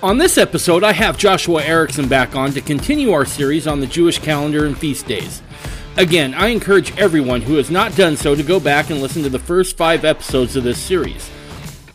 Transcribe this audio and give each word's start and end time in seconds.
On 0.00 0.16
this 0.16 0.38
episode, 0.38 0.84
I 0.84 0.92
have 0.92 1.18
Joshua 1.18 1.60
Erickson 1.60 2.06
back 2.06 2.36
on 2.36 2.52
to 2.52 2.60
continue 2.60 3.10
our 3.10 3.24
series 3.24 3.66
on 3.66 3.80
the 3.80 3.86
Jewish 3.88 4.20
calendar 4.20 4.64
and 4.64 4.78
feast 4.78 5.08
days. 5.08 5.42
Again, 5.96 6.34
I 6.34 6.48
encourage 6.50 6.96
everyone 6.96 7.40
who 7.40 7.56
has 7.56 7.68
not 7.68 7.96
done 7.96 8.16
so 8.16 8.36
to 8.36 8.44
go 8.44 8.60
back 8.60 8.90
and 8.90 9.02
listen 9.02 9.24
to 9.24 9.28
the 9.28 9.40
first 9.40 9.76
five 9.76 10.04
episodes 10.04 10.54
of 10.54 10.62
this 10.62 10.78
series. 10.78 11.28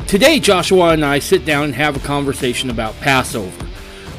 Today, 0.05 0.41
Joshua 0.41 0.89
and 0.89 1.05
I 1.05 1.19
sit 1.19 1.45
down 1.45 1.63
and 1.63 1.75
have 1.75 1.95
a 1.95 2.05
conversation 2.05 2.69
about 2.69 2.99
Passover. 2.99 3.65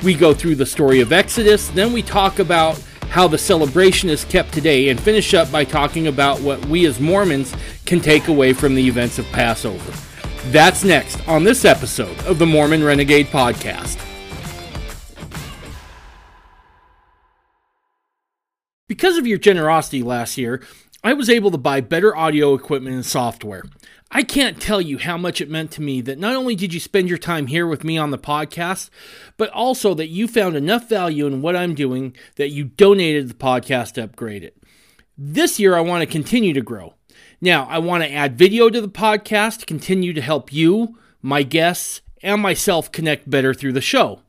We 0.02 0.14
go 0.14 0.32
through 0.32 0.54
the 0.54 0.64
story 0.64 1.02
of 1.02 1.12
Exodus, 1.12 1.68
then 1.68 1.92
we 1.92 2.00
talk 2.00 2.38
about 2.38 2.82
how 3.10 3.28
the 3.28 3.36
celebration 3.36 4.08
is 4.08 4.24
kept 4.24 4.54
today, 4.54 4.88
and 4.88 4.98
finish 4.98 5.34
up 5.34 5.52
by 5.52 5.64
talking 5.64 6.06
about 6.06 6.40
what 6.40 6.64
we 6.66 6.86
as 6.86 7.00
Mormons 7.00 7.54
can 7.84 8.00
take 8.00 8.28
away 8.28 8.54
from 8.54 8.76
the 8.76 8.88
events 8.88 9.18
of 9.18 9.26
Passover. 9.26 9.92
That's 10.48 10.84
next 10.84 11.26
on 11.26 11.42
this 11.44 11.64
episode 11.64 12.18
of 12.26 12.38
the 12.38 12.44
Mormon 12.44 12.84
Renegade 12.84 13.28
Podcast. 13.28 13.98
Because 18.86 19.16
of 19.16 19.26
your 19.26 19.38
generosity 19.38 20.02
last 20.02 20.36
year, 20.36 20.62
I 21.02 21.14
was 21.14 21.30
able 21.30 21.50
to 21.50 21.56
buy 21.56 21.80
better 21.80 22.14
audio 22.14 22.52
equipment 22.52 22.94
and 22.94 23.06
software. 23.06 23.62
I 24.10 24.22
can't 24.22 24.60
tell 24.60 24.82
you 24.82 24.98
how 24.98 25.16
much 25.16 25.40
it 25.40 25.48
meant 25.48 25.70
to 25.72 25.82
me 25.82 26.02
that 26.02 26.18
not 26.18 26.36
only 26.36 26.54
did 26.54 26.74
you 26.74 26.78
spend 26.78 27.08
your 27.08 27.16
time 27.16 27.46
here 27.46 27.66
with 27.66 27.82
me 27.82 27.96
on 27.96 28.10
the 28.10 28.18
podcast, 28.18 28.90
but 29.38 29.48
also 29.48 29.94
that 29.94 30.08
you 30.08 30.28
found 30.28 30.56
enough 30.56 30.90
value 30.90 31.26
in 31.26 31.40
what 31.40 31.56
I'm 31.56 31.74
doing 31.74 32.14
that 32.36 32.50
you 32.50 32.64
donated 32.64 33.30
the 33.30 33.34
podcast 33.34 33.94
to 33.94 34.04
upgrade 34.04 34.44
it. 34.44 34.58
This 35.16 35.58
year, 35.58 35.74
I 35.74 35.80
want 35.80 36.02
to 36.02 36.06
continue 36.06 36.52
to 36.52 36.60
grow. 36.60 36.94
Now, 37.44 37.66
I 37.68 37.76
want 37.76 38.02
to 38.02 38.10
add 38.10 38.38
video 38.38 38.70
to 38.70 38.80
the 38.80 38.88
podcast 38.88 39.58
to 39.58 39.66
continue 39.66 40.14
to 40.14 40.22
help 40.22 40.50
you, 40.50 40.96
my 41.20 41.42
guests, 41.42 42.00
and 42.22 42.40
myself 42.40 42.90
connect 42.90 43.28
better 43.28 43.52
through 43.52 43.74
the 43.74 43.82
show. 43.82 44.20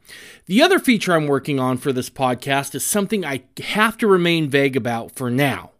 The 0.47 0.61
other 0.61 0.79
feature 0.79 1.13
I'm 1.13 1.25
working 1.25 1.57
on 1.57 1.77
for 1.77 1.93
this 1.93 2.09
podcast 2.09 2.75
is 2.75 2.85
something 2.85 3.23
I 3.23 3.43
have 3.67 3.97
to 3.99 4.07
remain 4.07 4.49
vague 4.49 4.75
about 4.75 5.15
for 5.15 5.31
now. 5.31 5.71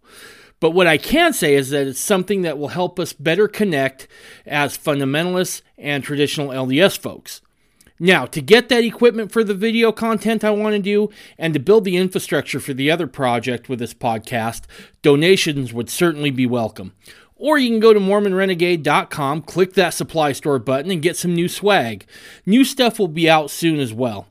But 0.61 0.71
what 0.71 0.87
I 0.87 0.97
can 0.97 1.33
say 1.33 1.55
is 1.55 1.71
that 1.71 1.87
it's 1.87 1.99
something 1.99 2.43
that 2.43 2.57
will 2.57 2.69
help 2.69 3.01
us 3.01 3.11
better 3.11 3.49
connect 3.49 4.07
as 4.45 4.77
fundamentalists 4.77 5.61
and 5.77 6.05
traditional 6.05 6.47
LDS 6.47 6.97
folks. 6.97 7.41
Now, 7.99 8.25
to 8.25 8.41
get 8.41 8.67
that 8.69 8.83
equipment 8.83 9.31
for 9.31 9.43
the 9.43 9.53
video 9.53 9.93
content 9.93 10.43
I 10.43 10.51
want 10.51 10.75
to 10.75 10.81
do 10.81 11.09
and 11.37 11.53
to 11.53 11.61
build 11.61 11.85
the 11.85 11.95
infrastructure 11.95 12.59
for 12.59 12.73
the 12.73 12.91
other 12.91 13.07
project 13.07 13.69
with 13.69 13.79
this 13.79 13.93
podcast, 13.93 14.63
donations 15.01 15.71
would 15.71 15.89
certainly 15.89 16.29
be 16.29 16.45
welcome. 16.45 16.93
Or 17.45 17.59
you 17.59 17.69
can 17.69 17.79
go 17.79 17.93
to 17.93 17.99
MormonRenegade.com, 17.99 19.43
click 19.43 19.75
that 19.75 19.93
supply 19.93 20.31
store 20.31 20.57
button, 20.57 20.89
and 20.89 20.99
get 20.99 21.15
some 21.15 21.35
new 21.35 21.47
swag. 21.47 22.07
New 22.43 22.65
stuff 22.65 22.97
will 22.97 23.07
be 23.07 23.29
out 23.29 23.51
soon 23.51 23.79
as 23.79 23.93
well. 23.93 24.25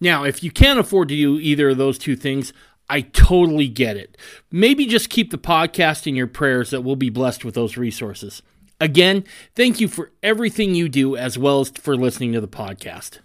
Now, 0.00 0.24
if 0.24 0.42
you 0.42 0.50
can't 0.50 0.78
afford 0.78 1.08
to 1.08 1.16
do 1.16 1.38
either 1.38 1.70
of 1.70 1.78
those 1.78 1.96
two 1.96 2.14
things, 2.14 2.52
I 2.90 3.00
totally 3.00 3.68
get 3.68 3.96
it. 3.96 4.18
Maybe 4.50 4.84
just 4.84 5.08
keep 5.08 5.30
the 5.30 5.38
podcast 5.38 6.06
in 6.06 6.14
your 6.14 6.26
prayers 6.26 6.68
that 6.68 6.82
we'll 6.82 6.94
be 6.94 7.08
blessed 7.08 7.42
with 7.42 7.54
those 7.54 7.78
resources. 7.78 8.42
Again, 8.78 9.24
thank 9.54 9.80
you 9.80 9.88
for 9.88 10.12
everything 10.22 10.74
you 10.74 10.90
do 10.90 11.16
as 11.16 11.38
well 11.38 11.60
as 11.60 11.70
for 11.70 11.96
listening 11.96 12.34
to 12.34 12.40
the 12.42 12.48
podcast. 12.48 13.20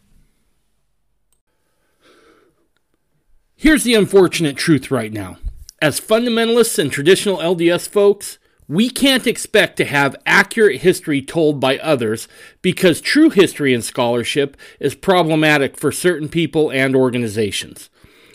Here's 3.58 3.84
the 3.84 3.96
unfortunate 3.96 4.56
truth 4.56 4.90
right 4.90 5.12
now. 5.12 5.38
As 5.82 6.00
fundamentalists 6.00 6.80
and 6.80 6.90
traditional 6.90 7.40
LDS 7.40 7.90
folks, 7.90 8.40
we 8.68 8.90
can't 8.90 9.28
expect 9.28 9.78
to 9.78 9.86
have 9.86 10.16
accurate 10.26 10.82
history 10.82 11.22
told 11.22 11.60
by 11.60 11.78
others 11.78 12.28
because 12.62 13.00
true 13.00 13.30
history 13.30 13.74
and 13.74 13.84
scholarship 13.84 14.58
is 14.80 14.96
problematic 14.96 15.78
for 15.78 15.92
certain 15.92 16.28
people 16.28 16.70
and 16.70 16.96
organizations. 16.96 17.90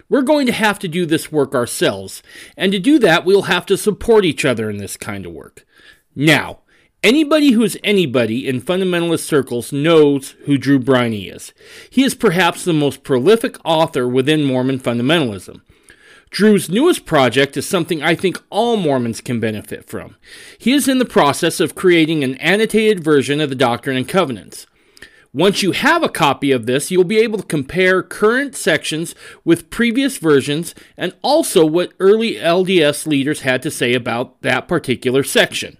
We're 0.09 0.23
going 0.23 0.47
to 0.47 0.53
have 0.53 0.79
to 0.81 0.89
do 0.89 1.07
this 1.07 1.33
work 1.33 1.55
ourselves, 1.55 2.23
and 2.57 2.73
to 2.73 2.79
do 2.79 2.99
that, 2.99 3.25
we'll 3.25 3.43
have 3.43 3.65
to 3.67 3.77
support 3.77 4.25
each 4.25 4.45
other 4.45 4.69
in 4.69 4.77
this 4.77 4.97
kind 4.97 5.25
of 5.25 5.33
work. 5.33 5.65
Now, 6.15 6.61
anybody 7.03 7.53
who's 7.53 7.77
anybody 7.83 8.47
in 8.47 8.61
fundamentalist 8.61 9.25
circles 9.25 9.73
knows 9.73 10.31
who 10.45 10.59
Drew 10.59 10.79
Briney 10.79 11.29
is. 11.29 11.55
He 11.89 12.03
is 12.03 12.15
perhaps 12.15 12.65
the 12.65 12.75
most 12.75 13.03
prolific 13.05 13.57
author 13.65 14.07
within 14.07 14.45
Mormon 14.45 14.79
fundamentalism. 14.79 15.63
Drew's 16.33 16.71
newest 16.71 17.05
project 17.05 17.59
is 17.59 17.69
something 17.69 18.03
I 18.03 18.15
think 18.15 18.43
all 18.49 18.79
Mormons 18.79 19.21
can 19.21 19.39
benefit 19.39 19.85
from. 19.87 20.17
He 20.59 20.73
is 20.73 20.89
in 20.89 20.99
the 20.99 21.05
process 21.05 21.61
of 21.61 21.75
creating 21.75 22.25
an 22.25 22.37
annotated 22.37 23.05
version 23.05 23.39
of 23.39 23.51
the 23.51 23.55
Doctrine 23.55 23.99
and 23.99 24.09
Covenants. 24.09 24.67
Once 25.35 25.63
you 25.63 25.73
have 25.73 26.03
a 26.03 26.09
copy 26.09 26.51
of 26.51 26.65
this, 26.65 26.91
you'll 26.91 27.05
be 27.05 27.19
able 27.19 27.39
to 27.39 27.47
compare 27.47 28.03
current 28.03 28.57
sections 28.57 29.15
with 29.45 29.69
previous 29.69 30.17
versions 30.17 30.75
and 30.97 31.15
also 31.21 31.67
what 31.67 31.93
early 32.01 32.37
LDS 32.37 33.07
leaders 33.07 33.41
had 33.43 33.63
to 33.63 33.71
say 33.71 33.93
about 33.93 34.41
that 34.41 34.67
particular 34.67 35.23
section. 35.23 35.77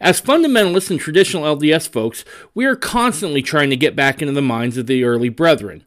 As 0.00 0.20
fundamentalists 0.20 0.90
and 0.90 1.00
traditional 1.00 1.56
LDS 1.56 1.88
folks, 1.88 2.26
we 2.54 2.66
are 2.66 2.76
constantly 2.76 3.40
trying 3.40 3.70
to 3.70 3.76
get 3.76 3.96
back 3.96 4.20
into 4.20 4.34
the 4.34 4.42
minds 4.42 4.76
of 4.76 4.86
the 4.86 5.02
early 5.02 5.30
brethren. 5.30 5.82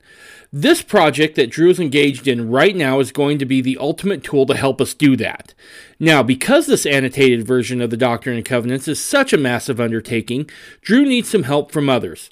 This 0.51 0.81
project 0.81 1.35
that 1.35 1.49
Drew 1.49 1.69
is 1.69 1.79
engaged 1.79 2.27
in 2.27 2.49
right 2.49 2.75
now 2.75 2.99
is 2.99 3.11
going 3.11 3.37
to 3.39 3.45
be 3.45 3.61
the 3.61 3.77
ultimate 3.77 4.23
tool 4.23 4.45
to 4.45 4.55
help 4.55 4.79
us 4.79 4.93
do 4.93 5.17
that. 5.17 5.53
Now, 5.99 6.23
because 6.23 6.67
this 6.67 6.85
annotated 6.85 7.45
version 7.45 7.81
of 7.81 7.89
the 7.89 7.97
Doctrine 7.97 8.37
and 8.37 8.45
Covenants 8.45 8.87
is 8.87 9.03
such 9.03 9.33
a 9.33 9.37
massive 9.37 9.81
undertaking, 9.81 10.49
Drew 10.81 11.03
needs 11.03 11.29
some 11.29 11.43
help 11.43 11.71
from 11.71 11.89
others. 11.89 12.29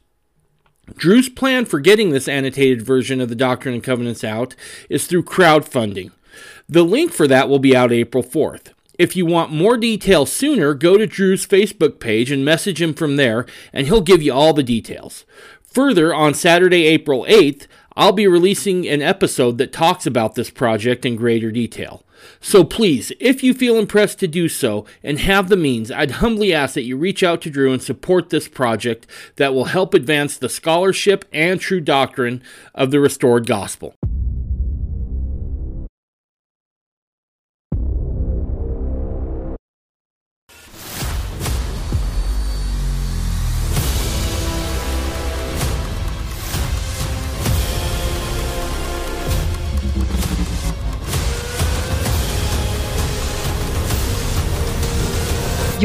Drew's 0.95 1.29
plan 1.29 1.65
for 1.65 1.79
getting 1.79 2.11
this 2.11 2.27
annotated 2.27 2.81
version 2.81 3.19
of 3.19 3.27
the 3.27 3.35
Doctrine 3.35 3.73
and 3.73 3.83
Covenants 3.83 4.23
out 4.23 4.55
is 4.89 5.07
through 5.07 5.23
crowdfunding. 5.23 6.11
The 6.69 6.83
link 6.83 7.11
for 7.11 7.27
that 7.27 7.49
will 7.49 7.59
be 7.59 7.75
out 7.75 7.91
April 7.91 8.23
4th. 8.23 8.71
If 8.97 9.15
you 9.15 9.25
want 9.25 9.51
more 9.51 9.77
details 9.77 10.31
sooner, 10.31 10.73
go 10.73 10.97
to 10.97 11.05
Drew's 11.05 11.45
Facebook 11.45 11.99
page 11.99 12.31
and 12.31 12.45
message 12.45 12.81
him 12.81 12.93
from 12.93 13.17
there, 13.17 13.45
and 13.73 13.87
he'll 13.87 13.99
give 13.99 14.21
you 14.21 14.31
all 14.31 14.53
the 14.53 14.63
details. 14.63 15.25
Further, 15.63 16.13
on 16.13 16.33
Saturday, 16.33 16.85
April 16.85 17.25
8th, 17.27 17.67
I'll 17.97 18.11
be 18.11 18.27
releasing 18.27 18.85
an 18.87 19.01
episode 19.01 19.57
that 19.57 19.71
talks 19.71 20.05
about 20.05 20.35
this 20.35 20.49
project 20.49 21.05
in 21.05 21.15
greater 21.15 21.49
detail. 21.49 22.03
So 22.41 22.65
please, 22.65 23.13
if 23.21 23.41
you 23.41 23.53
feel 23.53 23.77
impressed 23.77 24.19
to 24.19 24.27
do 24.27 24.49
so 24.49 24.85
and 25.01 25.19
have 25.19 25.47
the 25.47 25.55
means, 25.55 25.91
I'd 25.91 26.11
humbly 26.11 26.53
ask 26.53 26.73
that 26.73 26.83
you 26.83 26.97
reach 26.97 27.23
out 27.23 27.41
to 27.43 27.49
Drew 27.49 27.71
and 27.71 27.81
support 27.81 28.29
this 28.29 28.49
project 28.49 29.07
that 29.37 29.53
will 29.53 29.65
help 29.65 29.93
advance 29.93 30.35
the 30.35 30.49
scholarship 30.49 31.23
and 31.31 31.59
true 31.59 31.79
doctrine 31.79 32.43
of 32.73 32.91
the 32.91 32.99
restored 32.99 33.47
gospel. 33.47 33.95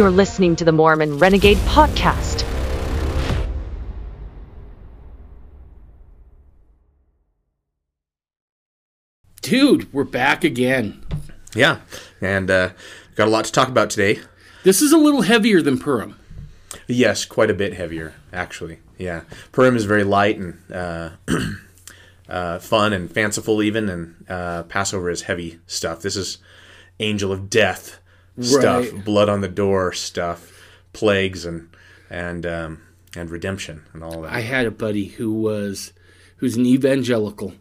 You're 0.00 0.10
listening 0.10 0.56
to 0.56 0.64
the 0.64 0.72
Mormon 0.72 1.18
Renegade 1.18 1.58
Podcast. 1.58 2.46
Dude, 9.42 9.92
we're 9.92 10.04
back 10.04 10.42
again. 10.42 11.04
Yeah, 11.54 11.80
and 12.22 12.50
uh, 12.50 12.70
got 13.14 13.28
a 13.28 13.30
lot 13.30 13.44
to 13.44 13.52
talk 13.52 13.68
about 13.68 13.90
today. 13.90 14.20
This 14.62 14.80
is 14.80 14.90
a 14.90 14.96
little 14.96 15.20
heavier 15.20 15.60
than 15.60 15.78
Purim. 15.78 16.18
Yes, 16.86 17.26
quite 17.26 17.50
a 17.50 17.54
bit 17.54 17.74
heavier, 17.74 18.14
actually. 18.32 18.78
Yeah, 18.96 19.24
Purim 19.52 19.76
is 19.76 19.84
very 19.84 20.04
light 20.04 20.38
and 20.38 20.72
uh, 20.72 21.10
uh, 22.26 22.58
fun 22.58 22.94
and 22.94 23.12
fanciful, 23.12 23.62
even, 23.62 23.90
and 23.90 24.24
uh, 24.30 24.62
Passover 24.62 25.10
is 25.10 25.20
heavy 25.20 25.60
stuff. 25.66 26.00
This 26.00 26.16
is 26.16 26.38
angel 27.00 27.30
of 27.32 27.50
death 27.50 28.00
stuff, 28.40 28.92
Right. 28.92 29.04
blood 29.04 29.28
on 29.28 29.40
the 29.40 29.48
door 29.48 29.92
stuff, 29.92 30.52
plagues 30.92 31.44
and 31.44 31.68
and 32.08 32.44
um, 32.46 32.82
and 33.16 33.30
redemption 33.30 33.82
and 33.92 34.02
all 34.04 34.22
that. 34.22 34.32
I 34.32 34.40
had 34.40 34.66
a 34.66 34.70
buddy 34.70 35.06
who 35.06 35.32
was 35.32 35.92
who's 36.36 36.56
an 36.56 36.66
evangelical, 36.66 37.54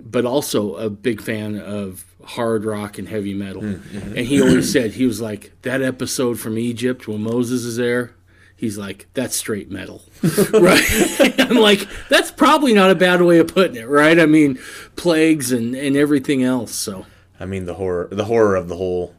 but 0.00 0.24
also 0.24 0.74
a 0.76 0.88
big 0.90 1.20
fan 1.20 1.58
of 1.58 2.04
hard 2.24 2.64
rock 2.64 2.98
and 2.98 3.08
heavy 3.08 3.34
metal. 3.34 3.62
And 3.64 4.18
he 4.18 4.40
always 4.40 4.70
said 4.72 4.92
he 4.92 5.06
was 5.06 5.20
like 5.20 5.52
that 5.62 5.82
episode 5.82 6.38
from 6.38 6.58
Egypt 6.58 7.06
when 7.08 7.22
Moses 7.22 7.64
is 7.64 7.76
there. 7.76 8.14
He's 8.56 8.76
like 8.76 9.06
that's 9.14 9.34
straight 9.36 9.70
metal, 9.70 10.02
right? 10.52 10.82
I'm 11.40 11.56
like 11.56 11.88
that's 12.10 12.30
probably 12.30 12.74
not 12.74 12.90
a 12.90 12.94
bad 12.94 13.22
way 13.22 13.38
of 13.38 13.48
putting 13.48 13.76
it, 13.76 13.88
right? 13.88 14.18
I 14.20 14.26
mean, 14.26 14.58
plagues 14.96 15.50
and 15.50 15.74
and 15.74 15.96
everything 15.96 16.42
else. 16.42 16.74
So 16.74 17.06
I 17.38 17.46
mean 17.46 17.64
the 17.64 17.74
horror 17.74 18.08
the 18.12 18.26
horror 18.26 18.56
of 18.56 18.68
the 18.68 18.76
whole 18.76 19.14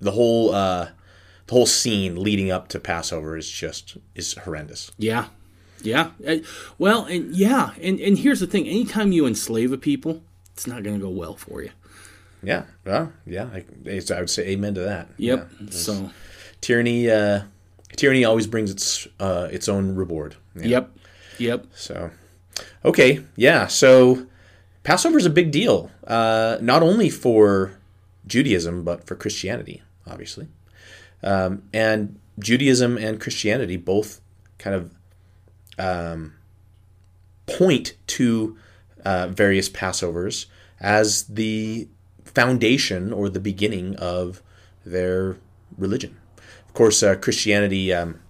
the 0.00 0.12
whole 0.12 0.54
uh, 0.54 0.88
the 1.46 1.54
whole 1.54 1.66
scene 1.66 2.22
leading 2.22 2.50
up 2.50 2.68
to 2.68 2.80
Passover 2.80 3.36
is 3.36 3.50
just 3.50 3.96
is 4.14 4.34
horrendous. 4.44 4.90
yeah, 4.98 5.26
Yeah. 5.82 6.10
Uh, 6.26 6.36
Well, 6.78 7.04
and 7.06 7.34
yeah, 7.34 7.70
and, 7.80 7.98
and 8.00 8.18
here's 8.18 8.40
the 8.40 8.46
thing: 8.46 8.66
anytime 8.66 9.12
you 9.12 9.26
enslave 9.26 9.72
a 9.72 9.78
people, 9.78 10.22
it's 10.52 10.66
not 10.66 10.82
going 10.82 10.96
to 10.98 11.02
go 11.02 11.10
well 11.10 11.36
for 11.36 11.62
you. 11.62 11.70
Yeah, 12.42 12.64
well, 12.86 13.12
yeah, 13.26 13.48
I, 13.52 13.64
I 13.86 14.20
would 14.20 14.30
say 14.30 14.48
amen 14.48 14.74
to 14.74 14.80
that. 14.80 15.08
Yep. 15.18 15.50
Yeah. 15.60 15.70
So. 15.70 16.10
tyranny, 16.62 17.10
uh, 17.10 17.42
tyranny 17.96 18.24
always 18.24 18.46
brings 18.46 18.70
its 18.70 19.06
uh, 19.18 19.48
its 19.52 19.68
own 19.68 19.94
reward. 19.94 20.36
Yeah. 20.56 20.66
Yep. 20.66 20.90
Yep. 21.38 21.66
So, 21.74 22.10
okay, 22.84 23.24
yeah. 23.36 23.66
So, 23.66 24.26
Passover 24.84 25.18
is 25.18 25.26
a 25.26 25.30
big 25.30 25.50
deal, 25.50 25.90
uh, 26.06 26.56
not 26.62 26.82
only 26.82 27.10
for 27.10 27.78
Judaism 28.26 28.84
but 28.84 29.06
for 29.06 29.14
Christianity, 29.16 29.82
obviously. 30.10 30.48
Um, 31.22 31.62
and 31.72 32.18
Judaism 32.38 32.96
and 32.96 33.20
Christianity 33.20 33.76
both 33.76 34.20
kind 34.58 34.76
of 34.76 34.94
um, 35.78 36.34
point 37.46 37.94
to 38.08 38.56
uh, 39.04 39.28
various 39.28 39.68
Passovers 39.68 40.46
as 40.80 41.24
the 41.24 41.88
foundation 42.24 43.12
or 43.12 43.28
the 43.28 43.40
beginning 43.40 43.96
of 43.96 44.42
their 44.84 45.36
religion. 45.76 46.16
Of 46.66 46.74
course, 46.74 47.02
uh, 47.02 47.16
Christianity. 47.16 47.92
Um, 47.92 48.20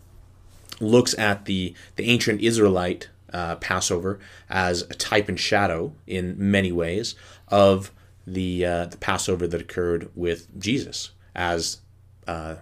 looks 0.81 1.17
at 1.19 1.45
the, 1.45 1.75
the 1.97 2.09
ancient 2.11 2.41
Israelite 2.41 3.11
uh, 3.33 3.57
Passover 3.57 4.19
as 4.49 4.83
a 4.83 4.95
type 4.95 5.29
and 5.29 5.39
shadow 5.39 5.95
in 6.07 6.35
many 6.39 6.73
ways 6.73 7.15
of 7.49 7.93
the 8.27 8.65
uh, 8.65 8.87
the 8.87 8.97
Passover 8.97 9.47
that 9.47 9.61
occurred 9.61 10.11
with 10.15 10.49
Jesus 10.59 11.11
as 11.35 11.79
uh, 12.27 12.57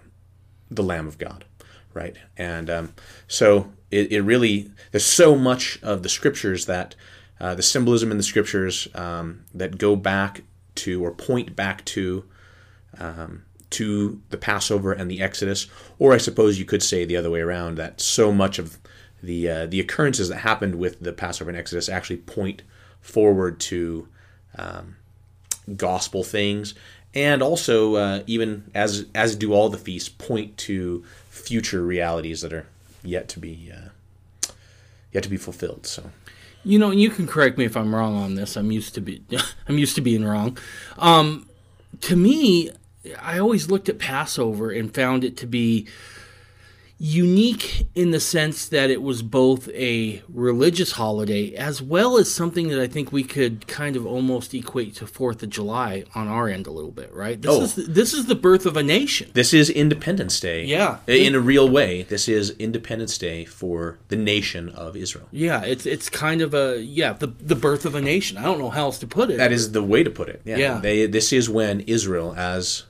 the 0.69 0.83
Lamb 0.83 1.07
of 1.07 1.17
God, 1.17 1.45
right? 1.93 2.15
And 2.37 2.69
um, 2.69 2.93
so 3.27 3.71
it, 3.91 4.11
it 4.11 4.21
really 4.21 4.71
there's 4.91 5.05
so 5.05 5.35
much 5.35 5.79
of 5.81 6.03
the 6.03 6.09
scriptures 6.09 6.65
that 6.67 6.95
uh, 7.39 7.55
the 7.55 7.63
symbolism 7.63 8.11
in 8.11 8.17
the 8.17 8.23
scriptures 8.23 8.87
um, 8.95 9.43
that 9.53 9.77
go 9.77 9.95
back 9.95 10.43
to 10.75 11.03
or 11.03 11.11
point 11.11 11.55
back 11.55 11.85
to 11.85 12.25
to 13.69 14.21
the 14.29 14.37
Passover 14.37 14.91
and 14.91 15.09
the 15.09 15.21
Exodus, 15.21 15.67
or 15.99 16.13
I 16.13 16.17
suppose 16.17 16.59
you 16.59 16.65
could 16.65 16.83
say 16.83 17.05
the 17.05 17.17
other 17.17 17.29
way 17.29 17.41
around 17.41 17.75
that 17.77 18.01
so 18.01 18.31
much 18.31 18.59
of 18.59 18.77
the 19.21 19.49
uh, 19.49 19.65
the 19.67 19.79
occurrences 19.79 20.29
that 20.29 20.39
happened 20.39 20.75
with 20.75 20.99
the 21.01 21.13
Passover 21.13 21.49
and 21.49 21.59
Exodus 21.59 21.89
actually 21.89 22.17
point 22.17 22.63
forward 23.01 23.59
to 23.61 24.07
um, 24.57 24.97
gospel 25.75 26.23
things, 26.23 26.73
and 27.13 27.41
also 27.41 27.95
uh, 27.95 28.23
even 28.27 28.69
as 28.73 29.05
as 29.15 29.35
do 29.35 29.53
all 29.53 29.69
the 29.69 29.77
feasts 29.77 30.09
point 30.09 30.57
to 30.57 31.03
future 31.29 31.83
realities 31.83 32.41
that 32.41 32.53
are 32.53 32.67
yet 33.03 33.27
to 33.29 33.39
be 33.39 33.71
uh, 33.73 33.89
yet 35.11 35.23
to 35.23 35.29
be 35.29 35.37
fulfilled. 35.37 35.85
So 35.85 36.11
You 36.63 36.77
know, 36.79 36.91
you 36.91 37.09
can 37.09 37.27
correct 37.27 37.57
me 37.57 37.65
if 37.65 37.75
I'm 37.75 37.93
wrong 37.95 38.15
on 38.15 38.35
this. 38.35 38.55
I'm 38.55 38.71
used 38.71 38.93
to 38.95 39.01
be 39.01 39.23
I'm 39.67 39.77
used 39.77 39.95
to 39.95 40.01
being 40.01 40.25
wrong. 40.25 40.57
Um, 40.97 41.47
to 42.01 42.15
me, 42.15 42.71
I 43.21 43.39
always 43.39 43.69
looked 43.71 43.89
at 43.89 43.97
Passover 43.97 44.71
and 44.71 44.93
found 44.93 45.23
it 45.23 45.37
to 45.37 45.47
be 45.47 45.87
unique 47.01 47.87
in 47.95 48.11
the 48.11 48.19
sense 48.19 48.67
that 48.67 48.89
it 48.89 49.01
was 49.01 49.21
both 49.23 49.69
a 49.69 50.21
religious 50.27 50.91
holiday 50.91 51.53
as 51.55 51.81
well 51.81 52.17
as 52.17 52.29
something 52.29 52.67
that 52.67 52.79
I 52.81 52.87
think 52.87 53.13
we 53.13 53.23
could 53.23 53.67
kind 53.67 53.95
of 53.95 54.05
almost 54.05 54.53
equate 54.53 54.95
to 54.95 55.07
Fourth 55.07 55.41
of 55.41 55.49
July 55.49 56.03
on 56.13 56.27
our 56.27 56.49
end 56.49 56.67
a 56.67 56.71
little 56.71 56.91
bit, 56.91 57.13
right? 57.13 57.41
This 57.41 57.51
Oh. 57.51 57.61
is 57.63 57.75
this 57.75 58.13
is 58.13 58.25
the 58.25 58.35
birth 58.35 58.65
of 58.65 58.75
a 58.75 58.83
nation. 58.83 59.31
this 59.33 59.53
is 59.53 59.69
Independence 59.69 60.41
Day. 60.41 60.65
Yeah. 60.65 60.97
in 61.07 61.35
a 61.35 61.39
real 61.39 61.69
way, 61.69 62.03
this 62.03 62.27
is 62.27 62.49
Independence 62.59 63.17
Day 63.17 63.45
for 63.45 63.97
the 64.09 64.17
nation 64.17 64.67
of 64.67 64.97
Israel. 64.97 65.27
Yeah, 65.31 65.63
it's 65.63 65.85
it's 65.85 66.09
kind 66.09 66.41
of 66.41 66.53
a 66.53 66.81
yeah 66.83 67.13
the 67.13 67.27
the 67.27 67.55
birth 67.55 67.85
of 67.85 67.95
a 67.95 68.01
nation. 68.01 68.37
I 68.37 68.43
don't 68.43 68.59
know 68.59 68.69
how 68.71 68.83
else 68.83 68.99
to 68.99 69.07
put 69.07 69.29
it. 69.31 69.37
That 69.37 69.53
is 69.53 69.71
the 69.71 69.81
way 69.83 70.03
to 70.03 70.09
put 70.09 70.27
it. 70.27 70.41
Yeah. 70.43 70.57
Yeah. 70.57 70.79
They, 70.81 71.05
this 71.07 71.31
is 71.31 71.49
when 71.49 71.79
Israel, 71.81 72.35
as 72.37 72.83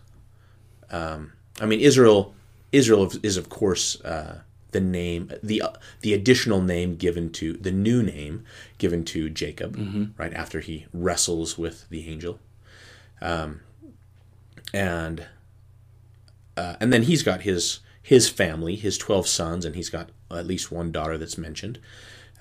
um, 0.89 1.33
I 1.61 1.67
mean, 1.67 1.79
Israel, 1.79 2.33
Israel 2.71 3.11
is- 3.23 3.37
of 3.37 3.49
course 3.49 3.99
uh, 4.01 4.41
the 4.71 4.79
name, 4.79 5.31
the 5.41 5.61
uh, 5.63 5.69
the 6.01 6.13
additional 6.13 6.61
name 6.61 6.95
given 6.95 7.31
to 7.31 7.53
the 7.53 7.71
new 7.71 8.03
name 8.03 8.43
given 8.77 9.03
to 9.05 9.29
Jacob, 9.29 9.75
right 10.17 10.33
after 10.33 10.59
he 10.59 10.85
wrestles 10.93 11.57
with 11.57 11.89
the 11.89 12.07
angel, 12.07 12.39
um, 13.21 13.61
and 14.73 15.25
uh, 16.57 16.75
and 16.79 16.91
then 16.93 17.03
he's 17.03 17.23
got 17.23 17.41
his 17.41 17.79
his 18.01 18.29
family, 18.29 18.75
his 18.75 18.97
twelve 18.97 19.27
sons, 19.27 19.65
and 19.65 19.75
he's 19.75 19.89
got 19.89 20.09
at 20.31 20.45
least 20.45 20.71
one 20.71 20.91
daughter 20.91 21.17
that's 21.17 21.37
mentioned, 21.37 21.79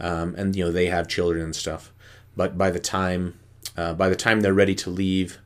um, 0.01 0.35
and 0.37 0.55
you 0.55 0.65
know 0.65 0.73
they 0.73 0.87
have 0.87 1.09
children 1.09 1.45
and 1.45 1.57
stuff. 1.57 1.93
But 2.37 2.59
by 2.59 2.71
the 2.71 2.81
time 2.81 3.39
uh, 3.77 3.95
by 3.95 4.09
the 4.09 4.17
time 4.17 4.41
they're 4.41 4.55
ready 4.55 4.75
to 4.77 4.91
leave, 4.91 5.39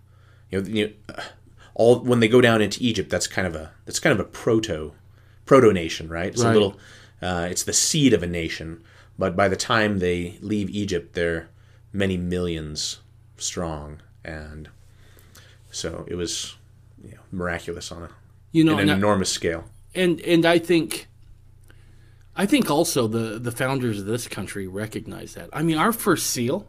you 0.50 0.60
know, 0.60 0.68
you 0.68 0.86
know, 0.86 0.92
uh, 1.16 1.22
all 1.74 2.00
when 2.00 2.20
they 2.20 2.28
go 2.28 2.40
down 2.40 2.60
into 2.62 2.82
Egypt, 2.82 3.10
that's 3.10 3.26
kind 3.26 3.46
of 3.46 3.54
a 3.54 3.72
that's 3.84 3.98
kind 3.98 4.12
of 4.12 4.20
a 4.20 4.28
proto 4.28 4.92
proto 5.46 5.72
nation, 5.72 6.08
right? 6.08 6.26
It's 6.32 6.42
Right. 6.42 6.50
a 6.50 6.52
little, 6.52 6.78
uh, 7.20 7.48
it's 7.50 7.64
the 7.64 7.72
seed 7.72 8.12
of 8.12 8.22
a 8.22 8.26
nation. 8.26 8.82
But 9.18 9.36
by 9.36 9.48
the 9.48 9.56
time 9.56 9.98
they 9.98 10.38
leave 10.40 10.70
Egypt, 10.70 11.14
they're 11.14 11.48
many 11.92 12.16
millions 12.16 13.00
strong, 13.36 14.00
and 14.24 14.68
so 15.70 16.04
it 16.08 16.14
was 16.14 16.56
you 17.04 17.12
know, 17.12 17.20
miraculous 17.30 17.90
on 17.92 18.04
a 18.04 18.08
you 18.52 18.64
know, 18.64 18.74
in 18.78 18.88
an 18.88 18.90
I- 18.90 18.94
enormous 18.96 19.30
scale. 19.30 19.64
and 19.94 20.20
and 20.20 20.44
I 20.46 20.58
think 20.58 21.08
I 22.36 22.46
think 22.46 22.70
also 22.70 23.06
the 23.06 23.38
the 23.38 23.52
founders 23.52 24.00
of 24.00 24.06
this 24.06 24.26
country 24.28 24.66
recognize 24.66 25.34
that. 25.34 25.50
I 25.52 25.62
mean, 25.62 25.76
our 25.78 25.92
first 25.92 26.26
seal 26.30 26.66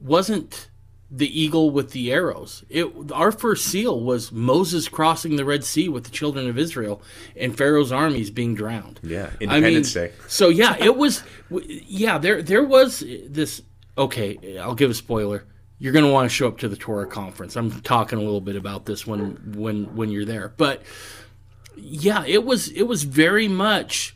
wasn't 0.00 0.67
the 1.10 1.40
eagle 1.40 1.70
with 1.70 1.92
the 1.92 2.12
arrows. 2.12 2.64
It 2.68 2.86
our 3.12 3.32
first 3.32 3.66
seal 3.66 4.00
was 4.00 4.30
Moses 4.30 4.88
crossing 4.88 5.36
the 5.36 5.44
Red 5.44 5.64
Sea 5.64 5.88
with 5.88 6.04
the 6.04 6.10
children 6.10 6.48
of 6.48 6.58
Israel 6.58 7.00
and 7.36 7.56
Pharaoh's 7.56 7.92
armies 7.92 8.30
being 8.30 8.54
drowned. 8.54 9.00
Yeah, 9.02 9.26
I 9.26 9.44
mean, 9.44 9.50
Independence 9.50 9.92
Day. 9.92 10.12
So 10.26 10.48
yeah, 10.48 10.76
it 10.78 10.96
was. 10.96 11.22
Yeah, 11.50 12.18
there 12.18 12.42
there 12.42 12.64
was 12.64 13.02
this. 13.26 13.62
Okay, 13.96 14.58
I'll 14.58 14.74
give 14.74 14.90
a 14.90 14.94
spoiler. 14.94 15.44
You're 15.80 15.92
going 15.92 16.04
to 16.04 16.10
want 16.10 16.28
to 16.28 16.34
show 16.34 16.48
up 16.48 16.58
to 16.58 16.68
the 16.68 16.76
Torah 16.76 17.06
conference. 17.06 17.54
I'm 17.56 17.80
talking 17.82 18.18
a 18.18 18.22
little 18.22 18.40
bit 18.40 18.56
about 18.56 18.84
this 18.84 19.06
when 19.06 19.54
when 19.56 19.96
when 19.96 20.10
you're 20.10 20.24
there. 20.24 20.52
But 20.56 20.82
yeah, 21.74 22.24
it 22.26 22.44
was 22.44 22.68
it 22.68 22.82
was 22.82 23.04
very 23.04 23.48
much 23.48 24.14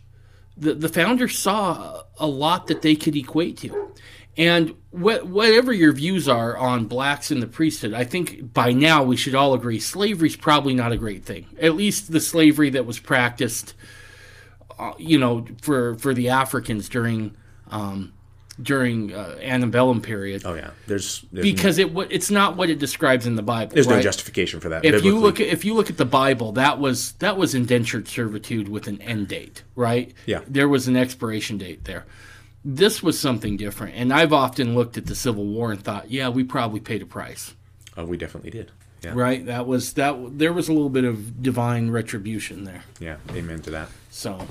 the 0.56 0.74
the 0.74 0.88
founders 0.88 1.38
saw 1.38 2.02
a 2.18 2.26
lot 2.26 2.66
that 2.66 2.82
they 2.82 2.96
could 2.96 3.16
equate 3.16 3.56
to. 3.58 3.94
And 4.36 4.70
wh- 4.90 5.24
whatever 5.24 5.72
your 5.72 5.92
views 5.92 6.26
are 6.28 6.56
on 6.56 6.86
blacks 6.86 7.30
in 7.30 7.40
the 7.40 7.46
priesthood, 7.46 7.92
I 7.92 8.04
think 8.04 8.54
by 8.54 8.72
now 8.72 9.02
we 9.02 9.16
should 9.16 9.34
all 9.34 9.52
agree 9.52 9.78
slavery's 9.78 10.36
probably 10.36 10.74
not 10.74 10.90
a 10.92 10.96
great 10.96 11.24
thing. 11.24 11.46
At 11.60 11.74
least 11.74 12.12
the 12.12 12.20
slavery 12.20 12.70
that 12.70 12.86
was 12.86 12.98
practiced 12.98 13.74
uh, 14.78 14.92
you 14.98 15.18
know, 15.18 15.44
for 15.60 15.96
for 15.96 16.14
the 16.14 16.30
Africans 16.30 16.88
during 16.88 17.36
um, 17.70 18.12
during 18.60 19.12
uh, 19.14 19.36
antebellum 19.40 20.00
period, 20.00 20.42
Oh 20.44 20.54
yeah, 20.54 20.70
there's, 20.86 21.24
there's 21.32 21.44
because 21.44 21.78
it 21.78 21.92
wa- 21.92 22.06
it's 22.10 22.30
not 22.30 22.56
what 22.56 22.70
it 22.70 22.78
describes 22.78 23.26
in 23.26 23.36
the 23.36 23.42
Bible. 23.42 23.74
there's 23.74 23.86
no 23.86 24.00
justification 24.00 24.60
for 24.60 24.70
that. 24.70 24.84
If 24.84 25.04
you 25.04 25.18
look 25.18 25.40
at 25.40 25.46
if 25.48 25.64
you 25.64 25.74
look 25.74 25.90
at 25.90 25.98
the 25.98 26.04
Bible, 26.06 26.52
that 26.52 26.78
was 26.78 27.12
that 27.12 27.36
was 27.36 27.54
indentured 27.54 28.08
servitude 28.08 28.68
with 28.68 28.88
an 28.88 29.00
end 29.02 29.28
date, 29.28 29.62
right? 29.76 30.12
Yeah. 30.26 30.40
there 30.48 30.68
was 30.68 30.88
an 30.88 30.96
expiration 30.96 31.58
date 31.58 31.84
there. 31.84 32.06
This 32.64 33.02
was 33.02 33.18
something 33.18 33.56
different, 33.56 33.96
and 33.96 34.12
I've 34.12 34.32
often 34.32 34.74
looked 34.74 34.96
at 34.96 35.06
the 35.06 35.14
Civil 35.16 35.44
War 35.46 35.72
and 35.72 35.82
thought, 35.82 36.10
yeah, 36.10 36.28
we 36.28 36.44
probably 36.44 36.80
paid 36.80 37.02
a 37.02 37.06
price, 37.06 37.54
oh, 37.96 38.04
we 38.04 38.16
definitely 38.16 38.50
did. 38.50 38.70
Yeah, 39.02 39.12
right? 39.14 39.44
That 39.46 39.66
was 39.66 39.94
that. 39.94 40.38
There 40.38 40.52
was 40.52 40.68
a 40.68 40.72
little 40.72 40.88
bit 40.88 41.02
of 41.02 41.42
divine 41.42 41.90
retribution 41.90 42.62
there. 42.62 42.84
yeah, 43.00 43.16
amen 43.32 43.62
to 43.62 43.70
that. 43.72 43.88
So 44.10 44.46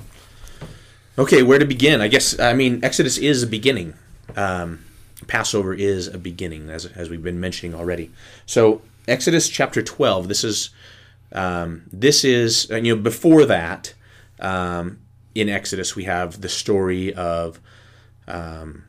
Okay, 1.18 1.44
where 1.44 1.60
to 1.60 1.66
begin? 1.66 2.02
I 2.02 2.08
guess 2.08 2.40
I 2.40 2.54
mean 2.54 2.84
Exodus 2.84 3.18
is 3.18 3.44
a 3.44 3.48
beginning. 3.48 3.94
Um, 4.36 4.80
Passover 5.28 5.74
is 5.74 6.08
a 6.08 6.18
beginning, 6.18 6.70
as 6.70 6.86
as 6.86 7.10
we've 7.10 7.24
been 7.24 7.40
mentioning 7.40 7.76
already. 7.76 8.12
So 8.46 8.82
Exodus 9.08 9.50
chapter 9.50 9.82
twelve. 9.82 10.28
This 10.28 10.44
is 10.44 10.70
um, 11.32 11.84
this 11.92 12.24
is 12.24 12.70
you 12.70 12.96
know 12.96 13.02
before 13.02 13.46
that 13.46 13.94
um, 14.40 15.00
in 15.36 15.48
Exodus 15.48 15.96
we 15.96 16.06
have 16.06 16.42
the 16.42 16.50
story 16.50 17.14
of 17.14 17.60
um, 18.32 18.86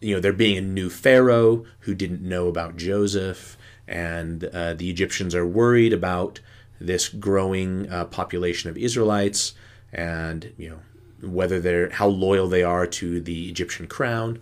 you 0.00 0.14
know 0.14 0.20
there 0.20 0.32
being 0.32 0.58
a 0.58 0.62
new 0.62 0.90
pharaoh 0.90 1.64
who 1.80 1.94
didn't 1.94 2.22
know 2.22 2.46
about 2.46 2.76
Joseph, 2.76 3.56
and 3.88 4.44
uh, 4.44 4.74
the 4.74 4.90
Egyptians 4.90 5.34
are 5.34 5.46
worried 5.46 5.92
about 5.92 6.40
this 6.80 7.08
growing 7.08 7.90
uh, 7.90 8.04
population 8.04 8.70
of 8.70 8.76
Israelites, 8.76 9.54
and 9.92 10.52
you 10.56 10.68
know 10.70 11.28
whether 11.28 11.60
they're 11.60 11.90
how 11.90 12.06
loyal 12.06 12.48
they 12.48 12.62
are 12.62 12.86
to 12.86 13.20
the 13.20 13.48
Egyptian 13.48 13.86
crown, 13.86 14.40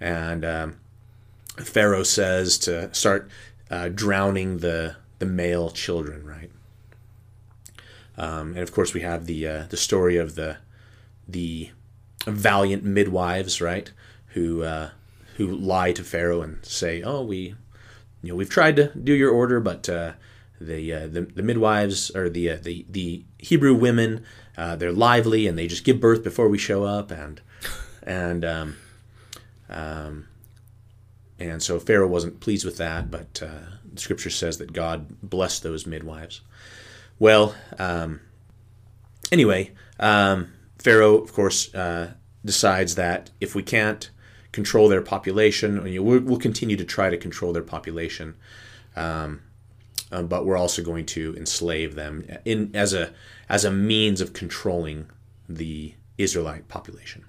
and 0.00 0.44
um, 0.44 0.76
Pharaoh 1.56 2.02
says 2.04 2.58
to 2.58 2.92
start 2.92 3.30
uh, 3.70 3.88
drowning 3.88 4.58
the 4.58 4.96
the 5.18 5.26
male 5.26 5.70
children, 5.70 6.26
right? 6.26 6.50
Um, 8.16 8.50
and 8.50 8.58
of 8.58 8.72
course, 8.72 8.92
we 8.94 9.00
have 9.00 9.26
the 9.26 9.46
uh, 9.46 9.64
the 9.70 9.76
story 9.76 10.16
of 10.16 10.34
the 10.34 10.58
the 11.26 11.70
valiant 12.26 12.84
midwives, 12.84 13.60
right? 13.60 13.90
Who 14.28 14.62
uh, 14.62 14.90
who 15.36 15.46
lie 15.46 15.92
to 15.92 16.04
Pharaoh 16.04 16.42
and 16.42 16.64
say, 16.64 17.02
"Oh, 17.02 17.22
we, 17.22 17.54
you 18.22 18.28
know, 18.30 18.34
we've 18.34 18.50
tried 18.50 18.76
to 18.76 18.92
do 18.96 19.12
your 19.12 19.30
order, 19.30 19.60
but 19.60 19.88
uh, 19.88 20.12
the, 20.60 20.92
uh, 20.92 21.06
the 21.06 21.22
the 21.22 21.42
midwives 21.42 22.10
or 22.14 22.28
the 22.28 22.50
uh, 22.50 22.58
the 22.62 22.86
the 22.88 23.24
Hebrew 23.38 23.74
women, 23.74 24.24
uh, 24.56 24.76
they're 24.76 24.92
lively 24.92 25.46
and 25.46 25.58
they 25.58 25.66
just 25.66 25.84
give 25.84 26.00
birth 26.00 26.22
before 26.22 26.48
we 26.48 26.58
show 26.58 26.84
up, 26.84 27.10
and 27.10 27.40
and 28.02 28.44
um, 28.44 28.76
um, 29.68 30.28
and 31.38 31.62
so 31.62 31.80
Pharaoh 31.80 32.06
wasn't 32.06 32.40
pleased 32.40 32.64
with 32.64 32.76
that, 32.76 33.10
but 33.10 33.42
uh, 33.42 33.76
the 33.92 34.00
Scripture 34.00 34.30
says 34.30 34.58
that 34.58 34.72
God 34.72 35.20
blessed 35.22 35.62
those 35.62 35.86
midwives. 35.86 36.42
Well, 37.18 37.54
um, 37.78 38.20
anyway, 39.32 39.72
um, 39.98 40.52
Pharaoh, 40.80 41.18
of 41.18 41.32
course, 41.32 41.74
uh, 41.74 42.14
decides 42.44 42.94
that 42.94 43.30
if 43.40 43.54
we 43.54 43.62
can't 43.62 44.10
control 44.52 44.88
their 44.88 45.02
population, 45.02 45.82
we'll, 46.02 46.38
continue 46.38 46.76
to 46.76 46.84
try 46.84 47.10
to 47.10 47.16
control 47.16 47.52
their 47.52 47.62
population, 47.62 48.34
um, 48.96 49.42
um, 50.10 50.26
but 50.26 50.44
we're 50.44 50.56
also 50.56 50.82
going 50.82 51.06
to 51.06 51.36
enslave 51.36 51.94
them 51.94 52.24
in 52.44 52.74
as 52.74 52.92
a 52.92 53.12
as 53.48 53.64
a 53.64 53.70
means 53.70 54.20
of 54.20 54.32
controlling 54.32 55.06
the 55.48 55.94
Israelite 56.18 56.66
population. 56.68 57.24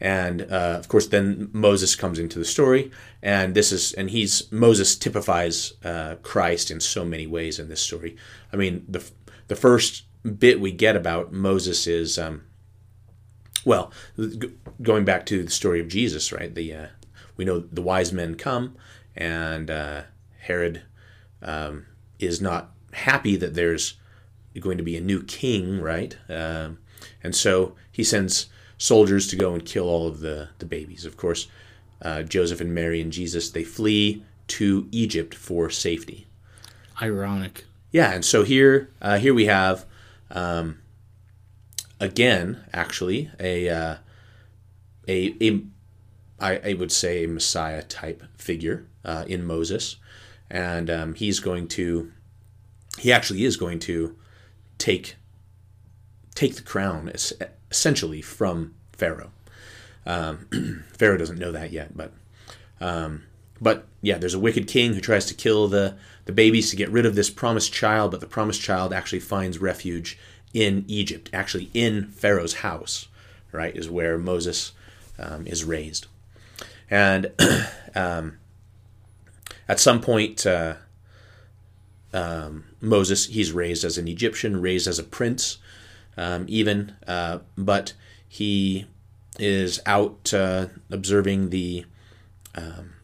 And 0.00 0.42
uh, 0.42 0.76
of 0.78 0.88
course, 0.88 1.06
then 1.06 1.50
Moses 1.52 1.96
comes 1.96 2.18
into 2.18 2.38
the 2.38 2.44
story, 2.44 2.90
and 3.22 3.54
this 3.54 3.72
is 3.72 3.92
and 3.94 4.10
he's 4.10 4.50
Moses 4.52 4.96
typifies 4.96 5.74
uh, 5.84 6.16
Christ 6.22 6.70
in 6.70 6.80
so 6.80 7.04
many 7.04 7.26
ways 7.26 7.58
in 7.58 7.68
this 7.68 7.80
story. 7.80 8.16
I 8.52 8.56
mean, 8.56 8.84
the 8.88 9.02
the 9.48 9.56
first 9.56 10.04
bit 10.38 10.60
we 10.60 10.72
get 10.72 10.96
about 10.96 11.32
Moses 11.32 11.86
is 11.86 12.18
um, 12.18 12.44
well, 13.64 13.92
going 14.82 15.04
back 15.04 15.26
to 15.26 15.42
the 15.42 15.50
story 15.50 15.80
of 15.80 15.88
Jesus, 15.88 16.32
right? 16.32 16.54
The 16.54 16.74
uh, 16.74 16.86
we 17.36 17.44
know 17.44 17.60
the 17.60 17.82
wise 17.82 18.12
men 18.12 18.34
come, 18.34 18.76
and 19.16 19.70
uh, 19.70 20.02
Herod 20.40 20.82
um, 21.42 21.86
is 22.18 22.40
not 22.40 22.72
happy 22.92 23.36
that 23.36 23.54
there's 23.54 23.94
going 24.58 24.78
to 24.78 24.84
be 24.84 24.96
a 24.96 25.00
new 25.00 25.22
king, 25.22 25.80
right? 25.80 26.16
Um, 26.28 26.78
and 27.22 27.34
so 27.34 27.76
he 27.92 28.02
sends 28.02 28.46
soldiers 28.76 29.26
to 29.28 29.36
go 29.36 29.54
and 29.54 29.64
kill 29.64 29.88
all 29.88 30.06
of 30.06 30.20
the 30.20 30.48
the 30.58 30.66
babies. 30.66 31.04
Of 31.04 31.16
course, 31.16 31.48
uh, 32.02 32.22
Joseph 32.22 32.60
and 32.60 32.74
Mary 32.74 33.00
and 33.00 33.12
Jesus 33.12 33.50
they 33.50 33.64
flee 33.64 34.24
to 34.48 34.88
Egypt 34.90 35.34
for 35.34 35.70
safety. 35.70 36.26
Ironic. 37.00 37.64
Yeah, 37.92 38.12
and 38.12 38.24
so 38.24 38.42
here 38.42 38.90
uh, 39.00 39.18
here 39.18 39.34
we 39.34 39.46
have. 39.46 39.84
Um, 40.30 40.78
again, 42.00 42.64
actually, 42.72 43.30
a 43.38 43.68
uh, 43.68 43.96
a, 45.06 45.36
a 45.40 45.62
I, 46.40 46.70
I 46.70 46.74
would 46.74 46.92
say 46.92 47.24
a 47.24 47.28
Messiah 47.28 47.82
type 47.82 48.22
figure 48.36 48.86
uh, 49.04 49.24
in 49.26 49.44
Moses, 49.44 49.96
and 50.50 50.90
um, 50.90 51.14
he's 51.14 51.40
going 51.40 51.68
to 51.68 52.12
he 52.98 53.12
actually 53.12 53.44
is 53.44 53.56
going 53.56 53.78
to 53.80 54.16
take 54.78 55.16
take 56.34 56.54
the 56.56 56.62
crown 56.62 57.10
essentially 57.70 58.22
from 58.22 58.74
Pharaoh. 58.92 59.32
Um, 60.06 60.84
Pharaoh 60.96 61.18
doesn't 61.18 61.38
know 61.38 61.52
that 61.52 61.72
yet, 61.72 61.96
but 61.96 62.12
um, 62.80 63.24
but 63.60 63.86
yeah, 64.00 64.18
there's 64.18 64.34
a 64.34 64.38
wicked 64.38 64.68
king 64.68 64.94
who 64.94 65.00
tries 65.00 65.26
to 65.26 65.34
kill 65.34 65.68
the 65.68 65.96
the 66.26 66.32
babies 66.32 66.70
to 66.70 66.76
get 66.76 66.90
rid 66.90 67.06
of 67.06 67.14
this 67.14 67.30
promised 67.30 67.72
child, 67.72 68.10
but 68.10 68.20
the 68.20 68.26
promised 68.26 68.60
child 68.60 68.92
actually 68.92 69.20
finds 69.20 69.58
refuge 69.58 70.18
in 70.54 70.84
Egypt, 70.88 71.30
actually 71.32 71.70
in 71.74 72.06
Pharaoh's 72.08 72.54
house, 72.54 73.08
right, 73.52 73.74
is 73.76 73.88
where 73.88 74.18
Moses 74.18 74.72
um, 75.18 75.46
is 75.46 75.64
raised. 75.64 76.06
And 76.90 77.32
um, 77.94 78.38
at 79.68 79.80
some 79.80 80.00
point, 80.00 80.46
uh, 80.46 80.76
um, 82.12 82.64
Moses, 82.80 83.26
he's 83.26 83.52
raised 83.52 83.84
as 83.84 83.98
an 83.98 84.08
Egyptian, 84.08 84.60
raised 84.60 84.88
as 84.88 84.98
a 84.98 85.04
prince, 85.04 85.58
um, 86.16 86.46
even, 86.48 86.96
uh, 87.06 87.40
but 87.56 87.92
he 88.28 88.86
is 89.38 89.80
out 89.86 90.32
uh, 90.34 90.66
observing 90.90 91.50
the 91.50 91.84
um, 92.54 92.94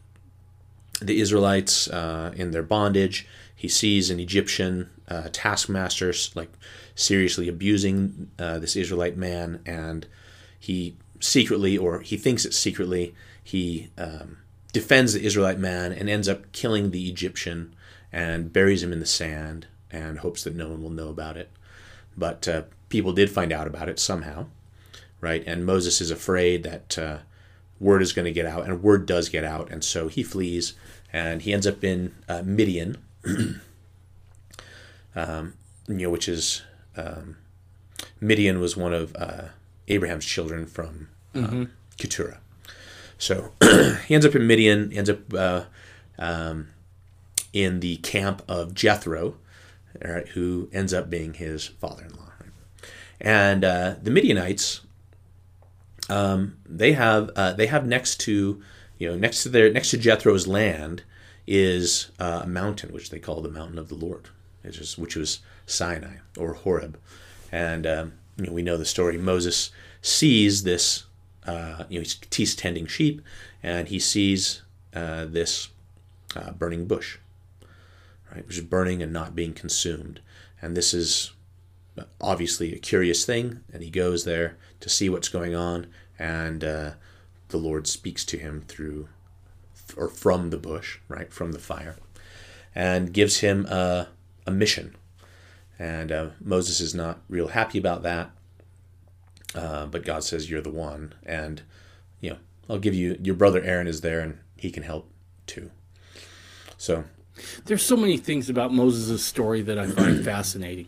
the 1.01 1.19
Israelites 1.19 1.87
uh, 1.89 2.33
in 2.35 2.51
their 2.51 2.63
bondage. 2.63 3.27
He 3.55 3.67
sees 3.67 4.09
an 4.09 4.19
Egyptian 4.19 4.89
uh, 5.07 5.29
taskmaster 5.31 6.13
like 6.35 6.51
seriously 6.95 7.47
abusing 7.47 8.31
uh, 8.39 8.59
this 8.59 8.75
Israelite 8.75 9.17
man, 9.17 9.61
and 9.65 10.07
he 10.59 10.95
secretly, 11.19 11.77
or 11.77 11.99
he 12.01 12.17
thinks 12.17 12.45
it 12.45 12.53
secretly, 12.53 13.13
he 13.43 13.89
um, 13.97 14.37
defends 14.71 15.13
the 15.13 15.25
Israelite 15.25 15.59
man 15.59 15.91
and 15.91 16.09
ends 16.09 16.27
up 16.27 16.51
killing 16.51 16.91
the 16.91 17.07
Egyptian 17.07 17.75
and 18.11 18.51
buries 18.51 18.81
him 18.81 18.93
in 18.93 18.99
the 18.99 19.05
sand 19.05 19.67
and 19.91 20.19
hopes 20.19 20.43
that 20.43 20.55
no 20.55 20.69
one 20.69 20.81
will 20.81 20.89
know 20.89 21.09
about 21.09 21.37
it. 21.37 21.51
But 22.17 22.47
uh, 22.47 22.63
people 22.89 23.13
did 23.13 23.29
find 23.29 23.51
out 23.51 23.67
about 23.67 23.89
it 23.89 23.99
somehow, 23.99 24.47
right? 25.21 25.43
And 25.45 25.65
Moses 25.65 26.01
is 26.01 26.11
afraid 26.11 26.63
that 26.63 26.97
uh, 26.97 27.17
word 27.79 28.01
is 28.01 28.13
going 28.13 28.25
to 28.25 28.31
get 28.31 28.45
out, 28.45 28.65
and 28.65 28.81
word 28.81 29.05
does 29.05 29.29
get 29.29 29.43
out, 29.43 29.69
and 29.69 29.83
so 29.83 30.07
he 30.07 30.23
flees 30.23 30.73
and 31.15 31.43
he 31.43 31.53
ends 31.53 31.65
up 31.65 31.81
in 31.81 32.13
uh, 32.27 32.41
Midian, 32.43 32.97
um, 35.15 35.53
you 35.87 35.95
know, 35.95 36.09
which 36.09 36.27
is 36.27 36.61
um, 36.97 37.37
Midian 38.19 38.59
was 38.59 38.75
one 38.75 38.93
of 38.93 39.15
uh, 39.15 39.49
Abraham's 39.87 40.25
children 40.25 40.65
from 40.65 41.09
uh, 41.33 41.39
mm-hmm. 41.39 41.63
Keturah. 41.97 42.39
So 43.17 43.53
he 44.07 44.15
ends 44.15 44.25
up 44.25 44.35
in 44.35 44.47
Midian, 44.47 44.91
ends 44.91 45.09
up 45.09 45.33
uh, 45.33 45.63
um, 46.19 46.69
in 47.53 47.79
the 47.79 47.97
camp 47.97 48.41
of 48.47 48.73
Jethro, 48.73 49.37
right, 50.03 50.27
who 50.29 50.69
ends 50.73 50.93
up 50.93 51.09
being 51.09 51.35
his 51.35 51.67
father-in-law. 51.67 52.25
And 53.21 53.63
uh, 53.63 53.95
the 54.01 54.11
Midianites, 54.11 54.81
um, 56.09 56.57
they 56.67 56.93
have 56.93 57.31
uh, 57.35 57.53
they 57.53 57.67
have 57.67 57.85
next 57.87 58.19
to 58.21 58.61
you 58.97 59.09
know 59.09 59.15
next 59.15 59.43
to 59.43 59.49
their 59.49 59.71
next 59.71 59.91
to 59.91 59.97
Jethro's 59.97 60.47
land 60.47 61.03
is 61.47 62.11
uh, 62.19 62.41
a 62.43 62.47
mountain 62.47 62.91
which 62.91 63.09
they 63.09 63.19
call 63.19 63.41
the 63.41 63.49
mountain 63.49 63.77
of 63.77 63.87
the 63.87 63.95
Lord, 63.95 64.29
which, 64.63 64.79
is, 64.79 64.97
which 64.97 65.15
was 65.15 65.39
Sinai 65.65 66.17
or 66.37 66.53
Horeb. 66.53 66.99
And 67.51 67.87
um, 67.87 68.13
you 68.37 68.47
know, 68.47 68.53
we 68.53 68.61
know 68.61 68.77
the 68.77 68.85
story. 68.85 69.17
Moses 69.17 69.71
sees 70.01 70.63
this, 70.63 71.05
uh, 71.45 71.83
you 71.89 71.99
know, 71.99 72.05
he's, 72.31 72.55
tending 72.55 72.85
sheep, 72.85 73.21
and 73.63 73.87
he 73.87 73.99
sees 73.99 74.61
uh, 74.93 75.25
this 75.25 75.69
uh, 76.35 76.51
burning 76.51 76.85
bush, 76.85 77.17
right, 78.31 78.45
which 78.45 78.57
is 78.57 78.63
burning 78.63 79.01
and 79.01 79.13
not 79.13 79.35
being 79.35 79.53
consumed. 79.53 80.19
And 80.61 80.75
this 80.75 80.93
is 80.93 81.31
obviously 82.19 82.73
a 82.73 82.79
curious 82.79 83.25
thing, 83.25 83.61
and 83.71 83.81
he 83.81 83.89
goes 83.89 84.25
there 84.25 84.57
to 84.81 84.89
see 84.89 85.09
what's 85.09 85.29
going 85.29 85.55
on, 85.55 85.87
and 86.19 86.63
uh, 86.63 86.91
the 87.49 87.57
Lord 87.57 87.87
speaks 87.87 88.25
to 88.25 88.37
him 88.37 88.63
through 88.67 89.07
or 89.95 90.09
from 90.09 90.49
the 90.49 90.57
bush, 90.57 90.99
right, 91.07 91.31
from 91.31 91.51
the 91.51 91.59
fire, 91.59 91.95
and 92.73 93.13
gives 93.13 93.39
him 93.39 93.65
a, 93.67 94.09
a 94.45 94.51
mission 94.51 94.95
and 95.77 96.11
uh, 96.11 96.29
Moses 96.41 96.79
is 96.79 96.95
not 96.95 97.19
real 97.29 97.49
happy 97.49 97.77
about 97.77 98.03
that. 98.03 98.31
Uh, 99.53 99.85
but 99.85 100.05
God 100.05 100.23
says, 100.23 100.49
You're 100.49 100.61
the 100.61 100.69
one. 100.69 101.13
And, 101.25 101.61
you 102.19 102.31
know, 102.31 102.37
I'll 102.69 102.79
give 102.79 102.93
you, 102.93 103.17
your 103.21 103.35
brother 103.35 103.61
Aaron 103.61 103.87
is 103.87 104.01
there 104.01 104.19
and 104.19 104.39
he 104.57 104.71
can 104.71 104.83
help 104.83 105.09
too. 105.47 105.71
So. 106.77 107.05
There's 107.65 107.83
so 107.83 107.97
many 107.97 108.17
things 108.17 108.49
about 108.49 108.73
Moses' 108.73 109.23
story 109.23 109.61
that 109.63 109.77
I 109.77 109.87
find 109.87 110.23
fascinating, 110.25 110.87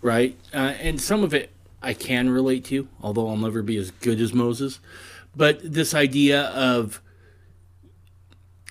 right? 0.00 0.38
Uh, 0.52 0.74
and 0.78 1.00
some 1.00 1.24
of 1.24 1.34
it 1.34 1.50
I 1.82 1.94
can 1.94 2.30
relate 2.30 2.64
to, 2.66 2.88
although 3.02 3.28
I'll 3.28 3.36
never 3.36 3.62
be 3.62 3.76
as 3.76 3.90
good 3.90 4.20
as 4.20 4.32
Moses. 4.32 4.78
But 5.34 5.60
this 5.64 5.92
idea 5.92 6.42
of 6.42 7.00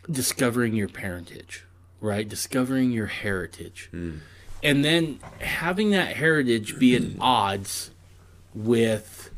discovering 0.09 0.75
your 0.75 0.87
parentage, 0.87 1.65
right? 1.99 2.27
Discovering 2.27 2.91
your 2.91 3.07
heritage. 3.07 3.89
Mm 3.93 4.19
and 4.63 4.83
then 4.83 5.19
having 5.39 5.91
that 5.91 6.15
heritage 6.15 6.79
be 6.79 6.95
at 6.95 7.03
odds 7.19 7.91
with 8.55 9.29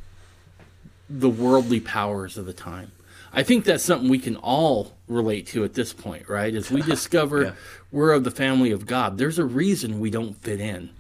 the 1.09 1.29
worldly 1.29 1.79
powers 1.79 2.37
of 2.37 2.45
the 2.45 2.53
time. 2.53 2.91
I 3.33 3.43
think 3.43 3.65
that's 3.65 3.83
something 3.83 4.09
we 4.09 4.19
can 4.19 4.37
all 4.37 4.93
relate 5.07 5.47
to 5.47 5.65
at 5.65 5.73
this 5.73 5.91
point, 5.91 6.29
right? 6.29 6.53
As 6.53 6.71
we 6.71 6.81
discover 6.83 7.43
yeah. 7.43 7.51
we're 7.91 8.13
of 8.13 8.23
the 8.23 8.31
family 8.31 8.71
of 8.71 8.85
God, 8.85 9.17
there's 9.17 9.39
a 9.39 9.45
reason 9.45 9.99
we 9.99 10.09
don't 10.09 10.41
fit 10.41 10.61
in 10.61 10.91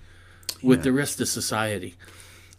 with 0.61 0.79
yeah. 0.79 0.83
the 0.83 0.91
rest 0.91 1.21
of 1.21 1.27
society. 1.27 1.95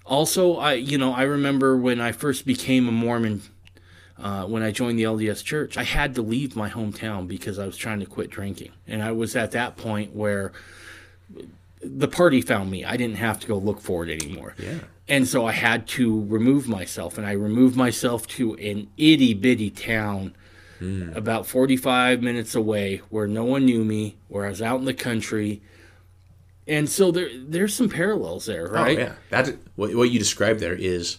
Also, 0.06 0.56
I 0.56 0.75
you 0.75 0.96
know 0.96 1.12
I 1.12 1.23
remember 1.23 1.76
when 1.76 2.00
I 2.00 2.12
first 2.12 2.46
became 2.46 2.88
a 2.88 2.92
Mormon, 2.92 3.42
uh, 4.18 4.44
when 4.44 4.62
I 4.62 4.70
joined 4.70 4.99
the 4.99 5.02
LDS 5.02 5.44
Church, 5.44 5.76
I 5.76 5.82
had 5.82 6.14
to 6.14 6.23
leave 6.23 6.54
my 6.54 6.70
hometown 6.70 7.26
because 7.26 7.58
I 7.58 7.66
was 7.66 7.76
trying 7.76 8.00
to 8.00 8.06
quit 8.06 8.30
drinking, 8.30 8.70
and 8.87 9.02
I 9.02 9.12
was 9.12 9.35
at 9.35 9.50
that 9.50 9.76
point 9.76 10.14
where 10.14 10.52
the 11.83 12.09
party 12.09 12.40
found 12.40 12.71
me. 12.71 12.85
I 12.85 12.97
didn't 12.97 13.16
have 13.16 13.40
to 13.40 13.47
go 13.47 13.56
look 13.59 13.80
for 13.80 14.04
it 14.06 14.11
anymore. 14.11 14.54
Yeah. 14.59 14.78
and 15.09 15.28
so 15.28 15.47
I 15.47 15.52
had 15.52 15.87
to 15.88 16.25
remove 16.25 16.68
myself, 16.68 17.18
and 17.18 17.26
I 17.26 17.33
removed 17.33 17.76
myself 17.76 18.26
to 18.28 18.54
an 18.54 18.88
itty 18.97 19.35
bitty 19.35 19.71
town 19.71 20.35
hmm. 20.78 21.12
about 21.14 21.47
45 21.47 22.23
minutes 22.23 22.54
away 22.54 22.99
where 23.11 23.26
no 23.26 23.45
one 23.45 23.64
knew 23.64 23.85
me, 23.85 24.16
where 24.28 24.47
I 24.47 24.50
was 24.50 24.62
out 24.62 24.80
in 24.80 24.85
the 24.85 24.95
country. 24.95 25.62
And 26.66 26.88
so 26.88 27.11
there 27.12 27.28
there's 27.38 27.75
some 27.75 27.88
parallels 27.88 28.47
there, 28.47 28.68
oh, 28.68 28.73
right? 28.73 28.99
Oh 28.99 29.00
yeah, 29.00 29.12
that 29.30 29.56
what, 29.76 29.95
what 29.95 30.11
you 30.11 30.18
described 30.18 30.61
there 30.61 30.75
is 30.75 31.18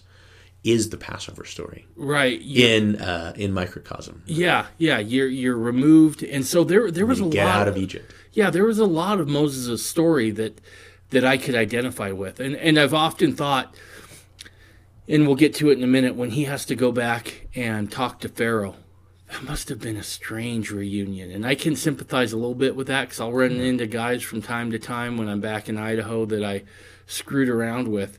is 0.64 0.90
the 0.90 0.96
Passover 0.96 1.44
story 1.44 1.86
Right. 1.96 2.40
You- 2.40 2.66
in 2.66 2.96
uh, 2.96 3.32
in 3.36 3.52
microcosm. 3.52 4.22
yeah, 4.26 4.66
yeah, 4.76 4.98
you're 4.98 5.28
you're 5.28 5.56
removed. 5.56 6.22
And 6.22 6.44
so 6.44 6.64
there 6.64 6.90
there 6.90 7.06
was 7.06 7.20
a 7.20 7.26
Get 7.26 7.44
lot 7.46 7.60
out 7.62 7.68
of 7.68 7.76
Egypt. 7.76 8.12
yeah, 8.32 8.50
there 8.50 8.64
was 8.64 8.78
a 8.78 8.86
lot 8.86 9.20
of 9.20 9.28
Moses' 9.28 9.84
story 9.86 10.30
that 10.32 10.60
that 11.10 11.24
I 11.24 11.38
could 11.38 11.54
identify 11.54 12.10
with, 12.12 12.40
and 12.40 12.54
and 12.56 12.78
I've 12.78 12.92
often 12.94 13.34
thought, 13.34 13.74
and 15.08 15.26
we'll 15.26 15.36
get 15.36 15.54
to 15.54 15.70
it 15.70 15.78
in 15.78 15.84
a 15.84 15.88
minute 15.88 16.16
when 16.16 16.30
he 16.30 16.44
has 16.44 16.64
to 16.66 16.74
go 16.74 16.92
back 16.92 17.46
and 17.54 17.90
talk 17.90 18.20
to 18.20 18.28
Pharaoh. 18.28 18.76
That 19.30 19.44
must 19.44 19.68
have 19.68 19.78
been 19.80 19.96
a 19.96 20.02
strange 20.02 20.70
reunion, 20.70 21.30
and 21.30 21.46
I 21.46 21.54
can 21.54 21.76
sympathize 21.76 22.32
a 22.32 22.36
little 22.36 22.54
bit 22.54 22.74
with 22.74 22.86
that 22.86 23.02
because 23.02 23.20
I'll 23.20 23.32
run 23.32 23.52
into 23.52 23.86
guys 23.86 24.22
from 24.22 24.40
time 24.42 24.70
to 24.72 24.78
time 24.78 25.16
when 25.18 25.28
I'm 25.28 25.40
back 25.40 25.68
in 25.68 25.76
Idaho 25.76 26.24
that 26.26 26.42
I 26.42 26.62
screwed 27.06 27.48
around 27.50 27.88
with, 27.88 28.18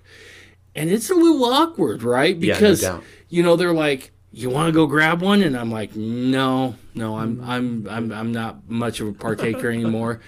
and 0.75 0.89
it's 0.89 1.09
a 1.09 1.15
little 1.15 1.43
awkward, 1.45 2.03
right? 2.03 2.35
Yeah, 2.37 2.53
no 2.53 2.59
Because 2.59 2.89
you 3.29 3.43
know 3.43 3.55
they're 3.55 3.73
like, 3.73 4.11
"You 4.31 4.49
want 4.49 4.67
to 4.67 4.71
go 4.71 4.87
grab 4.87 5.21
one?" 5.21 5.41
and 5.41 5.57
I'm 5.57 5.71
like, 5.71 5.95
"No, 5.95 6.75
no, 6.95 7.17
I'm 7.17 7.41
I'm 7.43 7.87
I'm 7.89 8.11
I'm 8.11 8.31
not 8.31 8.69
much 8.69 8.99
of 8.99 9.07
a 9.07 9.13
partaker 9.13 9.69
anymore." 9.69 10.21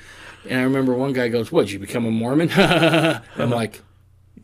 And 0.50 0.60
I 0.60 0.63
remember 0.63 0.93
one 0.93 1.13
guy 1.13 1.27
goes, 1.27 1.51
"What? 1.51 1.71
You 1.71 1.79
become 1.79 2.05
a 2.05 2.12
Mormon?" 2.12 2.50
I'm 2.55 3.50
like, 3.51 3.81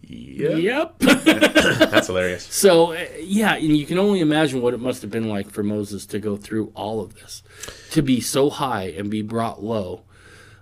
"Yep." 0.04 1.00
That's 1.00 2.08
hilarious. 2.08 2.44
so 2.44 2.94
yeah, 3.20 3.56
and 3.56 3.76
you 3.76 3.86
can 3.86 3.98
only 3.98 4.20
imagine 4.20 4.62
what 4.62 4.74
it 4.74 4.80
must 4.80 5.02
have 5.02 5.12
been 5.12 5.28
like 5.28 5.50
for 5.50 5.64
Moses 5.64 6.06
to 6.08 6.20
go 6.20 6.38
through 6.38 6.72
all 6.76 7.02
of 7.02 7.16
this, 7.16 7.44
to 7.92 8.02
be 8.02 8.22
so 8.22 8.50
high 8.50 8.84
and 8.98 9.10
be 9.10 9.22
brought 9.22 9.64
low. 9.64 10.04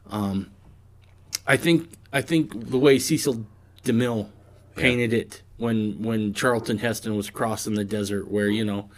Um, 0.10 0.52
I 1.46 1.58
think 1.58 1.90
I 2.14 2.22
think 2.22 2.70
the 2.70 2.78
way 2.80 2.98
Cecil 2.98 3.46
DeMille 3.84 4.30
painted 4.76 5.14
it 5.14 5.42
when 5.58 6.02
when 6.04 6.34
Charlton 6.34 6.78
Heston 6.80 7.16
was 7.16 7.30
crossing 7.30 7.76
the 7.76 7.84
desert, 7.86 8.30
where 8.30 8.48
you 8.50 8.66
know 8.66 8.90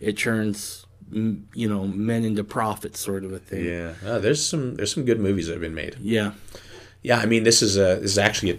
it 0.00 0.16
turns 0.16 0.86
you 1.12 1.68
know 1.68 1.86
men 1.86 2.24
into 2.24 2.42
prophets, 2.44 3.00
sort 3.00 3.24
of 3.24 3.32
a 3.32 3.38
thing. 3.38 3.64
Yeah, 3.64 3.94
uh, 4.04 4.18
there's 4.18 4.44
some 4.44 4.74
there's 4.76 4.92
some 4.94 5.04
good 5.04 5.20
movies 5.20 5.46
that 5.46 5.52
have 5.54 5.60
been 5.62 5.74
made. 5.74 5.96
Yeah. 6.00 6.32
Yeah, 7.02 7.18
I 7.18 7.26
mean 7.26 7.42
this 7.42 7.60
is 7.62 7.76
a 7.76 7.96
this 8.00 8.12
is 8.12 8.18
actually 8.18 8.52
a 8.52 8.58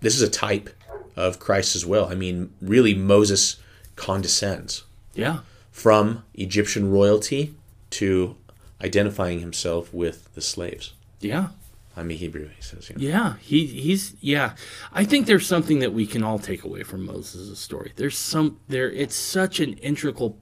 this 0.00 0.14
is 0.14 0.22
a 0.22 0.30
type 0.30 0.70
of 1.16 1.38
Christ 1.38 1.74
as 1.74 1.84
well. 1.86 2.06
I 2.06 2.14
mean, 2.14 2.52
really 2.60 2.94
Moses 2.94 3.56
condescends 3.96 4.84
Yeah. 5.14 5.38
from 5.72 6.22
Egyptian 6.34 6.90
royalty 6.90 7.54
to 7.90 8.36
identifying 8.84 9.40
himself 9.40 9.92
with 9.94 10.32
the 10.34 10.42
slaves. 10.42 10.92
Yeah. 11.20 11.48
I'm 11.96 12.10
a 12.10 12.14
Hebrew, 12.14 12.48
he 12.54 12.60
says. 12.62 12.90
You 12.90 12.96
know. 12.96 13.02
Yeah, 13.02 13.34
he 13.40 13.66
he's 13.66 14.14
yeah. 14.20 14.54
I 14.92 15.04
think 15.04 15.26
there's 15.26 15.46
something 15.46 15.78
that 15.78 15.92
we 15.94 16.06
can 16.06 16.22
all 16.22 16.38
take 16.38 16.62
away 16.62 16.82
from 16.82 17.06
Moses' 17.06 17.58
story. 17.58 17.92
There's 17.96 18.18
some 18.18 18.60
there. 18.68 18.90
It's 18.90 19.14
such 19.16 19.60
an 19.60 19.74
integral 19.74 20.38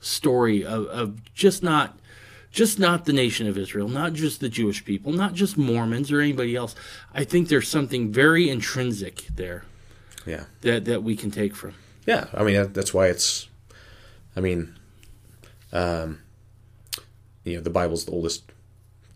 story 0.00 0.64
of, 0.64 0.86
of 0.86 1.34
just 1.34 1.62
not 1.62 1.98
just 2.52 2.78
not 2.78 3.04
the 3.04 3.12
nation 3.12 3.46
of 3.48 3.58
Israel, 3.58 3.88
not 3.88 4.12
just 4.12 4.40
the 4.40 4.48
Jewish 4.48 4.84
people, 4.84 5.12
not 5.12 5.34
just 5.34 5.58
Mormons 5.58 6.12
or 6.12 6.20
anybody 6.20 6.54
else. 6.54 6.74
I 7.12 7.24
think 7.24 7.48
there's 7.48 7.68
something 7.68 8.12
very 8.12 8.48
intrinsic 8.48 9.26
there 9.34 9.64
Yeah, 10.24 10.44
that 10.62 10.84
that 10.84 11.02
we 11.02 11.16
can 11.16 11.30
take 11.32 11.54
from. 11.56 11.74
yeah. 12.06 12.26
I 12.32 12.44
mean 12.44 12.54
that, 12.54 12.74
that's 12.74 12.94
why 12.94 13.08
it's. 13.08 13.48
I 14.36 14.40
mean, 14.40 14.74
um, 15.72 16.20
you 17.44 17.56
know, 17.56 17.62
the 17.62 17.70
Bible's 17.70 18.04
the 18.04 18.12
oldest, 18.12 18.45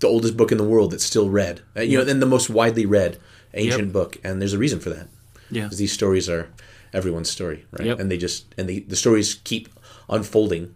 the 0.00 0.08
oldest 0.08 0.36
book 0.36 0.50
in 0.50 0.58
the 0.58 0.64
world 0.64 0.90
that's 0.90 1.04
still 1.04 1.28
read. 1.28 1.60
Uh, 1.76 1.82
you 1.82 1.98
know, 1.98 2.10
and 2.10 2.20
the 2.20 2.26
most 2.26 2.50
widely 2.50 2.86
read 2.86 3.18
ancient 3.54 3.86
Yep. 3.86 3.92
book, 3.92 4.16
and 4.24 4.40
there's 4.40 4.52
a 4.52 4.58
reason 4.58 4.80
for 4.80 4.90
that. 4.90 5.08
Yeah, 5.50 5.64
because 5.64 5.78
these 5.78 5.92
stories 5.92 6.28
are 6.28 6.48
everyone's 6.92 7.30
story, 7.30 7.66
right? 7.72 7.86
Yep. 7.86 8.00
And 8.00 8.10
they 8.10 8.16
just 8.16 8.46
and 8.58 8.68
the 8.68 8.80
the 8.80 8.96
stories 8.96 9.40
keep 9.44 9.68
unfolding, 10.08 10.74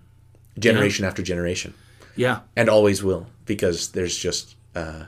generation 0.58 1.04
after 1.04 1.22
generation, 1.22 1.74
yeah, 2.16 2.40
and 2.56 2.68
always 2.68 3.02
will, 3.02 3.26
because 3.46 3.92
there's 3.92 4.16
just 4.16 4.54
uh, 4.74 5.04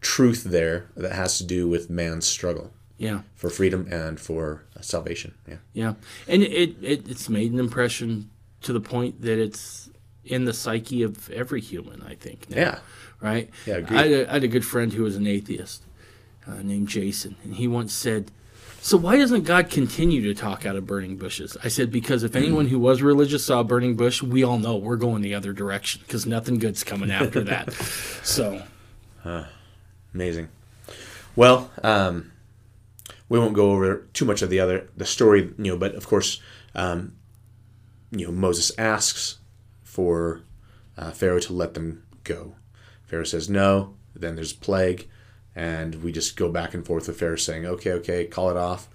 truth 0.00 0.44
there 0.44 0.86
that 0.96 1.12
has 1.12 1.38
to 1.38 1.44
do 1.44 1.68
with 1.68 1.90
man's 1.90 2.26
struggle 2.26 2.72
yeah. 2.98 3.20
for 3.34 3.50
freedom 3.50 3.88
and 3.90 4.20
for 4.20 4.62
uh, 4.76 4.80
salvation. 4.80 5.34
Yeah, 5.48 5.56
Yeah, 5.72 5.94
and 6.28 6.42
it, 6.42 6.76
it 6.82 7.08
it's 7.08 7.28
made 7.28 7.52
an 7.52 7.58
impression 7.58 8.30
to 8.62 8.72
the 8.72 8.80
point 8.80 9.22
that 9.22 9.38
it's 9.38 9.90
in 10.24 10.44
the 10.44 10.52
psyche 10.52 11.02
of 11.02 11.30
every 11.30 11.60
human. 11.60 12.02
I 12.02 12.14
think. 12.14 12.50
now, 12.50 12.56
yeah, 12.56 12.78
Right. 13.20 13.50
Yeah, 13.66 13.76
agreed. 13.76 13.98
I 13.98 14.02
had, 14.02 14.12
a, 14.12 14.30
I 14.30 14.32
had 14.34 14.44
a 14.44 14.48
good 14.48 14.64
friend 14.64 14.92
who 14.92 15.02
was 15.02 15.16
an 15.16 15.26
atheist 15.26 15.82
uh, 16.46 16.62
named 16.62 16.88
Jason, 16.88 17.36
and 17.44 17.54
he 17.54 17.68
once 17.68 17.92
said, 17.92 18.30
"So 18.80 18.96
why 18.96 19.16
doesn't 19.16 19.42
God 19.42 19.68
continue 19.68 20.22
to 20.22 20.34
talk 20.34 20.64
out 20.64 20.76
of 20.76 20.86
burning 20.86 21.16
bushes?" 21.16 21.56
I 21.62 21.68
said, 21.68 21.92
"Because 21.92 22.22
if 22.22 22.34
anyone 22.34 22.68
who 22.68 22.78
was 22.78 23.02
religious 23.02 23.44
saw 23.44 23.60
a 23.60 23.64
burning 23.64 23.94
bush, 23.94 24.22
we 24.22 24.42
all 24.42 24.58
know 24.58 24.76
we're 24.76 24.96
going 24.96 25.20
the 25.20 25.34
other 25.34 25.52
direction 25.52 26.00
because 26.06 26.24
nothing 26.24 26.58
good's 26.58 26.82
coming 26.82 27.10
after 27.10 27.42
that." 27.44 27.72
So 28.22 28.62
amazing. 30.14 30.48
Well, 31.36 31.70
um, 31.82 32.32
we 33.28 33.38
won't 33.38 33.54
go 33.54 33.72
over 33.72 34.08
too 34.12 34.24
much 34.24 34.42
of 34.42 34.50
the 34.50 34.60
other 34.60 34.88
the 34.96 35.06
story, 35.06 35.52
you 35.58 35.72
know, 35.72 35.76
but 35.76 35.94
of 35.94 36.06
course, 36.06 36.40
um, 36.74 37.16
you 38.10 38.26
know, 38.26 38.32
Moses 38.32 38.72
asks 38.78 39.38
for 39.82 40.42
uh, 40.96 41.10
Pharaoh 41.10 41.38
to 41.40 41.52
let 41.52 41.74
them 41.74 42.04
go. 42.24 42.54
Pharaoh 43.10 43.24
says 43.24 43.50
no. 43.50 43.94
Then 44.14 44.36
there's 44.36 44.52
plague, 44.52 45.08
and 45.56 46.02
we 46.02 46.12
just 46.12 46.36
go 46.36 46.48
back 46.48 46.74
and 46.74 46.86
forth 46.86 47.08
with 47.08 47.18
Pharaoh 47.18 47.36
saying, 47.36 47.66
"Okay, 47.66 47.92
okay, 47.92 48.24
call 48.26 48.50
it 48.50 48.56
off," 48.56 48.88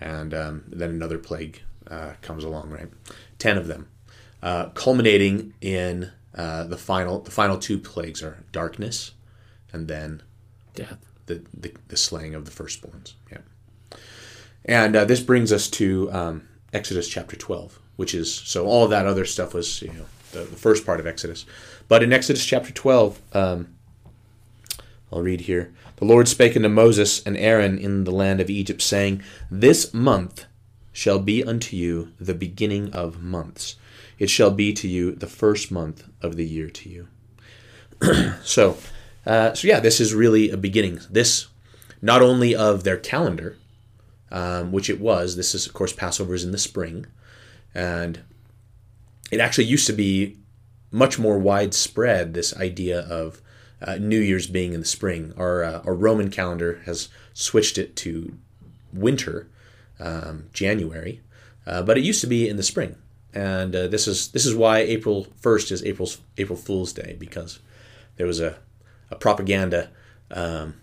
and 0.00 0.34
um, 0.34 0.64
then 0.66 0.90
another 0.90 1.18
plague 1.18 1.62
uh, 1.88 2.14
comes 2.20 2.42
along. 2.42 2.70
Right, 2.70 2.88
ten 3.38 3.56
of 3.56 3.68
them, 3.68 3.88
uh, 4.42 4.70
culminating 4.70 5.54
in 5.60 6.10
uh, 6.34 6.64
the 6.64 6.76
final. 6.76 7.20
The 7.20 7.30
final 7.30 7.58
two 7.58 7.78
plagues 7.78 8.22
are 8.22 8.44
darkness, 8.50 9.12
and 9.72 9.86
then 9.86 10.22
death. 10.74 10.98
the, 11.26 11.42
the, 11.56 11.72
the 11.88 11.96
slaying 11.96 12.34
of 12.34 12.44
the 12.44 12.50
firstborns. 12.50 13.14
Yeah. 13.30 13.38
And 14.64 14.96
uh, 14.96 15.04
this 15.04 15.20
brings 15.20 15.52
us 15.52 15.68
to 15.70 16.12
um, 16.12 16.48
Exodus 16.72 17.08
chapter 17.08 17.36
12, 17.36 17.78
which 17.96 18.14
is 18.14 18.34
so 18.34 18.66
all 18.66 18.88
that 18.88 19.06
other 19.06 19.24
stuff 19.24 19.54
was, 19.54 19.80
you 19.80 19.92
know, 19.92 20.06
the, 20.32 20.40
the 20.40 20.56
first 20.56 20.86
part 20.86 21.00
of 21.00 21.06
Exodus. 21.06 21.46
But 21.88 22.02
in 22.02 22.12
Exodus 22.12 22.44
chapter 22.44 22.72
12, 22.72 23.20
um, 23.32 23.74
I'll 25.12 25.22
read 25.22 25.42
here. 25.42 25.72
The 25.96 26.04
Lord 26.04 26.28
spake 26.28 26.56
unto 26.56 26.68
Moses 26.68 27.22
and 27.24 27.36
Aaron 27.36 27.78
in 27.78 28.04
the 28.04 28.10
land 28.10 28.40
of 28.40 28.48
Egypt, 28.48 28.80
saying, 28.80 29.22
This 29.50 29.92
month 29.92 30.46
shall 30.92 31.18
be 31.18 31.44
unto 31.44 31.76
you 31.76 32.12
the 32.20 32.34
beginning 32.34 32.92
of 32.92 33.22
months. 33.22 33.76
It 34.18 34.30
shall 34.30 34.50
be 34.50 34.72
to 34.74 34.88
you 34.88 35.12
the 35.12 35.26
first 35.26 35.70
month 35.70 36.08
of 36.22 36.36
the 36.36 36.46
year 36.46 36.68
to 36.70 36.88
you. 36.88 37.08
so, 38.44 38.76
uh, 39.26 39.54
so 39.54 39.66
yeah, 39.66 39.80
this 39.80 40.00
is 40.00 40.14
really 40.14 40.50
a 40.50 40.56
beginning. 40.56 41.00
This, 41.10 41.48
not 42.00 42.22
only 42.22 42.54
of 42.54 42.84
their 42.84 42.96
calendar, 42.96 43.56
um, 44.30 44.72
which 44.72 44.88
it 44.88 45.00
was. 45.00 45.36
This 45.36 45.54
is, 45.54 45.66
of 45.66 45.72
course, 45.72 45.92
Passover 45.92 46.34
is 46.34 46.44
in 46.44 46.52
the 46.52 46.58
spring, 46.58 47.06
and 47.74 48.20
it 49.30 49.40
actually 49.40 49.64
used 49.64 49.86
to 49.86 49.92
be 49.92 50.38
much 50.90 51.18
more 51.18 51.38
widespread. 51.38 52.34
This 52.34 52.56
idea 52.56 53.00
of 53.00 53.40
uh, 53.82 53.96
New 53.96 54.18
Year's 54.18 54.46
being 54.46 54.72
in 54.72 54.80
the 54.80 54.86
spring. 54.86 55.32
Our 55.36 55.64
uh, 55.64 55.82
our 55.84 55.94
Roman 55.94 56.30
calendar 56.30 56.82
has 56.86 57.08
switched 57.32 57.78
it 57.78 57.96
to 57.96 58.36
winter, 58.92 59.48
um, 59.98 60.46
January, 60.52 61.20
uh, 61.66 61.82
but 61.82 61.96
it 61.96 62.04
used 62.04 62.20
to 62.20 62.26
be 62.26 62.48
in 62.48 62.56
the 62.56 62.62
spring. 62.62 62.96
And 63.32 63.74
uh, 63.74 63.86
this 63.86 64.08
is 64.08 64.28
this 64.32 64.44
is 64.44 64.54
why 64.54 64.78
April 64.78 65.28
first 65.40 65.70
is 65.70 65.84
April's 65.84 66.18
April 66.36 66.56
Fool's 66.56 66.92
Day 66.92 67.16
because 67.18 67.60
there 68.16 68.26
was 68.26 68.40
a, 68.40 68.58
a 69.10 69.16
propaganda 69.16 69.90
um, 70.32 70.74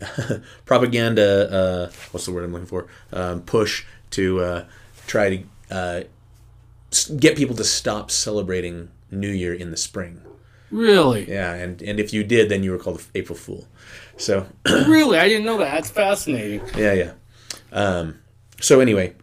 propaganda 0.64 1.52
uh, 1.52 1.92
what's 2.10 2.26
the 2.26 2.32
word 2.32 2.44
I'm 2.44 2.52
looking 2.52 2.66
for 2.66 2.88
um, 3.12 3.42
push 3.42 3.84
to 4.10 4.40
uh, 4.40 4.64
try 5.06 5.44
to 5.70 6.06
get 7.18 7.36
people 7.36 7.56
to 7.56 7.64
stop 7.64 8.10
celebrating 8.10 8.90
New 9.10 9.30
Year 9.30 9.54
in 9.54 9.70
the 9.70 9.76
spring. 9.76 10.22
Really, 10.70 11.28
Yeah, 11.30 11.54
and 11.54 11.80
and 11.80 11.98
if 11.98 12.12
you 12.12 12.24
did, 12.24 12.48
then 12.50 12.62
you 12.62 12.72
were 12.72 12.78
called 12.78 13.02
April 13.14 13.36
Fool. 13.36 13.66
So 14.16 14.46
really, 14.66 15.18
I 15.18 15.28
didn't 15.28 15.46
know 15.46 15.58
that. 15.58 15.72
That's 15.72 15.90
fascinating. 15.90 16.60
yeah, 16.76 16.92
yeah. 16.92 17.12
Um, 17.72 18.18
so 18.60 18.80
anyway, 18.80 19.14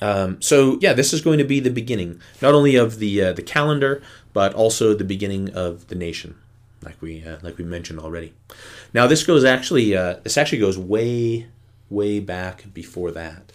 um, 0.00 0.40
so 0.40 0.78
yeah, 0.80 0.92
this 0.92 1.12
is 1.12 1.20
going 1.20 1.38
to 1.38 1.44
be 1.44 1.60
the 1.60 1.70
beginning 1.70 2.20
not 2.40 2.54
only 2.54 2.76
of 2.76 2.98
the 2.98 3.22
uh, 3.22 3.32
the 3.32 3.42
calendar, 3.42 4.02
but 4.32 4.54
also 4.54 4.94
the 4.94 5.04
beginning 5.04 5.50
of 5.50 5.88
the 5.88 5.94
nation, 5.96 6.36
like 6.82 7.00
we 7.02 7.24
uh, 7.24 7.38
like 7.42 7.58
we 7.58 7.64
mentioned 7.64 7.98
already. 7.98 8.32
Now 8.94 9.06
this 9.06 9.24
goes 9.24 9.44
actually 9.44 9.96
uh, 9.96 10.16
this 10.22 10.38
actually 10.38 10.58
goes 10.58 10.78
way 10.78 11.48
way 11.88 12.20
back 12.20 12.72
before 12.72 13.10
that. 13.10 13.52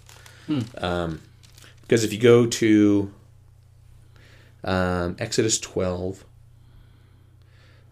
Um, 0.77 1.21
because 1.85 2.03
if 2.03 2.11
you 2.11 2.19
go 2.19 2.47
to 2.47 3.13
um, 4.63 5.15
Exodus 5.19 5.59
12, 5.59 6.25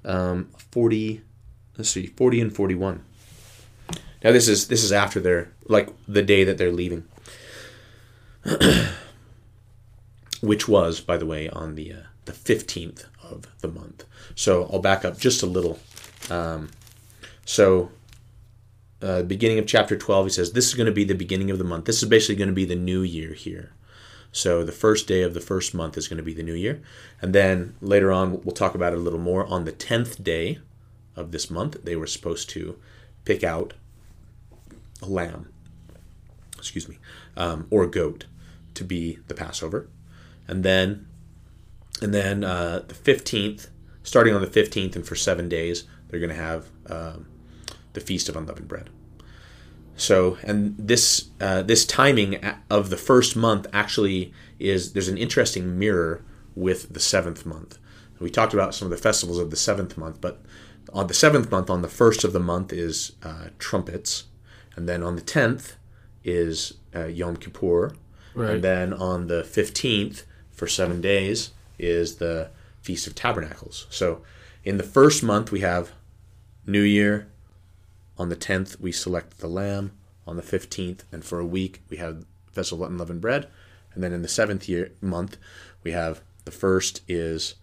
um, 0.06 0.50
40, 0.72 1.22
let's 1.78 1.90
see, 1.90 2.08
40 2.08 2.42
and 2.42 2.56
41. 2.56 3.04
Now 4.24 4.32
this 4.32 4.48
is 4.48 4.68
this 4.70 4.84
is 4.84 4.92
after 4.92 5.20
their 5.20 5.52
like 5.66 5.90
the 6.08 6.24
day 6.24 6.44
that 6.44 6.58
they're 6.58 6.72
leaving, 6.72 7.04
which 10.42 10.68
was, 10.68 11.02
by 11.02 11.18
the 11.18 11.26
way, 11.26 11.50
on 11.50 11.76
the 11.76 11.92
uh, 11.94 11.98
the 12.26 12.32
15th 12.32 13.06
of 13.22 13.48
the 13.60 13.68
month. 13.68 14.06
So 14.34 14.70
I'll 14.72 14.80
back 14.80 15.04
up 15.04 15.18
just 15.18 15.44
a 15.44 15.46
little. 15.46 15.78
Um, 16.30 16.70
so 17.46 17.92
uh, 19.02 19.22
beginning 19.24 19.60
of 19.60 19.68
chapter 19.68 19.98
12, 19.98 20.28
he 20.28 20.30
says, 20.32 20.54
This 20.54 20.68
is 20.68 20.74
going 20.74 20.86
to 20.86 20.94
be 20.94 21.04
the 21.04 21.14
beginning 21.14 21.52
of 21.52 21.58
the 21.58 21.64
month. 21.66 21.86
This 21.86 22.02
is 22.02 22.08
basically 22.08 22.36
going 22.36 22.48
to 22.48 22.56
be 22.56 22.66
the 22.66 22.76
new 22.76 23.02
year 23.02 23.34
here. 23.34 23.74
So 24.34 24.64
the 24.64 24.72
first 24.72 25.08
day 25.08 25.22
of 25.22 25.36
the 25.36 25.40
first 25.40 25.76
month 25.76 25.96
is 25.96 26.08
going 26.08 26.18
to 26.18 26.24
be 26.24 26.34
the 26.34 26.44
new 26.44 26.56
year. 26.56 26.82
And 27.22 27.34
then 27.34 27.76
later 27.80 28.12
on, 28.12 28.42
we'll 28.42 28.56
talk 28.56 28.74
about 28.74 28.92
it 28.92 28.98
a 28.98 29.02
little 29.02 29.20
more. 29.20 29.46
On 29.46 29.64
the 29.64 29.72
10th 29.72 30.24
day 30.24 30.58
of 31.16 31.32
this 31.32 31.52
month, 31.52 31.84
they 31.84 31.96
were 31.96 32.08
supposed 32.08 32.50
to 32.50 32.78
pick 33.26 33.44
out 33.44 33.74
a 35.04 35.06
lamb, 35.06 35.54
excuse 36.58 36.90
me, 36.90 36.98
um, 37.38 37.68
or 37.70 37.84
a 37.84 37.90
goat 37.90 38.26
to 38.74 38.84
be 38.84 39.20
the 39.28 39.36
Passover. 39.36 39.88
And 40.48 40.64
then, 40.64 41.06
and 42.02 42.12
then 42.12 42.44
uh, 42.44 42.82
the 42.88 42.96
15th, 42.96 43.68
starting 44.02 44.34
on 44.34 44.42
the 44.42 44.48
15th 44.48 44.96
and 44.96 45.06
for 45.06 45.16
seven 45.16 45.48
days, 45.48 45.84
they're 46.08 46.20
going 46.20 46.32
to 46.32 46.36
have 46.36 46.70
um, 46.88 47.28
the 47.94 48.02
Feast 48.02 48.30
of 48.30 48.36
Unleavened 48.36 48.68
Bread. 48.68 48.90
So, 49.96 50.38
and 50.44 50.76
this 50.78 51.30
uh, 51.40 51.62
this 51.62 51.86
timing 51.86 52.40
of 52.70 52.90
the 52.90 52.98
first 52.98 53.36
month 53.36 53.68
actually 53.74 54.34
is 54.60 54.94
there's 54.94 55.08
an 55.08 55.18
interesting 55.18 55.78
mirror 55.78 56.24
with 56.56 56.94
the 56.94 57.00
seventh 57.00 57.46
month. 57.46 57.78
We 58.20 58.30
talked 58.30 58.54
about 58.54 58.74
some 58.74 58.86
of 58.86 58.92
the 58.92 58.98
festivals 58.98 59.38
of 59.40 59.50
the 59.52 59.56
seventh 59.58 59.98
month, 59.98 60.20
but 60.22 60.42
on 60.94 61.08
the 61.08 61.14
seventh 61.14 61.52
month, 61.52 61.70
on 61.70 61.82
the 61.82 61.90
first 61.90 62.24
of 62.24 62.34
the 62.34 62.40
month 62.40 62.72
is 62.74 63.14
uh, 63.24 63.48
trumpets, 63.60 64.26
and 64.76 64.88
then 64.88 65.04
on 65.04 65.16
the 65.16 65.22
tenth 65.22 65.76
is 66.24 66.74
uh, 66.96 67.06
Yom 67.06 67.36
Kippur, 67.38 67.94
Right. 68.36 68.56
and 68.56 68.64
then 68.64 68.94
on 68.94 69.28
the 69.28 69.44
fifteenth 69.44 70.24
for 70.52 70.68
seven 70.68 71.02
days 71.02 71.52
is 71.78 72.16
the 72.16 72.50
Feast 72.82 73.08
of 73.08 73.16
Tabernacles. 73.16 73.88
So, 73.90 74.22
in 74.64 74.78
the 74.78 74.84
first 74.84 75.22
month 75.24 75.52
we 75.52 75.60
have 75.62 75.92
New 76.66 76.82
Year, 76.82 77.28
on 78.18 78.30
the 78.30 78.36
10th, 78.36 78.80
we 78.80 78.92
select 78.92 79.40
the 79.40 79.48
lamb. 79.48 79.92
On 80.26 80.38
the 80.38 80.42
15th, 80.42 81.02
and 81.12 81.26
for 81.26 81.40
a 81.40 81.46
week, 81.46 81.82
we 81.90 81.98
have 81.98 82.26
vessel 82.54 82.82
of 82.82 82.90
Unleavened 82.90 83.20
Bread. 83.20 83.50
And 83.94 84.02
then 84.02 84.14
in 84.14 84.22
the 84.22 84.30
seventh 84.30 84.70
year 84.70 84.92
month, 85.02 85.38
we 85.84 85.92
have 85.92 86.22
the 86.46 86.52
first 86.52 87.02
is 87.10 87.56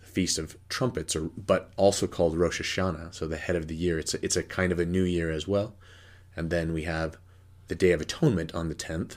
the 0.00 0.06
Feast 0.06 0.38
of 0.38 0.56
Trumpets, 0.70 1.14
or 1.14 1.30
but 1.36 1.70
also 1.76 2.06
called 2.06 2.38
Rosh 2.38 2.60
Hashanah, 2.60 3.14
so 3.14 3.26
the 3.26 3.36
head 3.36 3.54
of 3.54 3.68
the 3.68 3.74
year. 3.74 3.98
It's 3.98 4.14
a, 4.14 4.24
it's 4.24 4.36
a 4.36 4.42
kind 4.42 4.72
of 4.72 4.78
a 4.78 4.86
new 4.86 5.02
year 5.02 5.30
as 5.30 5.46
well. 5.46 5.74
And 6.34 6.48
then 6.48 6.72
we 6.72 6.84
have 6.84 7.18
the 7.68 7.74
Day 7.74 7.92
of 7.92 8.00
Atonement 8.00 8.54
on 8.54 8.68
the 8.68 8.74
10th, 8.74 9.16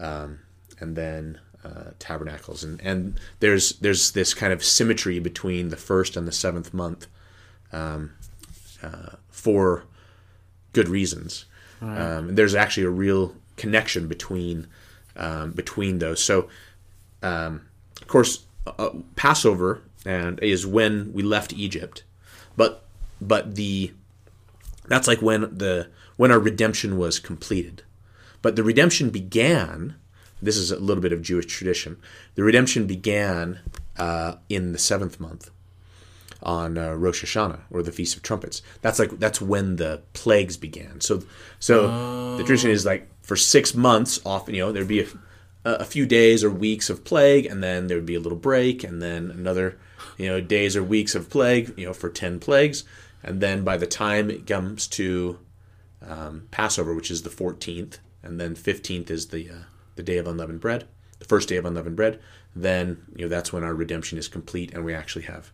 um, 0.00 0.40
and 0.80 0.96
then 0.96 1.40
uh, 1.64 1.90
Tabernacles. 1.98 2.64
And 2.64 2.80
and 2.80 3.20
there's 3.40 3.74
there's 3.80 4.12
this 4.12 4.34
kind 4.34 4.52
of 4.52 4.64
symmetry 4.64 5.18
between 5.18 5.68
the 5.68 5.76
first 5.76 6.16
and 6.16 6.26
the 6.26 6.32
seventh 6.32 6.72
month 6.72 7.06
for 9.30 9.84
good 10.72 10.88
reasons. 10.88 11.46
Um, 11.80 12.34
there's 12.36 12.54
actually 12.54 12.84
a 12.84 12.90
real 12.90 13.34
connection 13.56 14.06
between 14.06 14.68
um, 15.16 15.52
between 15.52 15.98
those. 15.98 16.22
So, 16.22 16.48
um, 17.22 17.62
of 18.00 18.08
course, 18.08 18.44
uh, 18.66 18.90
Passover 19.16 19.82
and 20.06 20.38
is 20.40 20.66
when 20.66 21.12
we 21.12 21.22
left 21.22 21.52
Egypt, 21.52 22.04
but 22.56 22.84
but 23.20 23.56
the 23.56 23.92
that's 24.86 25.08
like 25.08 25.20
when 25.22 25.42
the 25.42 25.88
when 26.16 26.30
our 26.30 26.38
redemption 26.38 26.98
was 26.98 27.18
completed. 27.18 27.82
But 28.42 28.56
the 28.56 28.64
redemption 28.64 29.10
began. 29.10 29.96
This 30.40 30.56
is 30.56 30.72
a 30.72 30.80
little 30.80 31.02
bit 31.02 31.12
of 31.12 31.22
Jewish 31.22 31.46
tradition. 31.46 31.98
The 32.34 32.42
redemption 32.42 32.86
began 32.86 33.60
uh, 33.96 34.34
in 34.48 34.72
the 34.72 34.78
seventh 34.78 35.20
month 35.20 35.50
on 36.42 36.76
uh, 36.78 36.94
Rosh 36.94 37.24
Hashanah 37.24 37.60
or 37.70 37.82
the 37.82 37.92
Feast 37.92 38.16
of 38.16 38.22
Trumpets. 38.22 38.62
That's 38.80 38.98
like 38.98 39.18
that's 39.18 39.40
when 39.40 39.76
the 39.76 40.02
plagues 40.12 40.56
began. 40.56 41.00
So 41.00 41.22
so 41.58 42.36
the 42.36 42.44
tradition 42.44 42.70
is 42.70 42.84
like 42.84 43.08
for 43.22 43.36
six 43.36 43.74
months, 43.74 44.20
often 44.24 44.54
you 44.54 44.62
know 44.62 44.72
there'd 44.72 44.88
be 44.88 45.00
a, 45.00 45.06
a 45.64 45.84
few 45.84 46.06
days 46.06 46.42
or 46.42 46.50
weeks 46.50 46.90
of 46.90 47.04
plague, 47.04 47.46
and 47.46 47.62
then 47.62 47.86
there 47.86 47.96
would 47.96 48.06
be 48.06 48.14
a 48.14 48.20
little 48.20 48.38
break, 48.38 48.84
and 48.84 49.00
then 49.00 49.30
another 49.30 49.78
you 50.18 50.28
know 50.28 50.40
days 50.40 50.76
or 50.76 50.82
weeks 50.82 51.14
of 51.14 51.30
plague, 51.30 51.72
you 51.76 51.86
know 51.86 51.94
for 51.94 52.08
ten 52.08 52.40
plagues, 52.40 52.84
and 53.22 53.40
then 53.40 53.64
by 53.64 53.76
the 53.76 53.86
time 53.86 54.30
it 54.30 54.46
comes 54.46 54.86
to 54.88 55.38
um, 56.06 56.48
Passover, 56.50 56.94
which 56.94 57.10
is 57.10 57.22
the 57.22 57.30
fourteenth, 57.30 57.98
and 58.22 58.40
then 58.40 58.54
fifteenth 58.54 59.10
is 59.10 59.28
the 59.28 59.48
uh, 59.48 59.62
the 59.96 60.02
day 60.02 60.18
of 60.18 60.26
unleavened 60.26 60.60
bread, 60.60 60.86
the 61.18 61.24
first 61.24 61.48
day 61.48 61.56
of 61.56 61.64
unleavened 61.64 61.96
bread. 61.96 62.20
Then 62.54 63.02
you 63.14 63.24
know 63.24 63.28
that's 63.28 63.52
when 63.52 63.64
our 63.64 63.74
redemption 63.74 64.18
is 64.18 64.28
complete, 64.28 64.74
and 64.74 64.84
we 64.84 64.94
actually 64.94 65.24
have 65.24 65.52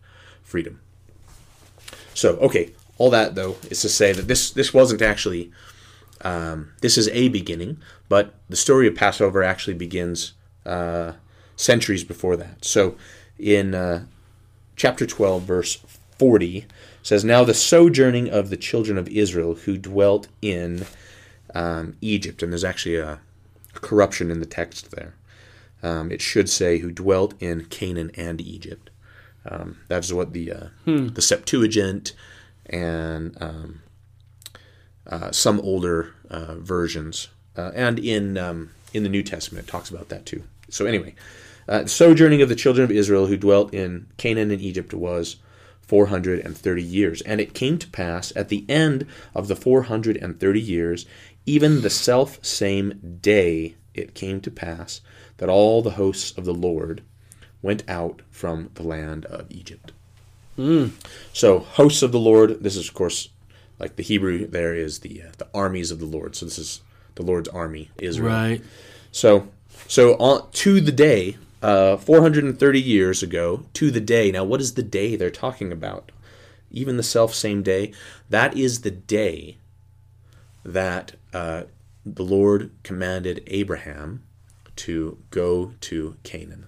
freedom. 0.49 0.81
So, 2.13 2.37
okay, 2.37 2.71
all 2.97 3.09
that 3.11 3.35
though 3.35 3.55
is 3.69 3.81
to 3.81 3.89
say 3.89 4.11
that 4.13 4.27
this 4.27 4.51
this 4.51 4.73
wasn't 4.73 5.01
actually 5.01 5.51
um, 6.21 6.73
this 6.81 6.97
is 6.97 7.07
a 7.09 7.29
beginning, 7.29 7.77
but 8.09 8.33
the 8.49 8.55
story 8.55 8.87
of 8.87 8.95
Passover 8.95 9.41
actually 9.43 9.75
begins 9.75 10.33
uh, 10.65 11.13
centuries 11.55 12.03
before 12.03 12.35
that. 12.35 12.65
So, 12.65 12.95
in 13.37 13.73
uh, 13.73 14.05
chapter 14.75 15.05
twelve, 15.05 15.43
verse 15.43 15.79
forty, 16.17 16.65
says, 17.03 17.23
"Now 17.23 17.43
the 17.43 17.53
sojourning 17.53 18.29
of 18.29 18.49
the 18.49 18.57
children 18.57 18.97
of 18.97 19.07
Israel 19.07 19.55
who 19.55 19.77
dwelt 19.77 20.27
in 20.41 20.85
um, 21.55 21.95
Egypt," 22.01 22.43
and 22.43 22.51
there's 22.51 22.65
actually 22.65 22.97
a 22.97 23.19
corruption 23.73 24.29
in 24.29 24.39
the 24.39 24.45
text 24.45 24.91
there. 24.91 25.13
Um, 25.81 26.11
it 26.11 26.21
should 26.21 26.49
say 26.49 26.79
who 26.79 26.91
dwelt 26.91 27.33
in 27.39 27.65
Canaan 27.65 28.11
and 28.15 28.41
Egypt. 28.41 28.88
Um, 29.45 29.77
that's 29.87 30.11
what 30.11 30.33
the 30.33 30.51
uh, 30.51 30.67
the 30.85 31.21
Septuagint 31.21 32.13
and 32.65 33.35
um, 33.41 33.81
uh, 35.07 35.31
some 35.31 35.59
older 35.61 36.13
uh, 36.29 36.55
versions 36.55 37.29
uh, 37.57 37.71
and 37.73 37.99
in 37.99 38.37
um, 38.37 38.71
in 38.93 39.03
the 39.03 39.09
New 39.09 39.23
Testament 39.23 39.67
it 39.67 39.71
talks 39.71 39.89
about 39.89 40.09
that 40.09 40.25
too. 40.25 40.43
So 40.69 40.85
anyway, 40.85 41.15
uh, 41.67 41.85
sojourning 41.85 42.41
of 42.41 42.49
the 42.49 42.55
children 42.55 42.83
of 42.83 42.91
Israel 42.91 43.27
who 43.27 43.37
dwelt 43.37 43.73
in 43.73 44.07
Canaan 44.17 44.51
and 44.51 44.61
Egypt 44.61 44.93
was 44.93 45.37
430 45.81 46.83
years, 46.83 47.21
and 47.23 47.41
it 47.41 47.55
came 47.55 47.79
to 47.79 47.87
pass 47.87 48.31
at 48.35 48.49
the 48.49 48.63
end 48.69 49.07
of 49.33 49.47
the 49.47 49.55
430 49.55 50.61
years, 50.61 51.07
even 51.45 51.81
the 51.81 51.89
self 51.89 52.43
same 52.45 53.17
day 53.21 53.75
it 53.95 54.13
came 54.13 54.39
to 54.41 54.51
pass 54.51 55.01
that 55.37 55.49
all 55.49 55.81
the 55.81 55.91
hosts 55.91 56.37
of 56.37 56.45
the 56.45 56.53
Lord 56.53 57.01
went 57.61 57.83
out 57.87 58.21
from 58.29 58.69
the 58.75 58.83
land 58.83 59.25
of 59.25 59.47
Egypt. 59.49 59.91
So, 61.31 61.59
hosts 61.59 62.01
of 62.01 62.11
the 62.11 62.19
Lord. 62.19 62.63
This 62.63 62.75
is, 62.75 62.89
of 62.89 62.93
course, 62.93 63.29
like 63.79 63.95
the 63.95 64.03
Hebrew. 64.03 64.45
There 64.45 64.75
is 64.75 64.99
the 64.99 65.23
uh, 65.23 65.31
the 65.37 65.47
armies 65.53 65.91
of 65.91 65.99
the 65.99 66.05
Lord. 66.05 66.35
So 66.35 66.45
this 66.45 66.59
is 66.59 66.81
the 67.15 67.23
Lord's 67.23 67.49
army, 67.49 67.89
Israel. 67.97 68.29
Right. 68.29 68.61
So, 69.11 69.47
so 69.87 70.13
on 70.15 70.51
to 70.51 70.81
the 70.81 70.91
day, 70.91 71.37
uh, 71.61 71.97
430 71.97 72.81
years 72.81 73.23
ago, 73.23 73.65
to 73.73 73.91
the 73.91 73.99
day. 74.01 74.31
Now, 74.31 74.43
what 74.43 74.61
is 74.61 74.73
the 74.73 74.83
day 74.83 75.15
they're 75.15 75.29
talking 75.29 75.71
about? 75.71 76.11
Even 76.71 76.97
the 76.97 77.03
self 77.03 77.33
same 77.33 77.63
day. 77.63 77.93
That 78.29 78.55
is 78.57 78.81
the 78.81 78.91
day 78.91 79.57
that 80.63 81.13
uh, 81.33 81.63
the 82.05 82.23
Lord 82.23 82.71
commanded 82.83 83.43
Abraham 83.47 84.23
to 84.77 85.17
go 85.29 85.73
to 85.81 86.15
Canaan, 86.23 86.67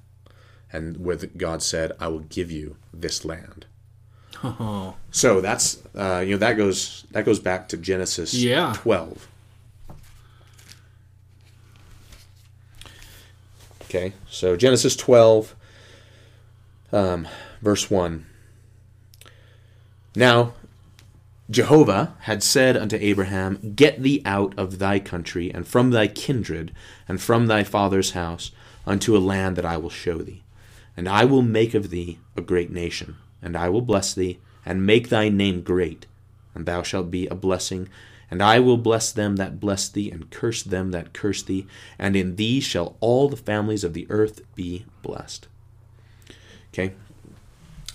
and 0.74 0.98
where 0.98 1.18
God 1.18 1.62
said, 1.64 1.92
"I 2.00 2.08
will 2.08 2.20
give 2.20 2.52
you 2.52 2.78
this 2.94 3.24
land." 3.26 3.66
Oh. 4.44 4.96
So 5.14 5.42
that's 5.42 5.84
uh, 5.94 6.24
you 6.26 6.32
know 6.32 6.38
that 6.38 6.56
goes 6.56 7.06
that 7.12 7.26
goes 7.26 7.40
back 7.40 7.68
to 7.70 7.78
Genesis 7.78 8.34
Yeah. 8.34 8.74
12. 8.78 9.28
Okay, 13.84 14.14
so 14.30 14.56
Genesis 14.56 14.96
12, 14.96 15.54
um, 16.94 17.28
verse 17.62 17.92
1. 17.92 18.26
Now, 20.16 20.54
Jehovah 21.50 22.16
had 22.22 22.42
said 22.42 22.78
unto 22.78 22.96
Abraham, 23.02 23.74
Get 23.76 24.02
thee 24.02 24.22
out 24.24 24.58
of 24.58 24.80
thy 24.80 25.00
country, 25.00 25.54
and 25.54 25.68
from 25.68 25.90
thy 25.92 26.08
kindred, 26.08 26.72
and 27.06 27.20
from 27.22 27.48
thy 27.48 27.66
father's 27.66 28.12
house, 28.12 28.52
unto 28.88 29.18
a 29.18 29.20
land 29.20 29.58
that 29.58 29.66
I 29.66 29.76
will 29.76 29.90
show 29.90 30.20
thee. 30.20 30.42
And 31.02 31.10
I 31.10 31.26
will 31.26 31.42
make 31.42 31.74
of 31.74 31.90
thee 31.90 32.20
a 32.38 32.42
great 32.42 32.70
nation, 32.72 33.16
and 33.42 33.58
I 33.58 33.70
will 33.70 33.82
bless 33.82 34.14
thee, 34.14 34.38
and 34.64 34.86
make 34.86 35.10
thy 35.10 35.30
name 35.30 35.64
great, 35.64 36.06
and 36.54 36.68
thou 36.68 36.84
shalt 36.84 37.10
be 37.10 37.26
a 37.26 37.34
blessing, 37.34 37.90
And 38.30 38.40
I 38.40 38.60
will 38.60 38.78
bless 38.78 39.12
them 39.12 39.38
that 39.38 39.60
bless 39.60 39.90
thee, 39.90 40.12
and 40.12 40.30
curse 40.30 40.62
them 40.62 40.92
that 40.92 41.12
curse 41.12 41.42
thee, 41.42 41.66
and 41.98 42.16
in 42.16 42.36
thee 42.36 42.60
shall 42.60 42.98
all 43.00 43.30
the 43.30 43.36
families 43.36 43.84
of 43.84 43.96
the 43.96 44.06
earth 44.12 44.42
be 44.54 44.86
blessed. 45.02 45.48
Okay, 46.72 46.94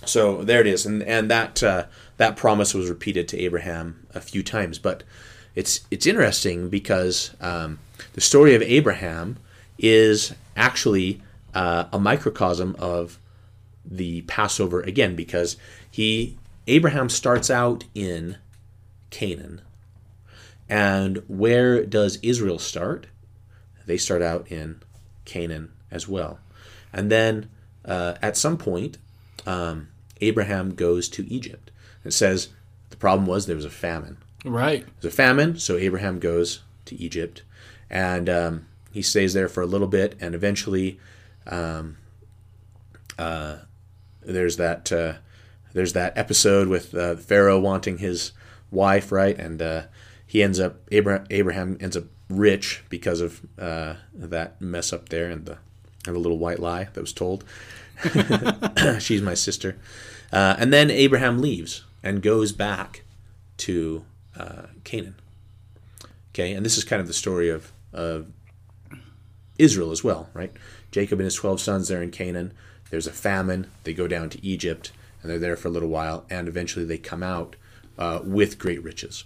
so 0.03 0.43
there 0.43 0.59
it 0.59 0.67
is, 0.67 0.85
and 0.85 1.01
and 1.01 1.31
that 1.31 1.63
uh, 1.63 1.85
that 2.17 2.35
promise 2.35 2.73
was 2.73 2.89
repeated 2.89 3.29
to 3.29 3.39
Abraham 3.39 4.05
a 4.13 4.19
few 4.19 4.43
times. 4.43 4.79
But 4.79 5.03
it's 5.55 5.79
it's 5.89 6.05
interesting 6.05 6.67
because 6.67 7.33
um, 7.39 7.79
the 8.15 8.21
story 8.21 8.53
of 8.53 8.61
Abraham 8.63 9.37
is 9.79 10.33
actually 10.57 11.21
uh, 11.57 11.83
a 11.91 11.99
microcosm 11.99 12.75
of 12.77 13.19
the 13.83 14.21
Passover 14.21 14.79
again, 14.81 15.15
because 15.15 15.57
he 15.89 16.37
Abraham 16.67 17.09
starts 17.09 17.49
out 17.49 17.85
in 17.95 18.37
Canaan, 19.09 19.61
and 20.69 21.23
where 21.27 21.85
does 21.85 22.19
Israel 22.21 22.59
start? 22.59 23.07
They 23.87 23.97
start 23.97 24.21
out 24.21 24.51
in 24.51 24.81
Canaan 25.25 25.71
as 25.89 26.07
well, 26.07 26.33
and 26.93 27.09
then 27.09 27.49
uh, 27.85 28.13
at 28.21 28.37
some 28.37 28.57
point, 28.57 28.97
um, 29.45 29.87
Abraham 30.21 30.75
goes 30.75 31.09
to 31.09 31.25
Egypt. 31.37 31.71
It 32.03 32.13
says 32.13 32.49
the 32.89 32.97
problem 32.97 33.25
was 33.25 33.45
there 33.45 33.55
was 33.55 33.65
a 33.65 33.69
famine. 33.87 34.17
Right. 34.45 34.85
There's 35.01 35.13
a 35.13 35.15
famine, 35.15 35.57
so 35.59 35.77
Abraham 35.77 36.19
goes 36.19 36.61
to 36.85 36.95
Egypt, 36.95 37.41
and 37.89 38.29
um, 38.29 38.65
he 38.91 39.01
stays 39.01 39.33
there 39.33 39.49
for 39.49 39.61
a 39.63 39.71
little 39.73 39.87
bit, 39.87 40.15
and 40.19 40.35
eventually, 40.35 40.99
um, 41.47 41.97
uh, 43.17 43.57
there's 44.21 44.57
that 44.57 44.91
uh, 44.91 45.13
there's 45.73 45.93
that 45.93 46.17
episode 46.17 46.67
with 46.67 46.93
uh, 46.93 47.15
Pharaoh 47.15 47.59
wanting 47.59 47.99
his 47.99 48.31
wife, 48.71 49.11
right, 49.11 49.37
and 49.37 49.61
uh, 49.61 49.83
he 50.25 50.43
ends 50.43 50.59
up 50.59 50.77
Abraham, 50.91 51.25
Abraham 51.29 51.77
ends 51.79 51.97
up 51.97 52.05
rich 52.29 52.83
because 52.89 53.21
of 53.21 53.41
uh, 53.57 53.95
that 54.13 54.59
mess 54.61 54.91
up 54.91 55.09
there 55.09 55.29
and 55.29 55.45
the 55.45 55.57
and 56.05 56.15
the 56.15 56.19
little 56.19 56.37
white 56.37 56.59
lie 56.59 56.85
that 56.93 57.01
was 57.01 57.13
told. 57.13 57.43
She's 58.99 59.21
my 59.21 59.33
sister, 59.33 59.77
uh, 60.31 60.55
and 60.59 60.71
then 60.71 60.91
Abraham 60.91 61.39
leaves 61.39 61.83
and 62.03 62.21
goes 62.21 62.51
back 62.51 63.03
to 63.57 64.05
Canaan. 64.83 65.15
Okay, 66.37 66.53
and 66.53 66.63
this 66.63 66.77
is 66.77 66.83
kind 66.83 67.01
of 67.01 67.07
the 67.07 67.13
story 67.13 67.49
of, 67.49 67.71
of 67.91 68.31
Israel 69.57 69.89
as 69.89 70.03
well, 70.03 70.29
right? 70.35 70.53
Jacob 70.97 71.19
and 71.19 71.25
his 71.25 71.35
12 71.35 71.61
sons, 71.61 71.87
they're 71.89 72.01
in 72.01 72.09
Canaan. 72.09 72.53
There's 72.89 73.05
a 73.05 73.11
famine. 73.11 73.67
They 73.83 73.93
go 73.93 74.07
down 74.07 74.31
to 74.31 74.43
Egypt, 74.43 74.91
and 75.21 75.29
they're 75.29 75.37
there 75.37 75.55
for 75.55 75.67
a 75.67 75.71
little 75.71 75.89
while, 75.89 76.25
and 76.27 76.47
eventually 76.47 76.85
they 76.85 76.97
come 76.97 77.21
out 77.21 77.55
uh, 77.99 78.21
with 78.23 78.57
great 78.57 78.83
riches. 78.83 79.23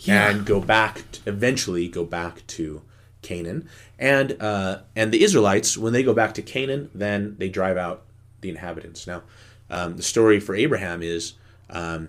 Yeah. 0.00 0.30
And 0.30 0.44
go 0.44 0.60
back, 0.60 1.04
to, 1.12 1.20
eventually 1.26 1.86
go 1.86 2.04
back 2.04 2.44
to 2.48 2.82
Canaan. 3.22 3.68
And, 3.96 4.36
uh, 4.42 4.80
and 4.96 5.12
the 5.12 5.22
Israelites, 5.22 5.78
when 5.78 5.92
they 5.92 6.02
go 6.02 6.12
back 6.12 6.34
to 6.34 6.42
Canaan, 6.42 6.90
then 6.92 7.36
they 7.38 7.48
drive 7.48 7.76
out 7.76 8.02
the 8.40 8.50
inhabitants. 8.50 9.06
Now, 9.06 9.22
um, 9.70 9.96
the 9.96 10.02
story 10.02 10.40
for 10.40 10.56
Abraham 10.56 11.00
is 11.00 11.34
um, 11.70 12.08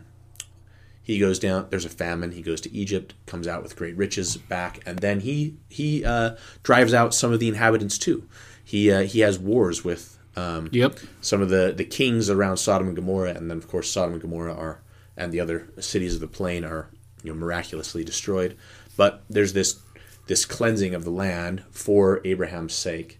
he 1.05 1.19
goes 1.19 1.37
down. 1.37 1.67
There's 1.69 1.85
a 1.85 1.89
famine. 1.89 2.31
He 2.31 2.41
goes 2.41 2.59
to 2.61 2.73
Egypt, 2.73 3.13
comes 3.27 3.47
out 3.47 3.61
with 3.61 3.75
great 3.75 3.95
riches 3.95 4.37
back, 4.37 4.79
and 4.87 4.97
then 4.99 5.19
he 5.19 5.55
he 5.69 6.03
uh, 6.03 6.35
drives 6.63 6.93
out 6.93 7.13
some 7.13 7.31
of 7.31 7.39
the 7.39 7.47
inhabitants 7.47 7.97
too. 7.99 8.27
He 8.63 8.91
uh, 8.91 9.03
he 9.03 9.19
has 9.19 9.37
wars 9.37 9.85
with 9.85 10.17
um, 10.35 10.67
Yep. 10.71 10.97
some 11.21 11.41
of 11.43 11.49
the 11.49 11.71
the 11.77 11.85
kings 11.85 12.29
around 12.29 12.57
Sodom 12.57 12.87
and 12.87 12.95
Gomorrah, 12.95 13.35
and 13.35 13.49
then 13.51 13.57
of 13.59 13.67
course 13.67 13.89
Sodom 13.91 14.13
and 14.13 14.21
Gomorrah 14.21 14.55
are 14.55 14.81
and 15.15 15.31
the 15.31 15.39
other 15.39 15.67
cities 15.79 16.15
of 16.15 16.21
the 16.21 16.27
plain 16.27 16.65
are 16.65 16.89
you 17.23 17.31
know 17.31 17.39
miraculously 17.39 18.03
destroyed. 18.03 18.57
But 18.97 19.23
there's 19.29 19.53
this 19.53 19.79
this 20.25 20.43
cleansing 20.43 20.95
of 20.95 21.03
the 21.03 21.11
land 21.11 21.63
for 21.69 22.19
Abraham's 22.25 22.73
sake. 22.73 23.19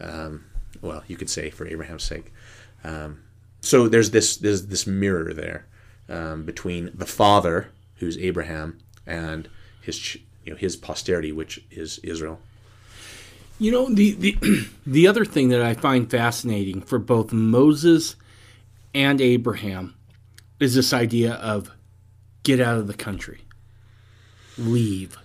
Um, 0.00 0.44
well, 0.80 1.02
you 1.08 1.16
could 1.16 1.30
say 1.30 1.50
for 1.50 1.66
Abraham's 1.66 2.04
sake. 2.04 2.32
Um, 2.84 3.22
so 3.60 3.88
there's 3.88 4.12
this 4.12 4.36
there's 4.36 4.68
this 4.68 4.86
mirror 4.86 5.34
there 5.34 5.66
um, 6.08 6.44
between 6.44 6.90
the 6.94 7.06
father, 7.06 7.68
who's 7.96 8.18
Abraham, 8.18 8.78
and 9.06 9.48
his 9.80 10.16
you 10.44 10.52
know 10.52 10.56
his 10.56 10.76
posterity, 10.76 11.32
which 11.32 11.64
is 11.70 11.98
Israel. 11.98 12.40
You 13.58 13.72
know 13.72 13.88
the 13.88 14.12
the 14.12 14.36
the 14.86 15.06
other 15.06 15.24
thing 15.24 15.48
that 15.50 15.62
I 15.62 15.74
find 15.74 16.10
fascinating 16.10 16.80
for 16.80 16.98
both 16.98 17.32
Moses 17.32 18.16
and 18.94 19.20
Abraham 19.20 19.94
is 20.60 20.74
this 20.74 20.92
idea 20.92 21.34
of 21.34 21.70
get 22.42 22.60
out 22.60 22.78
of 22.78 22.86
the 22.86 22.94
country. 22.94 23.42
Leave. 24.56 25.18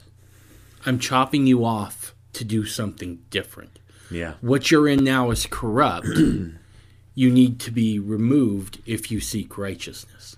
I'm 0.85 0.99
chopping 0.99 1.45
you 1.45 1.65
off 1.65 2.15
to 2.33 2.43
do 2.43 2.65
something 2.65 3.19
different. 3.29 3.79
Yeah. 4.09 4.33
What 4.41 4.71
you're 4.71 4.87
in 4.87 5.03
now 5.03 5.29
is 5.29 5.45
corrupt. 5.45 6.07
you 7.15 7.29
need 7.29 7.59
to 7.59 7.71
be 7.71 7.99
removed 7.99 8.81
if 8.85 9.11
you 9.11 9.19
seek 9.19 9.57
righteousness. 9.57 10.37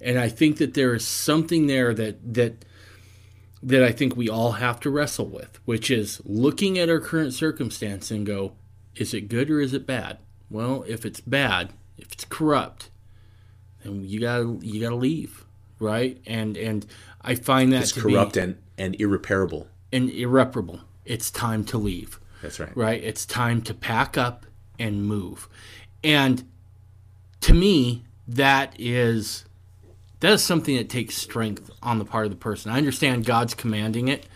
And 0.00 0.18
I 0.18 0.28
think 0.28 0.58
that 0.58 0.74
there 0.74 0.94
is 0.94 1.04
something 1.06 1.66
there 1.66 1.92
that 1.94 2.34
that 2.34 2.64
that 3.62 3.82
I 3.82 3.90
think 3.90 4.16
we 4.16 4.28
all 4.28 4.52
have 4.52 4.78
to 4.80 4.90
wrestle 4.90 5.26
with, 5.26 5.58
which 5.64 5.90
is 5.90 6.20
looking 6.24 6.78
at 6.78 6.88
our 6.88 7.00
current 7.00 7.34
circumstance 7.34 8.10
and 8.12 8.24
go, 8.24 8.52
is 8.94 9.12
it 9.12 9.22
good 9.22 9.50
or 9.50 9.60
is 9.60 9.74
it 9.74 9.84
bad? 9.86 10.18
Well, 10.48 10.84
if 10.86 11.04
it's 11.04 11.20
bad, 11.20 11.70
if 11.96 12.12
it's 12.12 12.24
corrupt, 12.24 12.90
then 13.82 14.04
you 14.04 14.20
gotta 14.20 14.58
you 14.62 14.80
gotta 14.80 14.94
leave, 14.96 15.44
right? 15.80 16.20
And 16.26 16.56
and 16.56 16.86
I 17.20 17.34
find 17.34 17.72
that 17.72 17.82
It's 17.82 17.92
corrupt 17.92 18.34
be 18.34 18.40
and, 18.40 18.58
and 18.78 19.00
irreparable. 19.00 19.66
and 19.92 20.08
irreparable. 20.10 20.80
It's 21.04 21.30
time 21.30 21.64
to 21.64 21.78
leave 21.78 22.20
That's 22.42 22.60
right. 22.60 22.76
right? 22.76 23.02
It's 23.02 23.26
time 23.26 23.62
to 23.62 23.74
pack 23.74 24.16
up 24.16 24.46
and 24.78 25.04
move. 25.04 25.48
And 26.04 26.44
to 27.40 27.54
me, 27.54 28.04
that 28.28 28.74
is 28.78 29.44
that 30.20 30.32
is 30.32 30.42
something 30.42 30.76
that 30.76 30.88
takes 30.88 31.16
strength 31.16 31.70
on 31.82 31.98
the 31.98 32.04
part 32.04 32.24
of 32.26 32.30
the 32.30 32.36
person. 32.36 32.70
I 32.70 32.78
understand 32.78 33.24
God's 33.24 33.54
commanding 33.54 34.08
it, 34.08 34.26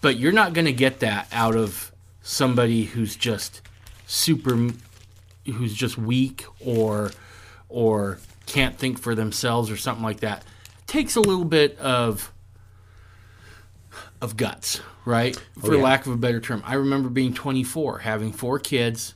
but 0.00 0.16
you're 0.16 0.32
not 0.32 0.52
going 0.52 0.66
to 0.66 0.72
get 0.72 1.00
that 1.00 1.28
out 1.32 1.56
of 1.56 1.92
somebody 2.22 2.84
who's 2.84 3.16
just 3.16 3.60
super 4.06 4.70
who's 5.46 5.74
just 5.74 5.98
weak 5.98 6.44
or 6.60 7.10
or 7.68 8.18
can't 8.46 8.76
think 8.76 8.98
for 8.98 9.14
themselves 9.14 9.70
or 9.70 9.76
something 9.76 10.04
like 10.04 10.20
that. 10.20 10.42
It 10.42 10.86
takes 10.86 11.16
a 11.16 11.20
little 11.20 11.44
bit 11.44 11.78
of 11.78 12.32
of 14.20 14.36
guts, 14.36 14.80
right? 15.04 15.36
Oh, 15.58 15.66
for 15.66 15.74
yeah. 15.76 15.82
lack 15.82 16.06
of 16.06 16.12
a 16.12 16.16
better 16.16 16.40
term. 16.40 16.62
I 16.64 16.74
remember 16.74 17.08
being 17.08 17.34
24, 17.34 17.98
having 17.98 18.32
four 18.32 18.58
kids. 18.58 19.14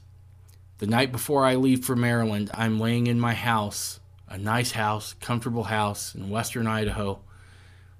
The 0.78 0.86
night 0.86 1.10
before 1.10 1.44
I 1.44 1.56
leave 1.56 1.84
for 1.84 1.96
Maryland, 1.96 2.50
I'm 2.54 2.78
laying 2.78 3.08
in 3.08 3.18
my 3.18 3.34
house, 3.34 3.98
a 4.30 4.38
nice 4.38 4.72
house, 4.72 5.14
comfortable 5.20 5.64
house 5.64 6.14
in 6.14 6.30
western 6.30 6.66
Idaho, 6.66 7.20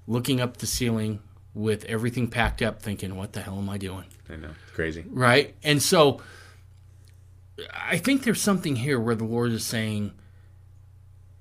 looking 0.07 0.41
up 0.41 0.59
the 0.59 0.67
ceiling 0.67 1.21
with 1.55 1.85
everything 1.85 2.29
packed 2.29 2.62
up, 2.62 2.81
thinking, 2.83 3.17
what 3.17 3.33
the 3.33 3.41
hell 3.41 3.59
am 3.59 3.69
I 3.69 3.79
doing? 3.79 4.05
I 4.31 4.37
know. 4.37 4.51
Crazy. 4.75 5.05
right? 5.09 5.55
And 5.62 5.83
so 5.83 6.21
I 7.75 7.99
think 7.99 8.23
there's 8.23 8.41
something 8.41 8.77
here 8.77 9.01
where 9.01 9.14
the 9.14 9.25
Lord 9.25 9.53
is 9.53 9.64
saying, 9.64 10.12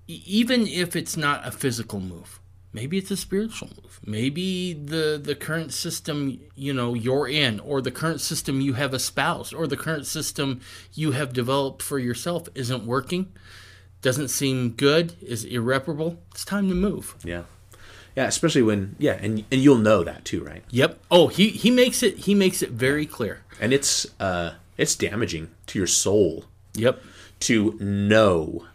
even 0.07 0.65
if 0.67 0.95
it's 0.95 1.17
not 1.17 1.45
a 1.45 1.51
physical 1.51 1.99
move, 1.99 2.39
maybe 2.71 2.97
it's 2.97 3.11
a 3.11 3.17
spiritual 3.17 3.69
move. 3.83 3.99
Maybe 4.05 4.73
the 4.73 5.19
the 5.21 5.35
current 5.35 5.73
system 5.73 6.39
you 6.55 6.73
know 6.73 6.93
you're 6.93 7.27
in, 7.27 7.59
or 7.59 7.81
the 7.81 7.91
current 7.91 8.21
system 8.21 8.61
you 8.61 8.73
have 8.73 8.93
espoused, 8.93 9.53
or 9.53 9.67
the 9.67 9.77
current 9.77 10.05
system 10.05 10.61
you 10.93 11.11
have 11.11 11.33
developed 11.33 11.81
for 11.81 11.99
yourself 11.99 12.47
isn't 12.55 12.85
working. 12.85 13.33
Doesn't 14.01 14.27
seem 14.29 14.71
good, 14.71 15.15
is 15.21 15.43
irreparable. 15.43 16.19
It's 16.31 16.45
time 16.45 16.69
to 16.69 16.75
move. 16.75 17.15
Yeah. 17.23 17.43
Yeah, 18.15 18.25
especially 18.25 18.63
when 18.63 18.95
yeah, 18.99 19.13
and 19.21 19.43
and 19.51 19.61
you'll 19.61 19.77
know 19.77 20.03
that 20.03 20.25
too, 20.25 20.43
right? 20.43 20.63
Yep. 20.71 20.99
Oh, 21.11 21.27
he 21.27 21.49
he 21.49 21.69
makes 21.71 22.01
it 22.01 22.17
he 22.19 22.33
makes 22.35 22.61
it 22.61 22.71
very 22.71 23.05
clear. 23.05 23.41
And 23.59 23.73
it's 23.73 24.07
uh 24.19 24.53
it's 24.77 24.95
damaging 24.95 25.49
to 25.67 25.77
your 25.79 25.87
soul 25.87 26.45
Yep. 26.75 27.01
to 27.41 27.77
know 27.79 28.65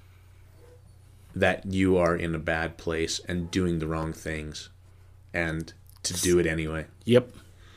that 1.35 1.66
you 1.66 1.96
are 1.96 2.14
in 2.14 2.35
a 2.35 2.38
bad 2.38 2.76
place 2.76 3.20
and 3.26 3.50
doing 3.50 3.78
the 3.78 3.87
wrong 3.87 4.12
things 4.12 4.68
and 5.32 5.72
to 6.02 6.14
do 6.14 6.38
it 6.38 6.46
anyway. 6.46 6.87
Yep. 7.04 7.32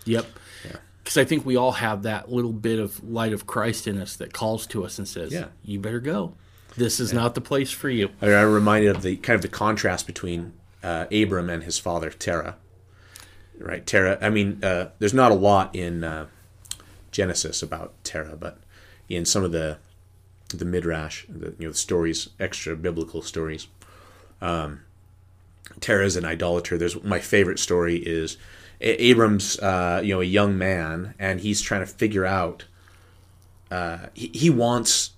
Yep. 0.06 0.26
Yeah 0.66 0.76
Because 1.04 1.18
I 1.18 1.24
think 1.26 1.46
we 1.46 1.56
all 1.56 1.72
have 1.74 2.04
that 2.04 2.32
little 2.32 2.52
bit 2.54 2.80
of 2.80 3.04
light 3.04 3.34
of 3.34 3.48
Christ 3.48 3.88
in 3.88 4.00
us 4.02 4.16
that 4.18 4.34
calls 4.34 4.68
to 4.68 4.84
us 4.84 4.98
and 5.00 5.08
says, 5.08 5.32
Yeah. 5.32 5.48
you 5.64 5.80
better 5.80 6.00
go. 6.00 6.34
This 6.78 7.00
is 7.00 7.14
not 7.14 7.36
the 7.36 7.42
place 7.42 7.72
for 7.72 7.90
you. 7.90 8.10
I- 8.22 8.34
I'm 8.34 8.52
reminded 8.52 8.96
of 8.96 9.02
the 9.02 9.16
kind 9.18 9.36
of 9.36 9.42
the 9.42 9.48
contrast 9.48 10.06
between 10.08 10.54
uh, 10.84 11.06
Abram 11.12 11.50
and 11.50 11.64
his 11.64 11.80
father 11.80 12.10
Terah. 12.10 12.58
Right, 13.58 13.86
Terah. 13.86 14.18
I 14.22 14.30
mean, 14.30 14.62
uh, 14.64 14.90
there's 15.00 15.14
not 15.14 15.32
a 15.32 15.36
lot 15.36 15.74
in 15.74 16.04
uh, 16.04 16.28
Genesis 17.12 17.64
about 17.64 17.94
Terah, 18.04 18.36
but 18.36 18.60
in 19.08 19.26
some 19.26 19.44
of 19.44 19.52
the 19.52 19.78
the 20.50 20.66
midrash, 20.66 21.26
the 21.28 21.56
you 21.58 21.66
know 21.66 21.72
the 21.72 21.78
stories, 21.78 22.30
extra 22.40 22.76
biblical 22.76 23.22
stories, 23.22 23.68
um, 24.42 24.82
is 25.88 26.16
an 26.18 26.26
idolater. 26.26 26.78
There's 26.78 27.02
my 27.04 27.20
favorite 27.20 27.60
story 27.60 27.96
is 27.98 28.38
A- 28.82 29.02
Abram's, 29.10 29.58
uh, 29.60 30.02
you 30.04 30.14
know, 30.14 30.22
a 30.22 30.26
young 30.26 30.58
man, 30.58 31.16
and 31.18 31.40
he's 31.40 31.62
trying 31.62 31.82
to 31.82 31.88
figure 31.88 32.26
out. 32.26 32.66
Uh, 33.72 34.08
he, 34.14 34.28
he 34.34 34.50
wants, 34.50 35.12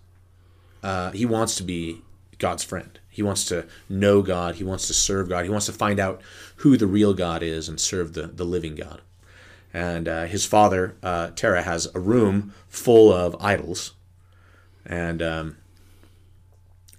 uh, 0.83 1.11
he 1.11 1.25
wants 1.25 1.55
to 1.55 1.63
be 1.63 2.01
God's 2.37 2.63
friend. 2.63 2.99
He 3.09 3.23
wants 3.23 3.45
to 3.45 3.65
know 3.89 4.21
God. 4.21 4.55
He 4.55 4.63
wants 4.63 4.87
to 4.87 4.93
serve 4.93 5.29
God. 5.29 5.43
He 5.43 5.49
wants 5.49 5.65
to 5.65 5.73
find 5.73 5.99
out 5.99 6.21
who 6.57 6.77
the 6.77 6.87
real 6.87 7.13
God 7.13 7.41
is 7.41 7.67
and 7.67 7.79
serve 7.79 8.13
the, 8.13 8.27
the 8.27 8.45
living 8.45 8.75
God. 8.75 9.01
And 9.73 10.07
uh, 10.07 10.25
his 10.25 10.45
father, 10.45 10.95
uh, 11.03 11.31
Terah, 11.35 11.63
has 11.63 11.87
a 11.93 11.99
room 11.99 12.53
full 12.67 13.11
of 13.11 13.35
idols. 13.39 13.93
And 14.85 15.21
um, 15.21 15.57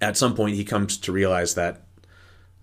at 0.01 0.17
some 0.17 0.35
point, 0.35 0.55
he 0.55 0.63
comes 0.63 0.97
to 0.97 1.11
realize 1.11 1.55
that 1.55 1.81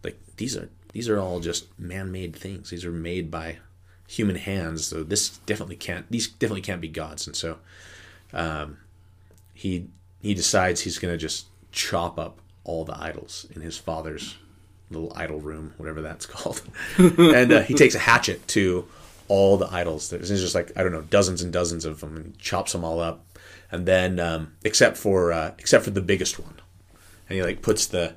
like 0.05 0.18
these 0.37 0.57
are 0.57 0.70
these 0.92 1.09
are 1.09 1.18
all 1.18 1.40
just 1.40 1.66
man-made 1.79 2.37
things. 2.37 2.70
These 2.70 2.85
are 2.85 2.92
made 2.92 3.31
by 3.31 3.59
human 4.07 4.37
hands. 4.37 4.87
So 4.87 5.02
this 5.02 5.38
definitely 5.38 5.76
can't 5.76 6.11
these 6.11 6.29
definitely 6.29 6.62
can't 6.62 6.81
be 6.81 6.88
gods. 6.88 7.26
And 7.26 7.35
so 7.35 7.59
um, 8.33 8.79
he 9.52 9.88
he 10.27 10.35
decides 10.35 10.81
he's 10.81 10.99
going 10.99 11.15
to 11.15 11.19
just 11.19 11.47
chop 11.71 12.19
up 12.19 12.41
all 12.65 12.85
the 12.85 13.01
idols 13.01 13.47
in 13.55 13.62
his 13.62 13.79
father's 13.79 14.37
little 14.91 15.12
idol 15.15 15.41
room, 15.41 15.73
whatever 15.77 16.03
that's 16.03 16.27
called. 16.35 16.62
and 16.99 17.53
uh, 17.53 17.62
he 17.62 17.75
takes 17.75 17.95
a 17.95 18.01
hatchet 18.01 18.47
to 18.49 18.87
all 19.29 19.57
the 19.57 19.73
idols. 19.73 20.11
There's 20.11 20.29
just 20.29 20.55
like 20.55 20.73
I 20.77 20.83
don't 20.83 20.93
know, 20.93 21.03
dozens 21.03 21.43
and 21.43 21.53
dozens 21.53 21.85
of 21.85 22.01
them, 22.01 22.17
and 22.17 22.39
chops 22.39 22.73
them 22.73 22.85
all 22.85 23.01
up. 23.01 23.25
And 23.71 23.87
then, 23.87 24.21
um, 24.21 24.55
except 24.65 24.97
for 24.97 25.33
uh, 25.33 25.53
except 25.59 25.85
for 25.85 25.91
the 25.91 26.01
biggest 26.01 26.39
one, 26.39 26.61
and 27.29 27.37
he 27.37 27.43
like 27.43 27.62
puts 27.62 27.87
the 27.87 28.15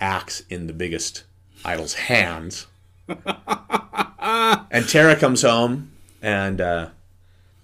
axe 0.00 0.42
in 0.50 0.66
the 0.66 0.72
biggest 0.72 1.24
idol's 1.64 1.94
hands. 1.94 2.66
and 3.08 4.88
Terah 4.88 5.16
comes 5.16 5.42
home, 5.42 5.92
and 6.20 6.60
uh, 6.60 6.88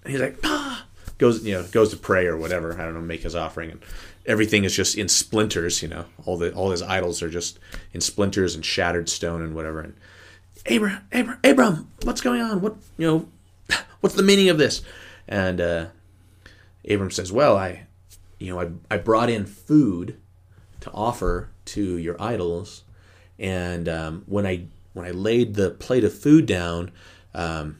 he's 0.05 0.21
like, 0.21 0.37
ah! 0.43 0.82
Goes 1.23 1.45
you 1.45 1.53
know 1.53 1.63
goes 1.63 1.89
to 1.91 1.97
pray 1.97 2.27
or 2.27 2.35
whatever. 2.37 2.73
I 2.73 2.83
don't 2.83 2.95
know, 2.95 3.01
make 3.01 3.23
his 3.23 3.35
offering, 3.35 3.71
and 3.71 3.81
everything 4.25 4.65
is 4.65 4.75
just 4.75 4.97
in 4.97 5.07
splinters. 5.07 5.81
You 5.81 5.87
know, 5.87 6.05
all 6.25 6.37
the 6.37 6.53
all 6.53 6.71
his 6.71 6.81
idols 6.81 7.23
are 7.23 7.29
just 7.29 7.59
in 7.93 8.01
splinters 8.01 8.55
and 8.55 8.65
shattered 8.65 9.07
stone 9.07 9.41
and 9.41 9.55
whatever. 9.55 9.79
And 9.79 9.93
Abram, 10.69 10.99
Abram, 11.13 11.39
Abram, 11.43 11.91
what's 12.03 12.19
going 12.19 12.41
on? 12.41 12.59
What 12.59 12.75
you 12.97 13.07
know, 13.07 13.27
what's 14.01 14.15
the 14.15 14.23
meaning 14.23 14.49
of 14.49 14.57
this? 14.57 14.81
And 15.25 15.61
uh, 15.61 15.85
Abram 16.89 17.09
says, 17.09 17.31
"Well, 17.31 17.55
I, 17.55 17.85
you 18.37 18.53
know, 18.53 18.59
I 18.59 18.95
I 18.95 18.97
brought 18.97 19.29
in 19.29 19.45
food 19.45 20.19
to 20.81 20.91
offer 20.91 21.49
to 21.65 21.97
your 21.97 22.21
idols, 22.21 22.83
and 23.39 23.87
um, 23.87 24.23
when 24.25 24.45
I 24.45 24.65
when 24.91 25.05
I 25.05 25.11
laid 25.11 25.55
the 25.55 25.71
plate 25.71 26.03
of 26.03 26.13
food 26.13 26.45
down." 26.45 26.91
Um, 27.33 27.77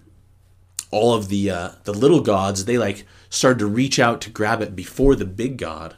all 0.93 1.15
of 1.15 1.27
the 1.27 1.49
uh, 1.49 1.69
the 1.85 1.93
little 1.93 2.21
gods 2.21 2.65
they 2.65 2.77
like 2.77 3.05
started 3.33 3.59
to 3.59 3.65
reach 3.65 3.97
out 3.97 4.21
to 4.21 4.29
grab 4.29 4.61
it 4.61 4.75
before 4.75 5.15
the 5.15 5.25
big 5.25 5.57
god 5.57 5.95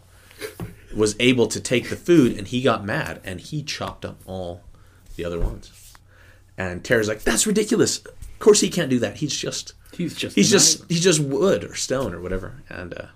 was 0.95 1.15
able 1.19 1.47
to 1.47 1.59
take 1.59 1.89
the 1.89 1.95
food 1.95 2.37
and 2.37 2.47
he 2.47 2.61
got 2.61 2.85
mad 2.85 3.19
and 3.25 3.41
he 3.41 3.61
chopped 3.61 4.05
up 4.05 4.17
all 4.25 4.61
the 5.17 5.25
other 5.25 5.39
ones. 5.39 5.93
And 6.57 6.83
Terah's 6.85 7.09
like 7.09 7.23
that's 7.23 7.45
ridiculous. 7.45 7.97
Of 7.99 8.39
course 8.39 8.61
he 8.61 8.69
can't 8.69 8.89
do 8.89 8.99
that. 8.99 9.17
He's 9.17 9.35
just 9.35 9.73
He's 9.91 10.15
just 10.15 10.35
he's 10.35 10.49
just 10.49 10.85
he's 10.89 11.03
just 11.03 11.19
wood 11.19 11.63
or 11.65 11.75
stone 11.75 12.13
or 12.13 12.21
whatever. 12.21 12.63
And 12.69 12.93
uh 12.93 13.07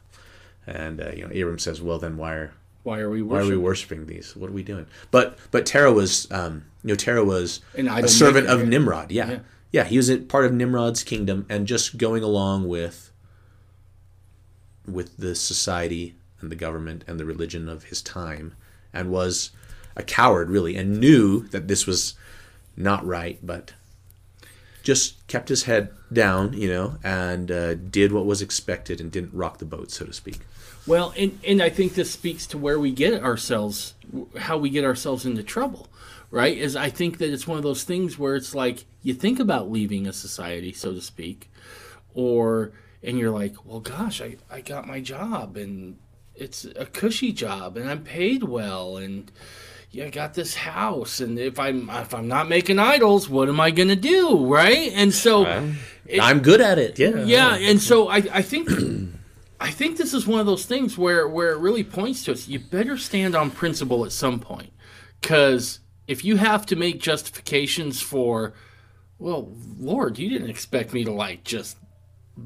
and 0.68 1.02
uh, 1.02 1.12
you 1.16 1.24
know 1.26 1.30
Abram 1.30 1.60
says 1.60 1.82
well 1.82 2.00
then 2.00 2.18
why 2.18 2.34
are 2.34 2.54
Why 2.84 3.00
are 3.00 3.10
we 3.10 3.22
why 3.22 3.40
are 3.40 3.46
we 3.48 3.56
worshiping? 3.58 4.06
these? 4.06 4.36
What 4.36 4.50
are 4.50 4.54
we 4.54 4.64
doing? 4.64 4.86
But 5.12 5.38
but 5.52 5.66
Terah 5.66 5.94
was 5.94 6.30
um 6.32 6.66
you 6.84 6.90
know 6.90 6.96
Terah 6.96 7.24
was 7.24 7.62
a 7.78 8.08
servant 8.08 8.48
maker. 8.48 8.62
of 8.62 8.68
Nimrod. 8.68 9.12
Yeah. 9.12 9.30
Yeah. 9.30 9.40
yeah 9.72 9.84
he 9.86 9.96
was 9.96 10.10
a 10.10 10.18
part 10.18 10.46
of 10.46 10.52
Nimrod's 10.54 11.04
kingdom 11.04 11.46
and 11.50 11.66
just 11.68 11.98
going 11.98 12.24
along 12.24 12.68
with 12.68 13.09
with 14.94 15.18
the 15.18 15.36
society 15.36 16.16
and 16.42 16.52
the 16.52 16.56
government 16.56 17.04
and 17.08 17.20
the 17.20 17.26
religion 17.26 17.68
of 17.68 17.86
his 17.86 18.02
time 18.02 18.54
and 18.94 19.12
was 19.12 19.52
a 19.96 20.04
coward 20.04 20.50
really 20.50 20.76
and 20.76 21.00
knew 21.00 21.48
that 21.50 21.68
this 21.68 21.86
was 21.86 22.16
not 22.78 23.06
right 23.06 23.40
but 23.44 23.74
just 24.84 25.28
kept 25.28 25.50
his 25.50 25.64
head 25.64 25.92
down 26.12 26.54
you 26.54 26.70
know 26.70 26.96
and 27.04 27.52
uh, 27.52 27.76
did 27.76 28.12
what 28.12 28.26
was 28.26 28.42
expected 28.42 29.02
and 29.02 29.12
didn't 29.12 29.34
rock 29.34 29.58
the 29.58 29.66
boat 29.66 29.92
so 29.92 30.06
to 30.06 30.14
speak 30.14 30.40
Well, 30.88 31.14
and, 31.18 31.40
and 31.46 31.62
I 31.62 31.70
think 31.70 31.94
this 31.94 32.10
speaks 32.10 32.48
to 32.48 32.58
where 32.58 32.80
we 32.80 32.92
get 32.92 33.22
ourselves, 33.22 33.94
how 34.38 34.58
we 34.58 34.72
get 34.72 34.84
ourselves 34.84 35.26
into 35.26 35.44
trouble, 35.44 35.88
right? 36.32 36.58
Is 36.58 36.76
I 36.76 36.90
think 36.90 37.20
that 37.20 37.32
it's 37.32 37.46
one 37.46 37.58
of 37.58 37.64
those 37.64 37.84
things 37.84 38.18
where 38.18 38.36
it's 38.36 38.56
like 38.56 38.86
you 39.04 39.14
think 39.14 39.40
about 39.40 39.70
leaving 39.70 40.08
a 40.08 40.14
society, 40.14 40.74
so 40.74 40.94
to 40.94 41.02
speak, 41.02 41.52
or, 42.16 42.72
and 43.04 43.18
you're 43.18 43.32
like, 43.32 43.66
well, 43.66 43.80
gosh, 43.80 44.22
I, 44.22 44.38
I 44.50 44.62
got 44.62 44.88
my 44.88 45.00
job 45.00 45.58
and 45.58 45.98
it's 46.36 46.66
a 46.76 46.86
cushy 46.86 47.32
job 47.32 47.78
and 47.78 47.90
I'm 47.90 48.04
paid 48.04 48.44
well 48.44 48.98
and 48.98 49.32
yeah, 49.92 50.06
I 50.06 50.10
got 50.10 50.36
this 50.36 50.56
house 50.56 51.20
and 51.20 51.40
if 51.40 51.60
I'm 51.60 51.90
if 51.90 52.14
I'm 52.14 52.28
not 52.28 52.48
making 52.48 52.80
idols, 52.80 53.28
what 53.28 53.50
am 53.50 53.60
I 53.60 53.72
gonna 53.72 53.96
do, 53.96 54.46
right? 54.46 54.92
And 54.94 55.14
so 55.14 55.46
i'm 56.20 56.40
good 56.40 56.60
at 56.60 56.80
it 56.80 56.98
yeah 56.98 57.24
yeah, 57.24 57.56
and 57.56 57.80
so 57.80 58.08
I, 58.08 58.18
I 58.34 58.42
think 58.42 58.70
I 59.60 59.72
think 59.72 59.98
this 59.98 60.14
is 60.14 60.26
one 60.26 60.40
of 60.40 60.46
those 60.46 60.66
things 60.66 60.98
where 60.98 61.28
where 61.28 61.52
it 61.52 61.60
really 61.60 61.84
points 61.84 62.24
to 62.24 62.32
us. 62.32 62.48
You 62.48 62.60
better 62.60 62.98
stand 62.98 63.36
on 63.36 63.52
principle 63.52 64.06
at 64.06 64.12
some 64.12 64.40
point, 64.40 64.72
because 65.20 65.80
if 66.08 66.24
you 66.24 66.38
have 66.38 66.66
to 66.68 66.76
make 66.76 67.02
justifications 67.02 68.02
for, 68.02 68.54
well, 69.18 69.52
Lord, 69.78 70.18
you 70.18 70.30
didn't 70.30 70.50
expect 70.50 70.94
me 70.94 71.04
to 71.04 71.12
like 71.12 71.44
just 71.44 71.78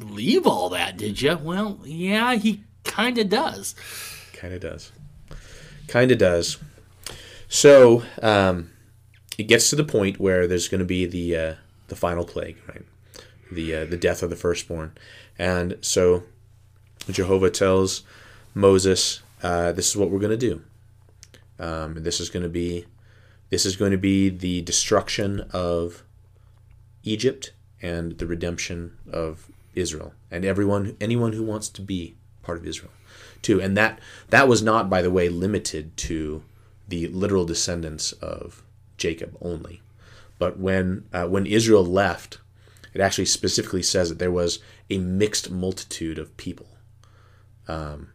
leave 0.01 0.47
all 0.47 0.69
that, 0.69 0.97
did 0.97 1.21
you? 1.21 1.37
Well, 1.37 1.79
yeah, 1.83 2.35
he 2.35 2.63
kind 2.83 3.17
of 3.17 3.29
does. 3.29 3.75
kind 4.33 4.53
of 4.53 4.61
does. 4.61 4.91
Kind 5.87 6.11
of 6.11 6.17
does. 6.17 6.57
So 7.47 8.03
um, 8.21 8.71
it 9.37 9.43
gets 9.43 9.69
to 9.69 9.75
the 9.75 9.83
point 9.83 10.19
where 10.19 10.47
there's 10.47 10.67
going 10.67 10.79
to 10.79 10.85
be 10.85 11.05
the 11.05 11.37
uh, 11.37 11.55
the 11.87 11.95
final 11.95 12.25
plague 12.25 12.57
right? 12.67 12.85
The 13.51 13.75
uh, 13.75 13.85
the 13.85 13.97
death 13.97 14.23
of 14.23 14.29
the 14.29 14.35
firstborn. 14.35 14.93
And 15.37 15.77
so 15.81 16.23
jehovah 17.09 17.49
tells 17.49 18.03
moses 18.55 19.21
uh, 19.41 19.73
this 19.73 19.89
is 19.89 19.97
what 19.97 20.09
we're 20.09 20.19
going 20.19 20.37
to 20.39 20.47
do. 20.49 20.61
Um, 21.59 21.95
this 22.03 22.19
is 22.19 22.29
going 22.29 22.43
to 22.43 22.49
be 22.49 22.85
this 23.49 23.65
is 23.65 23.75
going 23.75 23.91
to 23.91 23.97
be 23.97 24.29
the 24.29 24.61
destruction 24.61 25.41
of 25.51 26.03
egypt 27.03 27.51
and 27.81 28.17
the 28.17 28.25
redemption 28.25 28.97
of 29.11 29.51
israel 29.75 30.13
and 30.31 30.45
everyone 30.45 30.95
anyone 30.99 31.33
who 31.33 31.43
wants 31.43 31.69
to 31.69 31.81
be 31.81 32.15
part 32.41 32.57
of 32.57 32.65
israel 32.65 32.91
too. 33.41 33.61
And 33.61 33.77
that 33.77 33.99
that 34.29 34.47
was 34.47 34.63
not 34.63 34.89
by 34.89 35.01
the 35.01 35.11
way 35.11 35.29
limited 35.29 35.95
to 35.97 36.43
the 36.87 37.07
literal 37.09 37.45
descendants 37.45 38.11
of 38.13 38.63
jacob 38.97 39.37
only. 39.41 39.81
But 40.39 40.57
when 40.57 41.05
uh, 41.13 41.27
when 41.27 41.45
israel 41.45 41.85
left 41.85 42.39
it 42.93 43.01
actually 43.01 43.25
specifically 43.25 43.83
says 43.83 44.09
that 44.09 44.19
there 44.19 44.31
was 44.31 44.59
a 44.89 44.99
mixed 44.99 45.49
multitude 45.49 46.19
of 46.19 46.35
people. 46.37 46.67
Um, 47.67 48.09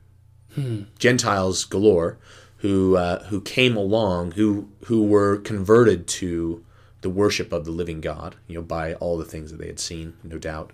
gentiles 0.98 1.64
galore 1.64 2.18
who 2.58 2.96
uh, 2.96 3.24
who 3.24 3.40
came 3.40 3.76
along 3.76 4.32
who 4.32 4.68
who 4.86 5.04
were 5.04 5.38
converted 5.38 6.06
to 6.06 6.64
the 7.00 7.10
worship 7.10 7.52
of 7.52 7.64
the 7.64 7.70
living 7.70 8.00
god 8.00 8.34
you 8.46 8.54
know 8.54 8.62
by 8.62 8.94
all 8.94 9.16
the 9.16 9.24
things 9.24 9.50
that 9.50 9.58
they 9.58 9.66
had 9.66 9.78
seen 9.78 10.14
no 10.24 10.38
doubt 10.38 10.72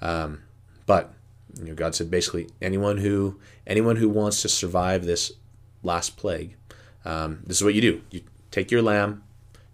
um, 0.00 0.42
but 0.86 1.12
you 1.58 1.66
know, 1.66 1.74
God 1.74 1.94
said 1.94 2.10
basically 2.10 2.48
anyone 2.60 2.98
who 2.98 3.38
anyone 3.66 3.96
who 3.96 4.08
wants 4.08 4.42
to 4.42 4.48
survive 4.48 5.04
this 5.04 5.32
last 5.82 6.16
plague, 6.16 6.54
um, 7.04 7.40
this 7.46 7.58
is 7.58 7.64
what 7.64 7.74
you 7.74 7.80
do: 7.80 8.02
you 8.10 8.22
take 8.50 8.70
your 8.70 8.82
lamb, 8.82 9.22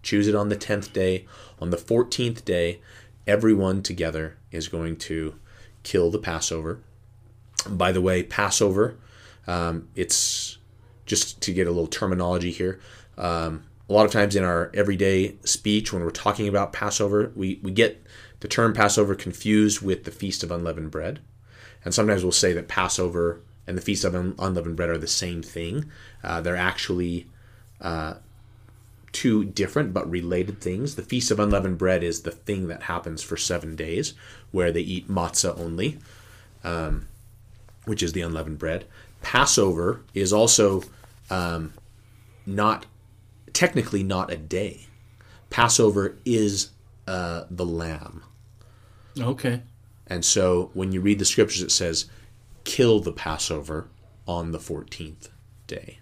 choose 0.03 0.27
it 0.27 0.35
on 0.35 0.49
the 0.49 0.55
tenth 0.55 0.93
day. 0.93 1.25
On 1.59 1.69
the 1.69 1.77
fourteenth 1.77 2.43
day, 2.43 2.81
everyone 3.25 3.81
together 3.81 4.37
is 4.51 4.67
going 4.67 4.97
to 4.97 5.35
kill 5.83 6.11
the 6.11 6.19
Passover. 6.19 6.79
By 7.67 7.91
the 7.91 8.01
way, 8.01 8.23
Passover, 8.23 8.97
um, 9.47 9.87
it's 9.95 10.57
just 11.05 11.41
to 11.41 11.53
get 11.53 11.67
a 11.67 11.71
little 11.71 11.87
terminology 11.87 12.51
here. 12.51 12.79
Um, 13.17 13.63
a 13.89 13.93
lot 13.93 14.05
of 14.05 14.11
times 14.11 14.35
in 14.35 14.43
our 14.43 14.71
everyday 14.73 15.35
speech, 15.43 15.93
when 15.93 16.03
we're 16.03 16.09
talking 16.11 16.47
about 16.47 16.73
Passover, 16.73 17.31
we, 17.35 17.59
we 17.61 17.71
get 17.71 18.03
the 18.45 18.49
term 18.49 18.73
Passover 18.73 19.15
confused 19.15 19.81
with 19.81 20.03
the 20.03 20.11
Feast 20.11 20.43
of 20.43 20.51
Unleavened 20.51 20.91
Bread. 20.91 21.19
And 21.83 21.95
sometimes 21.95 22.21
we'll 22.21 22.31
say 22.31 22.53
that 22.53 22.67
Passover 22.67 23.41
and 23.65 23.75
the 23.75 23.81
Feast 23.81 24.03
of 24.03 24.13
Un- 24.13 24.35
Unleavened 24.37 24.75
Bread 24.75 24.91
are 24.91 24.99
the 24.99 25.07
same 25.07 25.41
thing. 25.41 25.89
Uh, 26.23 26.41
they're 26.41 26.55
actually 26.55 27.25
uh, 27.81 28.17
two 29.11 29.45
different 29.45 29.95
but 29.95 30.07
related 30.07 30.61
things. 30.61 30.93
The 30.93 31.01
Feast 31.01 31.31
of 31.31 31.39
Unleavened 31.39 31.79
Bread 31.79 32.03
is 32.03 32.21
the 32.21 32.29
thing 32.29 32.67
that 32.67 32.83
happens 32.83 33.23
for 33.23 33.35
seven 33.35 33.75
days, 33.75 34.13
where 34.51 34.71
they 34.71 34.81
eat 34.81 35.09
matzah 35.09 35.59
only, 35.59 35.97
um, 36.63 37.07
which 37.85 38.03
is 38.03 38.13
the 38.13 38.21
unleavened 38.21 38.59
bread. 38.59 38.85
Passover 39.23 40.01
is 40.13 40.31
also 40.31 40.83
um, 41.31 41.73
not 42.45 42.85
technically 43.53 44.03
not 44.03 44.31
a 44.31 44.37
day. 44.37 44.85
Passover 45.49 46.19
is 46.25 46.69
uh, 47.07 47.45
the 47.49 47.65
lamb. 47.65 48.21
Okay. 49.19 49.61
And 50.07 50.23
so 50.23 50.71
when 50.73 50.91
you 50.91 51.01
read 51.01 51.19
the 51.19 51.25
scriptures, 51.25 51.61
it 51.61 51.71
says, 51.71 52.05
kill 52.63 52.99
the 52.99 53.11
Passover 53.11 53.87
on 54.27 54.51
the 54.51 54.59
14th 54.59 55.29
day. 55.67 55.99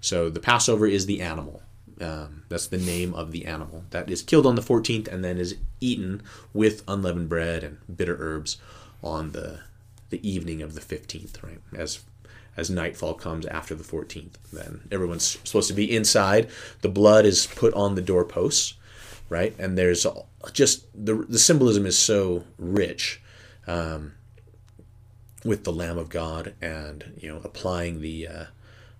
So 0.00 0.30
the 0.30 0.40
Passover 0.40 0.86
is 0.86 1.06
the 1.06 1.20
animal. 1.20 1.62
Um, 2.00 2.42
that's 2.48 2.66
the 2.66 2.78
name 2.78 3.14
of 3.14 3.32
the 3.32 3.46
animal 3.46 3.84
that 3.90 4.10
is 4.10 4.22
killed 4.22 4.46
on 4.46 4.54
the 4.54 4.62
14th 4.62 5.08
and 5.08 5.24
then 5.24 5.38
is 5.38 5.56
eaten 5.80 6.22
with 6.52 6.84
unleavened 6.86 7.30
bread 7.30 7.64
and 7.64 7.78
bitter 7.96 8.16
herbs 8.20 8.58
on 9.02 9.32
the 9.32 9.60
the 10.10 10.28
evening 10.28 10.62
of 10.62 10.74
the 10.74 10.80
15th, 10.80 11.42
right? 11.42 11.58
As 11.76 12.04
as 12.56 12.70
nightfall 12.70 13.14
comes 13.14 13.44
after 13.46 13.74
the 13.74 13.84
14th, 13.84 14.34
then 14.52 14.82
everyone's 14.90 15.38
supposed 15.44 15.68
to 15.68 15.74
be 15.74 15.94
inside. 15.94 16.48
The 16.80 16.88
blood 16.88 17.26
is 17.26 17.46
put 17.46 17.74
on 17.74 17.94
the 17.94 18.02
doorposts, 18.02 18.74
right? 19.28 19.54
And 19.58 19.76
there's 19.76 20.06
just 20.52 20.86
the 20.94 21.14
the 21.28 21.38
symbolism 21.38 21.86
is 21.86 21.98
so 21.98 22.44
rich 22.58 23.20
um, 23.66 24.12
with 25.44 25.64
the 25.64 25.72
Lamb 25.72 25.98
of 25.98 26.08
God 26.08 26.54
and 26.60 27.14
you 27.20 27.28
know 27.28 27.40
applying 27.44 28.00
the 28.00 28.26
uh, 28.28 28.44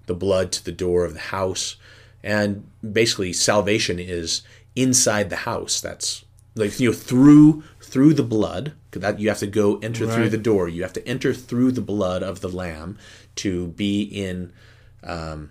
the 0.06 0.14
blood 0.14 0.52
to 0.52 0.64
the 0.64 0.72
door 0.72 1.04
of 1.04 1.14
the 1.14 1.20
house, 1.20 1.76
and 2.22 2.68
basically 2.82 3.32
salvation 3.32 3.98
is 3.98 4.42
inside 4.74 5.30
the 5.30 5.36
house. 5.36 5.80
That's 5.80 6.24
like 6.54 6.78
you 6.80 6.90
know 6.90 6.94
through 6.96 7.62
through 7.80 8.14
the 8.14 8.22
blood 8.22 8.72
that 8.92 9.20
you 9.20 9.28
have 9.28 9.38
to 9.38 9.46
go 9.46 9.76
enter 9.78 10.06
through 10.06 10.28
the 10.30 10.38
door. 10.38 10.68
You 10.68 10.82
have 10.82 10.92
to 10.94 11.06
enter 11.06 11.34
through 11.34 11.72
the 11.72 11.80
blood 11.82 12.22
of 12.22 12.40
the 12.40 12.48
Lamb 12.48 12.98
to 13.36 13.68
be 13.68 14.02
in 14.02 14.52
um, 15.02 15.50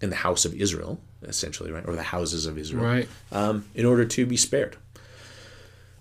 in 0.00 0.10
the 0.10 0.16
house 0.16 0.44
of 0.44 0.54
Israel, 0.54 1.00
essentially, 1.22 1.70
right, 1.70 1.86
or 1.86 1.94
the 1.96 2.02
houses 2.02 2.46
of 2.46 2.56
Israel 2.58 2.84
Right. 2.84 3.08
um, 3.32 3.64
in 3.74 3.84
order 3.86 4.04
to 4.04 4.26
be 4.26 4.36
spared. 4.36 4.76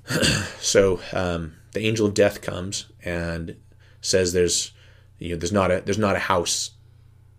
so 0.60 1.00
um, 1.14 1.56
the 1.74 1.82
angel 1.82 2.08
of 2.08 2.14
death 2.14 2.42
comes 2.42 2.86
and 3.04 3.56
says, 4.02 4.34
"There's, 4.34 4.72
you 5.20 5.30
know, 5.30 5.36
there's 5.36 5.52
not 5.52 5.72
a 5.72 5.82
there's 5.82 5.98
not 5.98 6.16
a 6.16 6.20
house 6.20 6.72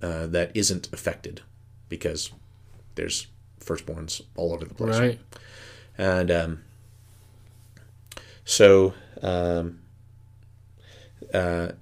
uh, 0.02 0.26
that 0.28 0.52
isn't 0.54 0.92
affected 0.92 1.42
because 1.88 2.30
there's 2.94 3.26
firstborns 3.60 4.22
all 4.36 4.52
over 4.52 4.64
the 4.64 4.74
place." 4.74 4.98
Right. 4.98 5.20
And 5.98 6.30
um, 6.30 6.62
so, 8.44 8.94
um, 9.22 9.80
uh, 11.34 11.72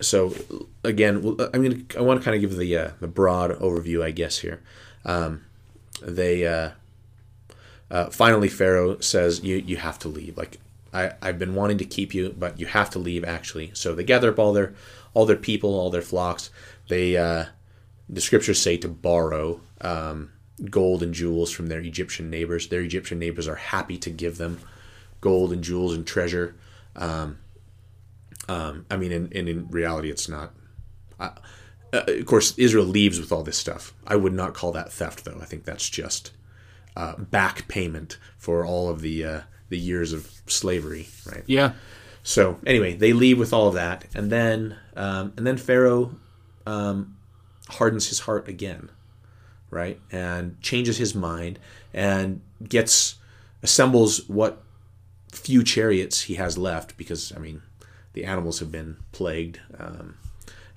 so 0.00 0.34
again, 0.84 1.22
well, 1.22 1.50
I 1.52 1.58
mean, 1.58 1.86
I 1.96 2.02
want 2.02 2.20
to 2.20 2.24
kind 2.24 2.34
of 2.34 2.40
give 2.40 2.56
the 2.56 2.76
uh, 2.76 2.90
the 3.00 3.08
broad 3.08 3.50
overview, 3.58 4.02
I 4.02 4.10
guess 4.10 4.38
here. 4.38 4.62
Um, 5.04 5.44
they 6.02 6.46
uh, 7.90 8.10
finally 8.10 8.48
Pharaoh 8.48 8.98
says 9.00 9.42
you 9.42 9.56
you 9.56 9.76
have 9.76 9.98
to 10.00 10.08
leave. 10.08 10.36
Like 10.36 10.58
I 10.92 11.12
I've 11.22 11.38
been 11.38 11.54
wanting 11.54 11.78
to 11.78 11.84
keep 11.84 12.14
you, 12.14 12.34
but 12.36 12.58
you 12.60 12.66
have 12.66 12.90
to 12.90 12.98
leave 12.98 13.24
actually. 13.24 13.70
So 13.74 13.94
they 13.94 14.04
gather 14.04 14.30
up 14.30 14.38
all 14.38 14.52
their 14.52 14.74
all 15.14 15.26
their 15.26 15.36
people, 15.36 15.74
all 15.74 15.90
their 15.90 16.02
flocks. 16.02 16.50
They 16.88 17.16
uh, 17.16 17.46
the 18.08 18.20
scriptures 18.20 18.60
say 18.60 18.76
to 18.78 18.88
borrow 18.88 19.60
um, 19.80 20.32
gold 20.70 21.02
and 21.02 21.14
jewels 21.14 21.50
from 21.50 21.66
their 21.66 21.80
Egyptian 21.80 22.30
neighbors. 22.30 22.68
Their 22.68 22.82
Egyptian 22.82 23.18
neighbors 23.18 23.48
are 23.48 23.56
happy 23.56 23.98
to 23.98 24.10
give 24.10 24.38
them 24.38 24.60
gold 25.20 25.52
and 25.52 25.62
jewels 25.62 25.94
and 25.94 26.06
treasure. 26.06 26.54
Um, 26.96 27.38
um, 28.48 28.86
I 28.90 28.96
mean, 28.96 29.12
in, 29.12 29.28
in 29.32 29.48
in 29.48 29.68
reality, 29.68 30.10
it's 30.10 30.28
not. 30.28 30.54
Uh, 31.20 31.30
uh, 31.92 32.04
of 32.06 32.26
course, 32.26 32.56
Israel 32.58 32.84
leaves 32.84 33.18
with 33.18 33.32
all 33.32 33.42
this 33.42 33.56
stuff. 33.56 33.94
I 34.06 34.16
would 34.16 34.34
not 34.34 34.54
call 34.54 34.72
that 34.72 34.92
theft, 34.92 35.24
though. 35.24 35.38
I 35.40 35.46
think 35.46 35.64
that's 35.64 35.88
just 35.88 36.32
uh, 36.98 37.16
back 37.16 37.68
payment 37.68 38.18
for 38.36 38.66
all 38.66 38.90
of 38.90 39.00
the 39.00 39.24
uh, 39.24 39.40
the 39.68 39.78
years 39.78 40.12
of 40.12 40.30
slavery, 40.46 41.08
right? 41.24 41.44
Yeah. 41.46 41.72
So 42.24 42.58
anyway, 42.66 42.94
they 42.94 43.12
leave 43.12 43.38
with 43.38 43.52
all 43.52 43.68
of 43.68 43.74
that, 43.74 44.04
and 44.14 44.30
then 44.30 44.76
um, 44.96 45.32
and 45.36 45.46
then 45.46 45.56
Pharaoh 45.56 46.16
um, 46.66 47.16
hardens 47.68 48.08
his 48.08 48.20
heart 48.20 48.48
again, 48.48 48.90
right, 49.70 50.00
and 50.10 50.60
changes 50.60 50.98
his 50.98 51.14
mind 51.14 51.60
and 51.94 52.42
gets 52.68 53.14
assembles 53.62 54.28
what 54.28 54.60
few 55.32 55.62
chariots 55.62 56.22
he 56.22 56.34
has 56.34 56.58
left 56.58 56.96
because 56.96 57.32
I 57.36 57.38
mean 57.38 57.62
the 58.12 58.24
animals 58.24 58.58
have 58.58 58.72
been 58.72 58.96
plagued 59.12 59.60
um, 59.78 60.16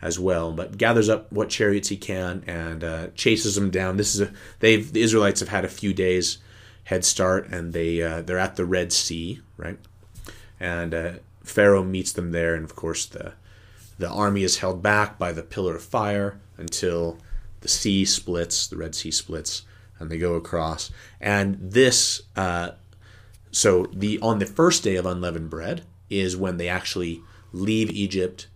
as 0.01 0.19
well, 0.19 0.51
but 0.51 0.77
gathers 0.77 1.09
up 1.09 1.31
what 1.31 1.49
chariots 1.49 1.89
he 1.89 1.97
can 1.97 2.43
and 2.47 2.83
uh, 2.83 3.07
chases 3.15 3.55
them 3.55 3.69
down. 3.69 3.97
This 3.97 4.15
is 4.15 4.21
a 4.21 4.31
they've 4.59 4.91
the 4.91 5.01
Israelites 5.01 5.39
have 5.39 5.49
had 5.49 5.65
a 5.65 5.69
few 5.69 5.93
days 5.93 6.39
head 6.85 7.05
start 7.05 7.47
and 7.49 7.73
they 7.73 8.01
uh, 8.01 8.21
they're 8.21 8.39
at 8.39 8.55
the 8.55 8.65
Red 8.65 8.91
Sea, 8.91 9.41
right? 9.57 9.77
and 10.61 10.93
uh, 10.93 11.11
Pharaoh 11.43 11.83
meets 11.83 12.13
them 12.13 12.31
there, 12.31 12.53
and 12.53 12.63
of 12.63 12.75
course 12.75 13.05
the 13.07 13.33
the 13.97 14.09
army 14.09 14.43
is 14.43 14.59
held 14.59 14.81
back 14.81 15.19
by 15.19 15.31
the 15.31 15.43
pillar 15.43 15.75
of 15.75 15.83
fire 15.83 16.39
until 16.57 17.17
the 17.59 17.67
sea 17.67 18.05
splits, 18.05 18.67
the 18.67 18.77
Red 18.77 18.95
Sea 18.95 19.11
splits, 19.11 19.63
and 19.99 20.09
they 20.09 20.17
go 20.17 20.35
across. 20.35 20.89
And 21.19 21.57
this, 21.59 22.21
uh, 22.35 22.71
so 23.51 23.87
the 23.91 24.19
on 24.21 24.39
the 24.39 24.45
first 24.45 24.83
day 24.83 24.95
of 24.95 25.05
unleavened 25.05 25.49
bread 25.49 25.83
is 26.09 26.37
when 26.37 26.57
they 26.57 26.69
actually 26.69 27.21
leave 27.51 27.89
Egypt. 27.89 28.47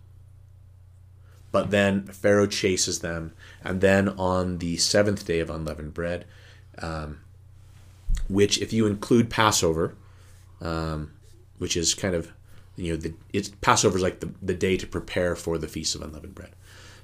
But 1.56 1.70
then 1.70 2.04
Pharaoh 2.04 2.46
chases 2.46 2.98
them, 2.98 3.32
and 3.64 3.80
then 3.80 4.10
on 4.10 4.58
the 4.58 4.76
seventh 4.76 5.26
day 5.26 5.40
of 5.40 5.48
unleavened 5.48 5.94
bread, 5.94 6.26
um, 6.82 7.20
which 8.28 8.60
if 8.60 8.74
you 8.74 8.86
include 8.86 9.30
Passover, 9.30 9.94
um, 10.60 11.12
which 11.56 11.74
is 11.74 11.94
kind 11.94 12.14
of 12.14 12.30
you 12.76 12.92
know 12.92 12.98
the 12.98 13.14
it's 13.32 13.48
Passover 13.62 13.96
is 13.96 14.02
like 14.02 14.20
the, 14.20 14.34
the 14.42 14.52
day 14.52 14.76
to 14.76 14.86
prepare 14.86 15.34
for 15.34 15.56
the 15.56 15.66
feast 15.66 15.94
of 15.94 16.02
unleavened 16.02 16.34
bread. 16.34 16.50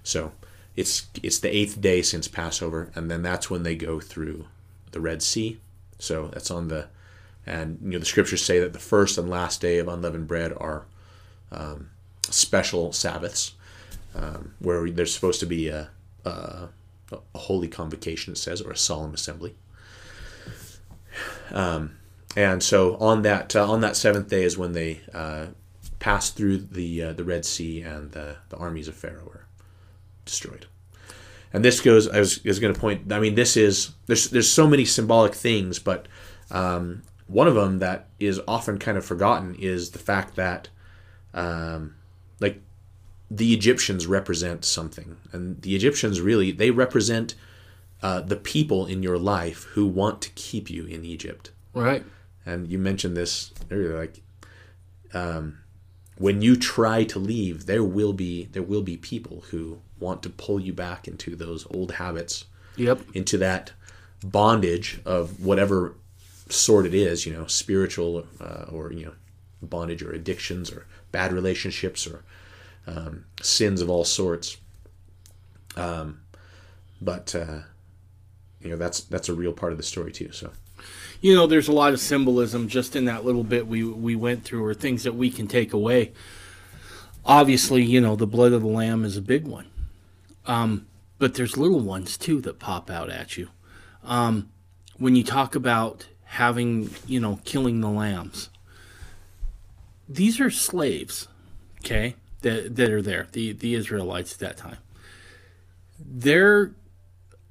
So 0.03 0.33
it's 0.77 1.07
it's 1.23 1.39
the 1.39 1.49
eighth 1.49 1.81
day 1.81 2.03
since 2.03 2.29
Passover, 2.29 2.93
and 2.95 3.11
then 3.11 3.23
that's 3.23 3.49
when 3.49 3.63
they 3.63 3.75
go 3.75 4.01
through 4.01 4.49
the 4.91 5.01
Red 5.01 5.23
Sea. 5.23 5.61
So 5.99 6.27
that's 6.27 6.51
on 6.51 6.69
the 6.69 6.89
and 7.47 7.79
you 7.83 7.93
know 7.93 8.01
the 8.01 8.05
scriptures 8.05 8.45
say 8.45 8.61
that 8.61 8.75
the 8.75 8.79
first 8.79 9.17
and 9.17 9.31
last 9.31 9.63
day 9.63 9.79
of 9.79 9.89
unleavened 9.89 10.29
bread 10.29 10.53
are 10.59 10.85
um, 11.51 11.89
special 12.29 12.93
Sabbaths 12.93 13.55
um, 14.15 14.55
where 14.59 14.91
there's 14.91 15.15
supposed 15.15 15.41
to 15.41 15.47
be 15.47 15.69
a, 15.69 15.91
a 16.25 16.69
a 17.35 17.39
holy 17.39 17.69
convocation, 17.69 18.33
it 18.33 18.39
says, 18.39 18.61
or 18.61 18.71
a 18.71 18.77
solemn 18.77 19.15
assembly. 19.15 19.55
Um, 21.51 21.99
and 22.35 22.63
so 22.63 22.97
on 22.97 23.23
that 23.23 23.55
uh, 23.55 23.71
on 23.71 23.83
that 23.83 23.97
seventh 23.97 24.29
day 24.29 24.45
is 24.45 24.57
when 24.57 24.73
they 24.73 25.01
uh, 25.13 25.47
pass 25.99 26.31
through 26.31 26.59
the 26.59 27.03
uh, 27.03 27.13
the 27.13 27.25
Red 27.25 27.45
Sea 27.45 27.83
and 27.83 28.13
the, 28.13 28.37
the 28.49 28.57
armies 28.57 28.89
of 28.89 28.95
Pharaoh 28.95 29.31
are 29.35 29.47
destroyed. 30.25 30.67
And 31.53 31.63
this 31.63 31.81
goes. 31.81 32.09
I 32.09 32.19
was, 32.21 32.43
was 32.45 32.59
going 32.59 32.73
to 32.73 32.81
point. 32.81 33.13
I 33.13 33.21
mean, 33.21 33.35
this 33.35 33.57
is 33.57 33.93
there's 34.07 34.31
there's 34.31 34.51
so 34.51 34.67
many 34.67 34.87
symbolic 34.87 35.35
things, 35.35 35.79
but 35.79 36.09
um, 36.51 37.03
one 37.27 37.47
of 37.47 37.55
them 37.55 37.81
that 37.81 38.09
is 38.19 38.41
often 38.49 38.79
kind 38.79 38.97
of 38.97 39.05
forgotten 39.05 39.55
is 39.59 39.91
the 39.91 39.99
fact 39.99 40.37
that 40.37 40.71
um, 41.35 41.97
the 43.37 43.53
Egyptians 43.55 44.07
represent 44.07 44.65
something, 44.65 45.17
and 45.33 45.63
the 45.63 45.75
Egyptians 45.75 46.21
really 46.21 46.53
they 46.53 46.71
represent 46.71 47.35
uh, 48.03 48.21
the 48.21 48.37
people 48.37 48.85
in 48.87 49.03
your 49.03 49.19
life 49.19 49.61
who 49.75 49.87
want 49.87 50.21
to 50.23 50.31
keep 50.31 50.69
you 50.69 50.85
in 50.87 51.05
Egypt 51.05 51.51
Right. 51.73 52.05
and 52.45 52.67
you 52.73 52.79
mentioned 52.79 53.17
this 53.17 53.53
earlier 53.71 53.97
like 53.99 54.21
um, 55.15 55.59
when 56.19 56.43
you 56.43 56.57
try 56.57 57.05
to 57.05 57.19
leave 57.19 57.67
there 57.67 57.85
will 57.85 58.13
be 58.13 58.47
there 58.53 58.63
will 58.73 58.83
be 58.83 58.97
people 58.97 59.45
who 59.51 59.79
want 60.01 60.23
to 60.25 60.31
pull 60.31 60.59
you 60.61 60.73
back 60.73 61.07
into 61.09 61.37
those 61.37 61.67
old 61.71 61.93
habits 61.93 62.45
Yep. 62.77 63.01
into 63.15 63.37
that 63.39 63.73
bondage 64.25 65.01
of 65.05 65.45
whatever 65.45 65.95
sort 66.49 66.87
it 66.87 66.95
is 66.95 67.25
you 67.27 67.33
know 67.33 67.47
spiritual 67.47 68.27
uh, 68.41 68.65
or 68.71 68.93
you 68.93 69.05
know 69.07 69.13
bondage 69.63 70.03
or 70.03 70.13
addictions 70.13 70.71
or 70.73 70.87
bad 71.13 71.33
relationships 71.33 72.07
or 72.07 72.25
um, 72.87 73.25
sins 73.41 73.81
of 73.81 73.89
all 73.91 74.05
sorts 74.05 74.57
um, 75.77 76.21
but 77.01 77.35
uh, 77.35 77.61
you 78.61 78.71
know 78.71 78.77
that's 78.77 79.01
that's 79.01 79.29
a 79.29 79.35
real 79.35 79.53
part 79.53 79.73
of 79.73 79.79
the 79.79 79.85
story 79.85 80.13
too 80.13 80.33
so 80.33 80.51
You 81.21 81.37
know, 81.37 81.47
there's 81.47 81.69
a 81.69 81.73
lot 81.73 81.93
of 81.93 82.01
symbolism 82.01 82.67
just 82.67 82.97
in 82.97 83.05
that 83.05 83.25
little 83.25 83.45
bit 83.45 83.69
we 83.69 83.85
we 83.85 84.17
went 84.17 84.43
through, 84.45 84.65
or 84.65 84.75
things 84.75 85.05
that 85.05 85.15
we 85.15 85.31
can 85.31 85.47
take 85.47 85.73
away. 85.73 86.13
Obviously, 87.25 87.85
you 87.85 88.01
know, 88.01 88.17
the 88.17 88.27
blood 88.27 88.53
of 88.53 88.63
the 88.63 88.69
lamb 88.69 89.05
is 89.05 89.17
a 89.17 89.23
big 89.23 89.47
one, 89.47 89.67
um, 90.47 90.87
but 91.21 91.35
there's 91.35 91.57
little 91.57 91.79
ones 91.79 92.19
too 92.19 92.41
that 92.41 92.59
pop 92.59 92.91
out 92.91 93.09
at 93.09 93.37
you. 93.37 93.49
Um, 94.03 94.51
when 94.97 95.15
you 95.15 95.23
talk 95.23 95.55
about 95.55 96.09
having, 96.25 96.91
you 97.07 97.21
know, 97.21 97.39
killing 97.45 97.81
the 97.81 97.89
lambs, 97.89 98.51
these 100.09 100.41
are 100.41 100.51
slaves, 100.51 101.29
okay, 101.85 102.17
that 102.43 102.77
that 102.77 102.91
are 102.91 103.03
there, 103.03 103.29
the 103.33 103.53
the 103.53 103.75
Israelites 103.75 104.35
at 104.35 104.39
that 104.41 104.57
time. 104.57 104.79
They're 105.99 106.75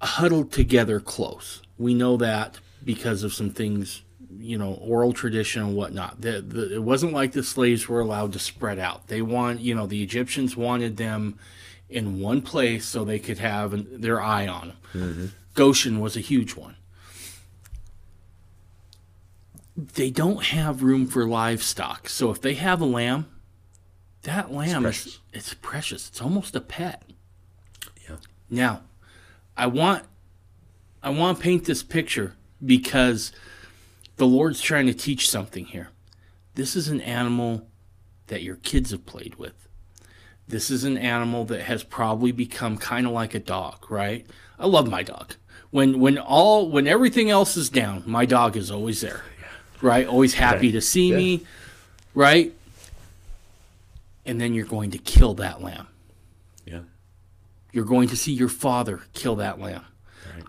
huddled 0.02 0.52
together 0.52 1.00
close 1.00 1.62
We 1.82 1.96
know 1.96 2.16
that 2.18 2.60
because 2.84 3.24
of 3.24 3.34
some 3.34 3.50
things, 3.50 4.04
you 4.38 4.56
know, 4.56 4.74
oral 4.76 5.14
tradition 5.14 5.64
and 5.64 5.76
whatnot. 5.76 6.22
The, 6.22 6.42
the, 6.42 6.76
it 6.76 6.84
wasn't 6.84 7.14
like 7.14 7.32
the 7.32 7.44
slaves 7.44 7.90
were 7.90 8.00
allowed 8.00 8.34
to 8.34 8.40
spread 8.40 8.78
out. 8.78 9.08
They 9.08 9.24
want, 9.24 9.62
you 9.62 9.74
know, 9.74 9.88
the 9.88 10.04
Egyptians 10.04 10.56
wanted 10.56 10.98
them 10.98 11.40
in 11.90 12.20
one 12.20 12.44
place 12.44 12.86
so 12.86 13.04
they 13.04 13.18
could 13.18 13.40
have 13.40 13.74
an, 13.74 14.00
their 14.00 14.22
eye 14.22 14.48
on 14.48 14.68
them. 14.70 14.78
Mm-hmm. 14.94 15.26
Goshen 15.56 16.00
was 16.00 16.16
a 16.16 16.22
huge 16.22 16.56
one. 16.56 16.76
They 19.76 20.12
don't 20.12 20.44
have 20.46 20.84
room 20.84 21.08
for 21.08 21.28
livestock. 21.28 22.10
So 22.10 22.30
if 22.30 22.42
they 22.42 22.54
have 22.54 22.80
a 22.80 22.86
lamb, 22.86 23.26
that 24.24 24.52
lamb 24.52 24.84
precious. 24.84 25.06
is 25.06 25.20
it's 25.34 25.54
precious. 25.56 26.08
It's 26.10 26.22
almost 26.22 26.56
a 26.56 26.62
pet. 26.62 27.04
Yeah. 28.10 28.18
Now, 28.50 28.82
I 29.58 29.68
want 29.68 30.04
I 31.04 31.10
want 31.10 31.38
to 31.38 31.44
paint 31.44 31.66
this 31.66 31.84
picture 31.84 32.36
because 32.64 33.32
the 34.18 34.28
Lord's 34.28 34.62
trying 34.62 34.86
to 34.88 34.94
teach 34.94 35.30
something 35.30 35.66
here. 35.66 35.90
This 36.56 36.76
is 36.76 36.88
an 36.90 37.02
animal 37.02 37.68
that 38.28 38.44
your 38.44 38.58
kids 38.58 38.92
have 38.92 39.06
played 39.06 39.36
with. 39.36 39.68
This 40.48 40.70
is 40.70 40.84
an 40.84 40.98
animal 40.98 41.46
that 41.46 41.62
has 41.64 41.84
probably 41.84 42.32
become 42.32 42.78
kind 42.78 43.08
of 43.08 43.14
like 43.14 43.34
a 43.34 43.40
dog, 43.40 43.90
right? 43.90 44.26
I 44.60 44.68
love 44.68 44.90
my 44.90 45.02
dog. 45.02 45.36
When 45.72 46.00
when 46.00 46.18
all 46.18 46.70
when 46.70 46.86
everything 46.88 47.30
else 47.30 47.56
is 47.58 47.70
down, 47.70 48.04
my 48.06 48.26
dog 48.26 48.56
is 48.58 48.70
always 48.70 49.02
there. 49.02 49.24
Right? 49.82 50.06
Always 50.06 50.36
happy 50.36 50.72
to 50.74 50.82
see 50.82 51.10
Yeah. 51.10 51.18
me, 51.18 51.46
right? 52.14 52.54
And 54.26 54.40
then 54.40 54.54
you're 54.54 54.66
going 54.66 54.92
to 54.92 54.98
kill 54.98 55.34
that 55.36 55.62
lamb 55.62 55.88
Yeah. 56.66 56.82
you're 57.72 57.86
going 57.86 58.08
to 58.10 58.16
see 58.18 58.32
your 58.34 58.50
father 58.50 59.02
kill 59.14 59.36
that 59.38 59.60
lamb. 59.60 59.86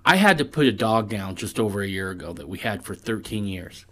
I 0.04 0.16
had 0.16 0.38
to 0.38 0.44
put 0.44 0.66
a 0.66 0.72
dog 0.72 1.08
down 1.08 1.36
just 1.36 1.58
over 1.60 1.80
a 1.82 1.86
year 1.88 2.10
ago 2.10 2.32
that 2.32 2.48
we 2.48 2.58
had 2.58 2.84
for 2.84 2.94
13 2.94 3.46
years. 3.46 3.86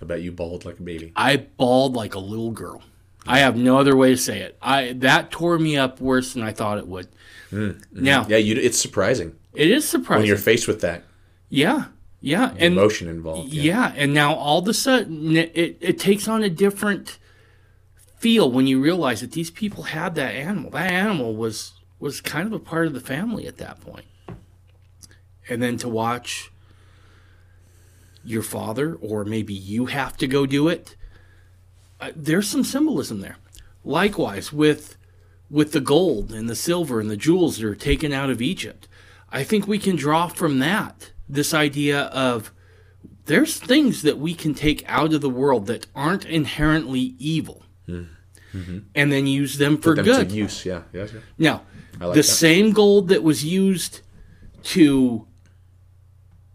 I 0.00 0.04
bet 0.04 0.20
you 0.22 0.32
bawled 0.32 0.64
like 0.64 0.78
a 0.78 0.82
baby. 0.82 1.12
I 1.14 1.36
bawled 1.36 1.94
like 1.94 2.14
a 2.14 2.18
little 2.18 2.50
girl. 2.50 2.82
I 3.26 3.38
have 3.38 3.56
no 3.56 3.78
other 3.78 3.96
way 3.96 4.10
to 4.10 4.16
say 4.16 4.40
it. 4.40 4.58
I 4.60 4.94
that 4.94 5.30
tore 5.30 5.58
me 5.58 5.76
up 5.76 6.00
worse 6.00 6.34
than 6.34 6.42
I 6.42 6.52
thought 6.52 6.78
it 6.78 6.88
would. 6.88 7.06
Mm-hmm. 7.52 8.02
Now 8.04 8.26
Yeah, 8.28 8.38
you. 8.38 8.56
It's 8.56 8.78
surprising 8.80 9.36
it 9.54 9.70
is 9.70 9.88
surprising 9.88 10.22
when 10.22 10.26
you're 10.26 10.36
faced 10.36 10.66
with 10.66 10.80
that 10.80 11.04
yeah, 11.48 11.84
yeah, 12.20 12.50
and 12.52 12.74
emotion 12.74 13.06
involved. 13.08 13.52
yeah. 13.52 13.92
and 13.96 14.12
now 14.14 14.34
all 14.34 14.58
of 14.60 14.66
a 14.68 14.74
sudden 14.74 15.36
it, 15.36 15.52
it 15.80 15.98
takes 16.00 16.26
on 16.26 16.42
a 16.42 16.48
different 16.50 17.18
feel 18.22 18.48
when 18.48 18.68
you 18.68 18.80
realize 18.80 19.20
that 19.20 19.32
these 19.32 19.50
people 19.50 19.82
had 19.82 20.14
that 20.14 20.34
animal. 20.34 20.70
That 20.70 20.92
animal 20.92 21.34
was 21.34 21.72
was 21.98 22.20
kind 22.20 22.46
of 22.46 22.52
a 22.52 22.58
part 22.58 22.86
of 22.86 22.94
the 22.94 23.00
family 23.00 23.46
at 23.46 23.58
that 23.58 23.80
point. 23.80 24.06
And 25.48 25.60
then 25.60 25.76
to 25.78 25.88
watch 25.88 26.50
your 28.24 28.42
father, 28.42 28.94
or 28.94 29.24
maybe 29.24 29.52
you 29.52 29.86
have 29.86 30.16
to 30.18 30.28
go 30.28 30.46
do 30.46 30.68
it. 30.68 30.94
Uh, 32.00 32.12
there's 32.14 32.48
some 32.48 32.62
symbolism 32.62 33.20
there. 33.20 33.36
Likewise 33.84 34.52
with 34.52 34.96
with 35.50 35.72
the 35.72 35.80
gold 35.80 36.32
and 36.32 36.48
the 36.48 36.56
silver 36.56 37.00
and 37.00 37.10
the 37.10 37.16
jewels 37.16 37.58
that 37.58 37.66
are 37.66 37.74
taken 37.74 38.12
out 38.12 38.30
of 38.30 38.40
Egypt. 38.40 38.86
I 39.30 39.42
think 39.42 39.66
we 39.66 39.78
can 39.78 39.96
draw 39.96 40.28
from 40.28 40.60
that 40.60 41.10
this 41.28 41.52
idea 41.52 42.02
of 42.04 42.52
there's 43.26 43.58
things 43.58 44.02
that 44.02 44.18
we 44.18 44.34
can 44.34 44.54
take 44.54 44.84
out 44.86 45.12
of 45.12 45.20
the 45.20 45.28
world 45.28 45.66
that 45.66 45.86
aren't 45.94 46.24
inherently 46.24 47.14
evil 47.18 47.62
and 48.94 49.10
then 49.12 49.26
use 49.26 49.58
them 49.58 49.78
for 49.78 49.94
Them 49.94 50.04
good. 50.04 50.32
use. 50.32 50.64
Yeah. 50.66 50.82
Yeah. 50.92 51.06
yeah. 51.38 51.58
Now, 51.98 52.06
like 52.08 52.14
the 52.14 52.20
that. 52.20 52.22
same 52.24 52.72
gold 52.72 53.08
that 53.08 53.22
was 53.22 53.44
used 53.44 54.00
to 54.64 55.26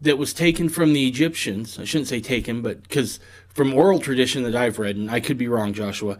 that 0.01 0.17
was 0.17 0.31
taken 0.33 0.69
from 0.69 0.93
the 0.93 1.07
Egyptians, 1.07 1.79
I 1.79 1.83
shouldn't 1.83 2.07
say 2.07 2.19
taken, 2.21 2.61
but 2.61 2.83
because 2.83 3.19
from 3.49 3.73
oral 3.73 3.99
tradition 3.99 4.43
that 4.43 4.55
I've 4.55 4.77
read, 4.77 4.95
and 4.95 5.09
I 5.09 5.19
could 5.19 5.37
be 5.39 5.47
wrong, 5.47 5.73
Joshua, 5.73 6.19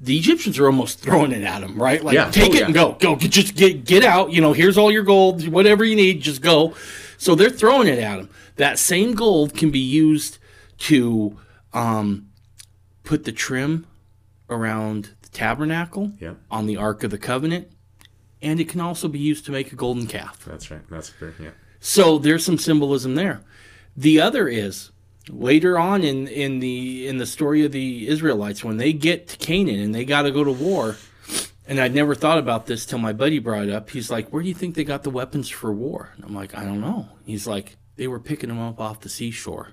the 0.00 0.16
Egyptians 0.16 0.58
are 0.58 0.64
almost 0.64 1.00
throwing 1.00 1.30
it 1.32 1.42
at 1.42 1.60
them, 1.60 1.80
right? 1.80 2.02
Like, 2.02 2.14
Yeah. 2.14 2.30
take 2.30 2.52
Oh, 2.52 2.54
it 2.54 2.58
yeah. 2.60 2.64
and 2.66 2.74
go, 2.74 2.92
go, 2.98 3.16
get, 3.16 3.30
just 3.30 3.54
get 3.56 3.84
get 3.84 4.02
out. 4.04 4.32
You 4.32 4.40
know, 4.40 4.54
here's 4.54 4.78
all 4.78 4.90
your 4.90 5.02
gold, 5.02 5.46
whatever 5.48 5.84
you 5.84 5.94
need, 5.96 6.22
just 6.22 6.40
go. 6.40 6.74
So 7.18 7.34
they're 7.34 7.50
throwing 7.50 7.86
it 7.88 7.98
at 7.98 8.16
them. 8.16 8.30
That 8.56 8.78
same 8.78 9.12
gold 9.14 9.54
can 9.54 9.70
be 9.70 9.78
used 9.78 10.38
to 10.78 11.36
um, 11.74 12.30
put 13.04 13.24
the 13.24 13.32
trim 13.32 13.86
around 14.50 15.14
the 15.22 15.28
tabernacle 15.30 16.12
Yeah. 16.20 16.34
on 16.50 16.66
the 16.66 16.76
Ark 16.76 17.02
of 17.04 17.10
the 17.10 17.18
Covenant, 17.18 17.68
and 18.42 18.60
it 18.60 18.68
can 18.68 18.80
also 18.80 19.08
be 19.08 19.18
used 19.18 19.44
to 19.46 19.52
make 19.52 19.72
a 19.72 19.76
golden 19.76 20.06
calf. 20.06 20.44
That's 20.44 20.70
right. 20.70 20.82
That's 20.90 21.08
fair. 21.08 21.34
Yeah. 21.40 21.50
So 21.80 22.18
there's 22.18 22.44
some 22.44 22.58
symbolism 22.58 23.14
there. 23.14 23.40
The 23.96 24.20
other 24.20 24.48
is 24.48 24.90
later 25.28 25.78
on 25.78 26.02
in, 26.02 26.26
in 26.28 26.58
the 26.60 27.06
in 27.06 27.18
the 27.18 27.26
story 27.26 27.64
of 27.64 27.72
the 27.72 28.08
Israelites 28.08 28.64
when 28.64 28.76
they 28.78 28.92
get 28.92 29.28
to 29.28 29.36
Canaan 29.38 29.80
and 29.80 29.94
they 29.94 30.04
got 30.04 30.22
to 30.22 30.30
go 30.30 30.44
to 30.44 30.52
war. 30.52 30.96
And 31.66 31.78
I'd 31.78 31.94
never 31.94 32.16
thought 32.16 32.38
about 32.38 32.66
this 32.66 32.84
till 32.84 32.98
my 32.98 33.12
buddy 33.12 33.38
brought 33.38 33.64
it 33.64 33.70
up. 33.70 33.90
He's 33.90 34.10
like, 34.10 34.32
"Where 34.32 34.42
do 34.42 34.48
you 34.48 34.54
think 34.54 34.74
they 34.74 34.82
got 34.84 35.04
the 35.04 35.10
weapons 35.10 35.48
for 35.48 35.72
war?" 35.72 36.10
And 36.16 36.24
I'm 36.24 36.34
like, 36.34 36.52
"I 36.56 36.64
don't 36.64 36.80
know." 36.80 37.08
He's 37.24 37.46
like, 37.46 37.76
"They 37.96 38.08
were 38.08 38.18
picking 38.18 38.48
them 38.48 38.58
up 38.58 38.80
off 38.80 39.00
the 39.00 39.08
seashore 39.08 39.68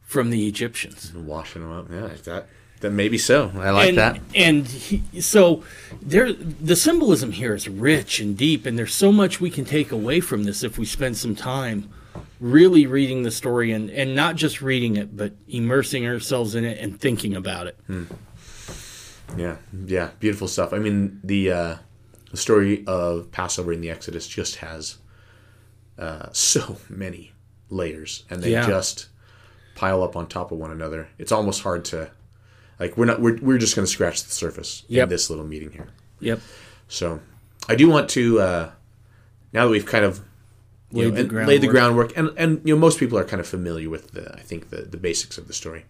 from 0.00 0.30
the 0.30 0.46
Egyptians." 0.46 1.12
Washing 1.12 1.62
them 1.62 1.72
up. 1.72 1.88
Yeah. 1.90 2.02
Like 2.04 2.22
that. 2.24 2.48
That 2.84 2.90
maybe 2.90 3.16
so. 3.16 3.50
I 3.56 3.70
like 3.70 3.88
and, 3.88 3.96
that. 3.96 4.20
And 4.34 4.66
he, 4.66 5.22
so 5.22 5.64
there, 6.02 6.34
the 6.34 6.76
symbolism 6.76 7.32
here 7.32 7.54
is 7.54 7.66
rich 7.66 8.20
and 8.20 8.36
deep, 8.36 8.66
and 8.66 8.78
there's 8.78 8.92
so 8.92 9.10
much 9.10 9.40
we 9.40 9.48
can 9.48 9.64
take 9.64 9.90
away 9.90 10.20
from 10.20 10.44
this 10.44 10.62
if 10.62 10.76
we 10.76 10.84
spend 10.84 11.16
some 11.16 11.34
time 11.34 11.88
really 12.40 12.86
reading 12.86 13.22
the 13.22 13.30
story 13.30 13.72
and, 13.72 13.88
and 13.88 14.14
not 14.14 14.36
just 14.36 14.60
reading 14.60 14.96
it, 14.98 15.16
but 15.16 15.32
immersing 15.48 16.06
ourselves 16.06 16.54
in 16.54 16.66
it 16.66 16.76
and 16.78 17.00
thinking 17.00 17.34
about 17.34 17.68
it. 17.68 17.78
Yeah, 19.34 19.56
yeah, 19.86 20.10
beautiful 20.20 20.46
stuff. 20.46 20.74
I 20.74 20.78
mean, 20.78 21.20
the 21.24 21.50
uh, 21.52 21.76
the 22.32 22.36
story 22.36 22.84
of 22.86 23.30
Passover 23.32 23.72
in 23.72 23.80
the 23.80 23.88
Exodus 23.88 24.28
just 24.28 24.56
has 24.56 24.98
uh, 25.98 26.26
so 26.32 26.76
many 26.90 27.32
layers, 27.70 28.24
and 28.28 28.42
they 28.42 28.52
Yeah. 28.52 28.66
just 28.66 29.08
pile 29.74 30.02
up 30.02 30.16
on 30.16 30.26
top 30.26 30.52
of 30.52 30.58
one 30.58 30.70
another. 30.70 31.08
It's 31.16 31.32
almost 31.32 31.62
hard 31.62 31.86
to 31.86 32.10
like. 32.84 32.96
We're 32.96 33.06
not. 33.06 33.20
We're, 33.20 33.38
we're 33.40 33.58
just 33.58 33.74
going 33.76 33.86
to 33.86 33.90
scratch 33.90 34.22
the 34.24 34.30
surface 34.32 34.84
Yep. 34.88 35.02
in 35.04 35.08
this 35.08 35.30
little 35.30 35.44
meeting 35.46 35.70
here. 35.72 35.88
Yep. 36.20 36.40
So, 36.88 37.20
I 37.68 37.74
do 37.74 37.88
want 37.88 38.08
to 38.10 38.40
uh, 38.40 38.70
now 39.52 39.64
that 39.64 39.70
we've 39.70 39.86
kind 39.86 40.04
of 40.04 40.20
Laid 40.92 41.14
know, 41.14 41.22
the 41.24 41.38
and 41.38 41.48
laid 41.48 41.60
the 41.60 41.66
groundwork. 41.66 42.14
groundwork, 42.14 42.36
and 42.38 42.38
and 42.58 42.68
you 42.68 42.74
know 42.74 42.80
most 42.80 43.00
people 43.00 43.18
are 43.18 43.24
kind 43.24 43.40
of 43.40 43.48
familiar 43.48 43.90
with 43.90 44.12
the 44.12 44.32
I 44.34 44.40
think 44.40 44.70
the 44.70 44.82
the 44.82 44.96
basics 44.96 45.38
of 45.38 45.48
the 45.48 45.52
story, 45.52 45.86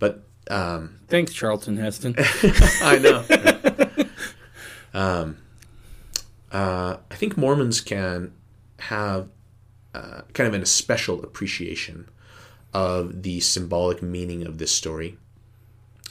but 0.00 0.24
um, 0.50 0.98
Thanks, 1.08 1.32
Charlton 1.32 1.76
Heston. 1.76 2.14
I 2.18 2.98
know. 2.98 3.24
um, 4.94 5.36
uh, 6.52 6.96
I 7.10 7.14
think 7.14 7.36
Mormons 7.36 7.80
can 7.80 8.32
have 8.80 9.28
uh, 9.94 10.22
kind 10.32 10.48
of 10.48 10.54
an, 10.54 10.62
a 10.62 10.66
special 10.66 11.22
appreciation 11.22 12.08
of 12.72 13.22
the 13.22 13.38
symbolic 13.40 14.02
meaning 14.02 14.44
of 14.46 14.58
this 14.58 14.72
story 14.72 15.16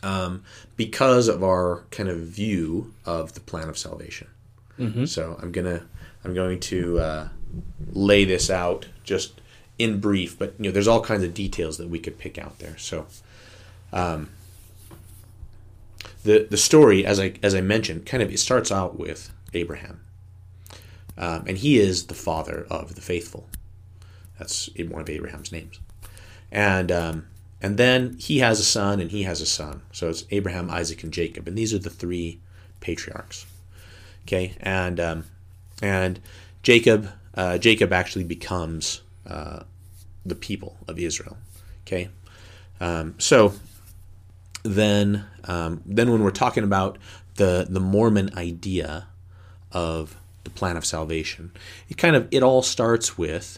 um, 0.04 0.44
because 0.76 1.28
of 1.28 1.44
our 1.44 1.84
kind 1.92 2.10
of 2.10 2.20
view 2.20 2.94
of 3.06 3.34
the 3.34 3.40
plan 3.40 3.70
of 3.70 3.78
salvation. 3.78 4.28
So 5.06 5.38
I'm 5.42 5.52
gonna 5.52 5.86
I'm 6.24 6.34
going 6.34 6.60
to 6.62 7.00
uh, 7.00 7.28
lay 7.92 8.26
this 8.26 8.50
out 8.50 8.88
just 9.04 9.40
in 9.78 10.00
brief, 10.00 10.38
but 10.38 10.54
you 10.58 10.66
know 10.66 10.72
there's 10.72 10.88
all 10.88 11.02
kinds 11.02 11.24
of 11.24 11.34
details 11.34 11.78
that 11.78 11.90
we 11.90 12.00
could 12.00 12.18
pick 12.18 12.38
out 12.38 12.60
there. 12.60 12.78
So 12.78 13.06
the 16.24 16.48
the 16.50 16.58
story, 16.58 17.06
as 17.06 17.20
I 17.20 17.34
as 17.44 17.54
I 17.56 17.62
mentioned, 17.62 18.06
kind 18.06 18.24
of 18.24 18.32
it 18.32 18.40
starts 18.40 18.72
out 18.72 18.98
with 18.98 19.32
Abraham, 19.54 20.02
um, 21.18 21.44
and 21.48 21.58
he 21.58 21.78
is 21.80 22.08
the 22.08 22.14
father 22.16 22.66
of 22.70 22.96
the 22.96 23.02
faithful. 23.02 23.48
That's 24.40 24.70
one 24.90 25.02
of 25.02 25.10
Abraham's 25.10 25.52
names, 25.52 25.80
and 26.52 26.92
um, 26.92 27.28
and 27.64 27.78
then 27.78 28.18
he 28.20 28.40
has 28.40 28.60
a 28.60 28.64
son, 28.64 29.00
and 29.00 29.10
he 29.10 29.24
has 29.24 29.40
a 29.40 29.46
son. 29.46 29.84
So 29.94 30.10
it's 30.10 30.26
Abraham, 30.32 30.70
Isaac, 30.70 31.02
and 31.02 31.14
Jacob, 31.14 31.48
and 31.48 31.58
these 31.58 31.74
are 31.74 31.80
the 31.80 31.90
three 31.90 32.42
patriarchs. 32.82 33.46
Okay, 34.28 34.54
and 34.60 35.00
um, 35.00 35.24
and 35.82 36.20
Jacob 36.62 37.10
uh, 37.36 37.58
Jacob 37.58 37.94
actually 37.94 38.26
becomes 38.26 39.02
uh, 39.26 39.64
the 40.26 40.36
people 40.36 40.78
of 40.90 41.00
Israel. 41.00 41.38
Okay, 41.88 42.10
um, 42.82 43.16
so 43.18 43.54
then 44.64 45.26
um, 45.46 45.82
then 45.86 46.12
when 46.12 46.22
we're 46.22 46.32
talking 46.32 46.66
about 46.66 46.98
the 47.36 47.66
the 47.70 47.80
Mormon 47.80 48.30
idea 48.38 49.08
of 49.72 50.18
the 50.44 50.50
plan 50.50 50.76
of 50.76 50.86
salvation, 50.86 51.52
it 51.88 51.98
kind 51.98 52.18
of 52.18 52.28
it 52.30 52.44
all 52.44 52.62
starts 52.62 53.18
with 53.18 53.58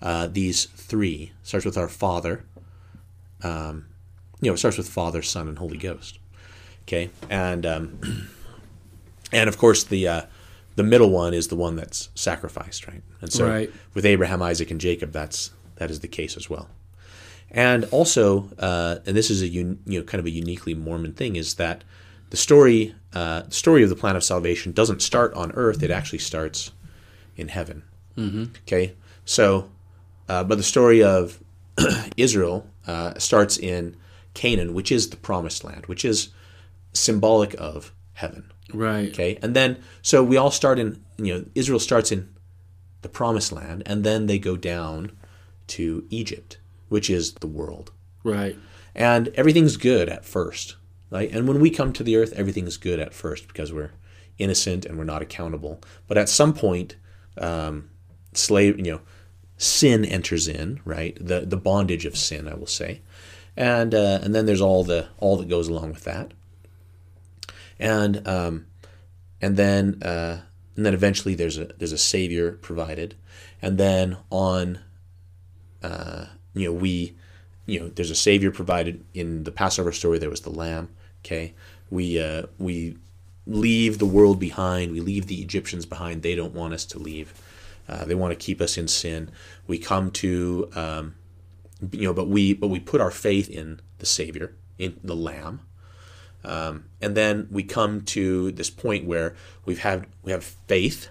uh, 0.00 0.28
these 0.28 0.66
three. 0.66 1.32
Starts 1.42 1.66
with 1.66 1.76
our 1.76 1.88
Father. 1.88 2.44
Um, 3.42 3.86
you 4.40 4.50
know, 4.50 4.54
it 4.54 4.58
starts 4.58 4.76
with 4.76 4.88
Father, 4.88 5.22
Son, 5.22 5.48
and 5.48 5.58
Holy 5.58 5.78
Ghost. 5.78 6.18
Okay, 6.82 7.10
and 7.30 7.64
um, 7.64 8.28
and 9.32 9.48
of 9.48 9.56
course 9.58 9.84
the 9.84 10.08
uh, 10.08 10.22
the 10.76 10.82
middle 10.82 11.10
one 11.10 11.34
is 11.34 11.48
the 11.48 11.56
one 11.56 11.76
that's 11.76 12.08
sacrificed, 12.14 12.86
right? 12.88 13.02
And 13.20 13.32
so 13.32 13.48
Right. 13.48 13.70
with 13.94 14.04
Abraham, 14.04 14.42
Isaac, 14.42 14.70
and 14.70 14.80
Jacob, 14.80 15.12
that's 15.12 15.50
that 15.76 15.90
is 15.90 16.00
the 16.00 16.08
case 16.08 16.36
as 16.36 16.50
well. 16.50 16.68
And 17.50 17.84
also, 17.90 18.48
uh, 18.58 18.96
and 19.06 19.16
this 19.16 19.30
is 19.30 19.42
a 19.42 19.46
un, 19.46 19.78
you 19.86 19.98
know 20.00 20.04
kind 20.04 20.18
of 20.18 20.26
a 20.26 20.30
uniquely 20.30 20.74
Mormon 20.74 21.12
thing, 21.12 21.36
is 21.36 21.54
that 21.54 21.84
the 22.30 22.36
story 22.36 22.94
uh, 23.14 23.42
the 23.42 23.52
story 23.54 23.82
of 23.82 23.90
the 23.90 23.96
plan 23.96 24.16
of 24.16 24.24
salvation 24.24 24.72
doesn't 24.72 25.02
start 25.02 25.32
on 25.34 25.52
earth; 25.52 25.82
it 25.82 25.90
actually 25.90 26.18
starts 26.18 26.72
in 27.36 27.48
heaven. 27.48 27.82
Mm-hmm. 28.16 28.44
Okay, 28.66 28.94
so 29.24 29.70
uh, 30.28 30.42
but 30.44 30.56
the 30.56 30.64
story 30.64 31.02
of 31.02 31.38
Israel 32.16 32.68
uh, 32.86 33.18
starts 33.18 33.56
in 33.58 33.96
Canaan, 34.34 34.74
which 34.74 34.90
is 34.92 35.10
the 35.10 35.16
promised 35.16 35.64
land, 35.64 35.86
which 35.86 36.04
is 36.04 36.28
symbolic 36.92 37.54
of 37.58 37.92
heaven. 38.14 38.50
Right. 38.72 39.08
Okay, 39.10 39.38
and 39.42 39.54
then 39.54 39.82
so 40.02 40.22
we 40.22 40.36
all 40.36 40.50
start 40.50 40.78
in 40.78 41.02
you 41.18 41.34
know 41.34 41.44
Israel 41.54 41.78
starts 41.80 42.10
in 42.12 42.32
the 43.02 43.08
promised 43.08 43.52
land, 43.52 43.82
and 43.86 44.04
then 44.04 44.26
they 44.26 44.38
go 44.38 44.56
down 44.56 45.12
to 45.68 46.06
Egypt, 46.10 46.58
which 46.88 47.10
is 47.10 47.34
the 47.34 47.46
world, 47.46 47.90
Right. 48.24 48.56
and 48.94 49.28
everything's 49.34 49.76
good 49.76 50.08
at 50.08 50.24
first, 50.24 50.76
right? 51.10 51.30
And 51.32 51.48
when 51.48 51.60
we 51.60 51.70
come 51.70 51.92
to 51.94 52.02
the 52.04 52.16
earth, 52.16 52.32
everything's 52.34 52.76
good 52.76 53.00
at 53.00 53.12
first 53.12 53.48
because 53.48 53.72
we're 53.72 53.92
innocent 54.38 54.84
and 54.86 54.96
we're 54.98 55.04
not 55.04 55.22
accountable. 55.22 55.80
But 56.06 56.16
at 56.18 56.28
some 56.28 56.52
point, 56.54 56.96
um, 57.38 57.90
slave, 58.34 58.76
you 58.78 58.84
know, 58.84 59.00
sin 59.62 60.04
enters 60.04 60.48
in, 60.48 60.80
right? 60.84 61.16
The 61.20 61.40
the 61.40 61.56
bondage 61.56 62.04
of 62.04 62.16
sin, 62.16 62.48
I 62.48 62.54
will 62.54 62.66
say, 62.66 63.00
and 63.56 63.94
uh, 63.94 64.18
and 64.22 64.34
then 64.34 64.46
there's 64.46 64.60
all 64.60 64.84
the 64.84 65.08
all 65.18 65.36
that 65.36 65.48
goes 65.48 65.68
along 65.68 65.90
with 65.90 66.04
that, 66.04 66.32
and 67.78 68.26
um, 68.26 68.66
and 69.40 69.56
then 69.56 70.02
uh, 70.02 70.40
and 70.76 70.84
then 70.84 70.94
eventually 70.94 71.34
there's 71.34 71.58
a 71.58 71.66
there's 71.78 71.92
a 71.92 71.98
savior 71.98 72.52
provided, 72.52 73.14
and 73.60 73.78
then 73.78 74.16
on, 74.30 74.80
uh, 75.82 76.26
you 76.54 76.66
know, 76.66 76.72
we, 76.72 77.16
you 77.66 77.78
know, 77.78 77.88
there's 77.88 78.10
a 78.10 78.16
savior 78.16 78.50
provided 78.50 79.04
in 79.14 79.44
the 79.44 79.52
Passover 79.52 79.92
story. 79.92 80.18
There 80.18 80.30
was 80.30 80.40
the 80.40 80.50
lamb. 80.50 80.88
Okay, 81.24 81.54
we 81.88 82.20
uh, 82.20 82.44
we 82.58 82.96
leave 83.46 83.98
the 83.98 84.06
world 84.06 84.40
behind. 84.40 84.90
We 84.90 85.00
leave 85.00 85.28
the 85.28 85.40
Egyptians 85.40 85.86
behind. 85.86 86.22
They 86.22 86.34
don't 86.34 86.54
want 86.54 86.74
us 86.74 86.84
to 86.86 86.98
leave. 86.98 87.32
Uh, 87.92 88.06
they 88.06 88.14
want 88.14 88.30
to 88.30 88.42
keep 88.42 88.62
us 88.62 88.78
in 88.78 88.88
sin. 88.88 89.30
We 89.66 89.76
come 89.76 90.10
to, 90.12 90.70
um, 90.74 91.14
you 91.90 92.04
know, 92.04 92.14
but 92.14 92.26
we 92.26 92.54
but 92.54 92.68
we 92.68 92.80
put 92.80 93.02
our 93.02 93.10
faith 93.10 93.50
in 93.50 93.80
the 93.98 94.06
Savior, 94.06 94.54
in 94.78 94.98
the 95.04 95.14
Lamb, 95.14 95.60
um, 96.42 96.86
and 97.02 97.14
then 97.14 97.48
we 97.50 97.62
come 97.62 98.00
to 98.02 98.50
this 98.52 98.70
point 98.70 99.04
where 99.04 99.34
we've 99.66 99.80
had 99.80 100.06
we 100.22 100.32
have 100.32 100.42
faith. 100.42 101.10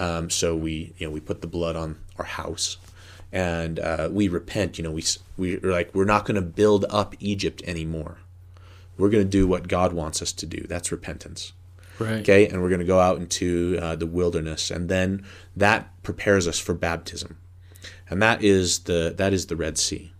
Um, 0.00 0.30
so 0.30 0.56
we 0.56 0.94
you 0.98 1.06
know 1.06 1.12
we 1.12 1.20
put 1.20 1.42
the 1.42 1.46
blood 1.46 1.76
on 1.76 1.96
our 2.18 2.24
house, 2.24 2.78
and 3.30 3.78
uh, 3.78 4.08
we 4.10 4.26
repent. 4.26 4.78
You 4.78 4.84
know 4.84 4.90
we 4.90 5.04
we're 5.36 5.60
like 5.60 5.94
we're 5.94 6.04
not 6.04 6.24
going 6.24 6.34
to 6.34 6.42
build 6.42 6.86
up 6.90 7.14
Egypt 7.20 7.62
anymore. 7.64 8.18
We're 8.96 9.10
going 9.10 9.22
to 9.22 9.30
do 9.30 9.46
what 9.46 9.68
God 9.68 9.92
wants 9.92 10.22
us 10.22 10.32
to 10.32 10.46
do. 10.46 10.66
That's 10.66 10.90
repentance. 10.90 11.52
Right. 11.98 12.20
Okay, 12.20 12.46
and 12.46 12.62
we're 12.62 12.68
going 12.68 12.80
to 12.80 12.86
go 12.86 13.00
out 13.00 13.18
into 13.18 13.78
uh, 13.80 13.96
the 13.96 14.06
wilderness, 14.06 14.70
and 14.70 14.88
then 14.88 15.24
that 15.56 15.90
prepares 16.02 16.46
us 16.46 16.58
for 16.58 16.74
baptism, 16.74 17.38
and 18.08 18.22
that 18.22 18.42
is 18.42 18.80
the 18.80 19.14
that 19.16 19.32
is 19.32 19.46
the 19.46 19.56
Red 19.56 19.78
Sea, 19.78 20.12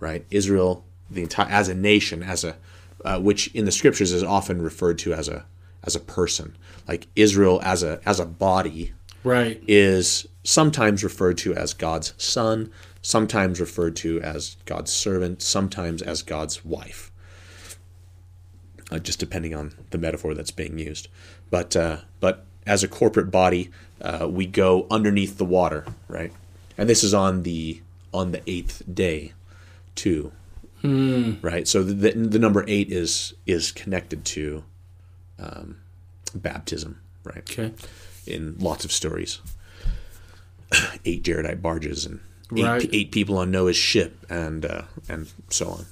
right? 0.00 0.24
Israel, 0.30 0.84
the 1.10 1.22
entire 1.22 1.50
as 1.50 1.68
a 1.68 1.74
nation, 1.74 2.22
as 2.22 2.44
a 2.44 2.56
uh, 3.04 3.20
which 3.20 3.54
in 3.54 3.64
the 3.64 3.72
scriptures 3.72 4.12
is 4.12 4.22
often 4.22 4.62
referred 4.62 4.98
to 5.00 5.12
as 5.12 5.28
a 5.28 5.44
as 5.84 5.94
a 5.94 6.00
person, 6.00 6.56
like 6.86 7.06
Israel 7.14 7.60
as 7.62 7.82
a 7.82 8.00
as 8.06 8.18
a 8.20 8.26
body 8.26 8.94
Right. 9.24 9.62
is 9.66 10.26
sometimes 10.44 11.04
referred 11.04 11.38
to 11.38 11.54
as 11.54 11.74
God's 11.74 12.14
son, 12.16 12.70
sometimes 13.02 13.60
referred 13.60 13.96
to 13.96 14.20
as 14.22 14.56
God's 14.64 14.92
servant, 14.92 15.42
sometimes 15.42 16.00
as 16.02 16.22
God's 16.22 16.64
wife. 16.64 17.07
Uh, 18.90 18.98
just 18.98 19.18
depending 19.18 19.54
on 19.54 19.74
the 19.90 19.98
metaphor 19.98 20.32
that's 20.34 20.50
being 20.50 20.78
used, 20.78 21.08
but 21.50 21.76
uh, 21.76 21.98
but 22.20 22.46
as 22.66 22.82
a 22.82 22.88
corporate 22.88 23.30
body, 23.30 23.70
uh, 24.00 24.26
we 24.30 24.46
go 24.46 24.86
underneath 24.90 25.36
the 25.36 25.44
water, 25.44 25.84
right? 26.08 26.32
And 26.78 26.88
this 26.88 27.04
is 27.04 27.12
on 27.12 27.42
the 27.42 27.82
on 28.14 28.32
the 28.32 28.40
eighth 28.46 28.82
day, 28.92 29.32
too, 29.94 30.32
right? 30.82 31.68
So 31.68 31.82
the, 31.82 31.92
the 31.92 32.12
the 32.12 32.38
number 32.38 32.64
eight 32.66 32.90
is 32.90 33.34
is 33.46 33.72
connected 33.72 34.24
to 34.26 34.64
um, 35.38 35.76
baptism, 36.34 36.98
right? 37.24 37.38
Okay. 37.50 37.72
in 38.26 38.56
lots 38.58 38.84
of 38.86 38.92
stories. 38.92 39.40
eight 41.04 41.22
Jaredite 41.24 41.60
barges 41.62 42.04
and 42.06 42.20
eight, 42.56 42.62
Right. 42.64 42.88
eight 42.92 43.12
people 43.12 43.36
on 43.38 43.50
Noah's 43.50 43.76
ship, 43.76 44.24
and 44.30 44.64
uh, 44.64 44.82
and 45.08 45.30
so 45.50 45.68
on. 45.68 45.86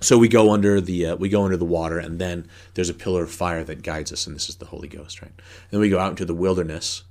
So 0.00 0.16
we 0.16 0.28
go 0.28 0.50
under 0.50 0.80
the 0.80 1.06
uh, 1.06 1.16
we 1.16 1.28
go 1.28 1.44
under 1.44 1.56
the 1.56 1.64
water, 1.64 1.98
and 1.98 2.18
then 2.18 2.48
there's 2.74 2.88
a 2.88 2.94
pillar 2.94 3.22
of 3.24 3.30
fire 3.30 3.62
that 3.64 3.82
guides 3.82 4.12
us, 4.12 4.26
and 4.26 4.34
this 4.34 4.48
is 4.48 4.56
the 4.56 4.66
Holy 4.66 4.88
Ghost, 4.88 5.20
right? 5.20 5.32
and 5.36 5.70
then 5.70 5.80
we 5.80 5.90
go 5.90 5.98
out 5.98 6.10
into 6.10 6.24
the 6.24 6.34
wilderness, 6.34 7.04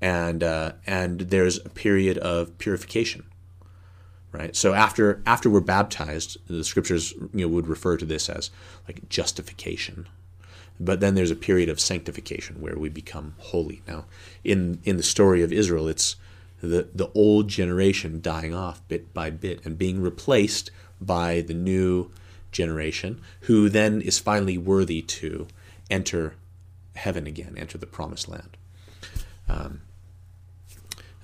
and 0.00 0.42
uh, 0.42 0.72
and 0.86 1.20
there's 1.20 1.58
a 1.64 1.70
period 1.70 2.18
of 2.18 2.56
purification, 2.58 3.24
right? 4.30 4.54
So 4.54 4.74
after 4.74 5.22
after 5.24 5.48
we're 5.48 5.60
baptized, 5.60 6.36
the 6.48 6.64
scriptures 6.64 7.14
you 7.32 7.46
know 7.46 7.48
would 7.48 7.66
refer 7.66 7.96
to 7.96 8.04
this 8.04 8.28
as 8.28 8.50
like 8.86 9.08
justification, 9.08 10.06
but 10.78 11.00
then 11.00 11.14
there's 11.14 11.30
a 11.30 11.36
period 11.36 11.70
of 11.70 11.80
sanctification 11.80 12.60
where 12.60 12.76
we 12.76 12.90
become 12.90 13.34
holy. 13.38 13.82
Now, 13.88 14.04
in 14.44 14.80
in 14.84 14.98
the 14.98 15.02
story 15.02 15.42
of 15.42 15.50
Israel, 15.50 15.88
it's 15.88 16.16
the 16.60 16.88
the 16.94 17.10
old 17.14 17.48
generation 17.48 18.20
dying 18.20 18.54
off 18.54 18.86
bit 18.86 19.14
by 19.14 19.30
bit 19.30 19.64
and 19.64 19.78
being 19.78 20.02
replaced 20.02 20.70
by 21.00 21.40
the 21.40 21.54
new 21.54 22.10
generation, 22.52 23.20
who 23.42 23.68
then 23.68 24.00
is 24.00 24.18
finally 24.18 24.58
worthy 24.58 25.02
to 25.02 25.46
enter 25.90 26.34
heaven 26.94 27.26
again, 27.26 27.54
enter 27.56 27.78
the 27.78 27.86
promised 27.86 28.28
land. 28.28 28.56
Um, 29.48 29.82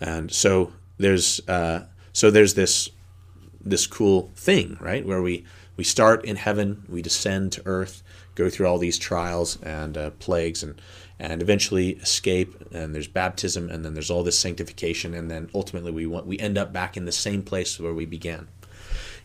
and 0.01 0.31
so 0.31 0.73
there's 0.99 1.41
uh, 1.49 1.87
so 2.12 2.31
there's 2.31 2.55
this 2.55 2.91
this 3.61 3.87
cool 3.87 4.31
thing, 4.35 4.77
right? 4.81 5.07
Where 5.07 5.23
we 5.23 5.45
we 5.77 5.85
start 5.85 6.25
in 6.25 6.37
heaven, 6.37 6.85
we 6.89 7.03
descend 7.03 7.53
to 7.53 7.62
earth, 7.64 8.03
go 8.35 8.51
through 8.51 8.66
all 8.66 8.79
these 8.79 8.99
trials 8.99 9.61
and 9.62 9.97
uh, 9.97 10.11
plagues, 10.11 10.62
and 10.62 10.81
and 11.18 11.41
eventually 11.41 11.91
escape. 11.91 12.55
And 12.73 12.95
there's 12.95 13.09
baptism, 13.09 13.68
and 13.70 13.85
then 13.85 13.95
there's 13.95 14.11
all 14.11 14.23
this 14.23 14.39
sanctification, 14.39 15.14
and 15.14 15.31
then 15.31 15.51
ultimately 15.55 15.93
we 15.93 16.07
want 16.07 16.27
we 16.27 16.39
end 16.39 16.59
up 16.59 16.73
back 16.73 16.97
in 16.97 17.05
the 17.05 17.12
same 17.12 17.43
place 17.43 17.79
where 17.81 17.95
we 17.95 18.07
began. 18.07 18.49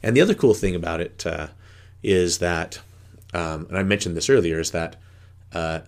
And 0.03 0.15
the 0.15 0.21
other 0.21 0.33
cool 0.35 0.53
thing 0.53 0.75
about 0.75 1.01
it 1.01 1.25
uh, 1.25 1.47
is 2.03 2.37
that, 2.39 2.79
um, 3.33 3.65
and 3.69 3.77
I 3.77 3.83
mentioned 3.83 4.15
this 4.15 4.29
earlier, 4.29 4.59
is 4.59 4.71
that 4.71 4.95
uh, 5.53 5.79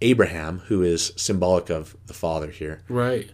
Abraham, 0.00 0.60
who 0.66 0.82
is 0.82 1.12
symbolic 1.16 1.70
of 1.70 1.96
the 2.06 2.14
father 2.14 2.50
here, 2.50 2.82
Right. 2.88 3.28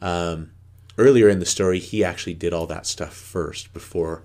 earlier 0.99 1.29
in 1.29 1.39
the 1.39 1.47
story, 1.47 1.79
he 1.79 2.05
actually 2.05 2.35
did 2.35 2.53
all 2.53 2.67
that 2.67 2.87
stuff 2.87 3.15
first 3.15 3.73
before, 3.73 4.23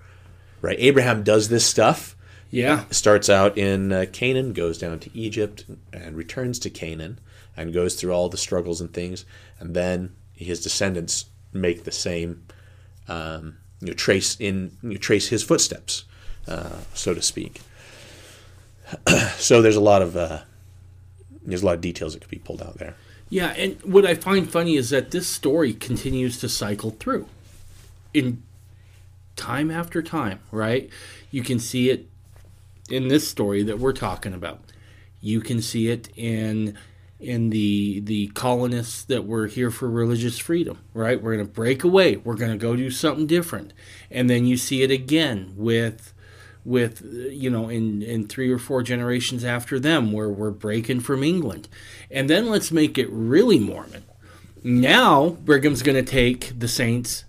right? 0.62 0.78
Abraham 0.80 1.24
does 1.24 1.48
this 1.50 1.66
stuff, 1.66 2.16
yeah. 2.52 2.84
starts 2.92 3.30
out 3.30 3.58
in 3.58 3.92
uh, 3.92 4.06
Canaan, 4.12 4.54
goes 4.54 4.78
down 4.78 5.00
to 5.00 5.18
Egypt, 5.18 5.66
and 5.94 6.16
returns 6.18 6.60
to 6.60 6.70
Canaan, 6.70 7.20
and 7.56 7.74
goes 7.74 7.96
through 7.96 8.12
all 8.12 8.28
the 8.30 8.38
struggles 8.38 8.82
and 8.82 8.94
things, 8.94 9.24
and 9.60 9.74
then 9.76 10.14
his 10.34 10.62
descendants 10.62 11.26
make 11.54 11.86
the 11.86 11.92
same, 11.92 12.44
um, 13.08 13.58
you 13.82 13.88
know, 13.88 13.94
trace 13.94 14.36
in 14.40 14.78
you 14.82 14.90
know, 14.92 14.98
trace 14.98 15.30
his 15.30 15.44
footsteps, 15.44 16.06
uh, 16.48 16.78
so 16.94 17.14
to 17.14 17.22
speak. 17.22 17.62
so 19.38 19.62
there's 19.62 19.76
a 19.76 19.82
lot 19.82 20.02
of 20.02 20.16
uh, 20.16 20.42
there's 21.44 21.64
a 21.64 21.66
lot 21.66 21.76
of 21.76 21.82
details 21.82 22.14
that 22.14 22.22
could 22.22 22.32
be 22.32 22.40
pulled 22.40 22.62
out 22.62 22.78
there. 22.78 22.96
Yeah, 23.30 23.54
and 23.58 23.82
what 23.82 24.06
I 24.06 24.14
find 24.14 24.50
funny 24.50 24.76
is 24.76 24.92
that 24.92 25.12
this 25.12 25.28
story 25.28 25.74
continues 25.74 26.40
to 26.40 26.50
cycle 26.50 26.92
through 26.92 27.28
in 28.14 28.44
time 29.36 29.72
after 29.72 30.02
time, 30.02 30.40
right? 30.52 30.90
You 31.32 31.44
can 31.44 31.60
see 31.60 31.90
it 31.90 32.08
in 32.90 33.08
this 33.08 33.28
story 33.28 33.64
that 33.64 33.80
we're 33.80 33.94
talking 33.94 34.34
about. 34.34 34.62
You 35.22 35.42
can 35.42 35.62
see 35.62 35.90
it 35.90 36.10
in 36.16 36.78
in 37.20 37.50
the 37.50 38.02
the 38.02 38.28
colonists 38.28 39.04
that 39.06 39.26
were 39.26 39.48
here 39.48 39.72
for 39.72 39.90
religious 39.90 40.38
freedom, 40.38 40.80
right? 40.94 41.22
We're 41.22 41.36
going 41.36 41.48
to 41.48 41.52
break 41.54 41.84
away. 41.84 42.18
We're 42.18 42.36
going 42.36 42.52
to 42.52 42.58
go 42.58 42.76
do 42.76 42.90
something 42.92 43.26
different. 43.28 43.72
And 44.12 44.30
then 44.30 44.46
you 44.46 44.58
see 44.58 44.84
it 44.84 44.92
again 44.92 45.54
with 45.56 46.14
with 46.66 47.02
you 47.32 47.50
know 47.50 47.70
in 47.70 48.02
in 48.02 48.28
three 48.28 48.52
or 48.52 48.58
four 48.60 48.84
generations 48.84 49.46
after 49.46 49.80
them 49.80 50.12
where 50.12 50.30
we're 50.30 50.52
breaking 50.52 51.00
from 51.02 51.24
England. 51.24 51.68
And 52.12 52.30
then 52.30 52.50
let's 52.50 52.72
make 52.72 52.98
it 52.98 53.10
really 53.10 53.60
Mormon. 53.60 54.04
Now 54.64 55.30
Brigham's 55.30 55.84
going 55.84 56.04
to 56.04 56.12
take 56.12 56.58
the 56.60 56.68
saints 56.68 57.24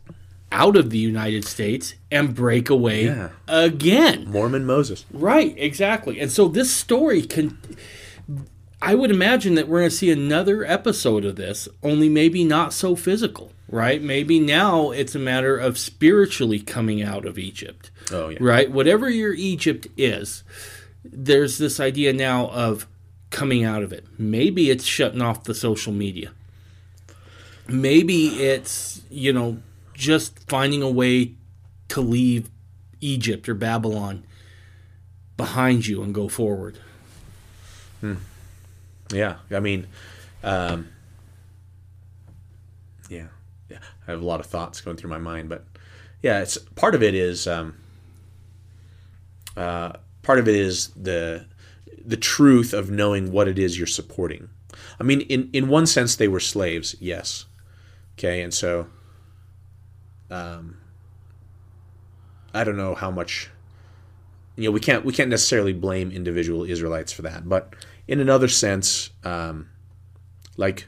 out 0.53 0.77
of 0.77 0.91
the 0.91 0.99
United 0.99 1.45
States 1.45 1.95
and 2.11 2.35
break 2.35 2.71
away 2.71 3.05
Yeah. 3.07 3.29
again. 3.47 4.25
Mormon 4.31 4.65
Moses. 4.65 5.05
Right, 5.13 5.55
exactly. 5.59 6.19
And 6.21 6.31
so 6.33 6.49
this 6.49 6.73
story 6.73 7.23
can 7.23 7.59
I 8.83 8.95
would 8.95 9.11
imagine 9.11 9.55
that 9.55 9.69
we're 9.69 9.81
going 9.81 9.91
to 9.91 9.97
see 9.97 10.11
another 10.11 10.65
episode 10.65 11.25
of 11.25 11.37
this, 11.37 11.67
only 11.83 12.09
maybe 12.09 12.45
not 12.45 12.73
so 12.75 12.95
physical, 12.95 13.53
right? 13.69 14.03
Maybe 14.03 14.39
now 14.39 14.91
it's 14.91 15.15
a 15.15 15.19
matter 15.19 15.57
of 15.57 15.79
spiritually 15.79 16.61
coming 16.61 17.03
out 17.03 17.25
of 17.25 17.39
Egypt, 17.39 17.91
Oh 18.13 18.29
yeah. 18.29 18.39
right? 18.41 18.71
Whatever 18.71 19.09
your 19.09 19.33
Egypt 19.33 19.87
is, 19.97 20.45
there's 21.05 21.57
this 21.59 21.81
idea 21.81 22.13
now 22.13 22.49
of 22.49 22.87
coming 23.31 23.65
out 23.65 23.83
of 23.83 23.93
it. 23.93 24.05
Maybe 24.19 24.71
it's 24.71 24.85
shutting 24.85 25.23
off 25.23 25.45
the 25.45 25.55
social 25.55 25.93
media. 25.93 26.33
Maybe 27.69 28.27
it's, 28.45 29.01
you 29.11 29.33
know, 29.33 29.59
just 29.95 30.39
finding 30.49 30.83
a 30.83 30.91
way 30.91 31.33
to 31.89 32.01
leave 32.01 32.51
Egypt 33.01 33.49
or 33.49 33.55
Babylon 33.55 34.23
behind 35.37 35.87
you 35.87 36.03
and 36.03 36.15
go 36.15 36.29
forward. 36.29 36.79
Hmm. 38.01 38.15
Yeah, 39.13 39.37
I 39.51 39.61
mean, 39.61 39.87
um, 40.43 40.89
yeah, 43.09 43.29
yeah. 43.69 43.79
I 44.07 44.11
have 44.11 44.21
a 44.21 44.25
lot 44.25 44.41
of 44.41 44.47
thoughts 44.47 44.81
going 44.81 44.97
through 44.97 45.11
my 45.11 45.19
mind, 45.19 45.49
but 45.49 45.65
yeah, 46.23 46.41
it's 46.41 46.59
part 46.59 46.95
of 46.95 47.03
it 47.03 47.15
is 47.15 47.47
um, 47.47 47.75
uh, 49.57 49.93
part 50.23 50.39
of 50.39 50.49
it 50.49 50.55
is 50.57 50.89
the 50.89 51.47
the 52.05 52.17
truth 52.17 52.73
of 52.73 52.91
knowing 52.91 53.33
what 53.33 53.49
it 53.49 53.59
is 53.59 53.79
you're 53.79 53.87
supporting. 53.87 54.49
I 54.99 55.03
mean, 55.03 55.23
in 55.23 55.51
in 55.53 55.69
one 55.69 55.87
sense, 55.87 56.17
they 56.17 56.29
were 56.29 56.41
slaves, 56.41 56.97
yes. 57.01 57.47
Okay, 58.19 58.43
and 58.43 58.53
so, 58.53 58.89
um, 60.31 60.79
I 62.55 62.65
don't 62.65 62.77
know 62.77 62.95
how 62.95 63.11
much. 63.11 63.51
You 64.57 64.65
know, 64.65 64.71
we 64.71 64.81
can't 64.81 65.05
we 65.05 65.13
can't 65.13 65.29
necessarily 65.29 65.75
blame 65.75 66.11
individual 66.11 66.65
Israelites 66.65 67.13
for 67.13 67.23
that, 67.23 67.49
but 67.49 67.75
in 68.09 68.21
another 68.21 68.49
sense, 68.49 69.11
um, 69.25 69.69
like 70.57 70.87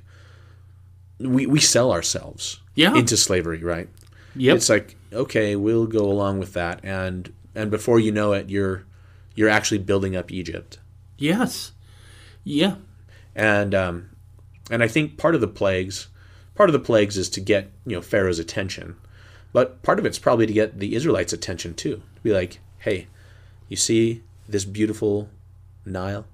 we 1.19 1.47
we 1.47 1.61
sell 1.61 1.93
ourselves 1.93 2.61
Yeah. 2.75 2.95
into 2.97 3.17
slavery, 3.17 3.63
right? 3.63 3.89
Yep. 4.37 4.57
It's 4.57 4.69
like 4.69 4.97
okay, 5.13 5.57
we'll 5.57 5.87
go 5.87 6.05
along 6.11 6.39
with 6.39 6.53
that, 6.53 6.81
and 6.85 7.33
and 7.55 7.71
before 7.71 7.99
you 7.99 8.13
know 8.13 8.33
it, 8.33 8.49
you're 8.51 8.85
you're 9.35 9.49
actually 9.49 9.79
building 9.79 10.15
up 10.17 10.31
Egypt, 10.31 10.79
yes. 11.17 11.73
Yeah. 12.45 12.77
and 13.35 13.75
um, 13.75 14.11
and 14.71 14.83
I 14.83 14.89
think 14.89 15.17
part 15.17 15.35
of 15.35 15.41
the 15.41 15.49
plagues, 15.49 16.09
part 16.55 16.69
of 16.69 16.73
the 16.73 16.79
plagues 16.79 17.17
is 17.17 17.29
to 17.31 17.41
get 17.41 17.71
you 17.87 17.97
know 17.97 18.03
Pharaoh's 18.03 18.39
attention, 18.39 18.97
but 19.53 19.83
part 19.83 19.99
of 19.99 20.07
it's 20.07 20.19
probably 20.19 20.47
to 20.47 20.53
get 20.53 20.79
the 20.79 20.95
Israelites' 20.95 21.33
attention 21.33 21.75
too. 21.75 22.03
To 22.17 22.21
be 22.23 22.33
like, 22.33 22.61
hey, 22.79 23.07
you 23.69 23.77
see 23.77 24.23
this 24.49 24.65
beautiful 24.65 25.29
Nile? 25.85 26.27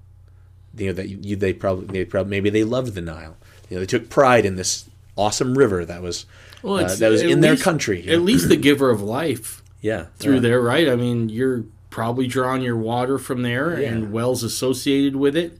You 0.77 0.87
know 0.87 0.93
that 0.93 1.09
you, 1.09 1.19
you 1.21 1.35
they 1.35 1.53
probably 1.53 1.87
they 1.87 2.05
probably 2.05 2.29
maybe 2.31 2.49
they 2.49 2.63
loved 2.63 2.93
the 2.95 3.01
Nile. 3.01 3.37
You 3.69 3.75
know 3.75 3.79
they 3.81 3.85
took 3.87 4.09
pride 4.09 4.45
in 4.45 4.55
this 4.55 4.89
awesome 5.15 5.57
river 5.57 5.85
that 5.85 6.01
was 6.01 6.25
Well, 6.61 6.85
uh, 6.85 6.95
that 6.95 7.09
was 7.09 7.21
in 7.21 7.41
their 7.41 7.55
country. 7.57 8.01
At 8.01 8.17
know? 8.17 8.17
least 8.17 8.49
the 8.49 8.57
giver 8.57 8.89
of 8.89 9.01
life 9.01 9.63
yeah, 9.81 10.07
through 10.17 10.35
yeah. 10.35 10.39
there, 10.41 10.61
right? 10.61 10.89
I 10.89 10.95
mean, 10.95 11.29
you're 11.29 11.63
probably 11.89 12.27
drawing 12.27 12.61
your 12.61 12.75
water 12.75 13.17
from 13.17 13.41
there 13.43 13.79
Yeah. 13.79 13.89
and 13.89 14.11
wells 14.11 14.43
associated 14.43 15.15
with 15.15 15.37
it. 15.37 15.57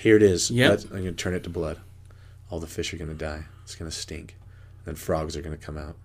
Here 0.00 0.16
it 0.16 0.22
is. 0.22 0.50
Let- 0.50 0.84
I'm 0.84 0.90
going 0.90 1.04
to 1.04 1.12
turn 1.12 1.34
it 1.34 1.42
to 1.44 1.50
blood. 1.50 1.78
All 2.50 2.60
the 2.60 2.66
fish 2.66 2.94
are 2.94 2.96
going 2.96 3.10
to 3.10 3.16
die. 3.16 3.44
It's 3.64 3.74
going 3.74 3.90
to 3.90 3.96
stink. 3.96 4.36
then 4.84 4.94
frogs 4.94 5.36
are 5.36 5.42
going 5.42 5.56
to 5.56 5.62
come 5.62 5.76
out. 5.76 5.96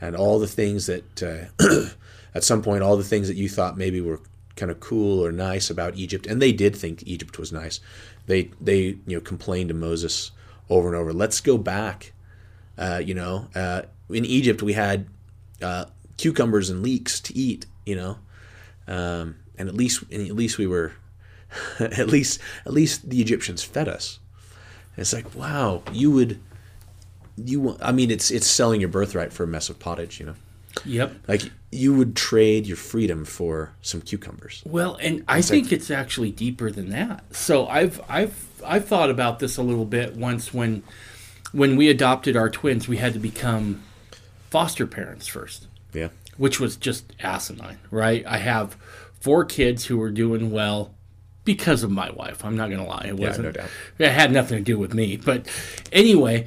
And 0.00 0.16
all 0.16 0.38
the 0.38 0.46
things 0.46 0.86
that, 0.86 1.22
uh, 1.22 1.86
at 2.34 2.42
some 2.42 2.62
point, 2.62 2.82
all 2.82 2.96
the 2.96 3.04
things 3.04 3.28
that 3.28 3.36
you 3.36 3.48
thought 3.48 3.76
maybe 3.76 4.00
were 4.00 4.20
kind 4.56 4.70
of 4.70 4.80
cool 4.80 5.24
or 5.24 5.32
nice 5.32 5.70
about 5.70 5.96
Egypt, 5.96 6.26
and 6.26 6.40
they 6.40 6.52
did 6.52 6.76
think 6.76 7.02
Egypt 7.06 7.38
was 7.38 7.52
nice. 7.52 7.80
They 8.26 8.50
they 8.60 8.98
you 9.06 9.16
know 9.16 9.20
complained 9.20 9.68
to 9.68 9.74
Moses 9.74 10.32
over 10.68 10.88
and 10.88 10.96
over. 10.96 11.12
Let's 11.12 11.40
go 11.40 11.58
back. 11.58 12.12
Uh, 12.78 13.00
you 13.04 13.14
know, 13.14 13.48
uh, 13.54 13.82
in 14.08 14.24
Egypt 14.24 14.62
we 14.62 14.72
had 14.72 15.06
uh, 15.62 15.86
cucumbers 16.16 16.70
and 16.70 16.82
leeks 16.82 17.20
to 17.20 17.36
eat. 17.36 17.66
You 17.84 17.96
know, 17.96 18.18
um, 18.86 19.36
and 19.56 19.68
at 19.68 19.74
least 19.74 20.02
and 20.10 20.26
at 20.26 20.34
least 20.34 20.58
we 20.58 20.66
were 20.66 20.92
at 21.80 22.08
least 22.08 22.40
at 22.64 22.72
least 22.72 23.08
the 23.10 23.20
Egyptians 23.20 23.62
fed 23.62 23.88
us. 23.88 24.18
And 24.96 25.02
it's 25.02 25.12
like, 25.12 25.34
wow, 25.34 25.82
you 25.92 26.10
would 26.10 26.40
you 27.36 27.76
I 27.80 27.92
mean 27.92 28.10
it's 28.10 28.30
it's 28.30 28.46
selling 28.46 28.80
your 28.80 28.90
birthright 28.90 29.32
for 29.32 29.44
a 29.44 29.46
mess 29.46 29.68
of 29.68 29.78
pottage, 29.78 30.20
you 30.20 30.26
know. 30.26 30.34
Yep. 30.84 31.14
Like 31.28 31.42
you 31.72 31.94
would 31.94 32.16
trade 32.16 32.66
your 32.66 32.76
freedom 32.76 33.24
for 33.24 33.72
some 33.80 34.00
cucumbers. 34.00 34.62
Well, 34.66 34.96
and 35.00 35.24
I 35.28 35.40
think 35.40 35.72
it's 35.72 35.90
actually 35.90 36.32
deeper 36.32 36.70
than 36.70 36.90
that. 36.90 37.24
So 37.34 37.66
I've 37.68 38.00
I've 38.08 38.46
I've 38.64 38.86
thought 38.86 39.10
about 39.10 39.38
this 39.38 39.56
a 39.56 39.62
little 39.62 39.84
bit 39.84 40.16
once 40.16 40.52
when 40.52 40.82
when 41.52 41.76
we 41.76 41.88
adopted 41.88 42.36
our 42.36 42.50
twins, 42.50 42.88
we 42.88 42.96
had 42.98 43.12
to 43.12 43.18
become 43.18 43.82
foster 44.50 44.86
parents 44.86 45.26
first. 45.26 45.66
Yeah. 45.92 46.08
which 46.36 46.60
was 46.60 46.76
just 46.76 47.12
asinine, 47.20 47.78
right? 47.90 48.24
I 48.26 48.38
have 48.38 48.76
four 49.20 49.44
kids 49.44 49.86
who 49.86 50.00
are 50.00 50.10
doing 50.10 50.50
well 50.52 50.94
because 51.44 51.82
of 51.82 51.90
my 51.90 52.10
wife. 52.10 52.44
I'm 52.44 52.56
not 52.56 52.68
going 52.68 52.80
to 52.80 52.86
lie. 52.88 53.06
It 53.08 53.16
wasn't, 53.16 53.46
no 53.46 53.52
doubt. 53.52 53.68
It 53.98 54.10
had 54.10 54.30
nothing 54.30 54.58
to 54.58 54.62
do 54.64 54.78
with 54.78 54.94
me. 54.94 55.16
But 55.16 55.48
anyway, 55.90 56.46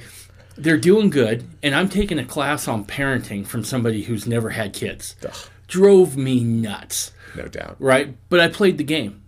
they're 0.56 0.76
doing 0.78 1.10
good. 1.10 1.44
And 1.62 1.74
I'm 1.74 1.88
taking 1.88 2.18
a 2.18 2.24
class 2.24 2.68
on 2.68 2.84
parenting 2.84 3.46
from 3.46 3.64
somebody 3.64 4.02
who's 4.04 4.26
never 4.26 4.50
had 4.50 4.72
kids. 4.72 5.16
Ugh. 5.26 5.34
Drove 5.66 6.16
me 6.16 6.44
nuts, 6.44 7.12
No 7.36 7.46
doubt. 7.48 7.76
right? 7.78 8.14
But 8.28 8.40
I 8.40 8.48
played 8.48 8.78
the 8.78 8.84
game. 8.84 9.22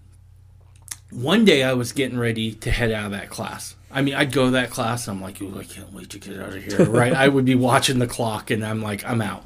One 1.11 1.45
day 1.45 1.63
I 1.63 1.73
was 1.73 1.93
getting 1.93 2.19
ready 2.19 2.53
to 2.53 2.71
head 2.71 2.91
out 2.93 3.07
of 3.07 3.11
that 3.13 3.31
class. 3.31 3.75
I 3.91 4.03
mean, 4.03 4.15
I'd 4.15 4.33
go 4.33 4.47
to 4.47 4.51
that 4.53 4.71
class. 4.71 5.09
I'm 5.09 5.23
like, 5.23 5.41
"Ooh, 5.41 5.59
I 5.59 5.65
can't 5.65 5.93
wait 5.93 6.11
to 6.11 6.19
get 6.19 6.39
out 6.39 6.55
of 6.55 6.63
here, 6.63 6.85
right? 6.85 7.13
I 7.15 7.29
would 7.29 7.45
be 7.45 7.55
watching 7.55 7.99
the 8.01 8.07
clock, 8.07 8.51
and 8.51 8.65
I'm 8.67 8.83
like, 8.83 9.05
I'm 9.05 9.23
out. 9.23 9.45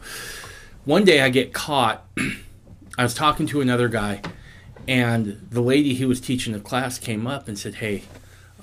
One 0.84 1.04
day 1.04 1.20
I 1.20 1.28
get 1.28 1.52
caught. 1.52 2.04
I 2.98 3.02
was 3.04 3.14
talking 3.14 3.46
to 3.48 3.60
another 3.60 3.88
guy, 3.88 4.22
and 4.88 5.46
the 5.50 5.60
lady 5.60 5.94
who 5.96 6.08
was 6.08 6.20
teaching 6.20 6.52
the 6.54 6.60
class 6.60 6.98
came 6.98 7.26
up 7.26 7.46
and 7.46 7.58
said, 7.58 7.76
"Hey, 7.76 8.02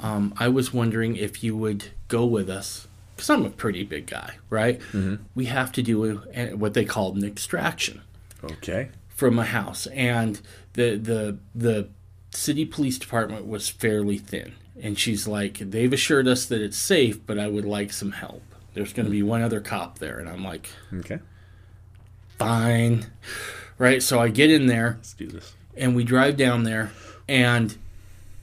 um, 0.01 0.33
I 0.37 0.47
was 0.49 0.73
wondering 0.73 1.15
if 1.15 1.43
you 1.43 1.55
would 1.55 1.85
go 2.07 2.25
with 2.25 2.49
us 2.49 2.86
because 3.17 3.29
I'm 3.29 3.45
a 3.45 3.49
pretty 3.49 3.83
big 3.83 4.05
guy, 4.07 4.35
right? 4.49 4.79
Mm-hmm. 4.93 5.15
We 5.35 5.45
have 5.47 5.71
to 5.73 5.81
do 5.83 6.05
a, 6.05 6.23
eh, 6.33 6.53
what 6.53 6.73
they 6.73 6.85
called 6.85 7.17
an 7.17 7.25
extraction." 7.25 8.01
Okay. 8.43 8.89
from 9.09 9.39
a 9.39 9.43
house, 9.45 9.87
and 9.87 10.39
the 10.73 10.95
the 10.95 11.37
the 11.55 11.89
city 12.31 12.63
police 12.65 12.97
department 12.99 13.47
was 13.47 13.67
fairly 13.67 14.17
thin. 14.19 14.53
And 14.79 14.97
she's 14.99 15.27
like, 15.27 15.57
they've 15.57 15.91
assured 15.91 16.27
us 16.27 16.45
that 16.45 16.61
it's 16.61 16.77
safe, 16.77 17.25
but 17.25 17.39
I 17.39 17.47
would 17.47 17.65
like 17.65 17.91
some 17.91 18.11
help. 18.11 18.43
There's 18.75 18.93
going 18.93 19.07
to 19.07 19.11
be 19.11 19.23
one 19.23 19.41
other 19.41 19.59
cop 19.59 19.97
there, 19.97 20.19
and 20.19 20.29
I'm 20.29 20.43
like, 20.43 20.69
Okay. 20.93 21.17
fine, 22.37 23.07
right? 23.79 24.03
So 24.03 24.19
I 24.19 24.29
get 24.29 24.51
in 24.51 24.67
there, 24.67 24.93
Let's 24.97 25.13
do 25.13 25.25
this. 25.27 25.55
and 25.75 25.95
we 25.95 26.03
drive 26.03 26.37
down 26.37 26.61
there, 26.63 26.91
and 27.27 27.75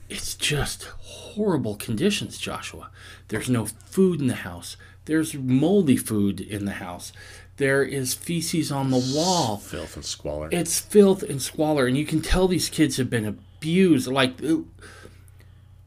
it's 0.09 0.35
just 0.35 0.83
horrible 0.99 1.75
conditions, 1.75 2.37
Joshua. 2.37 2.89
There's 3.27 3.49
no 3.49 3.65
food 3.65 4.21
in 4.21 4.27
the 4.27 4.35
house. 4.35 4.77
There's 5.05 5.33
moldy 5.35 5.97
food 5.97 6.41
in 6.41 6.65
the 6.65 6.73
house. 6.73 7.11
There 7.57 7.83
is 7.83 8.13
feces 8.13 8.71
on 8.71 8.91
the 8.91 9.13
wall. 9.15 9.57
Filth 9.57 9.95
and 9.95 10.05
squalor. 10.05 10.49
It's 10.51 10.79
filth 10.79 11.23
and 11.23 11.41
squalor, 11.41 11.87
and 11.87 11.97
you 11.97 12.05
can 12.05 12.21
tell 12.21 12.47
these 12.47 12.69
kids 12.69 12.97
have 12.97 13.09
been 13.09 13.25
abused. 13.25 14.07
Like, 14.07 14.33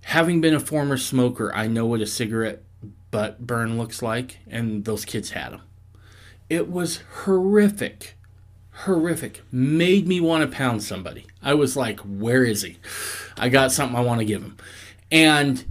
having 0.02 0.40
been 0.40 0.54
a 0.54 0.60
former 0.60 0.96
smoker, 0.96 1.54
I 1.54 1.66
know 1.66 1.84
what 1.86 2.00
a 2.00 2.06
cigarette 2.06 2.62
butt 3.10 3.46
burn 3.46 3.76
looks 3.76 4.02
like, 4.02 4.38
and 4.48 4.84
those 4.84 5.04
kids 5.04 5.30
had 5.30 5.52
them. 5.52 5.62
It 6.48 6.70
was 6.70 7.02
horrific. 7.24 8.16
Horrific. 8.84 9.42
Made 9.52 10.06
me 10.06 10.20
want 10.20 10.48
to 10.48 10.56
pound 10.56 10.82
somebody. 10.82 11.26
I 11.42 11.54
was 11.54 11.76
like, 11.76 12.00
where 12.00 12.44
is 12.44 12.62
he? 12.62 12.78
I 13.36 13.48
got 13.48 13.72
something 13.72 13.96
I 13.96 14.02
want 14.02 14.20
to 14.20 14.24
give 14.24 14.42
him. 14.42 14.56
And 15.10 15.64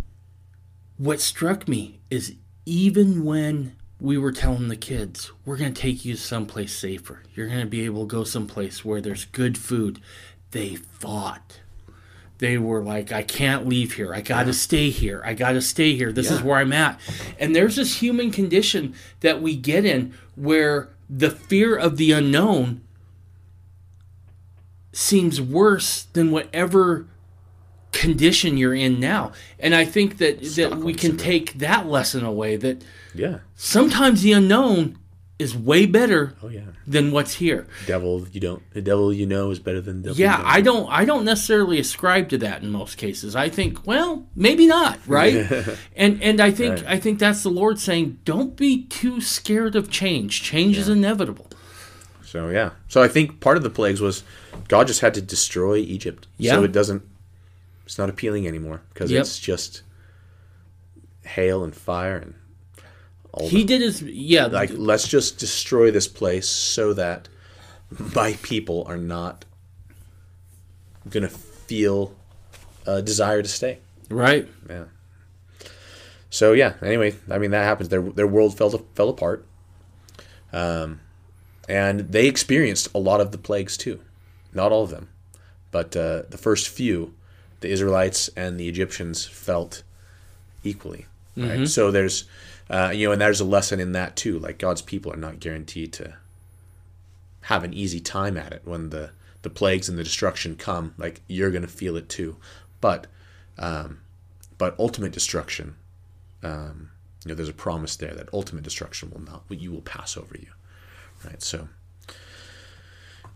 what 0.97 1.21
struck 1.21 1.67
me 1.67 1.99
is 2.09 2.35
even 2.65 3.23
when 3.23 3.75
we 3.99 4.17
were 4.17 4.31
telling 4.31 4.67
the 4.67 4.75
kids, 4.75 5.31
we're 5.45 5.57
going 5.57 5.73
to 5.73 5.81
take 5.81 6.05
you 6.05 6.15
someplace 6.15 6.75
safer, 6.75 7.23
you're 7.33 7.47
going 7.47 7.61
to 7.61 7.65
be 7.65 7.85
able 7.85 8.05
to 8.05 8.11
go 8.15 8.23
someplace 8.23 8.83
where 8.83 9.01
there's 9.01 9.25
good 9.25 9.57
food, 9.57 9.99
they 10.51 10.75
fought. 10.75 11.61
They 12.39 12.59
were 12.59 12.83
like, 12.83 13.11
I 13.11 13.23
can't 13.23 13.67
leave 13.67 13.93
here. 13.93 14.13
I 14.13 14.21
got 14.21 14.43
to 14.43 14.53
stay 14.53 14.91
here. 14.91 15.23
I 15.25 15.33
got 15.33 15.53
to 15.53 15.61
stay 15.61 15.95
here. 15.95 16.11
This 16.11 16.29
is 16.29 16.43
where 16.43 16.57
I'm 16.57 16.71
at. 16.71 16.99
And 17.39 17.55
there's 17.55 17.77
this 17.77 17.99
human 17.99 18.29
condition 18.29 18.93
that 19.21 19.41
we 19.41 19.55
get 19.55 19.85
in 19.85 20.13
where 20.35 20.89
the 21.09 21.31
fear 21.31 21.75
of 21.75 21.97
the 21.97 22.11
unknown 22.11 22.81
seems 24.91 25.41
worse 25.41 26.03
than 26.13 26.29
whatever 26.29 27.07
condition 27.97 28.57
you're 28.57 28.75
in 28.75 28.99
now. 28.99 29.31
And 29.59 29.73
I 29.73 29.83
think 29.83 30.17
that 30.19 30.41
that 30.55 30.77
we 30.77 30.93
can 30.93 31.11
syndrome. 31.11 31.17
take 31.17 31.53
that 31.53 31.87
lesson 31.87 32.23
away 32.23 32.55
that 32.57 32.83
yeah. 33.15 33.39
sometimes 33.55 34.21
the 34.21 34.33
unknown 34.33 34.99
is 35.39 35.55
way 35.55 35.85
better 35.85 36.35
Oh 36.41 36.49
yeah. 36.49 36.61
than 36.85 37.11
what's 37.11 37.35
here. 37.35 37.67
Devil 37.87 38.27
you 38.31 38.39
don't 38.39 38.61
the 38.73 38.81
devil 38.81 39.11
you 39.11 39.25
know 39.25 39.49
is 39.49 39.59
better 39.59 39.81
than 39.81 40.03
the 40.03 40.09
devil. 40.09 40.19
Yeah, 40.19 40.37
you 40.37 40.43
I 40.45 40.61
don't 40.61 40.87
I 40.91 41.05
don't 41.05 41.25
necessarily 41.25 41.79
ascribe 41.79 42.29
to 42.29 42.37
that 42.39 42.61
in 42.61 42.69
most 42.69 42.97
cases. 42.97 43.35
I 43.35 43.49
think, 43.49 43.85
well, 43.87 44.27
maybe 44.35 44.67
not, 44.67 44.99
right? 45.07 45.35
and 45.95 46.21
and 46.21 46.39
I 46.39 46.51
think 46.51 46.85
I 46.85 46.99
think 46.99 47.17
that's 47.17 47.41
the 47.41 47.49
Lord 47.49 47.79
saying, 47.79 48.19
don't 48.25 48.55
be 48.55 48.83
too 48.83 49.21
scared 49.21 49.75
of 49.75 49.89
change. 49.89 50.43
Change 50.43 50.77
is 50.77 50.87
inevitable. 50.87 51.47
So 52.23 52.49
yeah. 52.49 52.71
So 52.87 53.01
I 53.01 53.07
think 53.07 53.39
part 53.39 53.57
of 53.57 53.63
the 53.63 53.71
plagues 53.71 54.01
was 54.01 54.23
God 54.67 54.85
just 54.85 55.01
had 55.01 55.15
to 55.15 55.21
destroy 55.21 55.77
Egypt. 55.77 56.27
Yeah. 56.37 56.53
So 56.53 56.63
it 56.63 56.71
doesn't 56.71 57.03
it's 57.87 57.97
not 57.97 58.09
appealing 58.09 58.45
anymore 58.47 58.81
because 58.93 59.09
Yep. 59.09 59.21
it's 59.21 59.39
just 59.39 59.81
hail 61.23 61.63
and 61.63 61.75
fire 61.75 62.17
and 62.17 62.33
all 63.33 63.47
He 63.49 63.63
did 63.63 63.81
his 63.81 64.01
yeah, 64.03 64.45
like 64.45 64.69
let's 64.73 65.07
just 65.07 65.39
destroy 65.39 65.89
this 65.91 66.07
place 66.07 66.47
so 66.47 66.93
that 66.93 67.27
my 68.13 68.33
people 68.43 68.83
are 68.87 68.97
not 68.97 69.45
gonna 71.09 71.29
feel 71.29 72.13
a 72.85 73.01
desire 73.01 73.41
to 73.41 73.47
stay. 73.49 73.79
right? 74.09 74.47
Yeah. 74.69 74.85
So 76.29 76.53
yeah. 76.53 76.73
Anyway, 76.81 77.15
I 77.31 77.37
mean 77.37 77.51
that 77.51 77.63
happens. 77.63 77.89
Their 77.89 78.01
their 78.01 78.27
world 78.27 78.57
fell 78.57 78.69
fell 78.95 79.09
apart, 79.09 79.45
um, 80.51 80.99
and 81.69 82.01
they 82.11 82.27
experienced 82.27 82.89
a 82.93 82.99
lot 82.99 83.21
of 83.21 83.31
the 83.31 83.37
plagues 83.37 83.77
too. 83.77 84.01
Not 84.53 84.71
all 84.71 84.83
of 84.83 84.89
them, 84.89 85.09
but 85.71 85.95
uh, 85.95 86.23
the 86.29 86.37
first 86.37 86.67
few, 86.69 87.13
the 87.61 87.69
Israelites 87.69 88.29
and 88.35 88.59
the 88.59 88.67
Egyptians 88.67 89.25
felt 89.25 89.83
equally. 90.63 91.05
Right. 91.35 91.67
So 91.67 91.91
there's, 91.91 92.25
uh, 92.69 92.91
you 92.93 93.07
know, 93.07 93.11
and 93.11 93.21
there's 93.21 93.39
a 93.39 93.45
lesson 93.45 93.79
in 93.79 93.91
that 93.91 94.15
too. 94.15 94.39
Like 94.39 94.57
God's 94.57 94.81
people 94.81 95.13
are 95.13 95.17
not 95.17 95.39
guaranteed 95.39 95.93
to 95.93 96.15
have 97.41 97.63
an 97.63 97.73
easy 97.73 97.99
time 97.99 98.37
at 98.37 98.53
it 98.53 98.61
when 98.65 98.89
the 98.89 99.11
the 99.43 99.49
plagues 99.49 99.87
and 99.87 99.97
the 99.97 100.03
destruction 100.03 100.55
come. 100.55 100.95
Like 100.97 101.21
you're 101.27 101.51
gonna 101.51 101.67
feel 101.67 101.95
it 101.95 102.09
too, 102.09 102.37
but 102.81 103.07
um, 103.59 103.99
but 104.57 104.75
ultimate 104.79 105.11
destruction, 105.11 105.75
um, 106.43 106.89
you 107.23 107.29
know, 107.29 107.35
there's 107.35 107.49
a 107.49 107.53
promise 107.53 107.95
there 107.95 108.13
that 108.13 108.29
ultimate 108.33 108.63
destruction 108.63 109.11
will 109.11 109.21
not, 109.21 109.43
you 109.49 109.71
will 109.71 109.81
pass 109.81 110.17
over 110.17 110.35
you, 110.37 110.47
right? 111.25 111.41
So, 111.41 111.67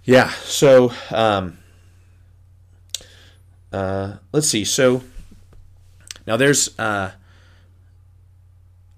yeah. 0.04 0.30
So, 0.30 0.94
um, 1.12 1.58
uh, 3.72 4.18
let's 4.32 4.48
see. 4.48 4.66
So 4.66 5.04
now 6.28 6.38
there's 6.38 6.78
uh, 6.80 7.12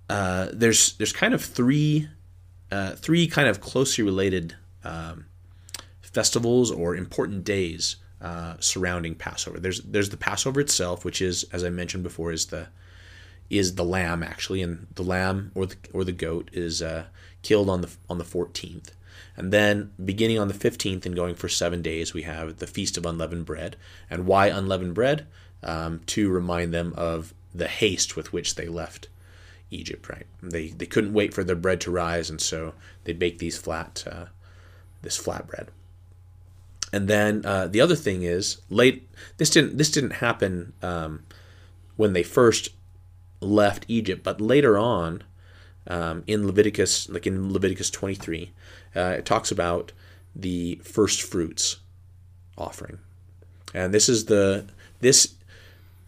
uh, 0.09 0.47
there's 0.53 0.93
there's 0.93 1.13
kind 1.13 1.33
of 1.33 1.43
three 1.43 2.07
uh, 2.71 2.91
three 2.91 3.27
kind 3.27 3.47
of 3.47 3.61
closely 3.61 4.03
related 4.03 4.55
um, 4.83 5.25
festivals 6.01 6.71
or 6.71 6.95
important 6.95 7.43
days 7.43 7.97
uh, 8.21 8.55
surrounding 8.59 9.15
Passover. 9.15 9.59
There's 9.59 9.81
there's 9.81 10.09
the 10.09 10.17
Passover 10.17 10.59
itself, 10.61 11.05
which 11.05 11.21
is, 11.21 11.43
as 11.51 11.63
I 11.63 11.69
mentioned 11.69 12.03
before, 12.03 12.31
is 12.31 12.47
the 12.47 12.67
is 13.49 13.75
the 13.75 13.83
lamb 13.83 14.23
actually, 14.23 14.61
and 14.61 14.87
the 14.95 15.03
lamb 15.03 15.51
or 15.55 15.65
the 15.65 15.75
or 15.93 16.03
the 16.03 16.11
goat 16.11 16.49
is 16.53 16.81
uh, 16.81 17.05
killed 17.41 17.69
on 17.69 17.81
the 17.81 17.89
on 18.09 18.17
the 18.17 18.23
14th, 18.23 18.91
and 19.35 19.51
then 19.51 19.91
beginning 20.03 20.39
on 20.39 20.47
the 20.47 20.53
15th 20.53 21.05
and 21.05 21.15
going 21.15 21.35
for 21.35 21.49
seven 21.49 21.81
days, 21.81 22.13
we 22.13 22.23
have 22.23 22.57
the 22.57 22.67
feast 22.67 22.97
of 22.97 23.05
unleavened 23.05 23.45
bread. 23.45 23.75
And 24.09 24.25
why 24.25 24.47
unleavened 24.47 24.93
bread? 24.93 25.27
Um, 25.63 26.01
to 26.07 26.29
remind 26.29 26.73
them 26.73 26.93
of 26.97 27.33
the 27.55 27.67
haste 27.67 28.15
with 28.15 28.33
which 28.33 28.55
they 28.55 28.67
left 28.67 29.07
Egypt. 29.71 30.09
Right? 30.09 30.27
They 30.41 30.67
they 30.67 30.85
couldn't 30.85 31.13
wait 31.13 31.33
for 31.33 31.43
their 31.43 31.55
bread 31.55 31.81
to 31.81 31.91
rise, 31.91 32.29
and 32.29 32.41
so 32.41 32.73
they 33.05 33.13
baked 33.13 33.39
these 33.39 33.57
flat 33.57 34.03
uh, 34.09 34.25
this 35.01 35.17
flat 35.17 35.47
bread. 35.47 35.69
And 36.91 37.07
then 37.07 37.45
uh, 37.45 37.67
the 37.67 37.81
other 37.81 37.95
thing 37.95 38.23
is 38.23 38.61
late. 38.69 39.07
This 39.37 39.49
didn't 39.49 39.77
this 39.77 39.89
didn't 39.89 40.11
happen 40.11 40.73
um, 40.81 41.23
when 41.95 42.13
they 42.13 42.23
first 42.23 42.69
left 43.39 43.85
Egypt, 43.87 44.23
but 44.23 44.39
later 44.39 44.77
on 44.77 45.23
um, 45.87 46.23
in 46.27 46.45
Leviticus, 46.45 47.09
like 47.09 47.27
in 47.27 47.51
Leviticus 47.51 47.89
23, 47.89 48.51
uh, 48.95 48.99
it 49.17 49.25
talks 49.25 49.51
about 49.51 49.91
the 50.35 50.79
first 50.83 51.21
fruits 51.21 51.77
offering, 52.57 52.99
and 53.73 53.93
this 53.93 54.09
is 54.09 54.25
the 54.25 54.65
this 54.99 55.35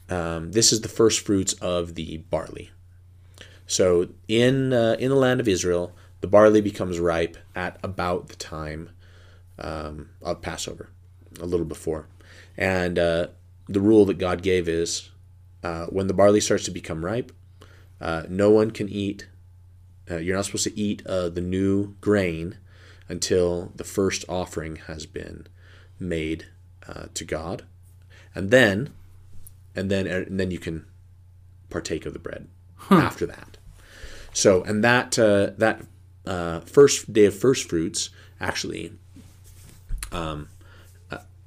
um, 0.10 0.52
this 0.52 0.72
is 0.72 0.82
the 0.82 0.88
first 0.90 1.26
fruits 1.26 1.54
of 1.54 1.96
the 1.96 2.18
barley. 2.18 2.72
So 3.68 4.10
in 4.28 4.74
uh, 4.74 4.96
in 5.00 5.10
the 5.10 5.16
land 5.16 5.40
of 5.40 5.48
Israel, 5.48 5.94
the 6.22 6.28
barley 6.28 6.62
becomes 6.62 7.00
ripe 7.00 7.38
at 7.56 7.78
about 7.84 8.30
the 8.30 8.36
time 8.36 8.90
um, 9.60 10.10
of 10.22 10.42
Passover, 10.42 10.90
a 11.40 11.46
little 11.46 11.66
before. 11.66 12.08
And 12.58 12.98
uh, 12.98 13.28
the 13.68 13.82
rule 13.82 14.06
that 14.06 14.18
God 14.18 14.42
gave 14.42 14.68
is 14.68 15.10
uh, 15.64 15.86
when 15.88 16.08
the 16.08 16.14
barley 16.14 16.42
starts 16.42 16.66
to 16.66 16.72
become 16.72 17.04
ripe, 17.04 17.32
uh, 18.00 18.24
no 18.30 18.50
one 18.50 18.72
can 18.72 18.90
eat. 18.90 19.28
Uh, 20.10 20.18
you're 20.18 20.36
not 20.36 20.46
supposed 20.46 20.66
to 20.66 20.80
eat 20.80 21.06
uh, 21.06 21.30
the 21.30 21.42
new 21.42 21.96
grain 22.02 22.58
until 23.08 23.72
the 23.76 23.84
first 23.84 24.26
offering 24.30 24.78
has 24.88 25.06
been 25.06 25.48
made 26.00 26.46
uh, 26.88 27.06
to 27.14 27.24
God, 27.24 27.64
and 28.34 28.52
then, 28.52 28.94
and 29.76 29.90
then, 29.90 30.08
and 30.08 30.40
then 30.40 30.52
you 30.52 30.60
can 30.60 30.86
partake 31.70 32.06
of 32.06 32.14
the 32.14 32.20
bread 32.20 32.48
after 32.90 33.26
that. 33.26 33.58
So, 34.34 34.64
and 34.64 34.84
that 34.84 35.18
uh, 35.18 35.52
that 35.58 35.82
uh, 36.26 36.60
first 36.62 37.14
day 37.14 37.26
of 37.26 37.36
first 37.36 37.70
fruits 37.70 38.10
actually 38.40 38.92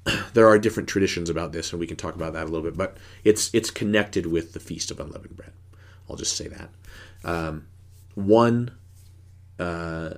there 0.35 0.49
are 0.49 0.59
different 0.59 0.89
traditions 0.89 1.31
about 1.31 1.53
this, 1.53 1.73
and 1.73 1.81
we 1.81 1.87
can 1.87 1.97
talk 1.97 2.15
about 2.15 2.33
that 2.33 2.45
a 2.45 2.51
little 2.51 2.63
bit. 2.63 2.77
But 2.77 2.97
it's 3.25 3.51
it's 3.55 3.71
connected 3.71 4.27
with 4.27 4.53
the 4.53 4.61
feast 4.61 4.91
of 4.91 5.01
unleavened 5.01 5.37
bread. 5.37 5.53
I'll 6.09 6.17
just 6.17 6.37
say 6.37 6.49
that. 6.49 6.71
Um, 7.25 7.67
one, 8.19 8.73
uh, 9.59 10.15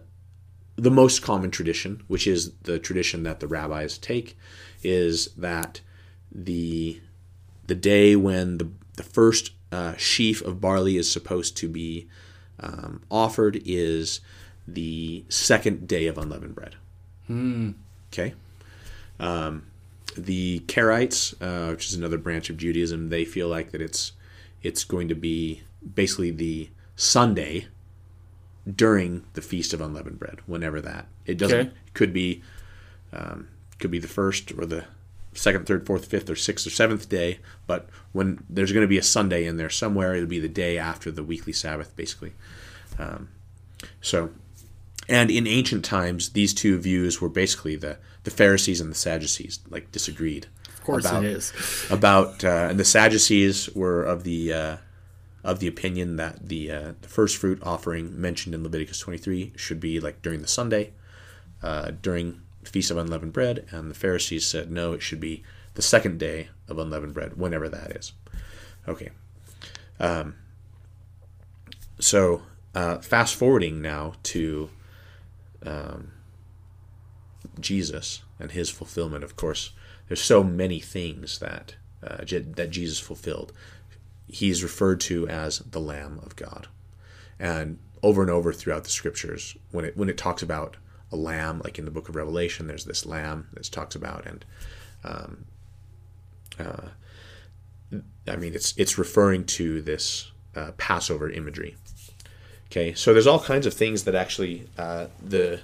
the 0.77 0.91
most 0.91 1.23
common 1.23 1.51
tradition, 1.51 2.03
which 2.09 2.27
is 2.27 2.53
the 2.63 2.79
tradition 2.79 3.23
that 3.25 3.41
the 3.41 3.47
rabbis 3.47 3.99
take, 3.99 4.37
is 4.83 5.29
that 5.37 5.81
the 6.33 7.01
the 7.67 7.75
day 7.75 8.17
when 8.17 8.59
the 8.59 8.71
the 8.97 9.03
first 9.03 9.53
uh, 9.73 9.95
sheaf 9.97 10.43
of 10.43 10.61
barley 10.61 10.97
is 10.97 11.11
supposed 11.11 11.57
to 11.57 11.69
be 11.69 12.09
um, 12.59 13.03
offered 13.11 13.61
is 13.65 14.21
the 14.67 15.25
second 15.29 15.87
day 15.87 16.07
of 16.07 16.19
unleavened 16.19 16.55
bread. 16.55 16.77
Okay 18.13 18.35
the 20.17 20.61
Karaites, 20.61 21.35
uh, 21.41 21.71
which 21.71 21.87
is 21.87 21.95
another 21.95 22.19
branch 22.19 22.51
of 22.51 22.57
Judaism, 22.57 23.09
they 23.09 23.25
feel 23.25 23.49
like 23.49 23.71
that 23.73 23.81
it's 23.81 24.13
it's 24.63 24.85
going 24.85 25.09
to 25.09 25.15
be 25.15 25.63
basically 25.95 26.31
the 26.31 26.69
Sunday 26.97 27.67
during 28.77 29.25
the 29.35 29.43
Feast 29.43 29.73
of 29.73 29.81
Unleavened 29.81 30.19
Bread, 30.19 30.39
whenever 30.47 30.81
that 30.81 31.07
it 31.27 31.39
doesn't 31.39 31.59
Okay. 31.59 31.71
could 31.95 32.13
be 32.13 32.43
um, 33.13 33.49
could 33.79 33.91
be 33.91 33.99
the 33.99 34.09
first 34.09 34.53
or 34.53 34.67
the 34.67 34.85
second, 35.33 35.67
third, 35.67 35.87
fourth, 35.87 36.07
fifth, 36.07 36.29
or 36.29 36.37
sixth 36.37 36.67
or 36.67 36.71
seventh 36.71 37.09
day, 37.09 37.39
but 37.67 37.89
when 38.13 38.45
there's 38.51 38.73
going 38.73 38.85
to 38.85 38.89
be 38.89 38.99
a 38.99 39.03
Sunday 39.03 39.47
in 39.47 39.57
there 39.57 39.71
somewhere, 39.71 40.15
it'll 40.15 40.29
be 40.29 40.41
the 40.41 40.49
day 40.49 40.77
after 40.79 41.11
the 41.11 41.23
weekly 41.25 41.53
Sabbath, 41.53 41.95
basically. 41.97 42.33
Um, 42.99 43.29
so 44.01 44.31
and 45.09 45.31
in 45.31 45.47
ancient 45.47 45.85
times, 45.85 46.31
these 46.31 46.55
two 46.55 46.79
views 46.79 47.21
were 47.21 47.29
basically 47.29 47.75
the, 47.75 47.97
the 48.23 48.31
Pharisees 48.31 48.81
and 48.81 48.91
the 48.91 48.95
Sadducees 48.97 49.59
like 49.69 49.91
disagreed. 49.91 50.47
Of 50.69 50.85
course 50.85 51.05
about, 51.05 51.25
it 51.25 51.31
is. 51.33 51.53
About 51.91 52.45
uh, 52.45 52.69
and 52.71 52.79
the 52.79 52.85
Sadducees 52.85 53.71
were 53.75 54.03
of 54.05 54.23
the 54.25 54.53
uh, 54.53 54.77
of 55.43 55.59
the 55.59 55.67
opinion 55.67 56.17
that 56.17 56.49
the 56.49 56.71
uh, 56.71 56.93
the 57.01 57.09
first 57.09 57.37
fruit 57.37 57.61
offering 57.63 58.21
mentioned 58.21 58.55
in 58.55 58.63
Leviticus 58.63 58.99
23 59.01 59.53
should 59.57 59.81
be 59.81 60.01
like 60.01 60.23
during 60.23 60.43
the 60.43 60.49
Sunday, 60.49 60.93
uh, 61.63 61.93
during 62.03 62.43
the 62.63 62.71
Feast 62.71 62.91
of 62.91 62.97
Unleavened 62.97 63.33
Bread, 63.33 63.67
and 63.71 63.91
the 63.91 63.95
Pharisees 63.95 64.47
said 64.47 64.71
no, 64.71 64.93
it 64.93 65.03
should 65.03 65.21
be 65.21 65.43
the 65.75 65.83
second 65.83 66.19
day 66.19 66.49
of 66.69 66.79
unleavened 66.79 67.15
bread, 67.15 67.37
whenever 67.37 67.69
that 67.69 67.93
is. 67.93 68.13
Okay. 68.89 69.11
Um, 69.99 70.37
so 71.99 72.43
uh, 72.75 72.99
fast 72.99 73.35
forwarding 73.35 73.81
now 73.81 74.15
to 74.25 74.71
um, 75.65 76.13
Jesus 77.59 78.23
and 78.39 78.53
his 78.53 78.71
fulfillment. 78.71 79.25
Of 79.25 79.37
course, 79.37 79.71
there's 80.09 80.23
so 80.23 80.43
many 80.43 80.81
things 80.81 81.39
that 81.39 81.77
uh, 82.03 82.25
that 82.27 82.69
Jesus 82.71 82.99
fulfilled. 82.99 83.53
He's 84.33 84.63
referred 84.63 85.01
to 85.03 85.29
as 85.29 85.59
the 85.59 85.81
Lamb 85.81 86.21
of 86.23 86.37
God, 86.37 86.69
and 87.39 87.79
over 88.03 88.23
and 88.23 88.31
over 88.31 88.53
throughout 88.53 88.85
the 88.85 88.91
Scriptures, 88.91 89.57
when 89.71 89.85
it 89.85 89.97
when 89.97 90.09
it 90.09 90.19
talks 90.19 90.43
about 90.43 90.77
a 91.13 91.17
lamb, 91.17 91.61
like 91.65 91.79
in 91.79 91.85
the 91.85 91.91
Book 91.91 92.09
of 92.09 92.17
Revelation, 92.17 92.67
there's 92.67 92.85
this 92.85 93.05
lamb 93.05 93.49
that 93.53 93.65
talks 93.65 93.95
about, 93.95 94.27
and 94.27 94.45
um, 95.05 95.45
uh, 96.59 96.89
I 98.29 98.37
mean, 98.37 98.55
it's 98.55 98.75
it's 98.77 98.99
referring 98.99 99.45
to 99.47 99.83
this 99.83 100.31
uh, 100.55 100.73
Passover 100.77 101.31
imagery. 101.31 101.77
Okay, 102.67 102.95
so 102.95 103.13
there's 103.13 103.27
all 103.27 103.41
kinds 103.41 103.67
of 103.67 103.75
things 103.75 104.05
that 104.05 104.15
actually 104.15 104.69
uh, 104.79 105.07
the 105.21 105.61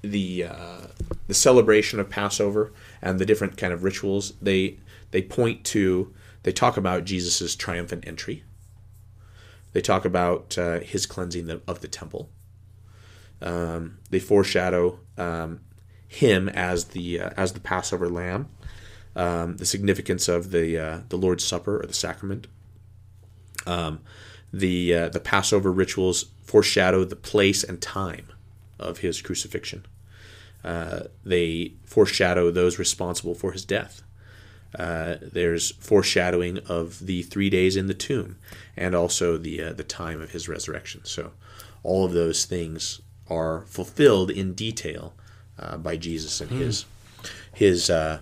the 0.00 0.44
uh, 0.44 0.86
the 1.28 1.34
celebration 1.34 2.00
of 2.00 2.08
Passover 2.08 2.72
and 3.02 3.18
the 3.18 3.26
different 3.26 3.56
kind 3.56 3.72
of 3.72 3.84
rituals 3.84 4.32
they 4.40 4.78
they 5.10 5.22
point 5.22 5.64
to 5.64 6.12
they 6.42 6.52
talk 6.52 6.76
about 6.76 7.04
Jesus' 7.04 7.54
triumphant 7.54 8.06
entry. 8.06 8.44
They 9.72 9.80
talk 9.80 10.04
about 10.04 10.58
uh, 10.58 10.80
his 10.80 11.06
cleansing 11.06 11.50
of 11.66 11.80
the 11.80 11.88
temple. 11.88 12.28
Um, 13.40 13.98
they 14.10 14.18
foreshadow 14.18 15.00
um, 15.16 15.60
him 16.06 16.48
as 16.48 16.86
the 16.86 17.20
uh, 17.20 17.30
as 17.36 17.52
the 17.52 17.60
Passover 17.60 18.08
lamb, 18.08 18.48
um, 19.16 19.56
the 19.56 19.66
significance 19.66 20.28
of 20.28 20.50
the 20.50 20.78
uh, 20.78 20.98
the 21.08 21.16
Lord's 21.16 21.44
Supper 21.44 21.80
or 21.82 21.86
the 21.86 21.94
sacrament. 21.94 22.46
Um, 23.66 24.00
the 24.52 24.94
uh, 24.94 25.08
the 25.08 25.20
Passover 25.20 25.72
rituals 25.72 26.26
foreshadow 26.42 27.04
the 27.04 27.16
place 27.16 27.64
and 27.64 27.80
time 27.80 28.26
of 28.78 28.98
his 28.98 29.22
crucifixion. 29.22 29.86
Uh, 30.62 31.04
they 31.24 31.72
foreshadow 31.84 32.50
those 32.50 32.78
responsible 32.78 33.34
for 33.34 33.52
his 33.52 33.64
death. 33.64 34.02
Uh, 34.78 35.16
there's 35.20 35.72
foreshadowing 35.72 36.58
of 36.58 37.06
the 37.06 37.22
three 37.22 37.50
days 37.50 37.76
in 37.76 37.88
the 37.88 37.94
tomb, 37.94 38.38
and 38.76 38.94
also 38.94 39.36
the 39.36 39.62
uh, 39.62 39.72
the 39.72 39.84
time 39.84 40.20
of 40.20 40.30
his 40.30 40.48
resurrection. 40.48 41.02
So, 41.04 41.32
all 41.82 42.04
of 42.04 42.12
those 42.12 42.44
things 42.44 43.00
are 43.28 43.62
fulfilled 43.66 44.30
in 44.30 44.54
detail 44.54 45.14
uh, 45.58 45.76
by 45.76 45.96
Jesus 45.96 46.40
and 46.40 46.50
his 46.50 46.86
his 47.52 47.90
uh, 47.90 48.20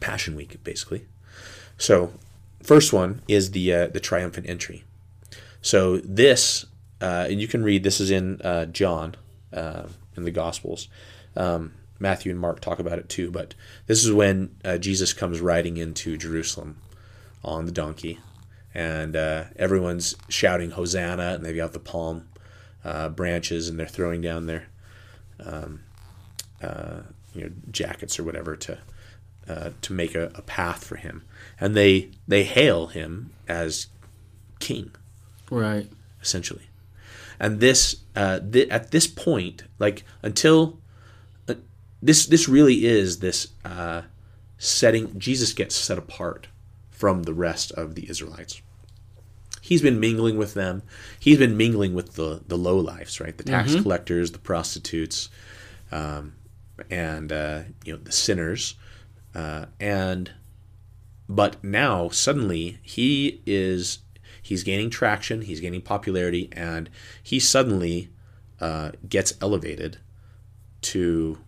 Passion 0.00 0.36
Week, 0.36 0.62
basically. 0.62 1.06
So, 1.78 2.12
first 2.62 2.92
one 2.92 3.22
is 3.26 3.52
the 3.52 3.72
uh, 3.72 3.86
the 3.88 4.00
triumphant 4.00 4.48
entry. 4.48 4.84
So 5.62 5.96
this, 5.96 6.66
uh, 7.00 7.26
and 7.30 7.40
you 7.40 7.48
can 7.48 7.64
read. 7.64 7.84
This 7.84 7.98
is 7.98 8.10
in 8.10 8.38
John, 8.72 9.14
in 9.50 10.24
the 10.24 10.30
Gospels. 10.30 10.88
Um, 11.34 11.72
Matthew 11.98 12.30
and 12.32 12.40
Mark 12.40 12.60
talk 12.60 12.78
about 12.78 12.98
it 12.98 13.08
too. 13.08 13.30
But 13.30 13.54
this 13.86 14.04
is 14.04 14.12
when 14.12 14.56
uh, 14.64 14.78
Jesus 14.78 15.12
comes 15.12 15.40
riding 15.40 15.76
into 15.76 16.16
Jerusalem 16.16 16.78
on 17.44 17.66
the 17.66 17.72
donkey, 17.72 18.18
and 18.74 19.14
uh, 19.16 19.44
everyone's 19.56 20.16
shouting 20.28 20.70
Hosanna, 20.72 21.34
and 21.34 21.44
they've 21.44 21.56
got 21.56 21.72
the 21.72 21.78
palm 21.78 22.28
uh, 22.84 23.08
branches, 23.08 23.68
and 23.68 23.78
they're 23.78 23.86
throwing 23.86 24.20
down 24.20 24.46
their 24.46 24.64
um, 25.44 25.80
uh, 26.62 27.00
you 27.34 27.44
know 27.44 27.50
jackets 27.70 28.18
or 28.18 28.24
whatever 28.24 28.56
to 28.56 28.78
uh, 29.48 29.70
to 29.82 29.92
make 29.92 30.14
a, 30.14 30.30
a 30.34 30.42
path 30.42 30.84
for 30.84 30.96
him, 30.96 31.22
and 31.60 31.74
they 31.76 32.10
they 32.26 32.44
hail 32.44 32.88
him 32.88 33.32
as 33.48 33.88
king 34.60 34.90
Right. 35.50 35.90
essentially. 36.22 36.70
And 37.38 37.60
this, 37.60 37.96
uh, 38.16 38.38
th- 38.40 38.68
at 38.70 38.90
this 38.92 39.06
point, 39.06 39.64
like 39.78 40.04
until 40.22 40.78
this, 42.04 42.26
this 42.26 42.48
really 42.48 42.84
is 42.84 43.20
this 43.20 43.48
uh, 43.64 44.02
setting. 44.58 45.18
Jesus 45.18 45.52
gets 45.52 45.74
set 45.74 45.96
apart 45.96 46.48
from 46.90 47.22
the 47.22 47.34
rest 47.34 47.72
of 47.72 47.94
the 47.94 48.08
Israelites. 48.08 48.60
He's 49.60 49.80
been 49.80 49.98
mingling 49.98 50.36
with 50.36 50.52
them. 50.52 50.82
He's 51.18 51.38
been 51.38 51.56
mingling 51.56 51.94
with 51.94 52.14
the 52.14 52.42
the 52.46 52.58
low 52.58 52.76
lives, 52.78 53.18
right? 53.18 53.36
The 53.36 53.44
tax 53.44 53.74
collectors, 53.74 54.32
the 54.32 54.38
prostitutes, 54.38 55.30
um, 55.90 56.34
and 56.90 57.32
uh, 57.32 57.62
you 57.82 57.94
know 57.94 57.98
the 57.98 58.12
sinners. 58.12 58.74
Uh, 59.34 59.66
and 59.80 60.32
but 61.28 61.64
now 61.64 62.10
suddenly 62.10 62.78
he 62.82 63.40
is 63.46 64.00
he's 64.42 64.62
gaining 64.62 64.90
traction 64.90 65.40
he's 65.40 65.60
gaining 65.60 65.80
popularity 65.80 66.50
and 66.52 66.90
he 67.22 67.40
suddenly 67.40 68.10
uh, 68.60 68.92
gets 69.08 69.32
elevated 69.40 69.98
to 70.82 71.38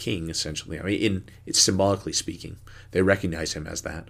king 0.00 0.30
essentially 0.30 0.80
i 0.80 0.82
mean 0.82 1.00
in 1.00 1.24
it's 1.46 1.60
symbolically 1.60 2.12
speaking 2.12 2.56
they 2.92 3.02
recognize 3.02 3.52
him 3.52 3.66
as 3.66 3.82
that 3.82 4.08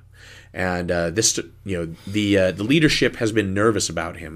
and 0.54 0.90
uh, 0.90 1.10
this 1.10 1.38
you 1.64 1.76
know 1.76 1.94
the 2.06 2.38
uh, 2.38 2.50
the 2.52 2.64
leadership 2.64 3.16
has 3.16 3.32
been 3.32 3.52
nervous 3.52 3.88
about 3.88 4.16
him 4.16 4.34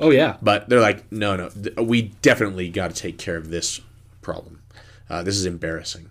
Oh 0.00 0.10
yeah. 0.10 0.36
but 0.42 0.68
they're 0.68 0.80
like, 0.80 1.10
no, 1.12 1.36
no, 1.36 1.50
th- 1.50 1.76
we 1.76 2.02
definitely 2.20 2.68
got 2.68 2.90
to 2.92 3.00
take 3.00 3.16
care 3.16 3.36
of 3.36 3.50
this 3.50 3.80
problem. 4.22 4.60
Uh, 5.08 5.22
this 5.22 5.36
is 5.36 5.46
embarrassing, 5.46 6.10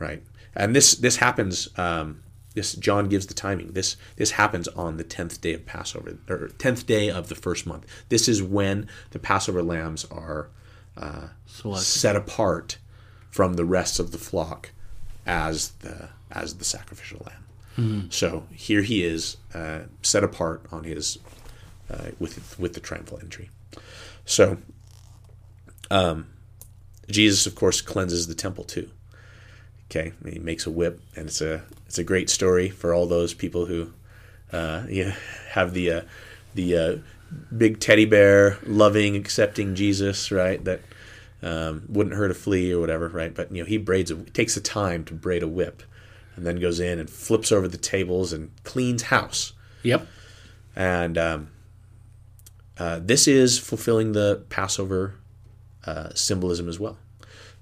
right? 0.00 0.22
And 0.56 0.74
this 0.74 0.96
this 0.96 1.16
happens. 1.16 1.68
Um, 1.78 2.22
this 2.54 2.72
John 2.74 3.08
gives 3.08 3.26
the 3.26 3.34
timing. 3.34 3.74
This 3.74 3.96
this 4.16 4.32
happens 4.32 4.66
on 4.68 4.96
the 4.96 5.04
tenth 5.04 5.40
day 5.40 5.54
of 5.54 5.64
Passover, 5.66 6.18
or 6.28 6.48
tenth 6.58 6.84
day 6.86 7.08
of 7.08 7.28
the 7.28 7.36
first 7.36 7.64
month. 7.64 7.86
This 8.08 8.28
is 8.28 8.42
when 8.42 8.88
the 9.10 9.20
Passover 9.20 9.62
lambs 9.62 10.04
are 10.06 10.48
uh, 10.96 11.28
set 11.78 12.16
apart 12.16 12.78
from 13.36 13.54
the 13.54 13.64
rest 13.66 14.00
of 14.00 14.10
the 14.12 14.18
flock 14.18 14.70
as 15.26 15.56
the 15.80 16.08
as 16.30 16.54
the 16.54 16.64
sacrificial 16.64 17.20
lamb. 17.26 17.44
So 18.10 18.44
here 18.54 18.80
he 18.80 19.04
is, 19.04 19.36
uh, 19.52 19.80
set 20.00 20.24
apart 20.24 20.62
on 20.72 20.84
his 20.84 21.18
uh, 21.92 22.12
with 22.18 22.58
with 22.58 22.72
the 22.72 22.80
triumphal 22.80 23.18
entry. 23.20 23.50
So, 24.24 24.56
um, 25.90 26.26
Jesus, 27.10 27.46
of 27.46 27.54
course, 27.54 27.82
cleanses 27.82 28.26
the 28.26 28.34
temple 28.34 28.64
too. 28.64 28.88
Okay, 29.90 30.12
he 30.24 30.38
makes 30.38 30.66
a 30.66 30.70
whip, 30.70 31.00
and 31.14 31.26
it's 31.26 31.42
a 31.42 31.62
it's 31.86 31.98
a 31.98 32.04
great 32.04 32.30
story 32.30 32.70
for 32.70 32.94
all 32.94 33.06
those 33.06 33.34
people 33.34 33.66
who, 33.66 33.92
uh, 34.52 34.84
yeah, 34.88 35.14
have 35.50 35.74
the 35.74 35.92
uh, 35.92 36.00
the 36.54 36.76
uh, 36.76 36.96
big 37.56 37.78
teddy 37.80 38.06
bear, 38.06 38.56
loving, 38.64 39.14
accepting 39.16 39.74
Jesus, 39.74 40.32
right? 40.32 40.64
That 40.64 40.80
um, 41.46 41.84
wouldn't 41.88 42.16
hurt 42.16 42.32
a 42.32 42.34
flea 42.34 42.72
or 42.72 42.80
whatever, 42.80 43.08
right? 43.08 43.32
But 43.32 43.52
you 43.52 43.62
know, 43.62 43.68
he 43.68 43.78
braids 43.78 44.10
a, 44.10 44.16
takes 44.16 44.56
the 44.56 44.60
time 44.60 45.04
to 45.04 45.14
braid 45.14 45.42
a 45.42 45.48
whip, 45.48 45.82
and 46.34 46.44
then 46.44 46.58
goes 46.60 46.80
in 46.80 46.98
and 46.98 47.08
flips 47.08 47.52
over 47.52 47.68
the 47.68 47.78
tables 47.78 48.32
and 48.32 48.50
cleans 48.64 49.04
house. 49.04 49.52
Yep. 49.82 50.06
And 50.74 51.16
um, 51.16 51.48
uh, 52.78 52.98
this 53.00 53.28
is 53.28 53.58
fulfilling 53.58 54.12
the 54.12 54.44
Passover 54.48 55.14
uh, 55.86 56.10
symbolism 56.14 56.68
as 56.68 56.80
well, 56.80 56.98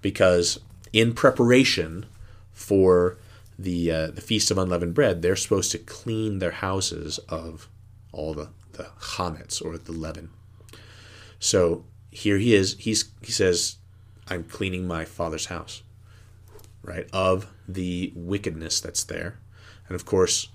because 0.00 0.58
in 0.92 1.12
preparation 1.12 2.06
for 2.52 3.18
the 3.58 3.90
uh, 3.90 4.06
the 4.08 4.22
feast 4.22 4.50
of 4.50 4.56
unleavened 4.56 4.94
bread, 4.94 5.20
they're 5.20 5.36
supposed 5.36 5.70
to 5.72 5.78
clean 5.78 6.38
their 6.38 6.52
houses 6.52 7.18
of 7.28 7.68
all 8.12 8.32
the 8.32 8.48
the 8.72 8.84
chametz 9.00 9.64
or 9.64 9.76
the 9.76 9.92
leaven. 9.92 10.30
So 11.38 11.84
here 12.14 12.38
he 12.38 12.54
is. 12.54 12.76
He's 12.78 13.10
he 13.20 13.32
says, 13.32 13.76
"I'm 14.28 14.44
cleaning 14.44 14.86
my 14.86 15.04
father's 15.04 15.46
house." 15.46 15.82
Right 16.82 17.08
of 17.12 17.50
the 17.66 18.12
wickedness 18.14 18.80
that's 18.80 19.04
there, 19.04 19.38
and 19.88 19.94
of 19.94 20.04
course, 20.04 20.48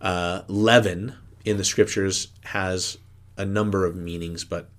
uh, 0.00 0.42
leaven 0.48 1.14
in 1.44 1.56
the 1.56 1.64
scriptures 1.64 2.28
has 2.44 2.98
a 3.36 3.44
number 3.44 3.84
of 3.84 3.96
meanings, 3.96 4.44
but 4.44 4.70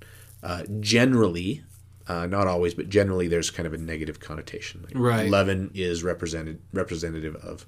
uh, 0.41 0.63
generally, 0.80 1.63
uh, 2.07 2.26
not 2.28 2.47
always, 2.47 2.73
but 2.73 2.89
generally, 2.89 3.28
there's 3.28 3.51
kind 3.51 3.67
of 3.67 3.73
a 3.73 3.78
negative 3.78 4.19
connotation. 4.19 4.84
Like 4.84 4.93
Right. 4.95 5.30
Leaven 5.30 5.71
is 5.73 6.03
represented 6.03 6.61
representative 6.73 7.36
of 7.36 7.65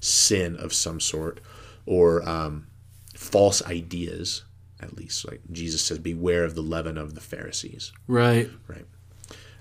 sin 0.00 0.56
of 0.56 0.72
some 0.72 1.00
sort, 1.00 1.40
or 1.84 2.26
um, 2.28 2.68
false 3.14 3.64
ideas. 3.66 4.44
At 4.80 4.96
least, 4.96 5.26
like 5.28 5.40
Jesus 5.50 5.82
says, 5.82 5.98
"Beware 5.98 6.44
of 6.44 6.54
the 6.54 6.62
leaven 6.62 6.96
of 6.98 7.14
the 7.14 7.20
Pharisees." 7.20 7.92
Right. 8.06 8.48
Right. 8.68 8.86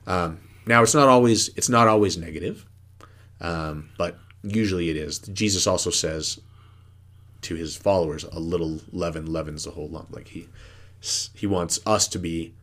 Um, 0.05 0.39
now, 0.65 0.83
it's 0.83 0.93
not 0.93 1.07
always 1.09 1.49
it's 1.55 1.69
not 1.69 1.87
always 1.87 2.17
negative, 2.17 2.65
um, 3.41 3.89
but 3.97 4.17
usually 4.43 4.89
it 4.89 4.95
is. 4.97 5.19
Jesus 5.19 5.65
also 5.65 5.89
says 5.89 6.39
to 7.41 7.55
his 7.55 7.75
followers, 7.75 8.23
"A 8.31 8.39
little 8.39 8.81
leaven 8.91 9.25
leavens 9.25 9.63
the 9.63 9.71
whole 9.71 9.89
lump." 9.89 10.13
Like 10.15 10.27
he 10.29 10.47
he 11.33 11.47
wants 11.47 11.79
us 11.85 12.07
to 12.09 12.19
be 12.19 12.53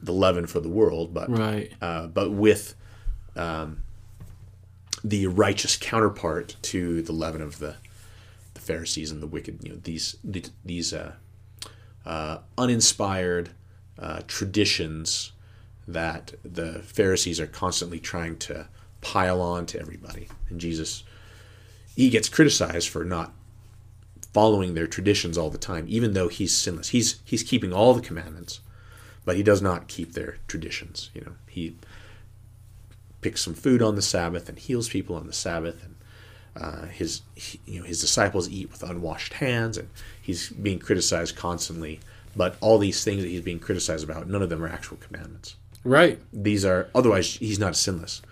the 0.00 0.12
leaven 0.12 0.46
for 0.46 0.60
the 0.60 0.68
world, 0.68 1.14
but 1.14 1.30
Right. 1.30 1.72
uh, 1.80 2.06
but 2.08 2.30
with 2.32 2.74
um, 3.36 3.82
the 5.04 5.26
righteous 5.26 5.76
counterpart 5.76 6.56
to 6.62 7.02
the 7.02 7.12
leaven 7.12 7.40
of 7.42 7.58
the 7.58 7.76
the 8.54 8.60
Pharisees 8.60 9.10
and 9.10 9.22
the 9.22 9.26
wicked. 9.26 9.60
You 9.64 9.70
know 9.72 9.80
these 9.82 10.16
these 10.64 10.92
uh, 10.92 11.12
uh, 12.04 12.38
uninspired 12.58 13.50
uh, 13.98 14.22
traditions 14.26 15.32
that 15.86 16.34
the 16.44 16.80
Pharisees 16.80 17.40
are 17.40 17.46
constantly 17.46 17.98
trying 17.98 18.36
to 18.38 18.68
pile 19.00 19.40
on 19.40 19.66
to 19.66 19.80
everybody, 19.80 20.28
and 20.48 20.60
Jesus 20.60 21.04
he 21.94 22.10
gets 22.10 22.28
criticized 22.28 22.88
for 22.88 23.04
not 23.04 23.32
following 24.32 24.74
their 24.74 24.86
traditions 24.86 25.36
all 25.36 25.50
the 25.50 25.58
time, 25.58 25.84
even 25.88 26.14
though 26.14 26.28
he's 26.28 26.56
sinless. 26.56 26.90
He's 26.90 27.20
he's 27.24 27.42
keeping 27.42 27.72
all 27.72 27.94
the 27.94 28.00
commandments, 28.00 28.60
but 29.24 29.36
he 29.36 29.42
does 29.42 29.60
not 29.60 29.88
keep 29.88 30.12
their 30.12 30.38
traditions. 30.48 31.10
You 31.14 31.22
know, 31.22 31.32
he 31.48 31.76
picks 33.20 33.42
some 33.42 33.54
food 33.54 33.82
on 33.82 33.94
the 33.94 34.02
Sabbath 34.02 34.48
and 34.48 34.58
heals 34.58 34.88
people 34.88 35.16
on 35.16 35.26
the 35.26 35.32
Sabbath, 35.32 35.84
and 35.84 35.96
uh, 36.56 36.86
his 36.86 37.22
he, 37.34 37.60
you 37.66 37.80
know 37.80 37.86
his 37.86 38.00
disciples 38.00 38.48
eat 38.48 38.70
with 38.70 38.82
unwashed 38.82 39.34
hands, 39.34 39.78
and 39.78 39.88
he's 40.20 40.50
being 40.50 40.78
criticized 40.78 41.36
constantly. 41.36 42.00
But 42.34 42.56
all 42.60 42.78
these 42.78 43.04
things 43.04 43.22
that 43.22 43.28
he's 43.28 43.42
being 43.42 43.58
criticized 43.58 44.04
about, 44.04 44.26
none 44.26 44.42
of 44.42 44.48
them 44.48 44.64
are 44.64 44.68
actual 44.68 44.96
commandments. 44.96 45.56
Right. 45.84 46.18
These 46.32 46.64
are 46.64 46.88
otherwise 46.94 47.34
he's 47.34 47.58
not 47.58 47.76
sinless, 47.76 48.22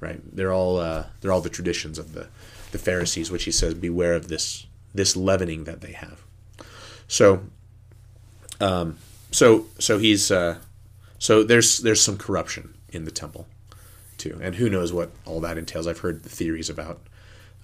right? 0.00 0.20
They're 0.34 0.52
all 0.52 0.78
uh, 0.78 1.06
they're 1.20 1.32
all 1.32 1.40
the 1.40 1.50
traditions 1.50 1.98
of 1.98 2.12
the 2.12 2.28
the 2.70 2.78
Pharisees, 2.78 3.30
which 3.30 3.44
he 3.44 3.50
says, 3.50 3.74
beware 3.74 4.14
of 4.14 4.28
this 4.28 4.66
this 4.94 5.16
leavening 5.16 5.64
that 5.64 5.80
they 5.80 5.92
have. 5.92 6.22
So, 7.06 7.44
um, 8.60 8.98
so 9.30 9.66
so 9.78 9.98
he's 9.98 10.30
uh, 10.30 10.58
so 11.18 11.42
there's 11.42 11.78
there's 11.78 12.00
some 12.00 12.18
corruption 12.18 12.74
in 12.90 13.04
the 13.04 13.10
temple 13.10 13.46
too, 14.16 14.38
and 14.42 14.56
who 14.56 14.68
knows 14.68 14.92
what 14.92 15.10
all 15.24 15.40
that 15.40 15.58
entails. 15.58 15.86
I've 15.86 16.00
heard 16.00 16.22
the 16.22 16.28
theories 16.28 16.68
about, 16.68 17.00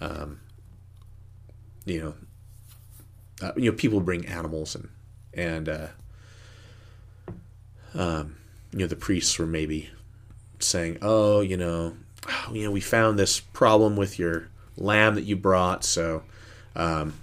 um, 0.00 0.40
you 1.84 2.00
know, 2.00 2.14
uh, 3.46 3.52
you 3.56 3.70
know, 3.70 3.76
people 3.76 4.00
bring 4.00 4.26
animals 4.26 4.74
and 4.74 4.88
and 5.32 5.68
uh, 5.68 5.86
um, 7.94 8.36
you 8.72 8.80
know 8.80 8.86
the 8.86 8.96
priests 8.96 9.38
were 9.38 9.46
maybe 9.46 9.90
saying, 10.58 10.98
oh, 11.02 11.40
you 11.40 11.56
know, 11.56 11.96
you 12.52 12.64
know, 12.64 12.70
we 12.70 12.80
found 12.80 13.18
this 13.18 13.40
problem 13.40 13.96
with 13.96 14.18
your 14.18 14.48
lamb 14.76 15.14
that 15.14 15.24
you 15.24 15.36
brought, 15.36 15.84
so 15.84 16.22
um, 16.76 17.14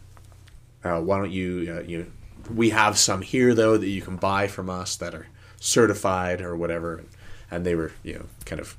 uh, 0.83 0.99
why 0.99 1.17
don't 1.17 1.31
you 1.31 1.75
uh, 1.77 1.81
you 1.81 1.97
know 1.99 2.05
we 2.53 2.69
have 2.71 2.97
some 2.97 3.21
here 3.21 3.53
though 3.53 3.77
that 3.77 3.87
you 3.87 4.01
can 4.01 4.17
buy 4.17 4.47
from 4.47 4.69
us 4.69 4.95
that 4.97 5.13
are 5.13 5.27
certified 5.59 6.41
or 6.41 6.55
whatever 6.55 7.03
and 7.51 7.65
they 7.65 7.75
were 7.75 7.91
you 8.03 8.13
know 8.13 8.25
kind 8.45 8.59
of 8.59 8.75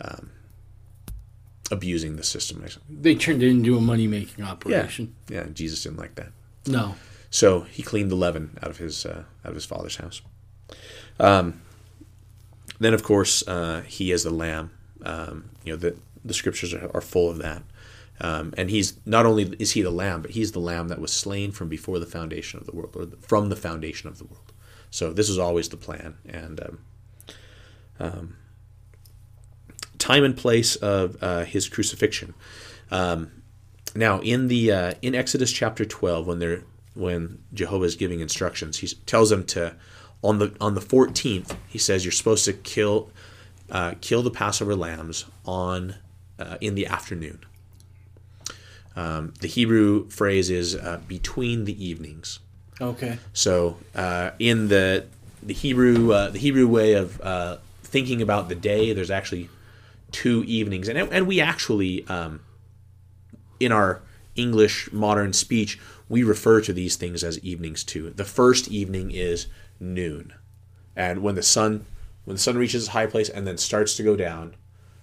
um, 0.00 0.30
abusing 1.70 2.16
the 2.16 2.22
system. 2.24 2.64
They 2.88 3.14
turned 3.14 3.42
it 3.42 3.48
into 3.48 3.76
a 3.76 3.80
money 3.80 4.06
making 4.06 4.44
operation. 4.44 5.14
yeah 5.28 5.40
yeah 5.40 5.46
jesus 5.52 5.82
didn't 5.82 5.98
like 5.98 6.14
that. 6.16 6.32
No. 6.66 6.94
so 7.30 7.62
he 7.62 7.82
cleaned 7.82 8.10
the 8.10 8.16
leaven 8.16 8.58
out 8.62 8.70
of 8.70 8.78
his 8.78 9.04
uh, 9.06 9.24
out 9.44 9.50
of 9.50 9.54
his 9.54 9.64
father's 9.64 9.96
house. 9.96 10.22
Um, 11.20 11.60
then 12.78 12.94
of 12.94 13.02
course 13.02 13.46
uh, 13.46 13.82
he 13.86 14.12
is 14.12 14.24
the 14.24 14.30
lamb. 14.30 14.70
Um, 15.02 15.50
you 15.64 15.72
know 15.72 15.76
the 15.76 15.96
the 16.24 16.34
scriptures 16.34 16.72
are, 16.72 16.90
are 16.94 17.00
full 17.00 17.30
of 17.30 17.38
that. 17.38 17.62
Um, 18.20 18.54
and 18.56 18.70
he's 18.70 18.94
not 19.04 19.26
only 19.26 19.54
is 19.58 19.72
he 19.72 19.82
the 19.82 19.90
lamb, 19.90 20.22
but 20.22 20.30
he's 20.32 20.52
the 20.52 20.60
lamb 20.60 20.88
that 20.88 21.00
was 21.00 21.12
slain 21.12 21.50
from 21.50 21.68
before 21.68 21.98
the 21.98 22.06
foundation 22.06 22.60
of 22.60 22.66
the 22.66 22.72
world, 22.72 22.94
or 22.96 23.06
from 23.20 23.48
the 23.48 23.56
foundation 23.56 24.08
of 24.08 24.18
the 24.18 24.24
world. 24.24 24.52
So 24.90 25.12
this 25.12 25.28
is 25.28 25.38
always 25.38 25.68
the 25.68 25.76
plan, 25.76 26.16
and 26.24 26.60
um, 26.60 26.78
um, 27.98 28.36
time 30.04 30.22
and 30.22 30.36
place 30.36 30.76
of 30.76 31.16
uh, 31.22 31.44
his 31.44 31.66
crucifixion. 31.66 32.34
Um, 32.90 33.30
now, 33.96 34.20
in 34.20 34.48
the 34.48 34.70
uh, 34.70 34.94
in 35.00 35.14
Exodus 35.14 35.50
chapter 35.50 35.86
twelve, 35.86 36.26
when 36.26 36.38
they're 36.40 36.62
when 36.94 37.38
Jehovah 37.54 37.86
is 37.86 37.96
giving 37.96 38.20
instructions, 38.20 38.78
he 38.78 38.88
tells 39.06 39.30
them 39.30 39.44
to 39.44 39.74
on 40.22 40.38
the 40.40 40.54
on 40.60 40.74
the 40.74 40.80
fourteenth. 40.82 41.56
He 41.66 41.78
says 41.78 42.04
you're 42.04 42.12
supposed 42.12 42.44
to 42.44 42.52
kill 42.52 43.10
uh, 43.70 43.94
kill 44.02 44.22
the 44.22 44.30
Passover 44.30 44.76
lambs 44.76 45.24
on 45.46 45.94
uh, 46.38 46.58
in 46.60 46.74
the 46.74 46.86
afternoon. 46.86 47.38
Um, 48.96 49.32
the 49.40 49.48
Hebrew 49.48 50.08
phrase 50.10 50.50
is 50.50 50.76
uh, 50.76 51.00
between 51.08 51.64
the 51.64 51.76
evenings. 51.82 52.40
Okay. 52.78 53.18
So 53.32 53.78
uh, 53.94 54.32
in 54.38 54.68
the 54.68 55.06
the 55.42 55.54
Hebrew 55.54 56.12
uh, 56.12 56.28
the 56.28 56.38
Hebrew 56.38 56.68
way 56.68 56.92
of 56.92 57.20
uh, 57.22 57.56
thinking 57.82 58.20
about 58.20 58.48
the 58.50 58.54
day, 58.54 58.92
there's 58.92 59.10
actually 59.10 59.48
two 60.14 60.44
evenings, 60.44 60.88
and 60.88 60.96
and 60.98 61.26
we 61.26 61.40
actually 61.40 62.06
um, 62.06 62.40
in 63.58 63.72
our 63.72 64.00
English 64.36 64.92
modern 64.92 65.32
speech 65.32 65.78
we 66.08 66.22
refer 66.22 66.60
to 66.60 66.72
these 66.72 66.96
things 66.96 67.24
as 67.24 67.38
evenings 67.40 67.82
too. 67.82 68.10
The 68.10 68.24
first 68.24 68.68
evening 68.68 69.10
is 69.10 69.46
noon, 69.80 70.32
and 70.94 71.22
when 71.22 71.34
the 71.34 71.42
sun 71.42 71.84
when 72.24 72.36
the 72.36 72.42
sun 72.42 72.56
reaches 72.56 72.84
its 72.84 72.92
high 72.92 73.06
place 73.06 73.28
and 73.28 73.46
then 73.46 73.58
starts 73.58 73.96
to 73.96 74.02
go 74.02 74.14
down, 74.16 74.54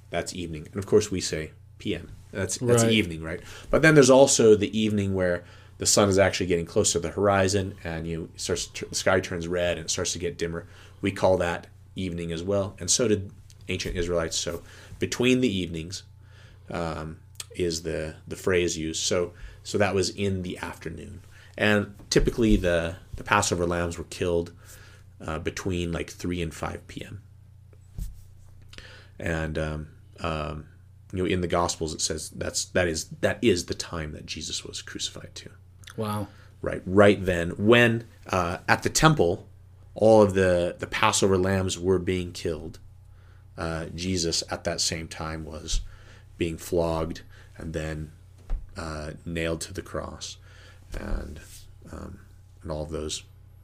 that's 0.09 0.33
evening. 0.33 0.67
And 0.71 0.77
of 0.77 0.85
course 0.85 1.11
we 1.11 1.19
say 1.21 1.51
p.m. 1.77 2.11
That's 2.31 2.57
that's 2.57 2.83
Right. 2.83 2.91
evening, 2.91 3.21
right? 3.21 3.41
But 3.69 3.81
then 3.81 3.93
there's 3.95 4.09
also 4.09 4.55
the 4.55 4.75
evening 4.77 5.13
where 5.13 5.43
the 5.77 5.85
sun 5.85 6.07
is 6.07 6.17
actually 6.19 6.45
getting 6.45 6.65
close 6.65 6.93
to 6.93 6.99
the 6.99 7.09
horizon, 7.09 7.75
and 7.83 8.07
you 8.07 8.29
it 8.33 8.39
starts 8.39 8.67
to, 8.67 8.85
the 8.85 8.95
sky 8.95 9.19
turns 9.19 9.47
red 9.47 9.77
and 9.77 9.85
it 9.87 9.89
starts 9.89 10.13
to 10.13 10.19
get 10.19 10.37
dimmer. 10.37 10.67
We 11.01 11.11
call 11.11 11.37
that 11.37 11.67
evening 11.95 12.31
as 12.31 12.43
well, 12.43 12.75
and 12.79 12.89
so 12.89 13.07
did 13.07 13.31
ancient 13.67 13.95
Israelites. 13.95 14.37
So 14.37 14.61
between 15.01 15.41
the 15.41 15.53
evenings 15.53 16.03
um, 16.69 17.17
is 17.55 17.81
the 17.81 18.15
the 18.25 18.37
phrase 18.37 18.77
used. 18.77 19.01
So 19.01 19.33
so 19.63 19.77
that 19.77 19.93
was 19.93 20.11
in 20.11 20.43
the 20.43 20.57
afternoon, 20.59 21.21
and 21.57 21.95
typically 22.09 22.55
the 22.55 22.95
the 23.17 23.23
Passover 23.23 23.65
lambs 23.65 23.97
were 23.97 24.05
killed 24.05 24.53
uh, 25.19 25.39
between 25.39 25.91
like 25.91 26.09
three 26.09 26.41
and 26.41 26.53
five 26.53 26.87
p.m. 26.87 27.21
And 29.19 29.57
um, 29.57 29.87
um, 30.21 30.67
you 31.11 31.19
know, 31.19 31.25
in 31.25 31.41
the 31.41 31.47
Gospels 31.47 31.93
it 31.93 32.01
says 32.01 32.29
that's 32.29 32.65
that 32.65 32.87
is 32.87 33.09
that 33.21 33.39
is 33.41 33.65
the 33.65 33.73
time 33.73 34.13
that 34.13 34.25
Jesus 34.25 34.63
was 34.63 34.81
crucified 34.81 35.35
to. 35.35 35.49
Wow. 35.97 36.27
Right, 36.63 36.83
right 36.85 37.25
then, 37.25 37.49
when 37.57 38.05
uh, 38.27 38.59
at 38.67 38.83
the 38.83 38.89
temple, 38.89 39.47
all 39.95 40.21
of 40.21 40.35
the 40.35 40.75
the 40.77 40.85
Passover 40.85 41.35
lambs 41.35 41.79
were 41.79 41.97
being 41.97 42.31
killed. 42.33 42.77
Uh, 43.57 43.85
Jesus 43.93 44.43
at 44.49 44.63
that 44.63 44.81
same 44.81 45.07
time 45.07 45.45
was 45.45 45.81
being 46.37 46.57
flogged 46.57 47.21
and 47.57 47.73
then 47.73 48.11
uh, 48.77 49.11
nailed 49.25 49.61
to 49.61 49.73
the 49.73 49.81
cross, 49.81 50.37
and 50.97 51.39
um, 51.91 52.19
and 52.63 52.71
all 52.71 52.83
of 52.83 52.89
those 52.89 53.23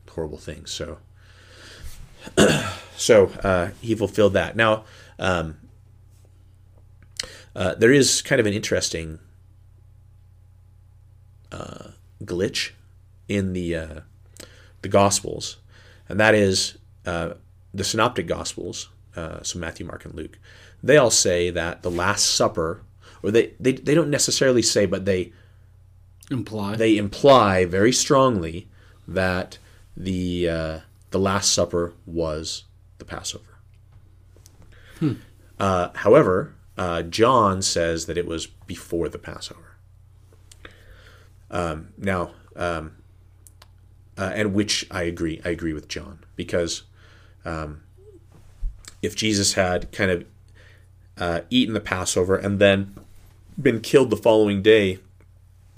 horrible 0.10 0.38
things. 0.38 0.72
So, 0.72 1.00
so 2.98 3.28
uh, 3.44 3.70
he 3.82 3.96
fulfilled 3.96 4.34
that. 4.34 4.56
Now, 4.56 4.84
um, 5.18 5.58
uh, 7.56 7.76
there 7.76 7.92
is 7.92 8.22
kind 8.22 8.40
of 8.40 8.46
an 8.46 8.54
interesting 8.54 9.20
uh, 11.52 11.92
glitch 12.24 12.72
in 13.28 13.54
the 13.54 13.76
uh, 13.76 14.00
the 14.82 14.90
Gospels, 14.90 15.58
and 16.10 16.20
that 16.20 16.36
is 16.36 16.78
the 17.04 17.84
Synoptic 17.84 18.28
Gospels, 18.28 18.90
uh, 19.18 19.44
so 19.44 19.60
Matthew, 19.60 19.86
Mark, 19.86 20.06
and 20.06 20.14
Luke. 20.14 20.38
They 20.84 20.98
all 20.98 21.12
say 21.12 21.50
that 21.50 21.82
the 21.82 21.92
Last 21.92 22.36
Supper, 22.36 22.84
or 23.24 23.32
they, 23.32 23.54
they, 23.60 23.74
they 23.74 23.96
don't 23.96 24.10
necessarily 24.10 24.62
say, 24.62 24.86
but 24.86 25.06
they 25.06 25.34
Imply. 26.30 26.76
they 26.76 26.98
imply 26.98 27.64
very 27.66 27.94
strongly 27.94 28.68
that 29.08 29.58
the 29.96 30.50
uh, 30.50 30.80
the 31.12 31.20
Last 31.20 31.54
Supper 31.54 31.94
was 32.06 32.66
the 32.98 33.06
Passover. 33.06 33.44
Uh, 35.60 35.90
however, 35.96 36.54
uh, 36.78 37.04
John 37.04 37.62
says 37.62 38.08
that 38.08 38.18
it 38.18 38.26
was 38.26 38.48
before 38.48 39.10
the 39.10 39.18
Passover. 39.18 39.78
Um, 41.50 41.90
now, 41.98 42.32
um, 42.56 42.98
uh, 44.18 44.32
and 44.34 44.54
which 44.54 44.86
I 44.92 45.04
agree, 45.04 45.40
I 45.46 45.50
agree 45.50 45.74
with 45.74 45.88
John 45.88 46.20
because 46.36 46.84
um, 47.46 47.84
if 49.02 49.16
Jesus 49.16 49.54
had 49.54 49.92
kind 49.92 50.12
of 50.12 50.26
uh, 51.18 51.42
eaten 51.50 51.74
the 51.74 51.80
Passover 51.80 52.36
and 52.36 52.60
then 52.60 52.96
been 53.62 53.82
killed 53.82 54.10
the 54.10 54.18
following 54.18 54.62
day, 54.62 55.00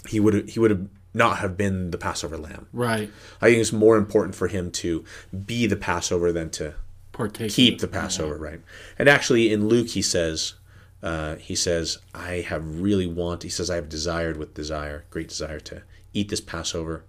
he 0.08 0.20
would 0.20 0.50
he 0.50 0.60
would 0.60 0.70
have 0.70 0.86
not 1.12 1.38
have 1.38 1.56
been 1.56 1.90
the 1.90 1.98
Passover 1.98 2.36
lamb. 2.36 2.68
right. 2.72 3.10
I 3.40 3.46
think 3.46 3.58
it's 3.58 3.72
more 3.72 3.96
important 3.96 4.34
for 4.34 4.46
him 4.48 4.70
to 4.72 5.04
be 5.46 5.66
the 5.66 5.76
Passover 5.76 6.30
than 6.32 6.50
to 6.50 6.74
Partake. 7.12 7.50
keep 7.50 7.80
the. 7.80 7.88
Passover, 7.88 8.36
right? 8.36 8.60
And 8.98 9.08
actually, 9.08 9.52
in 9.52 9.68
Luke, 9.68 9.88
he 9.88 10.02
says, 10.02 10.54
uh, 11.02 11.36
he 11.36 11.56
says, 11.56 11.98
I 12.14 12.44
have 12.48 12.80
really 12.80 13.06
want. 13.06 13.42
He 13.42 13.48
says, 13.48 13.70
I 13.70 13.74
have 13.74 13.88
desired 13.88 14.36
with 14.36 14.54
desire, 14.54 15.04
great 15.10 15.28
desire 15.28 15.60
to 15.60 15.82
eat 16.14 16.28
this 16.28 16.40
Passover, 16.40 17.04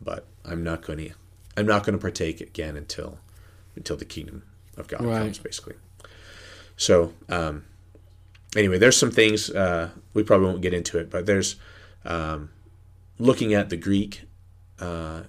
but 0.00 0.26
I'm 0.44 0.62
not 0.62 0.82
going 0.82 0.98
to. 0.98 1.10
I'm 1.56 1.66
not 1.66 1.84
going 1.84 1.96
to 1.98 2.00
partake 2.00 2.40
again 2.40 2.76
until 2.76 3.18
until 3.74 3.96
the 3.96 4.04
kingdom 4.04 4.42
of 4.78 4.88
God 4.88 5.02
Right. 5.04 5.18
comes, 5.18 5.38
basically. 5.38 5.74
So, 6.76 7.12
um, 7.28 7.64
anyway, 8.56 8.78
there's 8.78 8.96
some 8.96 9.10
things 9.10 9.50
uh, 9.50 9.90
we 10.14 10.22
probably 10.22 10.46
won't 10.46 10.62
get 10.62 10.72
into 10.72 10.98
it, 10.98 11.10
but 11.10 11.26
there's 11.26 11.56
um, 12.04 12.50
looking 13.18 13.52
at 13.52 13.68
the 13.68 13.76
Greek 13.76 14.22
uh, 14.80 15.22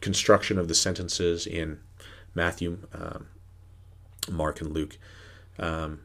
construction 0.00 0.58
of 0.58 0.68
the 0.68 0.74
sentences 0.74 1.46
in 1.46 1.80
Matthew, 2.34 2.78
um, 2.94 3.26
Mark, 4.30 4.60
and 4.60 4.72
Luke. 4.72 4.96
Um, 5.58 6.00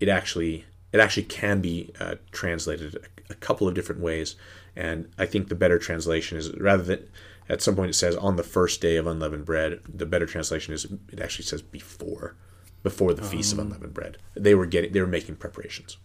it 0.00 0.08
actually 0.08 0.64
it 0.92 1.00
actually 1.00 1.24
can 1.24 1.60
be 1.60 1.90
uh, 1.98 2.16
translated 2.32 2.94
a, 2.96 3.32
a 3.32 3.34
couple 3.36 3.66
of 3.66 3.74
different 3.74 4.00
ways, 4.00 4.36
and 4.76 5.10
I 5.18 5.26
think 5.26 5.48
the 5.48 5.54
better 5.54 5.78
translation 5.78 6.38
is 6.38 6.52
rather 6.56 6.82
than 6.82 7.08
at 7.52 7.60
some 7.62 7.76
point 7.76 7.90
it 7.90 7.94
says 7.94 8.16
on 8.16 8.36
the 8.36 8.42
first 8.42 8.80
day 8.80 8.96
of 8.96 9.06
unleavened 9.06 9.44
bread. 9.44 9.80
The 9.86 10.06
better 10.06 10.26
translation 10.26 10.72
is 10.72 10.86
it 11.12 11.20
actually 11.20 11.44
says 11.44 11.62
before 11.62 12.34
before 12.82 13.14
the 13.14 13.22
feast 13.22 13.52
of 13.52 13.58
unleavened 13.60 13.94
bread. 13.94 14.16
They 14.34 14.54
were 14.54 14.66
getting 14.66 14.92
they 14.92 15.00
were 15.00 15.06
making 15.06 15.36
preparations. 15.36 15.98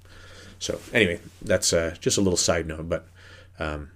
So 0.60 0.80
anyway, 0.94 1.22
that's 1.42 1.72
uh, 1.72 1.96
just 2.00 2.18
a 2.18 2.22
little 2.22 2.38
side 2.38 2.68
note, 2.68 2.90
but 2.90 3.08
um, 3.60 3.92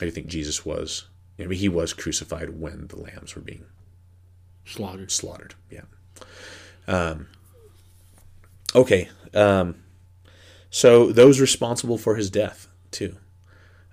I 0.00 0.06
do 0.06 0.10
think 0.10 0.26
Jesus 0.26 0.64
was. 0.66 1.06
I 1.38 1.44
mean, 1.44 1.58
he 1.58 1.68
was 1.68 1.92
crucified 1.92 2.58
when 2.60 2.86
the 2.88 2.96
lambs 3.00 3.34
were 3.36 3.42
being 3.42 3.64
Slaughtered. 4.64 5.10
slaughtered. 5.12 5.54
Yeah. 5.70 5.82
Um, 6.88 7.28
okay. 8.74 9.08
Um, 9.34 9.76
so 10.70 11.12
those 11.12 11.40
responsible 11.40 11.98
for 11.98 12.16
his 12.16 12.30
death 12.30 12.68
too. 12.90 13.16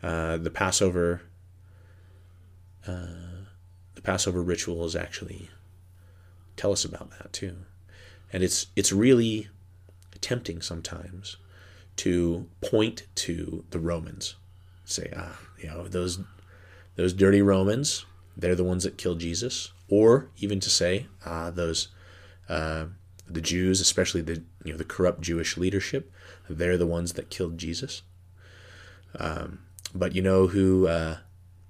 Uh, 0.01 0.37
the 0.37 0.49
Passover. 0.49 1.21
Uh, 2.87 3.45
the 3.95 4.01
Passover 4.01 4.41
ritual 4.41 4.85
is 4.85 4.95
actually 4.95 5.49
tell 6.55 6.71
us 6.71 6.85
about 6.85 7.11
that 7.11 7.31
too, 7.33 7.55
and 8.31 8.43
it's 8.43 8.67
it's 8.75 8.91
really 8.91 9.49
tempting 10.21 10.61
sometimes 10.61 11.37
to 11.97 12.47
point 12.61 13.03
to 13.15 13.65
the 13.69 13.79
Romans, 13.79 14.35
say 14.85 15.11
ah 15.15 15.39
you 15.61 15.67
know 15.69 15.87
those 15.87 16.19
those 16.95 17.13
dirty 17.13 17.41
Romans 17.41 18.05
they're 18.35 18.55
the 18.55 18.63
ones 18.63 18.83
that 18.83 18.97
killed 18.97 19.19
Jesus, 19.19 19.71
or 19.89 20.29
even 20.37 20.59
to 20.59 20.69
say 20.69 21.07
ah 21.25 21.51
those 21.51 21.89
uh, 22.49 22.85
the 23.27 23.41
Jews, 23.41 23.79
especially 23.79 24.21
the 24.21 24.43
you 24.63 24.73
know 24.73 24.77
the 24.77 24.83
corrupt 24.83 25.21
Jewish 25.21 25.57
leadership, 25.57 26.11
they're 26.49 26.77
the 26.77 26.87
ones 26.87 27.13
that 27.13 27.29
killed 27.29 27.57
Jesus. 27.57 28.01
Um, 29.17 29.59
but 29.93 30.15
you 30.15 30.21
know 30.21 30.47
who 30.47 30.87
uh, 30.87 31.17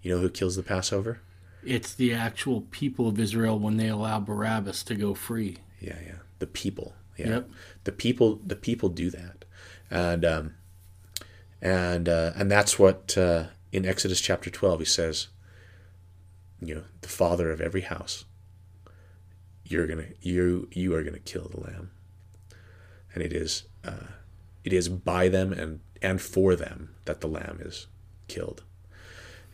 you 0.04 0.14
know 0.14 0.22
who 0.22 0.30
kills 0.30 0.56
the 0.56 0.64
Passover? 0.64 1.20
It's 1.66 1.94
the 1.96 2.14
actual 2.14 2.62
people 2.70 3.08
of 3.08 3.18
Israel 3.20 3.58
when 3.58 3.78
they 3.78 3.88
allow 3.88 4.20
Barabbas 4.20 4.84
to 4.84 4.96
go 4.96 5.14
free. 5.16 5.58
Yeah, 5.80 5.98
yeah, 6.06 6.18
the 6.40 6.46
people. 6.48 6.94
Yeah, 7.18 7.30
Yep. 7.30 7.50
the 7.86 7.92
people. 7.92 8.40
The 8.46 8.56
people 8.56 8.90
do 8.90 9.10
that, 9.12 9.46
and 9.90 10.26
um, 10.26 10.56
and 11.62 12.10
uh, 12.10 12.34
and 12.36 12.52
that's 12.52 12.78
what 12.78 13.18
uh, 13.18 13.46
in 13.72 13.86
Exodus 13.86 14.20
chapter 14.22 14.50
twelve 14.50 14.80
he 14.80 14.86
says. 14.86 15.28
You 16.60 16.76
know, 16.76 16.84
the 17.02 17.08
father 17.10 17.52
of 17.52 17.60
every 17.62 17.82
house. 17.82 18.26
You're 19.64 19.88
gonna 19.88 20.08
you 20.22 20.68
you 20.72 20.94
are 20.96 21.04
gonna 21.04 21.20
kill 21.20 21.48
the 21.50 21.60
lamb, 21.60 21.92
and 23.14 23.24
it 23.24 23.32
is 23.32 23.64
uh, 23.86 24.08
it 24.64 24.74
is 24.74 24.90
by 24.90 25.30
them 25.30 25.54
and 25.54 25.80
and 26.02 26.22
for 26.22 26.56
them 26.56 26.96
that 27.06 27.22
the 27.22 27.28
lamb 27.28 27.60
is 27.62 27.88
killed. 28.28 28.64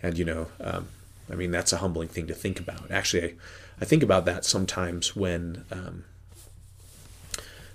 And 0.01 0.17
you 0.17 0.25
know, 0.25 0.47
um, 0.61 0.87
I 1.31 1.35
mean, 1.35 1.51
that's 1.51 1.73
a 1.73 1.77
humbling 1.77 2.07
thing 2.09 2.27
to 2.27 2.33
think 2.33 2.59
about. 2.59 2.89
Actually, 2.91 3.23
I, 3.23 3.33
I 3.81 3.85
think 3.85 4.01
about 4.03 4.25
that 4.25 4.45
sometimes 4.45 5.15
when, 5.15 5.65
um, 5.71 6.05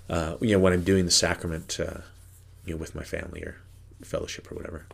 uh, 0.09 0.35
you 0.41 0.51
know, 0.51 0.59
when 0.59 0.73
I'm 0.73 0.83
doing 0.83 1.05
the 1.05 1.11
sacrament, 1.11 1.79
uh, 1.79 2.01
you 2.65 2.73
know, 2.73 2.77
with 2.77 2.95
my 2.95 3.03
family 3.03 3.41
or 3.41 3.57
fellowship 4.03 4.51
or 4.51 4.55
whatever. 4.55 4.85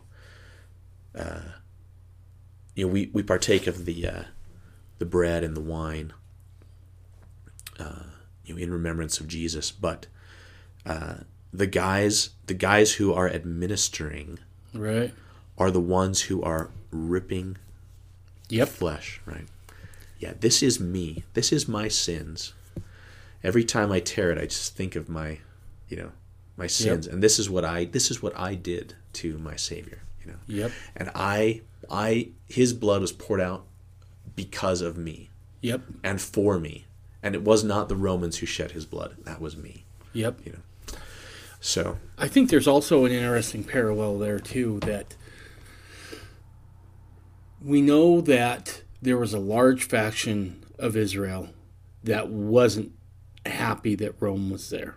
Uh, 1.14 1.40
you 2.74 2.86
know, 2.86 2.92
we, 2.92 3.10
we 3.12 3.22
partake 3.22 3.66
of 3.66 3.84
the 3.84 4.06
uh, 4.08 4.22
the 4.98 5.04
bread 5.06 5.44
and 5.44 5.54
the 5.56 5.60
wine, 5.60 6.12
uh, 7.78 8.04
you 8.44 8.54
know, 8.54 8.60
in 8.60 8.70
remembrance 8.72 9.20
of 9.20 9.28
Jesus. 9.28 9.70
But 9.70 10.06
uh, 10.86 11.16
the 11.52 11.66
guys, 11.66 12.30
the 12.46 12.54
guys 12.54 12.94
who 12.94 13.12
are 13.12 13.28
administering, 13.28 14.38
Right. 14.72 15.12
are 15.58 15.70
the 15.70 15.80
ones 15.80 16.22
who 16.22 16.42
are 16.42 16.70
ripping 16.92 17.56
Yep. 18.48 18.68
flesh, 18.68 19.20
right? 19.26 19.46
Yeah, 20.18 20.34
this 20.38 20.62
is 20.62 20.78
me. 20.78 21.24
This 21.34 21.52
is 21.52 21.66
my 21.66 21.88
sins. 21.88 22.52
Every 23.42 23.64
time 23.64 23.90
I 23.90 23.98
tear 23.98 24.30
it, 24.30 24.38
I 24.38 24.42
just 24.46 24.76
think 24.76 24.94
of 24.94 25.08
my, 25.08 25.38
you 25.88 25.96
know, 25.96 26.12
my 26.56 26.66
sins, 26.68 27.06
and 27.08 27.22
this 27.22 27.38
is 27.38 27.50
what 27.50 27.64
I 27.64 27.86
this 27.86 28.10
is 28.10 28.22
what 28.22 28.38
I 28.38 28.54
did 28.54 28.94
to 29.14 29.38
my 29.38 29.56
Savior, 29.56 30.00
you 30.24 30.30
know. 30.30 30.38
Yep. 30.46 30.72
And 30.94 31.10
I 31.14 31.62
I 31.90 32.28
His 32.48 32.72
blood 32.72 33.00
was 33.00 33.10
poured 33.10 33.40
out 33.40 33.64
because 34.36 34.80
of 34.80 34.96
me 34.96 35.30
Yep. 35.62 35.80
and 36.04 36.20
for 36.20 36.58
me, 36.60 36.84
and 37.22 37.34
it 37.34 37.42
was 37.42 37.64
not 37.64 37.88
the 37.88 37.96
Romans 37.96 38.38
who 38.38 38.46
shed 38.46 38.72
His 38.72 38.84
blood. 38.84 39.16
That 39.24 39.40
was 39.40 39.56
me, 39.56 39.84
Yep. 40.12 40.40
you 40.44 40.52
know. 40.52 40.94
So 41.60 41.98
I 42.18 42.28
think 42.28 42.50
there's 42.50 42.68
also 42.68 43.04
an 43.06 43.12
interesting 43.12 43.64
parallel 43.64 44.18
there 44.18 44.38
too 44.38 44.78
that 44.80 45.16
we 47.64 47.80
know 47.82 48.20
that 48.22 48.82
there 49.00 49.16
was 49.16 49.32
a 49.34 49.38
large 49.38 49.84
faction 49.84 50.64
of 50.78 50.96
Israel 50.96 51.50
that 52.04 52.28
wasn't 52.28 52.92
happy 53.46 53.94
that 53.96 54.14
Rome 54.20 54.50
was 54.50 54.70
there, 54.70 54.96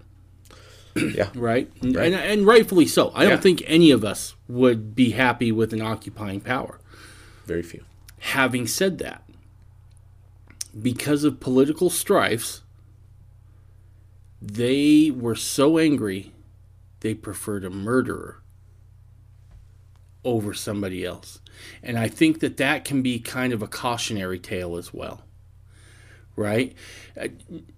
yeah, 0.95 1.29
right? 1.35 1.71
And, 1.81 1.95
Right. 1.95 2.05
and, 2.11 2.15
and 2.15 2.45
rightfully 2.47 2.85
so. 2.85 3.09
I 3.09 3.23
Yeah. 3.23 3.29
don't 3.31 3.43
think 3.43 3.63
any 3.65 3.91
of 3.91 4.03
us 4.03 4.35
would 4.47 4.95
be 4.95 5.11
happy 5.11 5.51
with 5.51 5.73
an 5.73 5.81
occupying 5.81 6.41
power. 6.41 6.79
very 7.45 7.61
few. 7.63 7.83
Having 8.19 8.67
said 8.67 8.97
that, 8.99 9.23
because 10.81 11.23
of 11.23 11.39
political 11.39 11.89
strifes, 11.91 12.61
they 14.41 15.11
were 15.11 15.35
so 15.35 15.77
angry 15.77 16.31
they 17.01 17.13
preferred 17.13 17.63
a 17.63 17.69
murderer 17.69 18.41
over 20.25 20.53
somebody 20.53 21.05
else. 21.05 21.39
And 21.81 21.97
I 21.97 22.09
think 22.09 22.41
that 22.41 22.57
that 22.57 22.83
can 22.83 23.01
be 23.01 23.19
kind 23.19 23.53
of 23.53 23.61
a 23.61 23.67
cautionary 23.67 24.39
tale 24.39 24.75
as 24.75 24.93
well. 24.93 25.23
Right? 26.35 26.75
Uh, 27.19 27.29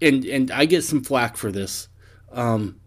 And 0.02 0.26
and 0.26 0.50
I 0.50 0.66
get 0.66 0.84
some 0.84 1.04
flack 1.04 1.38
for 1.38 1.52
this. 1.52 1.88
Um, 2.32 2.80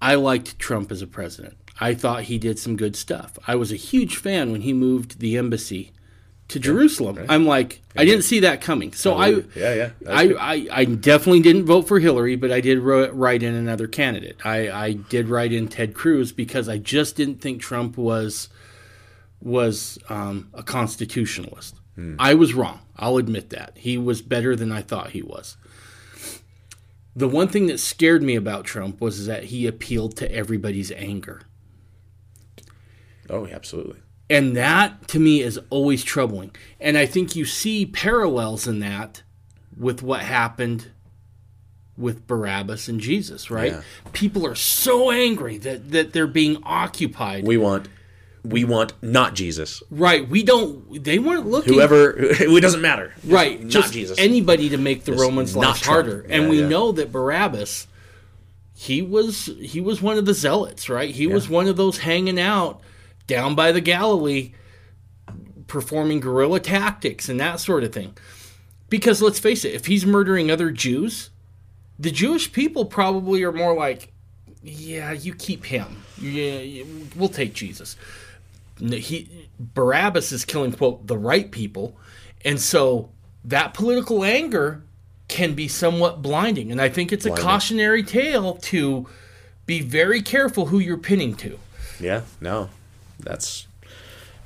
I 0.00 0.14
liked 0.14 0.58
Trump 0.58 0.92
as 0.92 1.02
a 1.02 1.06
president. 1.06 1.56
I 1.80 1.94
thought 1.94 2.24
he 2.24 2.38
did 2.38 2.58
some 2.58 2.76
good 2.76 2.94
stuff. 2.94 3.38
I 3.46 3.56
was 3.56 3.72
a 3.72 3.76
huge 3.76 4.16
fan 4.16 4.52
when 4.52 4.60
he 4.60 4.72
moved 4.72 5.18
the 5.18 5.36
embassy 5.36 5.92
to 6.50 6.60
Jerusalem. 6.60 7.24
I'm 7.28 7.46
like, 7.46 7.80
I 7.96 8.04
didn't 8.04 8.22
see 8.22 8.40
that 8.40 8.60
coming. 8.60 8.92
So 8.92 9.14
I, 9.14 9.28
yeah, 9.54 9.74
yeah. 9.74 9.90
I. 10.08 10.34
I, 10.34 10.66
I 10.70 10.84
definitely 10.84 11.40
didn't 11.40 11.64
vote 11.64 11.88
for 11.88 11.98
Hillary, 11.98 12.36
but 12.36 12.50
I 12.50 12.60
did 12.60 12.78
write 12.80 13.42
in 13.42 13.54
another 13.54 13.86
candidate. 13.86 14.44
I, 14.44 14.70
I 14.70 14.92
did 14.92 15.28
write 15.28 15.52
in 15.52 15.68
Ted 15.68 15.94
Cruz 15.94 16.32
because 16.32 16.68
I 16.68 16.78
just 16.78 17.16
didn't 17.16 17.40
think 17.40 17.60
Trump 17.60 17.96
was 17.96 18.48
was 19.40 19.98
um, 20.08 20.50
a 20.52 20.62
constitutionalist. 20.62 21.76
I 22.18 22.32
was 22.32 22.54
wrong. 22.54 22.80
I'll 22.96 23.18
admit 23.18 23.50
that 23.50 23.76
he 23.76 23.98
was 23.98 24.22
better 24.22 24.56
than 24.56 24.72
I 24.72 24.80
thought 24.80 25.10
he 25.10 25.20
was. 25.22 25.58
The 27.14 27.28
one 27.28 27.48
thing 27.48 27.66
that 27.66 27.78
scared 27.78 28.22
me 28.22 28.36
about 28.36 28.64
Trump 28.64 29.02
was 29.02 29.26
that 29.26 29.44
he 29.44 29.66
appealed 29.66 30.16
to 30.16 30.34
everybody's 30.34 30.90
anger. 30.92 31.42
oh, 33.28 33.46
absolutely. 33.48 34.00
And 34.30 34.56
that 34.56 35.08
to 35.08 35.18
me 35.18 35.40
is 35.40 35.58
always 35.70 36.04
troubling. 36.04 36.52
And 36.78 36.96
I 36.96 37.04
think 37.04 37.34
you 37.34 37.44
see 37.44 37.84
parallels 37.84 38.66
in 38.68 38.78
that 38.78 39.22
with 39.76 40.02
what 40.02 40.20
happened 40.20 40.92
with 41.96 42.26
Barabbas 42.26 42.88
and 42.88 43.00
Jesus, 43.00 43.50
right? 43.50 43.72
Yeah. 43.72 43.82
People 44.12 44.46
are 44.46 44.54
so 44.54 45.10
angry 45.10 45.58
that, 45.58 45.90
that 45.90 46.12
they're 46.12 46.26
being 46.26 46.62
occupied. 46.64 47.44
We 47.44 47.56
want 47.58 47.88
we 48.42 48.64
want 48.64 48.94
not 49.02 49.34
Jesus. 49.34 49.82
right. 49.90 50.26
We 50.26 50.42
don't, 50.42 51.04
they 51.04 51.18
weren't 51.18 51.46
looking. 51.46 51.74
Whoever 51.74 52.14
it 52.18 52.62
doesn't 52.62 52.80
matter. 52.80 53.12
right. 53.24 53.60
Not 53.60 53.70
just 53.70 53.92
Jesus. 53.92 54.18
anybody 54.18 54.70
to 54.70 54.78
make 54.78 55.04
the 55.04 55.12
Just 55.12 55.22
Romans' 55.22 55.54
not 55.54 55.76
Trump. 55.76 56.06
harder. 56.06 56.26
And 56.28 56.48
we 56.48 56.60
yeah. 56.60 56.68
know 56.68 56.92
that 56.92 57.12
Barabbas, 57.12 57.86
he 58.74 59.02
was 59.02 59.50
he 59.60 59.80
was 59.80 60.00
one 60.00 60.16
of 60.16 60.24
the 60.24 60.32
zealots, 60.32 60.88
right? 60.88 61.14
He 61.14 61.26
was 61.26 61.50
one 61.50 61.66
of 61.66 61.76
those 61.76 61.98
hanging 61.98 62.40
out 62.40 62.80
down 63.30 63.54
by 63.54 63.72
the 63.72 63.80
Galilee, 63.80 64.52
performing 65.68 66.18
guerrilla 66.18 66.58
tactics 66.58 67.28
and 67.28 67.38
that 67.38 67.60
sort 67.60 67.84
of 67.84 67.92
thing. 67.92 68.12
Because 68.88 69.22
let's 69.22 69.38
face 69.38 69.64
it, 69.64 69.72
if 69.72 69.86
he's 69.86 70.04
murdering 70.04 70.50
other 70.50 70.72
Jews, 70.72 71.30
the 71.96 72.10
Jewish 72.10 72.52
people 72.52 72.84
probably 72.84 73.44
are 73.44 73.52
more 73.52 73.72
like, 73.74 74.12
yeah, 74.62 75.12
you 75.12 75.32
keep 75.32 75.64
him. 75.64 76.02
Yeah, 76.20 76.82
we'll 77.14 77.28
take 77.28 77.54
Jesus. 77.54 77.96
He 78.78 79.48
Barabbas 79.58 80.32
is 80.32 80.44
killing 80.44 80.72
quote 80.72 81.06
the 81.06 81.16
right 81.16 81.50
people, 81.50 81.96
and 82.44 82.58
so 82.58 83.10
that 83.44 83.74
political 83.74 84.24
anger 84.24 84.82
can 85.28 85.54
be 85.54 85.68
somewhat 85.68 86.20
blinding. 86.20 86.72
And 86.72 86.80
I 86.80 86.88
think 86.88 87.12
it's 87.12 87.26
a 87.26 87.30
cautionary 87.30 88.02
tale 88.02 88.54
to 88.54 89.06
be 89.66 89.80
very 89.82 90.20
careful 90.20 90.66
who 90.66 90.78
you're 90.78 90.98
pinning 90.98 91.34
to. 91.36 91.58
Yeah, 92.00 92.22
no, 92.40 92.70
that's 93.22 93.66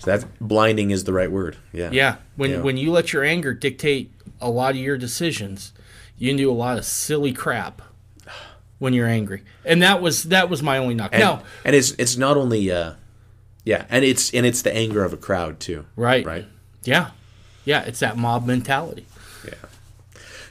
that 0.05 0.25
blinding 0.41 0.91
is 0.91 1.05
the 1.05 1.13
right 1.13 1.31
word. 1.31 1.57
Yeah, 1.73 1.91
Yeah, 1.93 2.17
when 2.37 2.51
Yeah. 2.51 2.61
when 2.61 2.77
you 2.77 2.91
let 2.93 3.13
your 3.13 3.25
anger 3.25 3.55
dictate 3.55 4.13
a 4.41 4.51
lot 4.51 4.71
of 4.73 4.77
your 4.77 4.99
decisions, 4.99 5.73
you 6.19 6.29
can 6.31 6.37
do 6.37 6.51
a 6.51 6.53
lot 6.53 6.77
of 6.79 6.85
silly 6.85 7.33
crap 7.33 7.81
when 8.79 8.93
you're 8.93 9.07
angry. 9.09 9.43
And 9.65 9.81
that 9.83 10.03
was 10.03 10.25
that 10.25 10.51
was 10.51 10.63
my 10.63 10.77
only 10.79 10.95
knock. 10.95 11.11
and, 11.13 11.21
now, 11.23 11.43
and 11.65 11.75
it's 11.75 11.93
it's 11.93 12.17
not 12.17 12.37
only 12.37 12.71
uh, 12.71 12.95
yeah, 13.65 13.87
and 13.89 14.05
it's 14.05 14.33
and 14.35 14.45
it's 14.45 14.61
the 14.63 14.75
anger 14.77 15.05
of 15.05 15.13
a 15.13 15.17
crowd 15.17 15.59
too. 15.61 15.87
right, 15.97 16.25
Right. 16.27 16.47
yeah, 16.83 17.11
yeah, 17.65 17.83
it's 17.85 18.01
that 18.01 18.19
mob 18.19 18.47
mentality. 18.47 19.07
Yeah, 19.47 19.55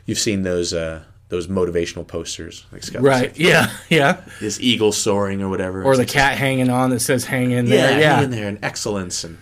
you've 0.07 0.19
seen 0.19 0.41
those 0.41 0.73
uh, 0.73 1.03
those 1.33 1.47
motivational 1.47 2.07
posters. 2.07 2.65
Like 2.71 2.83
Scott 2.83 3.01
Right. 3.01 3.37
Yeah. 3.37 3.71
Yeah. 3.89 4.21
This 4.39 4.59
eagle 4.59 4.91
soaring 4.91 5.41
or 5.41 5.49
whatever. 5.49 5.83
Or 5.83 5.97
the 5.97 6.05
cat 6.05 6.37
hanging 6.37 6.69
on 6.69 6.91
that 6.91 6.99
says 6.99 7.25
"hang 7.25 7.51
in 7.51 7.65
yeah, 7.65 7.75
there." 7.75 7.99
Yeah. 7.99 8.15
hang 8.15 8.23
in 8.25 8.31
there 8.31 8.47
and 8.47 8.59
excellence 8.63 9.23
and 9.23 9.39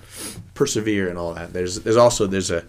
persevere 0.54 1.10
and 1.10 1.18
all 1.18 1.34
that. 1.34 1.54
There's 1.54 1.82
there's 1.82 1.98
also 1.98 2.28
there's 2.28 2.50
a 2.50 2.64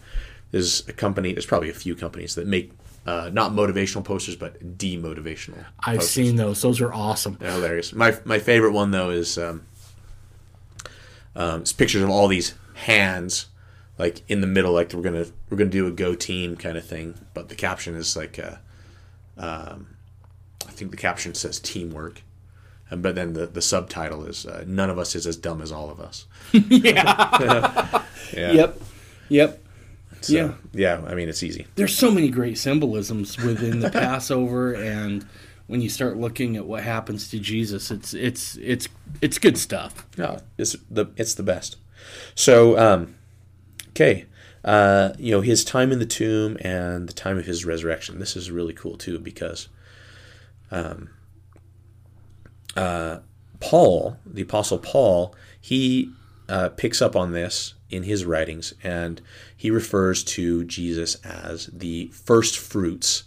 there's 0.51 0.87
a 0.89 0.93
company. 0.93 1.33
There's 1.33 1.47
probably 1.47 1.71
a 1.71 1.75
few 1.75 1.95
companies 1.95 2.35
that 2.35 2.47
make 2.47 2.73
uh, 3.07 3.31
not 3.33 3.53
motivational 3.53 4.05
posters 4.05 4.37
but 4.37 4.77
demotivational. 4.77 5.65
I've 5.81 5.99
posters. 5.99 6.11
seen 6.11 6.37
those. 6.37 6.61
Those 6.61 6.81
are 6.81 6.93
awesome. 6.93 7.37
They're 7.39 7.53
hilarious. 7.53 7.93
My 7.93 8.19
my 8.25 8.41
favorite 8.41 8.73
one 8.73 8.91
though 8.91 9.11
is 9.11 9.39
um, 9.39 9.63
um, 11.37 11.63
it's 11.63 11.73
pictures 11.73 12.03
of 12.03 12.11
all 12.11 12.29
these 12.29 12.55
hands 12.75 13.47
like 13.99 14.23
in 14.29 14.41
the 14.41 14.47
middle, 14.47 14.73
like 14.73 14.93
we're 14.93 15.03
gonna 15.03 15.27
we're 15.49 15.57
gonna 15.57 15.71
do 15.71 15.87
a 15.87 15.91
go 15.91 16.15
team 16.15 16.57
kind 16.57 16.77
of 16.77 16.85
thing. 16.85 17.15
But 17.35 17.49
the 17.49 17.55
caption 17.55 17.95
is 17.95 18.17
like, 18.17 18.39
uh, 18.39 18.57
um, 19.39 19.97
I 20.67 20.71
think 20.71 20.91
the 20.91 20.97
caption 20.97 21.35
says 21.35 21.59
teamwork, 21.61 22.23
and 22.91 23.03
but 23.03 23.15
then 23.15 23.33
the 23.33 23.47
the 23.47 23.63
subtitle 23.63 24.25
is 24.25 24.47
uh, 24.47 24.65
none 24.67 24.91
of 24.91 24.99
us 24.99 25.15
is 25.15 25.27
as 25.27 25.37
dumb 25.37 25.63
as 25.63 25.73
all 25.73 25.91
of 25.91 26.01
us. 26.01 26.27
yeah. 26.53 28.03
yeah. 28.33 28.53
Yep. 28.53 28.81
Yep. 29.29 29.65
So, 30.21 30.33
yeah. 30.33 30.53
Yeah. 30.73 31.03
I 31.07 31.15
mean, 31.15 31.29
it's 31.29 31.43
easy. 31.43 31.67
There's 31.75 31.97
so 31.97 32.11
many 32.11 32.29
great 32.29 32.59
symbolisms 32.59 33.39
within 33.39 33.81
the 33.81 33.91
Passover, 33.93 34.75
and 34.75 35.27
when 35.67 35.81
you 35.81 35.89
start 35.89 36.17
looking 36.17 36.57
at 36.57 36.67
what 36.67 36.83
happens 36.83 37.29
to 37.31 37.39
Jesus, 37.39 37.91
it's 37.91 38.15
it's 38.15 38.57
it's 38.57 38.89
it's 39.21 39.39
good 39.39 39.59
stuff. 39.59 40.07
No, 40.17 40.39
it's 40.59 40.77
the 40.91 41.07
it's 41.17 41.35
the 41.35 41.43
best. 41.43 41.77
So, 42.35 42.79
um, 42.79 43.15
okay, 43.91 44.27
uh, 44.65 45.13
you 45.19 45.33
know 45.33 45.41
his 45.41 45.65
time 45.65 45.93
in 45.93 45.99
the 45.99 46.07
tomb 46.07 46.57
and 46.61 47.09
the 47.09 47.13
time 47.13 47.39
of 47.39 47.47
his 47.47 47.65
resurrection. 47.65 48.19
This 48.19 48.37
is 48.37 48.51
really 48.51 48.73
cool 48.75 48.97
too 48.97 49.19
because, 49.19 49.69
um, 50.71 51.11
uh, 52.77 53.19
Paul, 53.61 54.17
the 54.27 54.43
apostle 54.43 54.79
Paul, 54.79 55.35
he 55.61 56.11
uh, 56.49 56.71
picks 56.71 57.01
up 57.03 57.17
on 57.17 57.33
this 57.33 57.75
in 57.91 58.05
his 58.05 58.25
writings, 58.25 58.73
and 58.83 59.21
he 59.57 59.71
refers 59.71 60.25
to 60.25 60.65
Jesus 60.65 61.17
as 61.25 61.67
the 61.67 62.09
first 62.09 62.59
fruits 62.59 63.25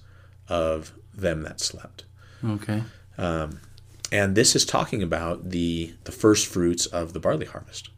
of 0.47 0.93
them 1.13 1.41
that 1.43 1.59
slept 1.61 2.03
Okay. 2.43 2.83
and 3.17 4.35
this 4.35 4.55
is 4.55 4.65
talking 4.65 5.01
about 5.01 5.49
the 5.49 5.93
the 6.03 6.11
first 6.11 6.45
fruits 6.45 6.85
of 6.87 7.13
the 7.13 7.19
barley 7.19 7.45
harvest 7.45 7.89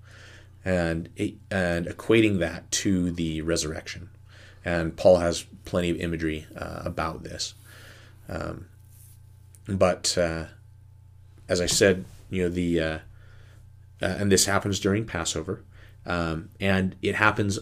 and 0.68 1.10
and 1.49 1.85
equating 1.85 2.39
that 2.39 2.69
to 2.72 3.11
the 3.11 3.41
resurrection. 3.41 4.10
And 4.65 4.95
paul 4.98 5.18
has 5.18 5.45
plenty 5.65 5.89
of 5.89 5.98
imagery 5.98 6.45
uh, 6.56 6.81
about 6.84 7.23
this. 7.23 7.53
Um, 8.27 8.68
but 9.68 10.18
uh, 10.18 10.45
as 11.48 11.61
i 11.61 11.65
said 11.65 12.03
you 12.30 12.44
know 12.44 12.49
the 12.49 12.80
uh, 12.80 12.98
uh, 14.02 14.15
and 14.19 14.31
this 14.31 14.45
happens 14.45 14.80
during 14.80 15.06
passover 15.06 15.64
um, 16.06 16.49
and 16.60 16.95
it 17.02 17.15
happens 17.15 17.60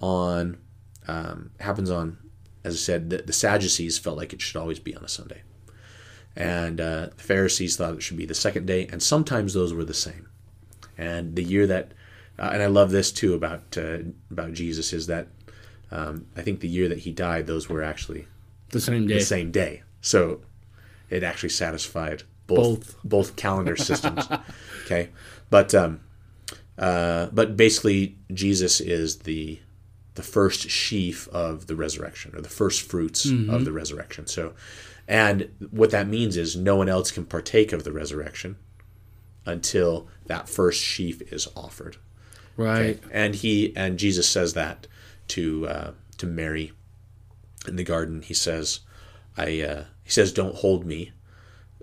on 0.00 0.58
um, 1.06 1.50
happens 1.60 1.90
on 1.90 2.18
as 2.64 2.74
i 2.74 2.78
said 2.78 3.10
the, 3.10 3.18
the 3.18 3.32
sadducees 3.32 3.98
felt 3.98 4.18
like 4.18 4.32
it 4.32 4.42
should 4.42 4.56
always 4.56 4.78
be 4.78 4.94
on 4.94 5.04
a 5.04 5.08
sunday. 5.08 5.42
And 6.38 6.80
uh, 6.80 7.08
the 7.16 7.22
Pharisees 7.22 7.76
thought 7.76 7.94
it 7.94 8.02
should 8.02 8.16
be 8.16 8.24
the 8.24 8.34
second 8.34 8.66
day, 8.66 8.86
and 8.92 9.02
sometimes 9.02 9.54
those 9.54 9.74
were 9.74 9.84
the 9.84 9.92
same. 9.92 10.28
And 10.96 11.34
the 11.34 11.42
year 11.42 11.66
that, 11.66 11.92
uh, 12.38 12.50
and 12.52 12.62
I 12.62 12.66
love 12.66 12.90
this 12.90 13.10
too 13.12 13.34
about 13.34 13.76
uh, 13.76 13.98
about 14.30 14.52
Jesus 14.52 14.92
is 14.92 15.06
that 15.06 15.28
um, 15.90 16.26
I 16.36 16.42
think 16.42 16.60
the 16.60 16.68
year 16.68 16.88
that 16.88 16.98
he 16.98 17.12
died, 17.12 17.46
those 17.46 17.68
were 17.68 17.82
actually 17.82 18.26
The 18.70 18.80
same 18.80 19.06
day. 19.06 19.14
the 19.14 19.20
same 19.20 19.50
day. 19.50 19.82
So 20.00 20.40
it 21.10 21.22
actually 21.22 21.48
satisfied 21.50 22.22
both 22.46 22.96
both, 23.04 23.36
calendar 23.36 23.76
systems. 23.76 24.28
okay, 24.84 25.10
but 25.50 25.74
um, 25.74 26.00
uh, 26.78 27.26
but 27.32 27.56
basically 27.56 28.16
Jesus 28.32 28.80
is 28.80 29.20
the 29.20 29.60
the 30.14 30.22
first 30.22 30.68
sheaf 30.68 31.28
of 31.28 31.66
the 31.68 31.76
resurrection 31.76 32.34
or 32.34 32.40
the 32.40 32.48
first 32.48 32.82
fruits 32.82 33.24
of 33.24 33.64
the 33.64 33.70
resurrection. 33.72 34.26
So, 34.26 34.52
and 35.06 35.48
what 35.70 35.90
that 35.92 36.08
means 36.08 36.36
is 36.36 36.56
no 36.56 36.74
one 36.74 36.88
else 36.88 37.12
can 37.12 37.24
partake 37.24 37.72
of 37.72 37.84
the 37.84 37.92
resurrection 37.92 38.56
until 39.46 40.08
that 40.26 40.48
first 40.48 40.82
sheaf 40.82 41.22
is 41.32 41.46
offered. 41.54 41.98
Right. 42.58 43.00
And 43.12 43.36
he 43.36 43.72
and 43.76 43.98
Jesus 43.98 44.28
says 44.28 44.54
that 44.54 44.88
to 45.28 45.68
uh, 45.68 45.90
to 46.18 46.26
Mary 46.26 46.72
in 47.66 47.76
the 47.76 47.84
garden. 47.84 48.20
He 48.20 48.34
says, 48.34 48.80
"I." 49.36 49.60
Uh, 49.62 49.84
he 50.02 50.10
says, 50.10 50.32
"Don't 50.32 50.56
hold 50.56 50.84
me." 50.84 51.12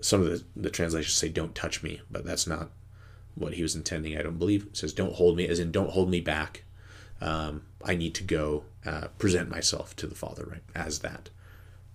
Some 0.02 0.20
of 0.20 0.28
the, 0.28 0.44
the 0.54 0.70
translations 0.70 1.14
say, 1.14 1.30
"Don't 1.30 1.54
touch 1.54 1.82
me," 1.82 2.02
but 2.10 2.26
that's 2.26 2.46
not 2.46 2.70
what 3.34 3.54
he 3.54 3.62
was 3.62 3.74
intending. 3.74 4.18
I 4.18 4.22
don't 4.22 4.38
believe. 4.38 4.66
It 4.66 4.76
says, 4.76 4.92
"Don't 4.92 5.14
hold 5.14 5.38
me," 5.38 5.48
as 5.48 5.58
in, 5.58 5.72
"Don't 5.72 5.90
hold 5.90 6.10
me 6.10 6.20
back." 6.20 6.64
Um, 7.22 7.62
I 7.82 7.94
need 7.94 8.14
to 8.16 8.22
go 8.22 8.64
uh, 8.84 9.08
present 9.18 9.48
myself 9.48 9.96
to 9.96 10.06
the 10.06 10.14
Father, 10.14 10.44
right? 10.44 10.62
As 10.74 10.98
that, 10.98 11.30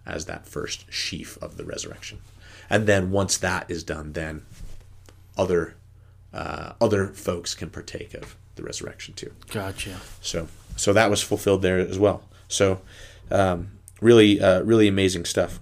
as 0.07 0.25
that 0.25 0.47
first 0.47 0.91
sheaf 0.91 1.37
of 1.39 1.57
the 1.57 1.65
resurrection, 1.65 2.17
and 2.67 2.87
then 2.87 3.11
once 3.11 3.37
that 3.37 3.69
is 3.69 3.83
done, 3.83 4.13
then 4.13 4.43
other 5.37 5.75
uh, 6.33 6.73
other 6.81 7.09
folks 7.09 7.53
can 7.53 7.69
partake 7.69 8.15
of 8.15 8.35
the 8.61 8.65
resurrection 8.65 9.13
too. 9.13 9.33
Gotcha. 9.51 9.97
So 10.21 10.47
so 10.75 10.93
that 10.93 11.09
was 11.09 11.21
fulfilled 11.21 11.61
there 11.61 11.79
as 11.79 11.99
well. 11.99 12.23
So 12.47 12.81
um, 13.29 13.71
really 13.99 14.41
uh, 14.41 14.61
really 14.63 14.87
amazing 14.87 15.25
stuff. 15.25 15.59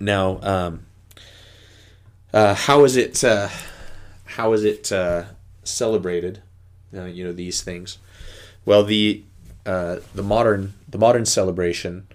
Now, 0.00 0.40
um, 0.42 0.86
uh, 2.32 2.54
how 2.54 2.84
is 2.84 2.96
it 2.96 3.22
uh, 3.24 3.48
how 4.24 4.52
is 4.52 4.64
it 4.64 4.92
uh, 4.92 5.24
celebrated? 5.64 6.42
Uh, 6.94 7.04
you 7.04 7.24
know 7.24 7.32
these 7.32 7.62
things. 7.62 7.98
Well, 8.64 8.84
the 8.84 9.24
uh, 9.66 9.96
the 10.14 10.22
modern 10.22 10.74
the 10.88 10.98
modern 10.98 11.26
celebration 11.26 12.06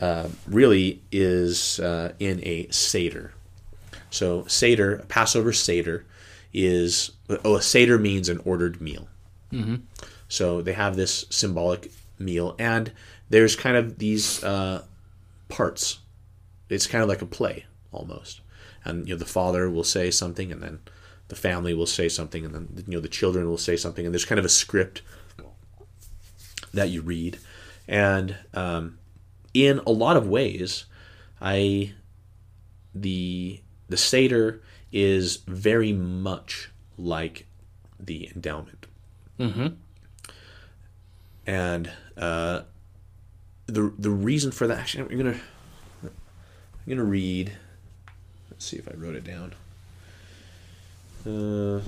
uh, 0.00 0.28
really 0.46 1.00
is 1.10 1.78
uh, 1.80 2.12
in 2.18 2.40
a 2.44 2.68
seder. 2.70 3.32
So 4.10 4.44
seder, 4.46 5.04
Passover 5.08 5.52
seder, 5.52 6.04
is 6.52 7.12
a 7.44 7.62
seder 7.62 7.98
means 7.98 8.28
an 8.28 8.40
ordered 8.44 8.80
meal. 8.80 9.08
So 10.28 10.62
they 10.62 10.72
have 10.72 10.96
this 10.96 11.26
symbolic 11.30 11.92
meal, 12.18 12.54
and 12.58 12.92
there's 13.28 13.54
kind 13.54 13.76
of 13.76 13.98
these 13.98 14.42
uh, 14.42 14.82
parts. 15.48 15.98
It's 16.70 16.86
kind 16.86 17.02
of 17.02 17.08
like 17.08 17.20
a 17.22 17.26
play 17.26 17.66
almost, 17.92 18.40
and 18.84 19.06
you 19.06 19.14
know 19.14 19.18
the 19.18 19.26
father 19.26 19.68
will 19.68 19.84
say 19.84 20.10
something, 20.10 20.50
and 20.50 20.62
then 20.62 20.80
the 21.28 21.36
family 21.36 21.74
will 21.74 21.86
say 21.86 22.08
something, 22.08 22.44
and 22.46 22.54
then 22.54 22.84
you 22.86 22.94
know 22.94 23.00
the 23.00 23.08
children 23.08 23.46
will 23.46 23.58
say 23.58 23.76
something, 23.76 24.06
and 24.06 24.14
there's 24.14 24.24
kind 24.24 24.38
of 24.38 24.44
a 24.44 24.50
script 24.50 25.02
that 26.72 26.88
you 26.88 27.02
read, 27.02 27.38
and 27.86 28.36
um, 28.54 28.98
in 29.52 29.80
a 29.86 29.92
lot 29.92 30.16
of 30.16 30.26
ways, 30.26 30.86
I 31.42 31.92
the 32.94 33.60
the 33.90 33.98
seder 33.98 34.62
is 34.92 35.36
very 35.46 35.92
much 35.92 36.70
like 37.02 37.46
the 37.98 38.30
endowment 38.34 38.86
and 41.46 41.90
uh, 42.16 42.62
the 43.66 43.92
the 43.98 44.10
reason 44.10 44.52
for 44.52 44.66
that 44.66 44.78
actually 44.78 45.10
I'm 45.10 45.18
gonna 45.18 45.40
I'm 46.02 46.88
gonna 46.88 47.04
read. 47.04 47.52
Let's 48.50 48.66
see 48.66 48.76
if 48.76 48.88
I 48.88 48.94
wrote 48.96 49.16
it 49.16 49.24
down. 49.24 49.54
Uh, 51.26 51.80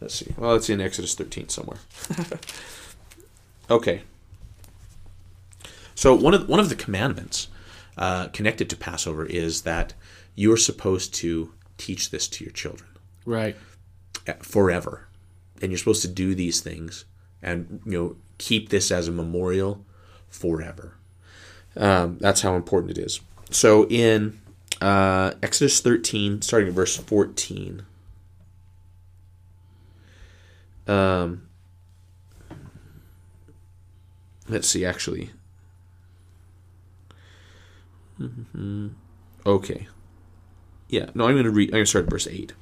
let's 0.00 0.14
see. 0.14 0.32
Well, 0.36 0.54
it's 0.54 0.70
in 0.70 0.80
Exodus 0.80 1.14
13 1.14 1.48
somewhere. 1.48 1.78
okay. 3.70 4.02
So 5.94 6.14
one 6.14 6.34
of 6.34 6.48
one 6.48 6.60
of 6.60 6.68
the 6.68 6.76
commandments 6.76 7.48
uh, 7.96 8.28
connected 8.28 8.70
to 8.70 8.76
Passover 8.76 9.26
is 9.26 9.62
that 9.62 9.94
you 10.34 10.52
are 10.52 10.56
supposed 10.56 11.14
to 11.14 11.52
teach 11.76 12.10
this 12.10 12.26
to 12.28 12.44
your 12.44 12.52
children 12.52 12.88
Right. 13.24 13.56
Forever. 14.40 15.08
And 15.60 15.70
you're 15.70 15.78
supposed 15.78 16.02
to 16.02 16.08
do 16.08 16.34
these 16.34 16.60
things 16.60 17.04
and 17.42 17.80
you 17.84 17.92
know 17.92 18.16
keep 18.38 18.68
this 18.68 18.90
as 18.90 19.08
a 19.08 19.12
memorial 19.12 19.84
forever. 20.28 20.94
Um, 21.76 22.18
that's 22.20 22.42
how 22.42 22.54
important 22.54 22.96
it 22.96 23.02
is. 23.02 23.20
So 23.50 23.86
in 23.88 24.40
uh, 24.80 25.32
exodus 25.42 25.80
13 25.80 26.42
starting 26.42 26.68
at 26.68 26.74
verse 26.74 26.96
14 26.96 27.84
um, 30.88 31.48
let's 34.48 34.68
see 34.68 34.84
actually. 34.84 35.30
Okay. 39.46 39.88
Yeah 40.88 41.10
no 41.14 41.26
i'm 41.26 41.34
going 41.34 41.44
to 41.44 41.50
read 41.50 41.68
i'm 41.70 41.72
going 41.72 41.84
to 41.84 41.88
start 41.88 42.04
at 42.04 42.10
verse 42.10 42.26
8 42.26 42.52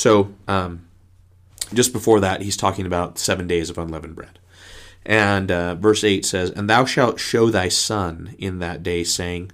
so 0.00 0.32
um, 0.48 0.86
just 1.74 1.92
before 1.92 2.20
that, 2.20 2.40
he's 2.40 2.56
talking 2.56 2.86
about 2.86 3.18
seven 3.18 3.46
days 3.46 3.68
of 3.68 3.76
unleavened 3.76 4.16
bread. 4.16 4.38
And 5.04 5.50
uh, 5.50 5.74
verse 5.74 6.02
8 6.02 6.24
says, 6.24 6.48
And 6.48 6.70
thou 6.70 6.86
shalt 6.86 7.20
show 7.20 7.50
thy 7.50 7.68
son 7.68 8.34
in 8.38 8.60
that 8.60 8.82
day, 8.82 9.04
saying, 9.04 9.52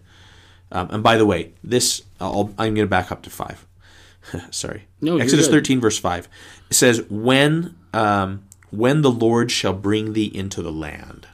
Um, 0.71 0.89
and 0.93 1.03
by 1.03 1.17
the 1.17 1.27
way, 1.27 1.55
this 1.65 2.03
I'll, 2.21 2.55
I'm 2.59 2.75
going 2.75 2.87
to 2.87 2.87
back 2.87 3.11
up 3.11 3.23
to 3.23 3.31
five. 3.31 3.67
Sorry. 4.53 4.85
No, 5.01 5.19
Exodus 5.19 5.49
13 5.49 5.81
verse 5.81 5.99
5. 5.99 6.29
It 6.71 6.75
says, 6.75 7.03
"When 7.11 7.77
um, 7.93 8.45
when 8.71 9.03
the 9.03 9.11
Lord 9.11 9.51
shall 9.51 9.73
bring 9.73 10.13
thee 10.13 10.31
into 10.33 10.63
the 10.63 10.73
land." 10.73 11.27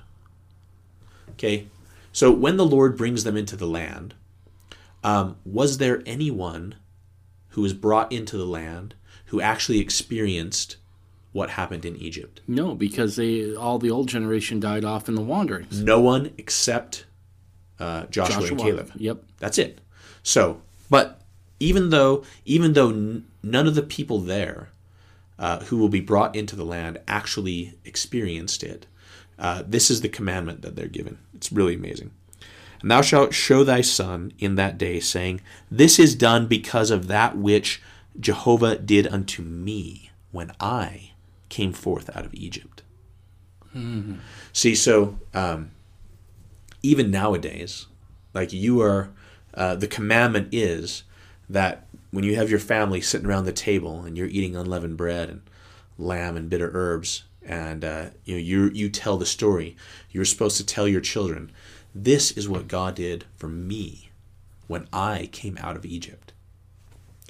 Okay. 1.33 1.67
So 2.13 2.33
when 2.33 2.57
the 2.57 2.65
Lord 2.65 2.97
brings 2.97 3.25
them 3.25 3.37
into 3.37 3.57
the 3.57 3.67
land, 3.67 4.15
um, 5.05 5.37
was 5.45 5.77
there 5.77 6.03
anyone 6.07 6.77
who 7.51 7.63
was 7.63 7.75
brought 7.75 8.11
into 8.11 8.39
the 8.39 8.47
land 8.47 8.95
who 9.33 9.41
actually 9.41 9.81
experienced 9.81 10.77
what 11.33 11.49
happened 11.49 11.87
in 11.87 11.97
Egypt? 11.97 12.43
No, 12.47 12.75
because 12.75 13.17
they 13.17 13.57
all 13.57 13.79
the 13.79 13.91
old 13.91 14.07
generation 14.07 14.61
died 14.61 14.85
off 14.85 15.09
in 15.09 15.15
the 15.15 15.23
wanderings. 15.23 15.83
No 15.83 15.99
one 16.01 16.35
except 16.37 17.07
uh, 17.81 18.05
Joshua, 18.11 18.47
and 18.47 18.59
Caleb. 18.59 18.93
Yep. 18.95 19.25
That's 19.39 19.57
it. 19.57 19.81
So, 20.23 20.61
but 20.91 21.23
even 21.59 21.89
though 21.89 22.25
even 22.45 22.75
though 22.75 22.91
n- 22.91 23.25
none 23.43 23.67
of 23.67 23.75
the 23.75 23.83
people 23.83 24.19
there 24.19 24.69
uh, 25.39 25.61
who 25.61 25.79
will 25.79 25.89
be 25.89 26.01
brought 26.01 26.37
into 26.37 26.55
the 26.55 26.67
land 26.67 27.01
actually 27.09 27.79
experienced 27.87 28.63
it, 28.63 28.85
uh, 29.39 29.63
this 29.67 29.91
is 29.91 30.03
the 30.03 30.11
commandment 30.11 30.61
that 30.61 30.77
they're 30.77 30.89
given. 30.89 31.17
It's 31.35 31.51
really 31.51 31.75
amazing. 31.75 32.11
And 32.83 32.91
thou 32.91 33.01
shalt 33.01 33.33
show 33.33 33.65
thy 33.65 33.81
son 33.81 34.35
in 34.39 34.57
that 34.57 34.77
day, 34.77 35.01
saying, 35.01 35.41
This 35.71 35.99
is 35.99 36.15
done 36.15 36.49
because 36.49 36.91
of 36.91 37.07
that 37.07 37.39
which 37.39 37.81
Jehovah 38.19 38.77
did 38.77 39.07
unto 39.07 39.43
me 39.43 40.11
when 40.31 40.53
I 40.61 41.13
came 41.49 41.73
forth 41.73 42.15
out 42.17 42.25
of 42.25 42.35
Egypt. 42.35 42.83
See, 44.53 44.75
so 44.75 45.19
um, 45.35 45.71
even 46.83 47.11
nowadays, 47.11 47.87
like 48.35 48.53
you 48.53 48.81
are, 48.83 49.11
uh, 49.55 49.75
the 49.77 49.87
commandment 49.87 50.49
is 50.53 51.05
that 51.49 51.87
when 52.11 52.25
you 52.25 52.37
have 52.37 52.51
your 52.51 52.59
family 52.59 53.01
sitting 53.01 53.27
around 53.27 53.45
the 53.45 53.53
table 53.53 54.03
and 54.03 54.17
you're 54.17 54.27
eating 54.27 54.55
unleavened 54.57 54.97
bread 54.99 55.29
and 55.31 55.43
lamb 55.99 56.37
and 56.37 56.51
bitter 56.51 56.71
herbs, 56.75 57.25
and 57.45 57.85
uh, 57.85 58.07
you 58.25 58.35
know 58.35 58.41
you 58.41 58.71
you 58.73 58.89
tell 58.89 59.17
the 59.17 59.27
story, 59.27 59.77
you're 60.11 60.25
supposed 60.25 60.57
to 60.59 60.67
tell 60.67 60.87
your 60.87 61.01
children, 61.01 61.51
this 61.95 62.31
is 62.31 62.49
what 62.49 62.69
God 62.69 62.95
did 62.95 63.25
for 63.37 63.49
me 63.49 64.11
when 64.69 64.87
I 64.93 65.29
came 65.33 65.59
out 65.61 65.77
of 65.77 65.85
Egypt, 65.85 66.22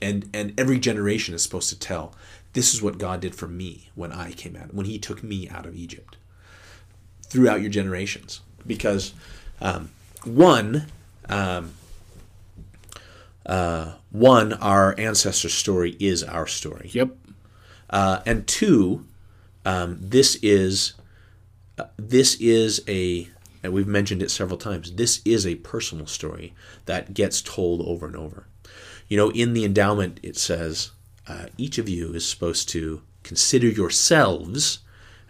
and 0.02 0.28
and 0.34 0.58
every 0.58 0.78
generation 0.78 1.34
is 1.34 1.42
supposed 1.42 1.70
to 1.70 1.78
tell, 1.78 2.14
this 2.52 2.74
is 2.74 2.82
what 2.82 2.98
God 2.98 3.20
did 3.20 3.34
for 3.34 3.48
me 3.48 3.88
when 3.94 4.12
I 4.12 4.32
came 4.32 4.56
out, 4.56 4.74
when 4.74 4.86
He 4.86 4.98
took 4.98 5.22
me 5.22 5.48
out 5.48 5.64
of 5.64 5.74
Egypt 5.74 6.16
throughout 7.22 7.60
your 7.60 7.70
generations. 7.70 8.40
Because 8.66 9.14
um, 9.60 9.90
one 10.24 10.86
um, 11.28 11.72
uh, 13.46 13.92
one 14.10 14.52
our 14.54 14.94
ancestor 14.98 15.48
story 15.48 15.96
is 15.98 16.22
our 16.22 16.46
story. 16.46 16.90
Yep. 16.92 17.16
uh, 17.90 18.20
and 18.26 18.46
two 18.46 19.06
um, 19.64 19.98
this 20.00 20.36
is 20.42 20.94
uh, 21.78 21.84
this 21.96 22.34
is 22.40 22.82
a 22.88 23.28
and 23.62 23.72
we've 23.72 23.86
mentioned 23.86 24.22
it 24.22 24.30
several 24.30 24.58
times 24.58 24.92
this 24.92 25.22
is 25.24 25.46
a 25.46 25.54
personal 25.56 26.06
story 26.06 26.52
that 26.86 27.14
gets 27.14 27.40
told 27.40 27.80
over 27.82 28.06
and 28.06 28.16
over 28.16 28.46
you 29.08 29.16
know 29.16 29.30
in 29.30 29.52
the 29.54 29.64
endowment 29.64 30.18
it 30.22 30.36
says 30.36 30.92
uh, 31.28 31.46
each 31.56 31.78
of 31.78 31.88
you 31.88 32.12
is 32.14 32.28
supposed 32.28 32.68
to 32.68 33.02
consider 33.22 33.68
yourselves 33.68 34.80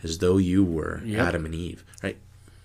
as 0.02 0.18
though 0.18 0.36
you 0.38 0.64
were 0.64 1.00
Yep. 1.04 1.20
adam 1.28 1.44
and 1.46 1.54
eve 1.54 1.84
right? 2.02 2.16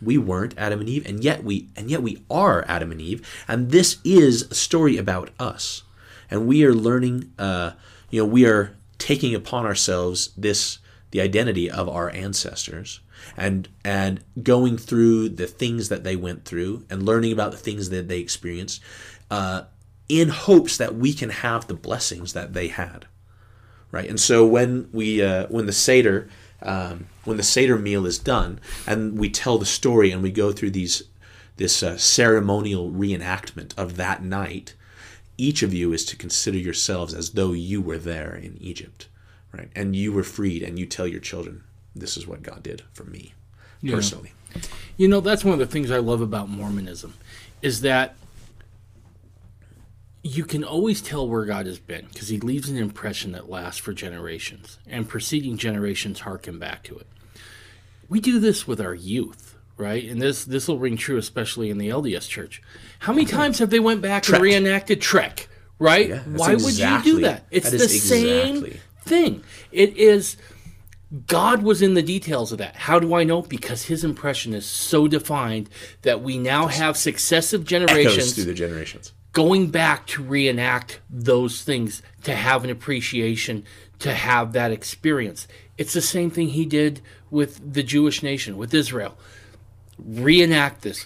We 0.02 0.18
weren't 0.18 0.54
adam 0.58 0.80
and 0.82 0.90
eve 0.90 1.06
and 1.08 1.24
yet 1.24 1.44
we 1.44 1.70
and 1.76 1.90
yet 1.90 2.02
we 2.04 2.24
are 2.30 2.64
adam 2.68 2.92
and 2.92 3.02
eve 3.02 3.28
and 3.48 3.72
this 3.72 3.98
is 4.04 4.44
a 4.44 4.56
story 4.56 4.96
about 4.98 5.32
us. 5.40 5.84
And 6.30 6.46
we 6.46 6.64
are 6.66 6.74
learning 6.74 7.32
uh, 7.40 7.72
you 8.12 8.22
know 8.22 8.26
we 8.28 8.46
are 8.46 8.76
taking 9.00 9.34
upon 9.36 9.66
ourselves 9.66 10.30
this 10.38 10.80
the 11.12 11.22
identity 11.22 11.70
of 11.72 11.88
our 11.90 12.10
ancestors 12.12 13.00
and 13.36 13.70
and 13.84 14.24
going 14.44 14.78
through 14.78 15.30
the 15.30 15.48
things 15.48 15.90
that 15.90 16.04
they 16.04 16.16
went 16.16 16.46
through 16.46 16.86
and 16.90 17.04
learning 17.04 17.32
about 17.32 17.52
the 17.52 17.58
things 17.58 17.90
that 17.90 18.08
they 18.08 18.20
experienced. 18.20 18.82
Uh, 19.32 19.64
in 20.10 20.30
hopes 20.30 20.78
that 20.78 20.96
we 20.96 21.14
can 21.14 21.30
have 21.30 21.68
the 21.68 21.74
blessings 21.74 22.34
that 22.34 22.54
they 22.54 22.68
had 22.68 23.06
right? 23.92 24.10
And 24.10 24.20
so 24.20 24.46
when 24.46 24.90
we 24.92 25.22
uh, 25.24 25.48
when 25.48 25.66
the 25.66 25.74
seder 25.74 26.30
um, 26.62 27.08
when 27.24 27.38
the 27.38 27.44
seder 27.44 27.78
meal 27.78 28.06
is 28.06 28.18
done 28.18 28.60
and 28.86 29.18
we 29.18 29.30
tell 29.30 29.58
the 29.58 29.66
story 29.66 30.12
and 30.12 30.24
we 30.24 30.32
go 30.32 30.52
through 30.52 30.72
these 30.72 31.04
this 31.58 31.82
uh, 31.82 31.98
ceremonial 31.98 32.92
reenactment 32.92 33.78
of 33.78 33.98
that 33.98 34.24
night 34.24 34.76
each 35.38 35.62
of 35.62 35.74
you 35.74 35.94
is 35.94 36.04
to 36.06 36.16
consider 36.16 36.58
yourselves 36.58 37.14
as 37.14 37.32
though 37.32 37.54
you 37.54 37.82
were 37.82 37.98
there 37.98 38.36
in 38.36 38.58
Egypt 38.60 39.08
right? 39.52 39.70
And 39.76 39.96
you 39.96 40.12
were 40.12 40.24
freed 40.24 40.64
and 40.64 40.78
you 40.78 40.86
tell 40.86 41.08
your 41.08 41.22
children 41.22 41.64
this 41.96 42.18
is 42.18 42.28
what 42.28 42.44
God 42.44 42.64
did 42.64 42.84
for 42.94 43.06
me 43.06 43.34
personally. 43.88 44.34
You 44.98 45.08
know, 45.08 45.20
that's 45.20 45.44
one 45.44 45.54
of 45.54 45.60
the 45.60 45.68
things 45.68 45.92
I 45.92 46.00
love 46.00 46.22
about 46.22 46.50
Mormonism 46.50 47.14
is 47.62 47.82
that 47.82 48.16
you 50.24 50.44
can 50.44 50.64
always 50.64 51.02
tell 51.02 51.28
where 51.28 51.46
God 51.46 51.66
has 51.66 51.80
been 51.80 52.06
because 52.08 52.28
he 52.28 52.40
leaves 52.40 52.70
an 52.70 52.78
impression 52.78 53.32
that 53.34 53.50
lasts 53.50 53.80
for 53.80 53.94
generations, 53.94 54.80
and 54.88 55.08
preceding 55.08 55.58
generations 55.58 56.22
harken 56.22 56.60
back 56.60 56.84
to 56.84 56.98
it. 56.98 57.08
We 58.10 58.20
do 58.20 58.40
this 58.40 58.68
with 58.68 58.82
our 58.82 58.94
youth, 58.94 59.56
right? 59.78 60.04
And 60.04 60.22
this 60.22 60.46
this 60.46 60.68
will 60.68 60.80
ring 60.80 60.98
true 60.98 61.18
especially 61.18 61.70
in 61.70 61.78
the 61.78 61.90
LDS 61.90 62.28
church. 62.28 62.62
How 63.00 63.14
many 63.14 63.26
times 63.26 63.60
have 63.60 63.70
they 63.70 63.80
went 63.80 64.02
back 64.02 64.24
Trek. 64.24 64.36
and 64.36 64.44
reenacted 64.44 65.02
Trek, 65.02 65.48
right? 65.80 66.10
Yeah, 66.10 66.20
Why 66.24 66.56
would 66.56 66.78
you 66.78 67.04
do 67.04 67.22
that? 67.22 67.46
It's 67.52 67.70
that 67.70 67.78
the 67.78 67.84
is 67.84 68.04
same 68.04 68.80
thing. 69.04 69.44
It 69.72 69.98
is 69.98 70.38
God 71.26 71.64
was 71.64 71.82
in 71.82 71.94
the 71.94 72.02
details 72.02 72.52
of 72.52 72.58
that. 72.58 72.76
How 72.76 73.00
do 73.00 73.14
I 73.14 73.24
know? 73.24 73.42
Because 73.42 73.84
his 73.84 74.04
impression 74.04 74.54
is 74.54 74.66
so 74.66 75.08
defined 75.08 75.70
that 76.02 76.22
we 76.22 76.38
now 76.38 76.68
have 76.68 76.98
successive 76.98 77.62
Echoes 77.62 77.70
generations 77.70 78.34
through 78.34 78.46
the 78.46 78.54
generations 78.54 79.14
going 79.38 79.68
back 79.68 80.08
to 80.08 80.24
reenact 80.24 81.00
those 81.12 81.62
things, 81.62 82.02
to 82.24 82.34
have 82.34 82.64
an 82.64 82.72
appreciation, 82.72 83.64
to 84.00 84.12
have 84.12 84.54
that 84.54 84.72
experience. 84.72 85.48
It's 85.78 85.94
the 85.94 86.02
same 86.02 86.32
thing 86.32 86.50
he 86.50 86.66
did 86.66 87.02
with 87.30 87.74
the 87.74 87.84
Jewish 87.84 88.24
nation, 88.24 88.58
with 88.58 88.74
Israel. 88.74 89.16
Reenact 90.00 90.82
this. 90.82 91.06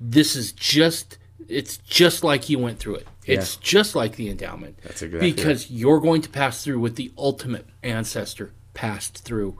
This 0.00 0.36
is 0.36 0.52
just 0.52 1.18
it's 1.48 1.78
just 1.78 2.22
like 2.22 2.44
he 2.44 2.54
went 2.54 2.78
through 2.78 2.94
it. 2.96 3.08
It's 3.26 3.56
just 3.56 3.96
like 3.96 4.14
the 4.14 4.30
endowment. 4.30 4.78
That's 4.84 5.02
exactly 5.02 5.32
because 5.32 5.68
you're 5.68 5.98
going 5.98 6.22
to 6.22 6.28
pass 6.28 6.62
through 6.62 6.78
what 6.78 6.94
the 6.94 7.10
ultimate 7.18 7.66
ancestor 7.82 8.52
passed 8.74 9.24
through 9.24 9.58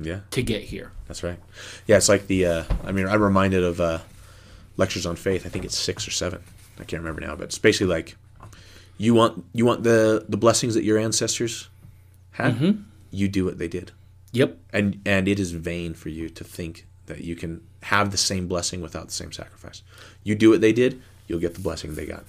yeah 0.00 0.20
to 0.30 0.42
get 0.42 0.62
here. 0.62 0.92
That's 1.08 1.22
right. 1.22 1.38
Yeah, 1.86 1.98
it's 1.98 2.08
like 2.08 2.26
the. 2.26 2.46
Uh, 2.46 2.64
I 2.84 2.92
mean, 2.92 3.06
I'm 3.06 3.22
reminded 3.22 3.62
of 3.64 3.82
uh, 3.82 3.98
lectures 4.78 5.04
on 5.04 5.16
faith. 5.16 5.44
I 5.44 5.50
think 5.50 5.66
it's 5.66 5.76
six 5.76 6.08
or 6.08 6.10
seven. 6.10 6.42
I 6.78 6.84
can't 6.84 7.02
remember 7.02 7.20
now, 7.20 7.36
but 7.36 7.44
it's 7.44 7.58
basically 7.58 7.86
like 7.94 8.16
you 8.98 9.14
want 9.14 9.44
you 9.52 9.64
want 9.64 9.82
the 9.82 10.24
the 10.28 10.36
blessings 10.36 10.74
that 10.74 10.84
your 10.84 10.98
ancestors 10.98 11.68
had. 12.32 12.54
Mm-hmm. 12.56 12.82
You 13.10 13.28
do 13.28 13.44
what 13.44 13.58
they 13.58 13.68
did, 13.68 13.92
Yep. 14.32 14.58
and 14.72 15.00
and 15.06 15.28
it 15.28 15.38
is 15.38 15.52
vain 15.52 15.94
for 15.94 16.08
you 16.08 16.28
to 16.30 16.42
think 16.44 16.86
that 17.06 17.20
you 17.20 17.36
can 17.36 17.60
have 17.82 18.10
the 18.10 18.16
same 18.16 18.48
blessing 18.48 18.80
without 18.80 19.06
the 19.06 19.12
same 19.12 19.30
sacrifice. 19.30 19.82
You 20.24 20.34
do 20.34 20.50
what 20.50 20.60
they 20.60 20.72
did, 20.72 21.00
you'll 21.28 21.38
get 21.38 21.54
the 21.54 21.60
blessing 21.60 21.94
they 21.94 22.06
got. 22.06 22.24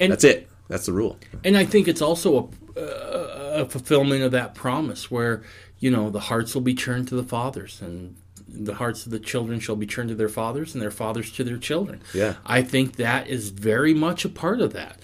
And 0.00 0.10
That's 0.10 0.24
it. 0.24 0.48
That's 0.66 0.86
the 0.86 0.92
rule. 0.92 1.18
And 1.44 1.56
I 1.56 1.64
think 1.66 1.86
it's 1.88 2.00
also 2.02 2.50
a, 2.76 2.80
a, 2.80 3.62
a 3.62 3.66
fulfillment 3.66 4.22
of 4.22 4.32
that 4.32 4.54
promise 4.54 5.10
where, 5.10 5.42
you 5.78 5.90
know, 5.90 6.08
the 6.10 6.20
hearts 6.20 6.54
will 6.54 6.62
be 6.62 6.74
turned 6.74 7.06
to 7.08 7.14
the 7.14 7.22
fathers 7.22 7.82
and 7.82 8.16
the 8.56 8.74
hearts 8.74 9.04
of 9.06 9.12
the 9.12 9.18
children 9.18 9.60
shall 9.60 9.76
be 9.76 9.86
turned 9.86 10.08
to 10.10 10.14
their 10.14 10.28
fathers 10.28 10.74
and 10.74 10.82
their 10.82 10.90
fathers 10.90 11.32
to 11.32 11.44
their 11.44 11.58
children. 11.58 12.00
Yeah. 12.12 12.34
I 12.46 12.62
think 12.62 12.96
that 12.96 13.26
is 13.28 13.50
very 13.50 13.94
much 13.94 14.24
a 14.24 14.28
part 14.28 14.60
of 14.60 14.72
that 14.72 14.98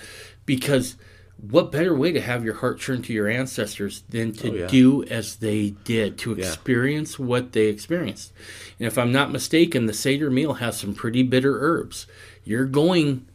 because 0.46 0.96
what 1.36 1.72
better 1.72 1.94
way 1.96 2.12
to 2.12 2.20
have 2.20 2.44
your 2.44 2.54
heart 2.54 2.80
turned 2.80 3.04
to 3.06 3.12
your 3.14 3.26
ancestors 3.28 4.02
than 4.10 4.32
to 4.34 4.50
Oh, 4.50 4.54
yeah. 4.54 4.66
do 4.66 5.04
as 5.04 5.36
they 5.36 5.70
did, 5.84 6.18
to 6.18 6.34
Yeah. 6.34 6.46
experience 6.46 7.18
what 7.18 7.52
they 7.52 7.66
experienced? 7.66 8.32
And 8.78 8.86
if 8.86 8.98
I'm 8.98 9.10
not 9.10 9.32
mistaken, 9.32 9.86
the 9.86 9.94
Seder 9.94 10.30
meal 10.30 10.54
has 10.54 10.78
some 10.78 10.94
pretty 10.94 11.22
bitter 11.22 11.58
herbs. 11.60 12.06
You're 12.44 12.66
going 12.66 13.26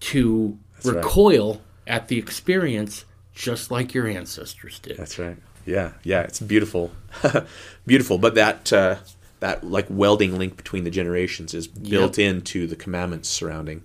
to 0.00 0.58
right. 0.84 0.96
recoil 0.96 1.62
at 1.86 2.08
the 2.08 2.18
experience 2.18 3.04
just 3.34 3.70
like 3.70 3.94
your 3.94 4.06
ancestors 4.06 4.78
did. 4.78 4.96
That's 4.98 5.18
right. 5.18 5.36
Yeah, 5.66 5.92
yeah, 6.02 6.22
it's 6.22 6.40
beautiful, 6.40 6.90
beautiful. 7.86 8.18
But 8.18 8.34
that 8.34 8.72
uh, 8.72 8.96
that 9.40 9.64
like 9.64 9.86
welding 9.90 10.38
link 10.38 10.56
between 10.56 10.84
the 10.84 10.90
generations 10.90 11.54
is 11.54 11.66
built 11.66 12.18
into 12.18 12.66
the 12.66 12.76
commandments 12.76 13.28
surrounding 13.28 13.82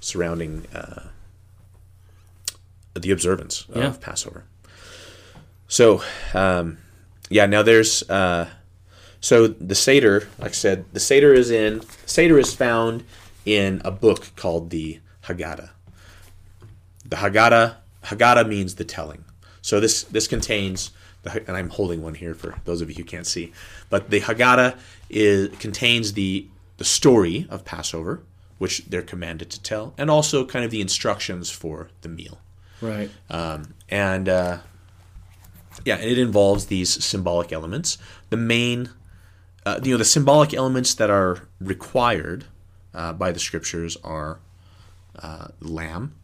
surrounding 0.00 0.66
uh, 0.74 1.08
the 2.94 3.10
observance 3.10 3.66
Yeah. 3.74 3.86
of 3.88 4.00
Passover. 4.00 4.44
So, 5.68 6.02
um, 6.34 6.78
yeah. 7.30 7.46
Now 7.46 7.62
there's 7.62 8.02
uh, 8.10 8.50
so 9.20 9.46
the 9.46 9.74
Seder. 9.74 10.28
Like 10.38 10.50
I 10.50 10.54
said, 10.54 10.84
the 10.92 11.00
Seder 11.00 11.32
is 11.32 11.50
in 11.50 11.82
Seder 12.04 12.38
is 12.38 12.54
found 12.54 13.04
in 13.46 13.80
a 13.84 13.90
book 13.90 14.32
called 14.36 14.70
the 14.70 15.00
Haggadah. 15.24 15.70
The 17.06 17.16
Haggadah 17.16 17.76
Haggadah 18.04 18.46
means 18.48 18.74
the 18.74 18.84
telling. 18.84 19.24
So 19.62 19.80
this 19.80 20.02
this 20.04 20.28
contains 20.28 20.90
and 21.24 21.56
I'm 21.56 21.68
holding 21.68 22.02
one 22.02 22.14
here 22.14 22.34
for 22.34 22.56
those 22.64 22.80
of 22.80 22.90
you 22.90 22.96
who 22.96 23.04
can't 23.04 23.26
see, 23.26 23.52
but 23.90 24.10
the 24.10 24.20
Haggadah 24.20 24.78
is 25.08 25.56
contains 25.58 26.14
the 26.14 26.48
the 26.78 26.84
story 26.84 27.46
of 27.48 27.64
Passover, 27.64 28.22
which 28.58 28.84
they're 28.86 29.02
commanded 29.02 29.50
to 29.50 29.62
tell, 29.62 29.94
and 29.96 30.10
also 30.10 30.44
kind 30.44 30.64
of 30.64 30.70
the 30.70 30.80
instructions 30.80 31.50
for 31.50 31.90
the 32.00 32.08
meal. 32.08 32.40
Right. 32.80 33.10
Um, 33.30 33.74
and 33.88 34.28
uh, 34.28 34.58
yeah, 35.84 35.98
it 35.98 36.18
involves 36.18 36.66
these 36.66 37.04
symbolic 37.04 37.52
elements. 37.52 37.98
The 38.30 38.36
main, 38.36 38.90
uh, 39.64 39.80
you 39.82 39.92
know, 39.92 39.98
the 39.98 40.04
symbolic 40.04 40.52
elements 40.52 40.94
that 40.94 41.10
are 41.10 41.48
required 41.60 42.46
uh, 42.94 43.12
by 43.12 43.32
the 43.32 43.38
scriptures 43.38 43.96
are 44.02 44.40
uh, 45.20 45.48
lamb, 45.60 46.16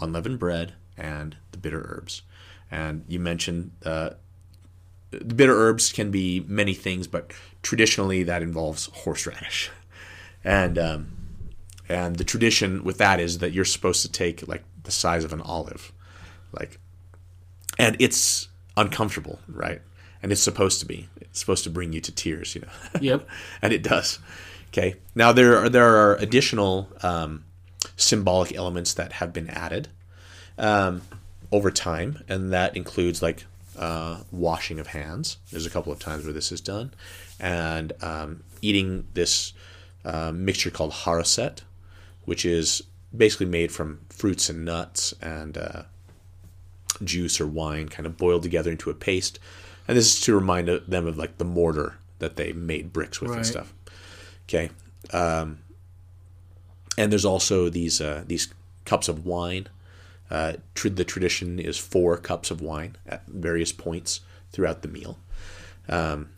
unleavened 0.00 0.38
bread, 0.38 0.74
and 0.96 1.36
the 1.52 1.58
bitter 1.58 1.80
herbs. 1.80 2.22
And 2.70 3.04
you 3.08 3.20
mentioned 3.20 3.72
uh, 3.84 4.10
bitter 5.18 5.54
herbs 5.54 5.92
can 5.92 6.10
be 6.10 6.44
many 6.48 6.74
things, 6.74 7.06
but 7.06 7.32
traditionally 7.62 8.22
that 8.24 8.42
involves 8.42 8.86
horseradish. 8.92 9.70
And 10.44 10.78
um, 10.78 11.08
and 11.88 12.16
the 12.16 12.24
tradition 12.24 12.84
with 12.84 12.98
that 12.98 13.20
is 13.20 13.38
that 13.38 13.52
you're 13.52 13.64
supposed 13.64 14.02
to 14.02 14.10
take 14.10 14.46
like 14.46 14.64
the 14.82 14.90
size 14.90 15.24
of 15.24 15.32
an 15.32 15.40
olive, 15.40 15.92
like, 16.52 16.78
and 17.78 17.96
it's 17.98 18.48
uncomfortable, 18.76 19.38
right? 19.48 19.80
And 20.22 20.32
it's 20.32 20.40
supposed 20.40 20.80
to 20.80 20.86
be. 20.86 21.08
It's 21.20 21.40
supposed 21.40 21.64
to 21.64 21.70
bring 21.70 21.92
you 21.92 22.00
to 22.00 22.12
tears, 22.12 22.54
you 22.54 22.62
know. 22.62 23.00
Yep. 23.00 23.28
and 23.62 23.72
it 23.72 23.82
does. 23.82 24.18
Okay. 24.68 24.96
Now 25.14 25.32
there 25.32 25.58
are 25.58 25.68
there 25.68 25.96
are 25.96 26.16
additional 26.16 26.88
um, 27.02 27.44
symbolic 27.96 28.54
elements 28.54 28.94
that 28.94 29.12
have 29.14 29.32
been 29.32 29.48
added 29.50 29.88
um, 30.58 31.02
over 31.52 31.70
time, 31.70 32.22
and 32.28 32.52
that 32.52 32.76
includes 32.76 33.22
like 33.22 33.44
uh, 33.78 34.22
washing 34.30 34.78
of 34.78 34.88
hands. 34.88 35.38
There's 35.50 35.66
a 35.66 35.70
couple 35.70 35.92
of 35.92 35.98
times 35.98 36.24
where 36.24 36.32
this 36.32 36.52
is 36.52 36.60
done, 36.60 36.92
and 37.40 37.92
um, 38.02 38.44
eating 38.62 39.06
this 39.14 39.52
uh, 40.04 40.32
mixture 40.32 40.70
called 40.70 40.92
haroset, 40.92 41.60
which 42.24 42.44
is 42.44 42.82
basically 43.16 43.46
made 43.46 43.70
from 43.72 44.00
fruits 44.10 44.48
and 44.50 44.64
nuts 44.64 45.14
and 45.20 45.56
uh, 45.56 45.82
juice 47.02 47.40
or 47.40 47.46
wine, 47.46 47.88
kind 47.88 48.06
of 48.06 48.16
boiled 48.16 48.42
together 48.42 48.70
into 48.70 48.90
a 48.90 48.94
paste. 48.94 49.38
And 49.86 49.96
this 49.96 50.14
is 50.14 50.20
to 50.22 50.34
remind 50.34 50.68
them 50.68 51.06
of 51.06 51.16
like 51.18 51.38
the 51.38 51.44
mortar 51.44 51.98
that 52.18 52.36
they 52.36 52.52
made 52.52 52.92
bricks 52.92 53.20
with 53.20 53.30
Right. 53.30 53.38
and 53.38 53.46
stuff. 53.46 53.72
Okay. 54.48 54.70
Um, 55.12 55.58
and 56.96 57.10
there's 57.12 57.24
also 57.24 57.68
these 57.68 58.00
uh, 58.00 58.24
these 58.26 58.52
cups 58.84 59.08
of 59.08 59.26
wine. 59.26 59.68
Uh, 60.30 60.54
tr- 60.74 60.88
the 60.88 61.04
tradition 61.04 61.58
is 61.58 61.78
four 61.78 62.16
cups 62.16 62.50
of 62.50 62.60
wine 62.60 62.96
at 63.06 63.26
various 63.26 63.72
points 63.72 64.20
throughout 64.52 64.82
the 64.82 64.88
meal. 64.88 65.18
Um, 65.88 66.30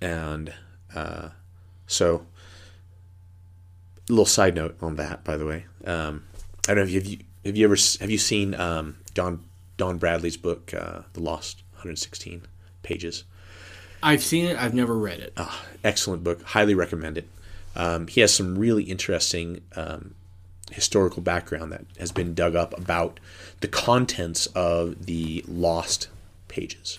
and 0.00 0.52
uh, 0.94 1.30
so, 1.86 2.26
a 4.08 4.12
little 4.12 4.26
side 4.26 4.54
note 4.54 4.76
on 4.80 4.96
that, 4.96 5.24
by 5.24 5.36
the 5.36 5.46
way. 5.46 5.66
Um, 5.84 6.24
I 6.68 6.74
don't 6.74 6.76
know 6.76 6.82
if 6.82 6.90
you 6.90 7.00
have 7.00 7.06
you 7.06 7.18
have 7.44 7.56
you 7.56 7.64
ever 7.64 7.76
have 8.00 8.10
you 8.10 8.18
seen 8.18 8.54
um, 8.54 8.98
Don 9.14 9.44
Don 9.76 9.98
Bradley's 9.98 10.36
book, 10.36 10.72
uh, 10.74 11.00
The 11.12 11.20
Lost 11.20 11.62
116 11.74 12.42
Pages. 12.82 13.24
I've 14.02 14.22
seen 14.22 14.46
it. 14.46 14.56
I've 14.56 14.74
never 14.74 14.96
read 14.96 15.20
it. 15.20 15.36
Excellent 15.82 16.22
book. 16.22 16.42
Highly 16.42 16.74
recommend 16.74 17.18
it. 17.18 17.28
Um, 17.74 18.06
he 18.06 18.20
has 18.20 18.32
some 18.32 18.56
really 18.56 18.84
interesting 18.84 19.62
um, 19.74 20.14
historical 20.72 21.22
background 21.22 21.72
that 21.72 21.84
has 21.98 22.12
been 22.12 22.34
dug 22.34 22.56
up 22.56 22.76
about 22.78 23.20
the 23.60 23.68
contents 23.68 24.46
of 24.46 25.06
the 25.06 25.44
lost 25.46 26.08
pages. 26.48 26.98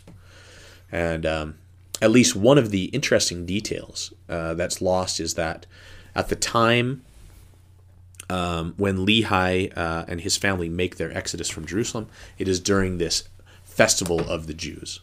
And 0.91 1.25
um, 1.25 1.55
at 2.01 2.11
least 2.11 2.35
one 2.35 2.57
of 2.57 2.71
the 2.71 2.85
interesting 2.85 3.45
details 3.45 4.13
uh, 4.29 4.53
that's 4.53 4.81
lost 4.81 5.19
is 5.19 5.33
that 5.33 5.65
at 6.15 6.29
the 6.29 6.35
time 6.35 7.03
um, 8.29 8.73
when 8.77 9.05
Lehi 9.05 9.75
uh, 9.77 10.05
and 10.07 10.21
his 10.21 10.37
family 10.37 10.69
make 10.69 10.97
their 10.97 11.15
exodus 11.15 11.49
from 11.49 11.65
Jerusalem, 11.65 12.07
it 12.37 12.47
is 12.47 12.59
during 12.59 12.97
this 12.97 13.27
festival 13.63 14.19
of 14.19 14.47
the 14.47 14.53
Jews 14.53 15.01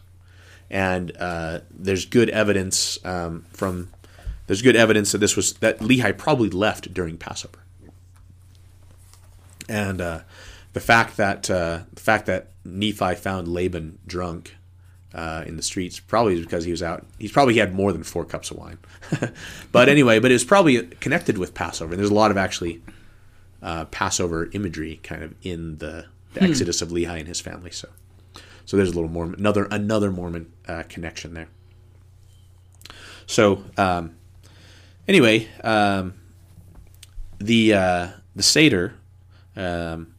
and 0.69 1.15
uh, 1.19 1.59
there's 1.71 2.05
good 2.05 2.29
evidence 2.29 3.03
um, 3.05 3.45
from 3.51 3.89
there's 4.47 4.61
good 4.61 4.75
evidence 4.75 5.11
that 5.11 5.19
this 5.19 5.35
was 5.35 5.53
that 5.55 5.79
Lehi 5.79 6.17
probably 6.17 6.49
left 6.49 6.93
during 6.93 7.17
Passover, 7.17 7.59
and 9.69 10.01
uh, 10.01 10.19
the 10.73 10.79
fact 10.79 11.17
that 11.17 11.49
uh, 11.49 11.81
the 11.93 12.01
fact 12.01 12.25
that 12.27 12.51
Nephi 12.63 13.15
found 13.15 13.47
Laban 13.47 13.99
drunk 14.05 14.55
uh, 15.13 15.43
in 15.45 15.57
the 15.57 15.63
streets 15.63 15.99
probably 15.99 16.35
is 16.35 16.41
because 16.41 16.65
he 16.65 16.71
was 16.71 16.83
out. 16.83 17.05
He's 17.17 17.31
probably 17.31 17.57
had 17.57 17.73
more 17.73 17.91
than 17.91 18.03
four 18.03 18.25
cups 18.25 18.51
of 18.51 18.57
wine, 18.57 18.77
but 19.71 19.89
anyway, 19.89 20.19
but 20.19 20.31
it 20.31 20.35
was 20.35 20.43
probably 20.43 20.81
connected 20.81 21.37
with 21.37 21.53
Passover. 21.53 21.93
And 21.93 21.99
there's 21.99 22.11
a 22.11 22.13
lot 22.13 22.31
of 22.31 22.37
actually 22.37 22.81
uh, 23.61 23.85
Passover 23.85 24.49
imagery 24.53 24.99
kind 25.03 25.23
of 25.23 25.33
in 25.41 25.77
the, 25.77 26.05
the 26.33 26.43
exodus 26.43 26.81
of 26.81 26.89
Lehi 26.89 27.19
and 27.19 27.27
his 27.27 27.41
family. 27.41 27.71
So. 27.71 27.89
So 28.65 28.77
there's 28.77 28.89
a 28.89 28.93
little 28.93 29.09
Mormon, 29.09 29.39
another 29.39 29.65
another 29.65 30.11
Mormon 30.11 30.51
uh, 30.67 30.83
connection 30.89 31.33
there. 31.33 31.47
So 33.27 33.63
um, 33.77 34.15
anyway, 35.07 35.47
um, 35.63 36.15
the 37.37 37.73
uh, 37.73 38.07
the 38.35 38.43
Seder 38.43 38.95
um, 39.55 40.13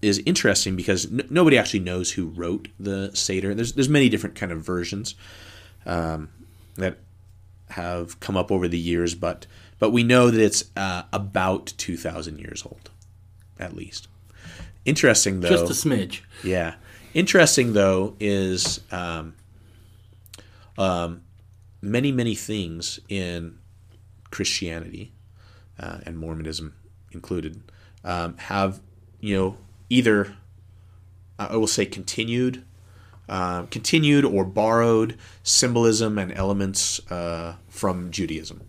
is 0.00 0.18
interesting 0.26 0.76
because 0.76 1.06
n- 1.06 1.26
nobody 1.30 1.56
actually 1.56 1.80
knows 1.80 2.12
who 2.12 2.26
wrote 2.28 2.68
the 2.78 3.10
Seder. 3.14 3.54
There's 3.54 3.72
there's 3.72 3.88
many 3.88 4.08
different 4.08 4.34
kind 4.34 4.52
of 4.52 4.60
versions 4.60 5.14
um, 5.86 6.30
that 6.76 6.98
have 7.70 8.20
come 8.20 8.36
up 8.36 8.50
over 8.50 8.68
the 8.68 8.78
years, 8.78 9.14
but 9.14 9.46
but 9.78 9.90
we 9.90 10.02
know 10.02 10.30
that 10.30 10.40
it's 10.40 10.64
uh, 10.76 11.02
about 11.12 11.72
two 11.76 11.96
thousand 11.96 12.38
years 12.38 12.64
old, 12.64 12.90
at 13.58 13.74
least. 13.74 14.08
Interesting 14.84 15.40
though. 15.40 15.48
Just 15.48 15.84
a 15.84 15.88
smidge. 15.88 16.20
Yeah. 16.42 16.74
Interesting 17.14 17.72
though 17.72 18.16
is 18.18 18.80
um, 18.90 19.34
um, 20.78 21.22
many 21.80 22.10
many 22.10 22.34
things 22.34 22.98
in 23.08 23.58
Christianity 24.30 25.12
uh, 25.78 25.98
and 26.04 26.18
Mormonism 26.18 26.74
included 27.12 27.62
um, 28.04 28.36
have 28.38 28.80
you 29.20 29.36
know 29.36 29.56
either 29.88 30.34
I 31.38 31.56
will 31.56 31.66
say 31.66 31.86
continued 31.86 32.64
uh, 33.28 33.62
continued 33.70 34.24
or 34.24 34.44
borrowed 34.44 35.18
symbolism 35.42 36.18
and 36.18 36.32
elements 36.32 37.00
uh, 37.10 37.56
from 37.68 38.10
Judaism. 38.10 38.62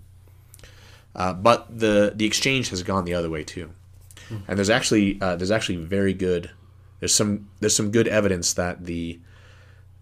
Uh, 1.15 1.33
but 1.33 1.79
the 1.79 2.13
the 2.15 2.25
exchange 2.25 2.69
has 2.69 2.81
gone 2.83 3.05
the 3.05 3.13
other 3.13 3.29
way 3.29 3.43
too, 3.43 3.71
and 4.47 4.57
there's 4.57 4.69
actually 4.69 5.19
uh, 5.21 5.35
there's 5.35 5.51
actually 5.51 5.77
very 5.77 6.13
good 6.13 6.49
there's 7.03 7.13
some 7.13 7.49
there's 7.59 7.75
some 7.75 7.91
good 7.91 8.07
evidence 8.07 8.53
that 8.53 8.85
the 8.85 9.19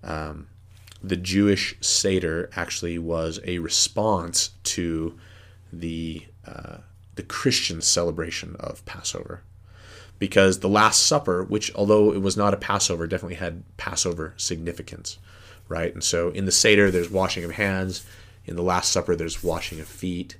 um, 0.03 0.45
the 1.01 1.17
Jewish 1.17 1.75
Seder 1.81 2.47
actually 2.55 2.99
was 2.99 3.39
a 3.43 3.57
response 3.57 4.51
to 4.65 5.17
the 5.73 6.23
uh, 6.45 6.77
the 7.21 7.27
Christian 7.27 7.81
celebration 7.81 8.55
of 8.59 8.83
Passover, 8.85 9.43
because 10.17 10.59
the 10.59 10.67
Last 10.67 11.05
Supper, 11.05 11.43
which 11.43 11.71
although 11.75 12.11
it 12.11 12.19
was 12.19 12.35
not 12.35 12.55
a 12.55 12.57
Passover, 12.57 13.05
definitely 13.05 13.35
had 13.35 13.61
Passover 13.77 14.33
significance, 14.37 15.19
right? 15.69 15.93
And 15.93 16.03
so 16.03 16.29
in 16.29 16.45
the 16.45 16.51
Seder, 16.51 16.89
there's 16.89 17.11
washing 17.11 17.43
of 17.43 17.51
hands. 17.51 18.03
In 18.45 18.55
the 18.55 18.63
Last 18.63 18.91
Supper, 18.91 19.15
there's 19.15 19.43
washing 19.43 19.79
of 19.79 19.87
feet. 19.87 20.35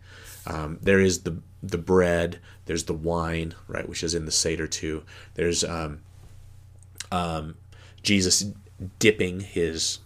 Um, 0.48 0.80
there 0.82 1.00
is 1.00 1.22
the 1.22 1.38
the 1.62 1.78
bread. 1.78 2.40
There's 2.66 2.86
the 2.86 2.96
wine, 2.96 3.54
right, 3.68 3.88
which 3.88 4.04
is 4.04 4.16
in 4.16 4.26
the 4.26 4.32
Seder 4.32 4.66
too. 4.66 5.04
There's 5.36 5.64
um, 5.64 6.02
um, 7.12 7.58
Jesus 8.02 8.46
dipping 8.98 9.42
his 9.42 10.00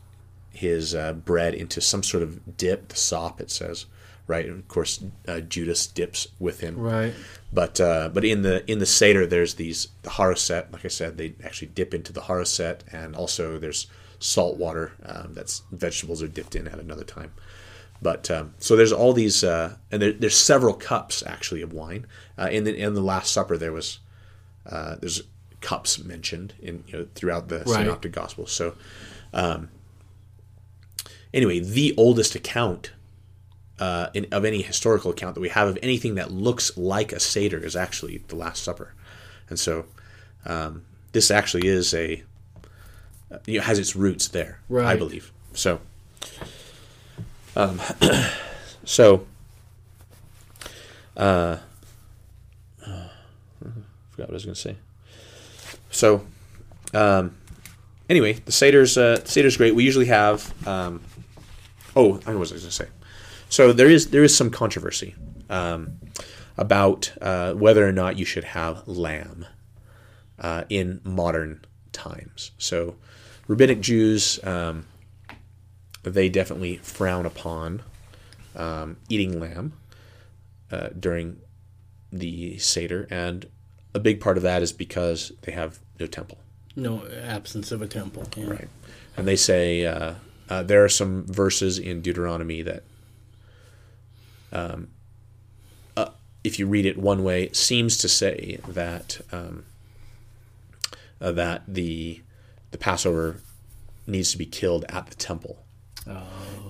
his 0.51 0.93
uh, 0.93 1.13
bread 1.13 1.53
into 1.53 1.79
some 1.79 2.03
sort 2.03 2.23
of 2.23 2.57
dip, 2.57 2.89
the 2.89 2.97
sop 2.97 3.39
it 3.39 3.49
says, 3.49 3.85
right? 4.27 4.45
And 4.45 4.59
of 4.59 4.67
course, 4.67 5.03
uh, 5.27 5.39
Judas 5.41 5.87
dips 5.87 6.27
with 6.39 6.59
him. 6.61 6.77
Right. 6.79 7.13
But 7.53 7.79
uh, 7.79 8.09
but 8.13 8.25
in 8.25 8.41
the 8.41 8.69
in 8.69 8.79
the 8.79 8.85
seder, 8.85 9.25
there's 9.25 9.55
these 9.55 9.87
the 10.01 10.09
haroset. 10.11 10.71
Like 10.71 10.85
I 10.85 10.89
said, 10.89 11.17
they 11.17 11.35
actually 11.43 11.69
dip 11.69 11.93
into 11.93 12.11
the 12.11 12.21
haroset, 12.21 12.79
and 12.91 13.15
also 13.15 13.57
there's 13.59 13.87
salt 14.19 14.57
water 14.57 14.93
um, 15.05 15.33
that's 15.33 15.61
vegetables 15.71 16.23
are 16.23 16.27
dipped 16.27 16.55
in 16.55 16.67
at 16.67 16.79
another 16.79 17.03
time. 17.03 17.31
But 18.01 18.29
um, 18.29 18.53
so 18.59 18.75
there's 18.75 18.91
all 18.91 19.13
these, 19.13 19.43
uh, 19.43 19.77
and 19.91 20.01
there, 20.01 20.11
there's 20.11 20.35
several 20.37 20.73
cups 20.73 21.23
actually 21.25 21.61
of 21.61 21.71
wine. 21.71 22.05
Uh, 22.37 22.49
in 22.51 22.63
the 22.65 22.75
in 22.75 22.93
the 22.93 23.01
Last 23.01 23.31
Supper, 23.31 23.57
there 23.57 23.71
was 23.71 23.99
uh, 24.69 24.95
there's 24.99 25.21
cups 25.61 26.03
mentioned 26.03 26.53
in 26.59 26.83
you 26.87 26.93
know 26.99 27.07
throughout 27.15 27.47
the 27.47 27.59
Right. 27.59 27.67
synoptic 27.67 28.11
gospels. 28.11 28.51
So 28.51 28.75
um, 29.33 29.69
anyway, 31.33 31.59
the 31.59 31.93
oldest 31.97 32.35
account 32.35 32.91
uh, 33.79 34.07
in, 34.13 34.27
of 34.31 34.45
any 34.45 34.61
historical 34.61 35.11
account 35.11 35.35
that 35.35 35.41
we 35.41 35.49
have 35.49 35.67
of 35.67 35.77
anything 35.83 36.15
that 36.15 36.31
looks 36.31 36.77
like 36.77 37.11
a 37.11 37.19
seder 37.19 37.57
is 37.57 37.75
actually 37.75 38.23
the 38.27 38.35
Last 38.35 38.63
Supper, 38.63 38.93
and 39.49 39.59
so 39.59 39.85
um, 40.45 40.83
this 41.11 41.31
actually 41.31 41.67
is 41.67 41.93
a 41.93 42.23
you 43.45 43.59
know, 43.59 43.65
has 43.65 43.79
its 43.79 43.95
roots 43.95 44.27
there, 44.29 44.59
I 44.87 44.95
believe. 44.95 45.31
So, 45.53 45.79
um, 47.55 47.79
so, 48.85 49.25
uh, 51.17 51.57
forgot 54.15 54.29
what 54.29 54.29
I 54.29 54.33
was 54.33 54.45
going 54.45 54.55
to 54.55 54.61
say. 54.61 54.75
So, 55.91 56.25
um, 56.93 57.35
anyway, 58.09 58.33
the 58.33 58.51
seder's 58.51 58.97
uh, 58.97 59.23
seder's 59.25 59.57
great. 59.57 59.75
We 59.75 59.83
usually 59.83 60.05
have. 60.07 60.53
Um, 60.67 61.01
oh, 61.95 62.19
I 62.25 62.31
know 62.31 62.39
what 62.39 62.51
I 62.51 62.51
was 62.51 62.51
going 62.51 62.61
to 62.61 62.71
say. 62.71 62.87
So 63.49 63.71
there 63.73 63.89
is 63.89 64.09
there 64.09 64.23
is 64.23 64.35
some 64.35 64.49
controversy 64.49 65.15
um, 65.49 65.97
about 66.57 67.13
uh, 67.21 67.53
whether 67.53 67.87
or 67.87 67.91
not 67.91 68.17
you 68.17 68.25
should 68.25 68.43
have 68.43 68.87
lamb 68.87 69.45
uh, 70.39 70.63
in 70.69 71.01
modern 71.03 71.63
times. 71.91 72.51
So 72.57 72.95
rabbinic 73.47 73.81
Jews 73.81 74.39
um, 74.43 74.85
they 76.03 76.29
definitely 76.29 76.77
frown 76.77 77.25
upon 77.25 77.81
um, 78.55 78.97
eating 79.09 79.39
lamb 79.39 79.73
uh, 80.71 80.89
during 80.99 81.39
the 82.11 82.57
seder, 82.57 83.07
and 83.09 83.45
a 83.93 83.99
big 83.99 84.19
part 84.19 84.37
of 84.37 84.43
that 84.43 84.61
is 84.61 84.71
because 84.71 85.31
they 85.41 85.51
have 85.51 85.79
no 85.99 86.07
temple. 86.07 86.37
No 86.75 87.05
absence 87.23 87.71
of 87.71 87.81
a 87.81 87.87
temple. 87.87 88.27
yeah. 88.35 88.47
Right. 88.47 88.69
And 89.17 89.27
they 89.27 89.35
say 89.35 89.85
uh, 89.85 90.15
uh, 90.49 90.63
there 90.63 90.83
are 90.83 90.89
some 90.89 91.25
verses 91.25 91.79
in 91.79 92.01
Deuteronomy 92.01 92.61
that, 92.63 92.83
um, 94.51 94.89
uh, 95.95 96.09
if 96.43 96.59
you 96.59 96.67
read 96.67 96.85
it 96.85 96.97
one 96.97 97.23
way, 97.23 97.51
seems 97.51 97.97
to 97.97 98.09
say 98.09 98.59
that 98.67 99.21
um, 99.31 99.65
uh, 101.21 101.31
that 101.31 101.63
the 101.67 102.21
the 102.71 102.77
Passover 102.77 103.37
needs 104.07 104.31
to 104.31 104.37
be 104.37 104.45
killed 104.45 104.85
at 104.89 105.07
the 105.07 105.15
temple. 105.15 105.57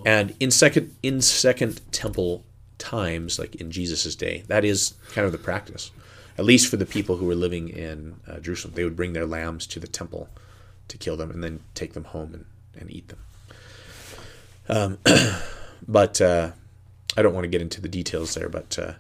And 0.06 0.36
in 0.40 0.52
second 0.52 0.96
in 1.02 1.20
second 1.22 1.82
temple 1.92 2.46
times, 2.78 3.40
like 3.40 3.56
in 3.56 3.72
Jesus' 3.72 4.16
day, 4.16 4.44
that 4.48 4.64
is 4.64 4.94
kind 5.14 5.26
of 5.26 5.32
the 5.32 5.38
practice. 5.38 5.92
At 6.38 6.46
least 6.46 6.68
for 6.68 6.78
the 6.78 6.86
people 6.86 7.18
who 7.18 7.26
were 7.26 7.36
living 7.36 7.70
in 7.70 8.18
uh, 8.28 8.40
Jerusalem, 8.40 8.76
they 8.76 8.84
would 8.84 8.96
bring 8.96 9.14
their 9.14 9.26
lambs 9.26 9.66
to 9.68 9.80
the 9.80 9.88
temple 9.88 10.30
to 10.90 10.98
kill 10.98 11.18
them 11.18 11.32
and 11.32 11.44
then 11.44 11.62
take 11.74 11.94
them 11.94 12.04
home 12.04 12.34
and, 12.34 12.46
and 12.80 12.92
eat 12.92 13.08
them. 13.08 13.20
Um, 14.68 14.98
but 15.88 16.22
uh, 16.22 16.52
I 17.18 17.22
don't 17.22 17.34
want 17.34 17.46
to 17.46 17.50
get 17.50 17.62
into 17.62 17.82
the 17.82 17.90
details 17.90 18.34
there. 18.34 18.50
But 18.50 18.78
uh, 18.80 18.94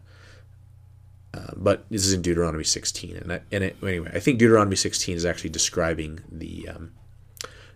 uh, 1.33 1.51
but 1.55 1.85
this 1.89 2.05
is 2.05 2.13
in 2.13 2.21
Deuteronomy 2.21 2.63
16, 2.63 3.17
and 3.17 3.33
I, 3.33 3.41
and 3.51 3.63
it, 3.63 3.77
anyway, 3.83 4.11
I 4.13 4.19
think 4.19 4.39
Deuteronomy 4.39 4.75
16 4.75 5.15
is 5.15 5.25
actually 5.25 5.49
describing 5.49 6.21
the 6.31 6.69
um, 6.69 6.93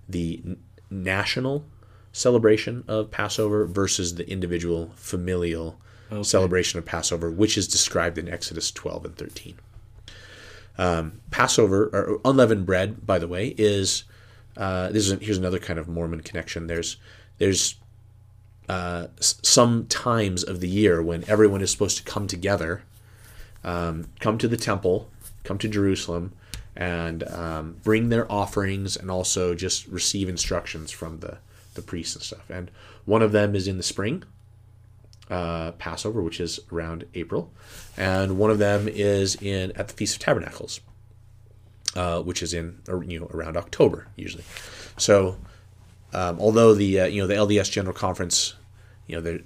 the 0.08 0.42
n- 0.46 0.58
national 0.90 1.66
celebration 2.12 2.84
of 2.88 3.12
Passover 3.12 3.66
versus 3.66 4.16
the 4.16 4.30
individual 4.30 4.92
familial 4.96 5.80
celebration 6.24 6.80
of 6.80 6.86
Passover, 6.86 7.30
which 7.30 7.58
is 7.58 7.68
described 7.68 8.18
in 8.18 8.28
Exodus 8.28 8.72
12 8.72 9.06
and 9.06 9.16
13. 9.16 9.56
Um, 10.78 11.22
Passover 11.30 11.90
or 11.94 12.22
unleavened 12.26 12.66
bread, 12.66 13.06
by 13.06 13.20
the 13.20 13.28
way, 13.28 13.54
is 13.58 14.06
uh, 14.58 14.90
this 14.90 15.10
is 15.10 15.20
here's 15.22 15.38
another 15.38 15.60
kind 15.60 15.78
of 15.78 15.88
Mormon 15.88 16.22
connection. 16.22 16.68
There's 16.68 16.98
there's 17.38 17.76
uh, 18.70 19.08
some 19.20 19.88
times 19.88 20.44
of 20.44 20.60
the 20.60 20.70
year 20.70 21.02
when 21.02 21.28
everyone 21.28 21.62
is 21.62 21.72
supposed 21.72 21.98
to 21.98 22.04
come 22.04 22.28
together, 22.28 22.84
um, 23.64 24.08
come 24.20 24.38
to 24.38 24.48
the 24.48 24.58
temple, 24.58 25.10
come 25.44 25.58
to 25.58 25.68
Jerusalem, 25.68 26.34
and 26.76 27.28
um, 27.28 27.78
bring 27.84 28.10
their 28.10 28.32
offerings 28.32 28.96
and 28.96 29.10
also 29.12 29.56
just 29.56 29.88
receive 29.88 30.30
instructions 30.30 30.92
from 30.92 31.20
the 31.20 31.40
the 31.74 31.82
priests 31.82 32.16
and 32.16 32.24
stuff. 32.24 32.50
And 32.50 32.72
one 33.06 33.22
of 33.22 33.32
them 33.32 33.56
is 33.56 33.68
in 33.68 33.78
the 33.78 33.84
spring, 33.84 34.24
uh, 35.30 35.72
Passover, 35.74 36.22
which 36.22 36.40
is 36.40 36.60
around 36.72 37.06
April, 37.16 37.52
and 37.98 38.38
one 38.38 38.52
of 38.52 38.60
them 38.60 38.88
is 38.88 39.36
in 39.42 39.72
at 39.74 39.88
the 39.88 39.94
Feast 39.94 40.16
of 40.16 40.22
Tabernacles, 40.22 40.80
uh, 41.96 42.22
which 42.22 42.44
is 42.44 42.54
in 42.54 42.80
or, 42.88 43.04
you 43.04 43.20
know 43.20 43.30
around 43.34 43.58
October 43.58 44.08
usually. 44.16 44.44
So, 44.98 45.38
um, 46.14 46.40
although 46.40 46.74
the 46.74 47.02
uh, 47.02 47.06
you 47.06 47.22
know 47.22 47.28
the 47.28 47.36
LDS 47.36 47.72
General 47.72 47.96
Conference, 47.96 48.54
you 49.10 49.16
know 49.16 49.22
they're 49.22 49.42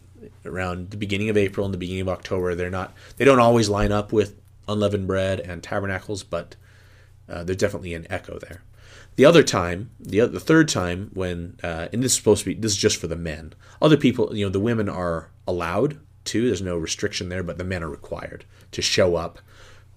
around 0.45 0.91
the 0.91 0.97
beginning 0.97 1.29
of 1.29 1.37
April 1.37 1.65
and 1.65 1.73
the 1.73 1.79
beginning 1.79 2.01
of 2.01 2.09
October, 2.09 2.53
they're 2.53 2.69
not 2.69 2.93
they 3.17 3.25
don't 3.25 3.39
always 3.39 3.69
line 3.69 3.91
up 3.91 4.13
with 4.13 4.39
unleavened 4.67 5.07
bread 5.07 5.39
and 5.39 5.63
tabernacles, 5.63 6.23
but 6.23 6.55
uh, 7.29 7.43
there's 7.43 7.57
definitely 7.57 7.93
an 7.93 8.07
echo 8.09 8.37
there. 8.39 8.61
The 9.15 9.25
other 9.25 9.43
time, 9.43 9.91
the 9.99 10.21
other, 10.21 10.31
the 10.31 10.39
third 10.39 10.67
time 10.67 11.11
when, 11.13 11.57
uh, 11.63 11.87
and 11.93 12.01
this 12.01 12.13
is 12.13 12.17
supposed 12.17 12.43
to 12.43 12.53
be, 12.53 12.59
this 12.59 12.71
is 12.71 12.77
just 12.77 12.97
for 12.97 13.07
the 13.07 13.15
men. 13.15 13.53
Other 13.81 13.97
people, 13.97 14.35
you 14.35 14.45
know, 14.45 14.51
the 14.51 14.59
women 14.59 14.89
are 14.89 15.29
allowed 15.47 15.99
to. 16.25 16.47
There's 16.47 16.61
no 16.61 16.77
restriction 16.77 17.29
there, 17.29 17.43
but 17.43 17.57
the 17.57 17.63
men 17.63 17.83
are 17.83 17.89
required 17.89 18.45
to 18.71 18.81
show 18.81 19.15
up 19.15 19.39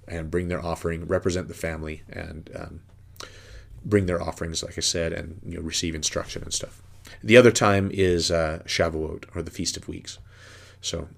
and 0.07 0.31
bring 0.31 0.49
their 0.49 0.65
offering, 0.65 1.07
represent 1.07 1.49
the 1.49 1.55
family, 1.55 2.03
and 2.11 2.51
um, 2.55 2.81
bring 3.85 4.07
their 4.07 4.23
offerings, 4.23 4.63
like 4.63 4.77
I 4.77 4.83
said, 4.83 5.13
and 5.13 5.41
you 5.45 5.57
know, 5.57 5.63
receive 5.63 5.95
instruction 5.95 6.43
and 6.43 6.53
stuff. 6.53 6.83
The 7.23 7.37
other 7.37 7.51
time 7.51 7.91
is 7.93 8.31
uh, 8.31 8.63
Shavuot 8.67 9.25
or 9.35 9.43
the 9.43 9.51
Feast 9.51 9.77
of 9.77 9.89
Weeks, 9.89 10.19
so 10.81 11.09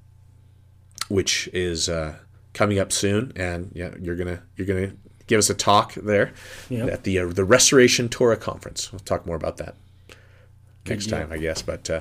which 1.08 1.48
is 1.52 1.88
uh, 1.88 2.16
coming 2.54 2.78
up 2.78 2.92
soon, 2.92 3.32
and 3.36 3.70
yeah, 3.74 3.94
you're 4.00 4.16
gonna 4.16 4.42
you're 4.56 4.66
gonna 4.66 4.92
give 5.26 5.38
us 5.38 5.50
a 5.50 5.54
talk 5.54 5.94
there 5.94 6.32
Yep. 6.70 6.88
at 6.90 7.04
the 7.04 7.18
uh, 7.18 7.26
the 7.26 7.44
Restoration 7.44 8.08
Torah 8.08 8.36
Conference. 8.36 8.92
We'll 8.92 9.00
talk 9.00 9.26
more 9.26 9.36
about 9.36 9.56
that 9.58 9.74
next 10.86 11.08
time, 11.08 11.28
I 11.30 11.38
guess. 11.38 11.62
But 11.62 11.90
uh, 11.90 12.00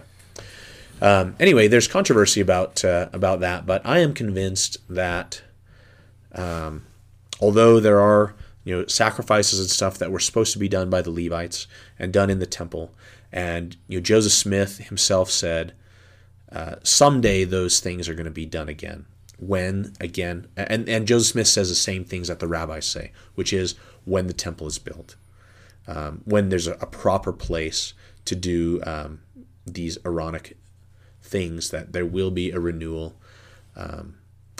um, 1.02 1.36
anyway, 1.40 1.68
there's 1.68 1.88
controversy 1.88 2.42
about 2.42 2.84
uh, 2.84 3.10
about 3.14 3.40
that, 3.42 3.66
but 3.66 3.86
I 3.86 4.00
am 4.00 4.14
convinced 4.14 4.78
that 4.90 5.42
um, 6.34 6.86
although 7.40 7.80
there 7.80 8.00
are 8.00 8.34
you 8.64 8.76
know 8.78 8.86
sacrifices 8.88 9.60
and 9.60 9.70
stuff 9.70 9.98
that 9.98 10.12
were 10.12 10.20
supposed 10.20 10.54
to 10.54 10.60
be 10.60 10.68
done 10.70 10.90
by 10.90 11.02
the 11.02 11.12
Levites 11.12 11.68
and 12.00 12.12
done 12.12 12.30
in 12.30 12.40
the 12.40 12.46
temple, 12.46 12.92
and 13.32 13.78
you 13.88 14.00
know 14.00 14.04
Joseph 14.04 14.32
Smith 14.32 14.78
himself 14.78 15.30
said 15.30 15.74
uh, 16.52 16.76
someday 16.84 17.44
those 17.44 17.80
things 17.80 18.08
are 18.08 18.14
going 18.14 18.26
to 18.26 18.32
be 18.32 18.46
done 18.46 18.70
again. 18.70 19.06
When 19.40 19.94
again, 20.00 20.48
and 20.56 20.90
and 20.90 21.08
Joseph 21.08 21.34
Smith 21.34 21.48
says 21.48 21.70
the 21.70 21.76
same 21.76 22.04
things 22.04 22.28
that 22.28 22.40
the 22.40 22.48
rabbis 22.48 22.88
say, 22.88 23.12
which 23.36 23.54
is 23.54 23.76
when 24.06 24.26
the 24.28 24.34
temple 24.34 24.66
is 24.66 24.80
built, 24.80 25.16
um, 25.88 26.22
when 26.26 26.50
there's 26.50 26.66
a, 26.66 26.74
a 26.74 26.88
proper 26.88 27.32
place 27.32 27.94
to 28.26 28.36
do 28.36 28.82
um, 28.84 29.20
these 29.66 29.98
Aaronic 30.04 30.58
things, 31.22 31.70
that 31.70 31.94
there 31.94 32.06
will 32.06 32.32
be 32.32 32.50
a 32.50 32.60
renewal, 32.60 33.16
um, 33.76 34.16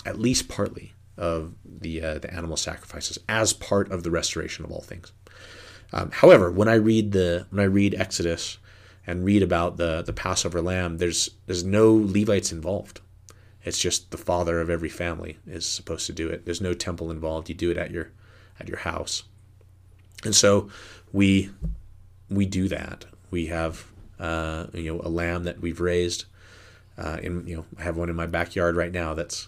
at 0.06 0.20
least 0.20 0.48
partly 0.48 0.94
of 1.18 1.56
the 1.66 2.04
uh, 2.04 2.20
the 2.20 2.32
animal 2.32 2.58
sacrifices 2.58 3.18
as 3.28 3.54
part 3.54 3.92
of 3.92 4.04
the 4.04 4.12
restoration 4.12 4.64
of 4.64 4.72
all 4.72 4.82
things. 4.82 5.12
Um, 5.94 6.12
however, 6.12 6.52
when 6.52 6.68
I 6.68 6.76
read 6.76 7.12
the 7.12 7.48
when 7.50 7.62
I 7.62 7.68
read 7.68 7.96
Exodus 7.96 8.58
and 9.06 9.24
read 9.26 9.44
about 9.44 9.78
the 9.78 10.02
the 10.02 10.14
Passover 10.14 10.62
lamb, 10.62 10.98
there's 10.98 11.32
there's 11.46 11.64
no 11.64 11.94
Levites 11.94 12.52
involved. 12.52 13.02
It's 13.64 13.80
just 13.80 14.12
the 14.12 14.18
father 14.18 14.62
of 14.62 14.70
every 14.70 14.90
family 14.90 15.38
is 15.46 15.66
supposed 15.66 16.06
to 16.08 16.14
do 16.14 16.30
it. 16.30 16.46
There's 16.46 16.62
no 16.62 16.74
temple 16.74 17.12
involved. 17.12 17.50
You 17.50 17.56
do 17.56 17.72
it 17.72 17.78
at 17.78 17.92
your 17.92 18.12
at 18.60 18.68
your 18.68 18.80
house. 18.80 19.24
And 20.24 20.36
so 20.36 20.70
we 21.12 21.50
we 22.30 22.46
do 22.46 22.68
that. 22.68 23.06
We 23.32 23.48
have 23.48 23.86
uh, 24.20 24.68
you 24.74 24.94
know 24.94 25.02
a 25.04 25.10
lamb 25.10 25.44
that 25.44 25.62
we've 25.62 25.80
raised. 25.80 26.26
Uh, 26.98 27.18
in 27.22 27.46
you 27.46 27.58
know 27.58 27.66
I 27.78 27.84
have 27.84 27.98
one 27.98 28.10
in 28.10 28.16
my 28.16 28.26
backyard 28.26 28.76
right 28.76 28.92
now 28.92 29.14
that's 29.14 29.48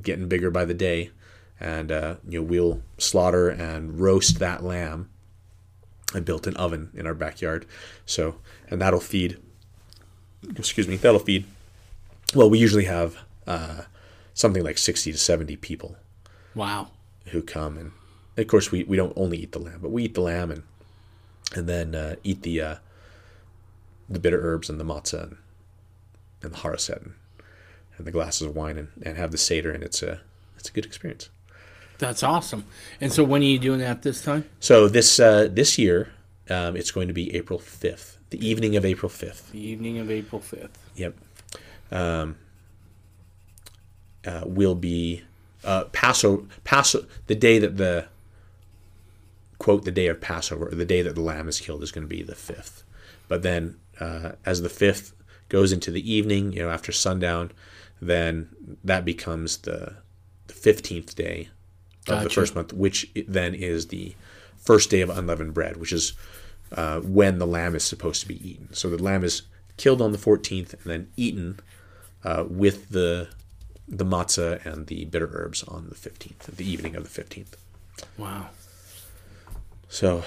getting 0.00 0.28
bigger 0.28 0.50
by 0.50 0.64
the 0.64 0.74
day, 0.74 1.10
and 1.58 1.90
uh, 1.90 2.16
you 2.28 2.40
know 2.40 2.46
we'll 2.46 2.82
slaughter 2.98 3.48
and 3.48 3.98
roast 3.98 4.38
that 4.38 4.62
lamb. 4.64 5.10
I 6.14 6.20
built 6.20 6.46
an 6.46 6.56
oven 6.56 6.90
in 6.94 7.06
our 7.06 7.14
backyard, 7.14 7.66
so 8.06 8.36
and 8.70 8.80
that'll 8.80 9.00
feed. 9.00 9.38
Excuse 10.56 10.86
me, 10.86 10.96
that'll 10.96 11.18
feed. 11.20 11.44
Well, 12.34 12.48
we 12.50 12.58
usually 12.58 12.84
have 12.84 13.16
uh, 13.46 13.82
something 14.34 14.62
like 14.64 14.78
sixty 14.78 15.12
to 15.12 15.18
seventy 15.18 15.56
people 15.56 15.96
Wow. 16.54 16.88
who 17.26 17.42
come 17.42 17.76
and 17.76 17.92
of 18.38 18.46
course 18.48 18.70
we, 18.72 18.84
we 18.84 18.96
don't 18.96 19.12
only 19.16 19.38
eat 19.38 19.52
the 19.52 19.58
lamb 19.58 19.78
but 19.82 19.90
we 19.90 20.04
eat 20.04 20.14
the 20.14 20.20
lamb 20.22 20.50
and 20.50 20.62
and 21.54 21.68
then 21.68 21.94
uh, 21.94 22.16
eat 22.24 22.42
the 22.42 22.60
uh, 22.60 22.74
the 24.08 24.18
bitter 24.18 24.40
herbs 24.40 24.68
and 24.70 24.78
the 24.80 24.84
matzah 24.84 25.22
and, 25.24 25.36
and 26.42 26.52
the 26.52 26.58
haraset 26.58 27.02
and, 27.02 27.12
and 27.98 28.06
the 28.06 28.10
glasses 28.10 28.42
of 28.46 28.54
wine 28.56 28.78
and, 28.78 28.88
and 29.02 29.16
have 29.18 29.32
the 29.32 29.38
seder 29.38 29.70
and 29.70 29.82
it's 29.84 30.02
a 30.02 30.20
it's 30.58 30.68
a 30.68 30.72
good 30.72 30.84
experience 30.86 31.28
That's 31.98 32.22
awesome. 32.22 32.64
And 33.00 33.12
so 33.12 33.24
when 33.24 33.42
are 33.42 33.46
you 33.46 33.58
doing 33.58 33.80
that 33.80 34.02
this 34.02 34.22
time? 34.22 34.44
so 34.60 34.88
this 34.88 35.18
uh, 35.20 35.48
this 35.50 35.78
year 35.78 36.12
um, 36.48 36.76
it's 36.76 36.90
going 36.90 37.08
to 37.08 37.14
be 37.14 37.34
April 37.34 37.58
5th 37.58 38.16
the 38.30 38.46
evening 38.46 38.76
of 38.76 38.84
April 38.84 39.10
5th 39.10 39.50
The 39.50 39.66
evening 39.66 39.98
of 39.98 40.10
April 40.10 40.40
5th. 40.40 40.70
Yep. 40.96 41.16
Um, 41.92 42.36
uh, 44.26 44.42
will 44.44 44.74
be 44.74 45.22
uh, 45.64 45.84
Passover, 45.84 46.44
Passo, 46.64 47.06
the 47.26 47.34
day 47.34 47.58
that 47.58 47.76
the 47.76 48.06
quote 49.58 49.84
the 49.84 49.90
day 49.90 50.08
of 50.08 50.20
Passover, 50.20 50.68
or 50.68 50.74
the 50.74 50.84
day 50.84 51.02
that 51.02 51.14
the 51.14 51.20
lamb 51.20 51.48
is 51.48 51.60
killed, 51.60 51.82
is 51.82 51.92
going 51.92 52.06
to 52.06 52.14
be 52.14 52.22
the 52.22 52.34
fifth. 52.34 52.82
But 53.28 53.42
then, 53.42 53.76
uh, 54.00 54.32
as 54.44 54.62
the 54.62 54.68
fifth 54.68 55.14
goes 55.48 55.72
into 55.72 55.90
the 55.90 56.12
evening, 56.12 56.52
you 56.52 56.62
know, 56.62 56.70
after 56.70 56.92
sundown, 56.92 57.52
then 58.00 58.48
that 58.84 59.04
becomes 59.04 59.58
the 59.58 59.96
the 60.48 60.54
fifteenth 60.54 61.14
day 61.14 61.48
of 62.08 62.22
the 62.24 62.30
first 62.30 62.54
month, 62.54 62.72
which 62.72 63.10
then 63.28 63.54
is 63.54 63.88
the 63.88 64.14
first 64.56 64.90
day 64.90 65.00
of 65.00 65.10
unleavened 65.10 65.54
bread, 65.54 65.76
which 65.76 65.92
is 65.92 66.12
uh, 66.72 67.00
when 67.00 67.38
the 67.38 67.46
lamb 67.46 67.74
is 67.74 67.84
supposed 67.84 68.20
to 68.22 68.28
be 68.28 68.48
eaten. 68.48 68.72
So 68.72 68.88
the 68.90 69.02
lamb 69.02 69.22
is 69.24 69.42
killed 69.76 70.00
on 70.02 70.12
the 70.12 70.18
fourteenth 70.18 70.72
and 70.74 70.82
then 70.84 71.08
eaten 71.16 71.60
uh, 72.24 72.44
with 72.48 72.88
the 72.90 73.28
the 73.88 74.04
matzah 74.04 74.64
and 74.66 74.86
the 74.88 75.04
bitter 75.04 75.30
herbs 75.32 75.62
on 75.64 75.88
the 75.88 75.94
fifteenth, 75.94 76.46
the 76.56 76.68
evening 76.68 76.96
of 76.96 77.04
the 77.04 77.10
fifteenth. 77.10 77.56
Wow. 78.18 78.48
So, 79.88 80.24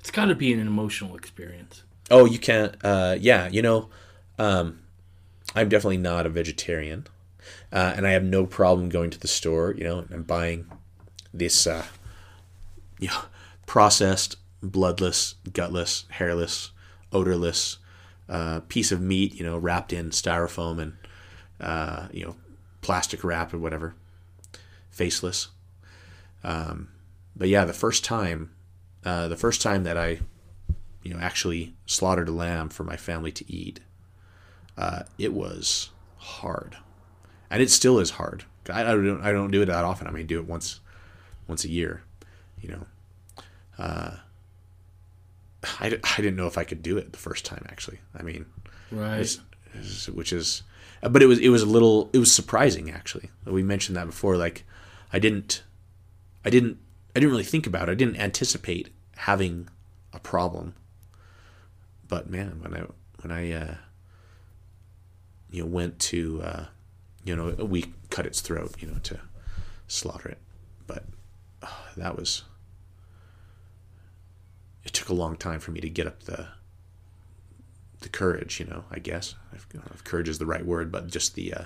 It's 0.00 0.10
got 0.10 0.26
to 0.26 0.34
be 0.34 0.52
an 0.52 0.60
emotional 0.60 1.14
experience. 1.16 1.82
oh, 2.10 2.24
you 2.24 2.38
can't. 2.38 2.74
Uh, 2.82 3.16
yeah, 3.20 3.48
you 3.48 3.60
know, 3.62 3.90
um, 4.38 4.80
I'm 5.54 5.68
definitely 5.68 5.98
not 5.98 6.24
a 6.26 6.30
vegetarian, 6.30 7.06
uh, 7.72 7.94
and 7.96 8.06
I 8.06 8.10
have 8.10 8.24
no 8.24 8.46
problem 8.46 8.88
going 8.88 9.10
to 9.10 9.18
the 9.18 9.28
store, 9.28 9.74
you 9.76 9.84
know, 9.84 10.04
and 10.10 10.26
buying 10.26 10.66
this, 11.32 11.66
uh, 11.66 11.84
you 12.98 13.08
know, 13.08 13.22
processed, 13.66 14.36
bloodless, 14.62 15.36
gutless, 15.52 16.04
hairless, 16.10 16.70
odorless 17.12 17.78
uh, 18.28 18.60
piece 18.68 18.92
of 18.92 19.00
meat, 19.00 19.34
you 19.34 19.44
know, 19.44 19.58
wrapped 19.58 19.92
in 19.92 20.10
styrofoam 20.10 20.80
and 20.80 20.96
uh, 21.60 22.08
you 22.12 22.24
know, 22.24 22.36
plastic 22.80 23.22
wrap 23.22 23.52
or 23.52 23.58
whatever, 23.58 23.94
faceless. 24.90 25.48
Um, 26.42 26.88
but 27.36 27.48
yeah, 27.48 27.64
the 27.64 27.72
first 27.72 28.04
time, 28.04 28.50
uh, 29.04 29.28
the 29.28 29.36
first 29.36 29.60
time 29.60 29.84
that 29.84 29.96
I, 29.96 30.20
you 31.02 31.12
know, 31.12 31.20
actually 31.20 31.74
slaughtered 31.86 32.28
a 32.28 32.32
lamb 32.32 32.68
for 32.70 32.84
my 32.84 32.96
family 32.96 33.32
to 33.32 33.52
eat, 33.52 33.80
uh, 34.76 35.02
it 35.18 35.32
was 35.32 35.90
hard, 36.16 36.76
and 37.50 37.62
it 37.62 37.70
still 37.70 37.98
is 37.98 38.10
hard. 38.10 38.44
I, 38.72 38.82
I 38.82 38.94
don't, 38.94 39.20
I 39.22 39.32
don't 39.32 39.50
do 39.50 39.62
it 39.62 39.66
that 39.66 39.84
often. 39.84 40.06
I 40.06 40.10
mean, 40.10 40.26
do 40.26 40.38
it 40.38 40.46
once, 40.46 40.80
once 41.48 41.64
a 41.64 41.68
year, 41.68 42.02
you 42.60 42.68
know. 42.70 42.86
Uh, 43.78 44.16
I, 45.78 45.86
I 46.02 46.16
didn't 46.16 46.36
know 46.36 46.46
if 46.46 46.56
I 46.58 46.64
could 46.64 46.82
do 46.82 46.96
it 46.98 47.12
the 47.12 47.18
first 47.18 47.44
time. 47.44 47.64
Actually, 47.68 47.98
I 48.18 48.22
mean, 48.22 48.46
Right. 48.90 49.20
is- 49.20 49.40
is- 49.74 50.08
which 50.10 50.32
is 50.32 50.62
but 51.02 51.22
it 51.22 51.26
was 51.26 51.38
it 51.38 51.48
was 51.48 51.62
a 51.62 51.66
little 51.66 52.10
it 52.12 52.18
was 52.18 52.30
surprising 52.30 52.90
actually 52.90 53.30
we 53.46 53.62
mentioned 53.62 53.96
that 53.96 54.04
before 54.04 54.36
like 54.36 54.64
i 55.14 55.18
didn't 55.18 55.62
i 56.44 56.50
didn't 56.50 56.76
i 57.14 57.20
didn't 57.20 57.30
really 57.30 57.44
think 57.44 57.66
about 57.68 57.88
it 57.88 57.92
i 57.92 57.94
didn't 57.94 58.16
anticipate 58.16 58.92
having 59.16 59.66
a 60.12 60.18
problem 60.18 60.74
but 62.08 62.28
man 62.28 62.58
when 62.60 62.74
i 62.74 62.84
when 63.22 63.30
i 63.32 63.50
uh 63.52 63.74
you 65.52 65.62
know 65.62 65.66
went 65.68 65.98
to 66.00 66.42
uh 66.42 66.66
you 67.24 67.36
know 67.36 67.50
we 67.64 67.92
cut 68.10 68.26
its 68.26 68.40
throat 68.40 68.74
you 68.78 68.88
know 68.88 68.98
to 69.02 69.20
slaughter 69.86 70.28
it 70.28 70.38
but 70.86 71.04
uh, 71.62 71.68
that 71.96 72.16
was 72.16 72.44
it 74.84 74.92
took 74.92 75.08
a 75.08 75.14
long 75.14 75.36
time 75.36 75.60
for 75.60 75.70
me 75.70 75.80
to 75.80 75.88
get 75.88 76.06
up 76.06 76.22
the 76.22 76.48
the 78.00 78.08
courage, 78.08 78.60
you 78.60 78.66
know, 78.66 78.84
I 78.90 78.98
guess. 78.98 79.34
I 79.52 79.56
don't 79.72 79.84
know 79.86 79.92
if 79.94 80.04
courage 80.04 80.28
is 80.28 80.38
the 80.38 80.46
right 80.46 80.64
word, 80.64 80.90
but 80.90 81.08
just 81.08 81.34
the 81.34 81.54
uh, 81.54 81.64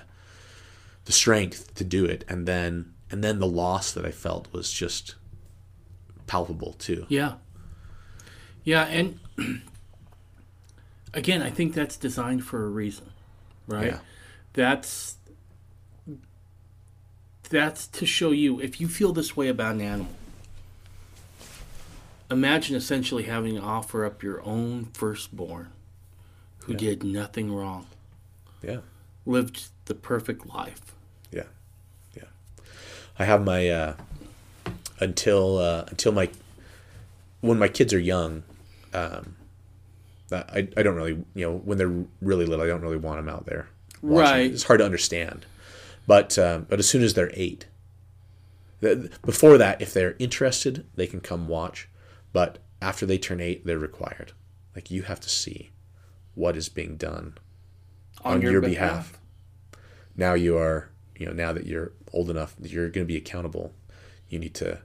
the 1.05 1.11
strength 1.11 1.73
to 1.75 1.83
do 1.83 2.05
it, 2.05 2.23
and 2.27 2.47
then 2.47 2.93
and 3.09 3.23
then 3.23 3.39
the 3.39 3.47
loss 3.47 3.91
that 3.93 4.05
I 4.05 4.11
felt 4.11 4.51
was 4.51 4.71
just 4.71 5.15
palpable 6.27 6.73
too. 6.73 7.05
Yeah. 7.09 7.35
Yeah, 8.63 8.85
and 8.85 9.19
again, 11.13 11.41
I 11.41 11.51
think 11.51 11.73
that's 11.73 11.97
designed 11.97 12.43
for 12.43 12.65
a 12.65 12.69
reason, 12.69 13.11
right? 13.67 13.87
Yeah. 13.87 13.99
That's 14.53 15.17
that's 17.49 17.87
to 17.87 18.05
show 18.05 18.31
you 18.31 18.59
if 18.59 18.79
you 18.81 18.87
feel 18.87 19.13
this 19.13 19.35
way 19.37 19.47
about 19.47 19.75
an 19.75 19.81
animal. 19.81 20.11
Imagine 22.31 22.75
essentially 22.75 23.23
having 23.23 23.55
to 23.55 23.61
offer 23.61 24.03
up 24.03 24.23
your 24.23 24.41
own 24.43 24.85
firstborn 24.93 25.71
who 26.59 26.73
did 26.73 27.03
nothing 27.03 27.53
wrong, 27.53 27.85
Yeah, 28.63 28.79
lived 29.27 29.65
the 29.85 29.93
perfect 29.93 30.47
life. 30.47 30.95
yeah, 31.31 31.43
yeah. 32.17 32.23
I 33.19 33.25
have 33.25 33.43
my 33.45 33.69
uh, 33.69 33.93
until 34.99 35.59
uh, 35.59 35.85
until 35.89 36.11
my 36.13 36.29
when 37.41 37.59
my 37.59 37.67
kids 37.67 37.93
are 37.93 37.99
young. 37.99 38.41
Um, 38.95 39.35
I 40.31 40.67
I 40.75 40.81
don't 40.81 40.95
really 40.95 41.23
you 41.35 41.45
know 41.45 41.57
when 41.57 41.77
they're 41.77 41.93
really 42.21 42.47
little 42.47 42.65
I 42.65 42.67
don't 42.67 42.81
really 42.81 42.97
want 42.97 43.19
them 43.19 43.29
out 43.29 43.45
there. 43.45 43.67
watching. 44.01 44.31
Right. 44.33 44.51
It's 44.51 44.63
hard 44.63 44.79
to 44.79 44.85
understand, 44.85 45.45
but 46.07 46.37
um, 46.37 46.65
but 46.69 46.79
as 46.79 46.89
soon 46.89 47.03
as 47.03 47.13
they're 47.13 47.31
eight, 47.33 47.67
before 48.79 49.57
that, 49.57 49.81
if 49.81 49.93
they're 49.93 50.15
interested, 50.19 50.85
they 50.95 51.07
can 51.07 51.21
come 51.21 51.47
watch. 51.47 51.89
But 52.33 52.59
after 52.81 53.05
they 53.05 53.17
turn 53.17 53.39
eight, 53.39 53.65
they're 53.65 53.79
required. 53.79 54.33
Like 54.75 54.91
you 54.91 55.03
have 55.03 55.19
to 55.21 55.29
see 55.29 55.71
what 56.35 56.57
is 56.57 56.69
being 56.69 56.97
done 56.97 57.37
on, 58.23 58.41
your, 58.41 58.61
behalf. 58.61 59.17
Now 60.15 60.33
you 60.33 60.57
are, 60.57 60.89
you 61.15 61.25
know, 61.25 61.31
now 61.31 61.53
that 61.53 61.65
you're 61.65 61.93
old 62.11 62.29
enough, 62.29 62.55
you're 62.61 62.89
going 62.89 63.05
to 63.05 63.11
be 63.11 63.17
accountable. 63.17 63.73
You 64.27 64.39
need 64.39 64.53
to 64.55 64.79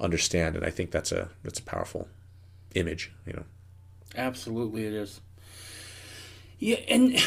understand, 0.00 0.56
and 0.56 0.64
I 0.64 0.70
think 0.70 0.90
that's 0.90 1.12
a 1.12 1.30
that's 1.42 1.60
a 1.60 1.62
powerful 1.62 2.08
image. 2.74 3.12
You 3.26 3.34
know, 3.34 3.44
Absolutely, 4.16 4.86
it 4.86 4.92
is. 4.92 5.20
Yeah, 6.58 6.76
and 6.88 7.22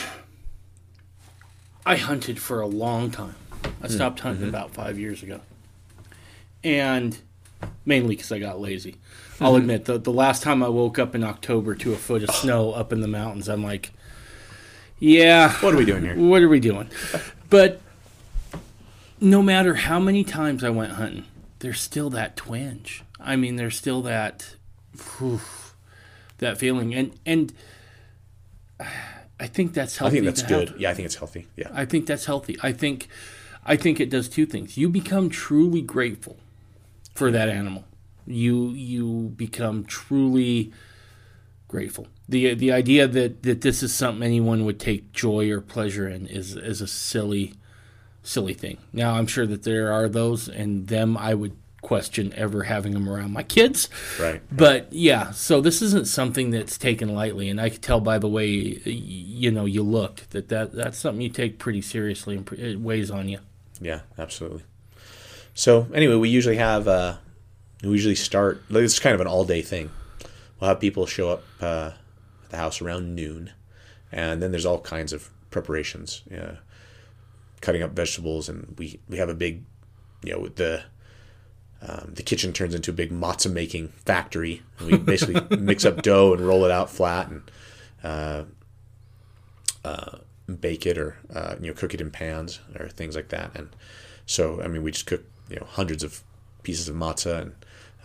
I 1.90 1.96
hunted 1.96 2.40
for 2.40 2.62
a 2.62 2.68
long 2.68 3.10
time. 3.10 3.34
I 3.64 3.88
hmm. 3.88 3.88
stopped 3.88 4.20
hunting 4.20 4.42
mm-hmm. 4.42 4.50
about 4.50 4.76
five 4.76 5.00
years 5.00 5.24
ago, 5.24 5.42
and 6.64 7.18
mainly 7.84 8.16
because 8.16 8.32
I 8.32 8.38
got 8.38 8.62
lazy. 8.62 8.98
I'll 9.42 9.54
mm-hmm. 9.54 9.62
admit 9.62 9.86
the 9.86 9.98
the 9.98 10.12
last 10.12 10.44
time 10.44 10.62
I 10.62 10.70
woke 10.70 11.00
up 11.00 11.16
in 11.16 11.24
October 11.24 11.74
to 11.74 11.94
a 11.94 11.96
foot 11.96 12.22
of 12.22 12.30
snow 12.30 12.74
up 12.74 12.94
in 12.94 13.02
the 13.02 13.08
mountains, 13.08 13.50
I'm 13.50 13.64
like, 13.64 13.92
yeah, 15.00 15.52
what 15.62 15.74
are 15.74 15.78
we 15.78 15.86
doing 15.86 16.04
here? 16.04 16.16
what 16.16 16.44
are 16.44 16.48
we 16.48 16.60
doing? 16.60 16.90
But 17.50 17.82
no 19.20 19.42
matter 19.42 19.74
how 19.74 20.00
many 20.00 20.24
times 20.24 20.64
I 20.64 20.70
went 20.70 20.92
hunting, 20.92 21.26
there's 21.58 21.82
still 21.82 22.12
that 22.12 22.36
twinge. 22.36 23.04
I 23.20 23.36
mean, 23.36 23.56
there's 23.56 23.76
still 23.76 24.04
that 24.04 24.56
whew, 25.18 25.42
that 26.38 26.60
feeling, 26.60 26.94
and 26.94 27.20
and 27.26 27.52
I 29.40 29.48
think 29.48 29.74
that's 29.74 29.98
healthy. 29.98 30.18
I 30.18 30.22
think 30.22 30.26
that's 30.26 30.44
good. 30.44 30.70
have. 30.70 30.80
Yeah, 30.80 30.90
I 30.90 30.94
think 30.94 31.06
it's 31.06 31.16
healthy. 31.16 31.48
Yeah, 31.56 31.70
I 31.74 31.86
think 31.86 32.06
that's 32.06 32.26
healthy. 32.26 32.58
I 32.62 32.74
think 32.74 33.08
I 33.66 33.76
think 33.76 34.00
it 34.00 34.10
does 34.10 34.28
two 34.28 34.46
things. 34.46 34.78
You 34.78 34.90
become 34.90 35.30
truly 35.30 35.82
grateful 35.82 36.38
for 37.16 37.32
that 37.32 37.50
animal. 37.50 37.86
You 38.26 38.70
you 38.72 39.34
become 39.36 39.86
truly 39.86 40.72
grateful. 41.68 42.08
The 42.28 42.54
the 42.54 42.72
idea 42.72 43.08
that, 43.08 43.44
that 43.44 43.62
this 43.62 43.82
is 43.82 43.94
something 43.94 44.24
anyone 44.24 44.66
would 44.66 44.80
take 44.80 45.14
joy 45.14 45.50
or 45.52 45.62
pleasure 45.62 46.08
in 46.08 46.28
is 46.28 46.56
is 46.56 46.82
a 46.82 46.88
silly 46.88 47.54
silly 48.24 48.54
thing. 48.54 48.78
Now 48.92 49.14
I'm 49.16 49.28
sure 49.28 49.48
that 49.48 49.64
there 49.64 49.92
are 49.92 50.10
those 50.10 50.50
and 50.50 50.88
them 50.88 51.16
I 51.16 51.34
would 51.34 51.56
question 51.82 52.34
ever 52.36 52.64
having 52.64 52.94
them 52.94 53.08
around 53.08 53.32
my 53.32 53.44
kids. 53.44 53.90
right. 54.20 54.42
But 54.52 54.92
yeah, 54.92 55.32
so 55.32 55.62
this 55.62 55.82
isn't 55.82 56.08
something 56.08 56.52
that's 56.52 56.78
taken 56.78 57.14
lightly, 57.14 57.50
and 57.50 57.60
I 57.60 57.70
could 57.70 57.82
tell 57.82 58.00
by 58.00 58.18
the 58.18 58.28
way 58.28 58.48
you 58.48 59.52
know 59.52 59.66
you 59.66 59.84
looked 59.84 60.32
that, 60.32 60.50
that 60.50 60.74
that's 60.74 60.98
something 60.98 61.22
you 61.22 61.30
take 61.30 61.60
pretty 61.60 61.82
seriously 61.82 62.36
and 62.36 62.52
it 62.54 62.80
weighs 62.80 63.12
on 63.12 63.30
you. 63.30 63.40
Yeah, 63.82 64.02
absolutely. 64.18 64.64
So 65.54 65.88
anyway, 65.94 66.16
we 66.16 66.30
usually 66.30 66.58
have 66.58 66.88
uh, 66.88 67.18
we 67.84 67.90
usually 67.90 68.16
start. 68.16 68.64
It's 68.70 69.00
kind 69.00 69.16
of 69.16 69.22
an 69.22 69.28
all 69.28 69.46
day 69.46 69.62
thing. 69.62 69.92
We'll 70.60 70.70
have 70.70 70.80
people 70.80 71.06
show 71.06 71.30
up 71.30 71.44
uh, 71.62 71.92
at 72.44 72.50
the 72.50 72.58
house 72.58 72.82
around 72.82 73.16
noon, 73.16 73.52
and 74.12 74.42
then 74.42 74.52
there's 74.52 74.66
all 74.66 74.80
kinds 74.80 75.14
of 75.14 75.30
preparations. 75.50 76.24
Yeah, 76.30 76.56
cutting 77.62 77.82
up 77.82 77.92
vegetables, 77.92 78.50
and 78.50 78.76
we 78.78 79.00
we 79.08 79.18
have 79.18 79.30
a 79.30 79.34
big, 79.34 79.64
you 80.24 80.34
know, 80.34 80.48
the 80.48 80.84
um, 81.82 82.12
the 82.14 82.24
kitchen 82.24 82.52
turns 82.52 82.76
into 82.76 82.92
a 82.92 82.94
big 82.94 83.12
matzo 83.12 83.52
making 83.52 83.90
factory. 83.90 84.62
We 84.86 84.98
basically 84.98 85.58
mix 85.58 85.86
up 85.86 86.02
dough 86.02 86.34
and 86.34 86.46
roll 86.46 86.66
it 86.66 86.72
out 86.72 86.90
flat, 86.90 87.30
and 87.30 87.52
uh, 88.04 88.44
uh, 89.86 90.18
bake 90.60 90.86
it 90.86 90.98
or 90.98 91.18
uh, 91.34 91.56
you 91.60 91.68
know 91.68 91.74
cook 91.74 91.94
it 91.94 92.02
in 92.02 92.12
pans 92.12 92.60
or 92.78 92.90
things 92.90 93.16
like 93.16 93.30
that. 93.30 93.52
And 93.56 93.70
so 94.26 94.62
I 94.62 94.68
mean 94.68 94.84
we 94.84 94.92
just 94.92 95.06
cook 95.06 95.24
you 95.50 95.56
know 95.56 95.66
hundreds 95.70 96.04
of 96.04 96.22
pieces 96.64 96.90
of 96.90 96.96
matzah, 96.96 97.42
and 97.42 97.56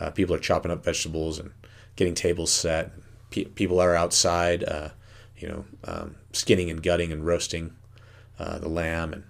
uh, 0.01 0.11
people 0.11 0.35
are 0.35 0.41
chopping 0.41 0.71
up 0.71 0.85
vegetables 0.85 1.39
and 1.39 1.51
getting 1.97 2.15
tables 2.15 2.53
set. 2.53 2.93
Pe- 3.31 3.45
people 3.45 3.81
are 3.81 3.97
outside, 3.97 4.63
uh, 4.65 4.91
you 5.37 5.49
know, 5.49 5.65
um, 5.85 6.17
skinning 6.33 6.71
and 6.71 6.83
gutting 6.83 7.13
and 7.13 7.27
roasting 7.27 7.75
uh, 8.39 8.59
the 8.59 8.69
lamb, 8.69 9.13
and 9.13 9.25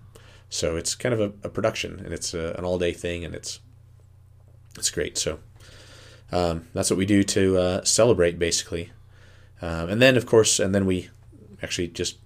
so 0.50 0.76
it's 0.76 0.94
kind 0.94 1.14
of 1.14 1.20
a, 1.20 1.32
a 1.46 1.48
production, 1.48 2.00
and 2.04 2.12
it's 2.12 2.34
a, 2.34 2.54
an 2.58 2.64
all 2.64 2.78
day 2.78 2.92
thing, 2.92 3.24
and 3.24 3.34
it's 3.34 3.60
it's 4.76 4.90
great. 4.90 5.18
So 5.18 5.38
um, 6.32 6.66
that's 6.72 6.90
what 6.90 6.98
we 6.98 7.06
do 7.06 7.22
to 7.22 7.58
uh, 7.58 7.84
celebrate, 7.84 8.38
basically. 8.38 8.90
Um, 9.62 9.88
and 9.88 10.02
then, 10.02 10.16
of 10.16 10.26
course, 10.26 10.58
and 10.58 10.74
then 10.74 10.84
we 10.86 11.10
actually 11.62 11.88
just 11.88 12.18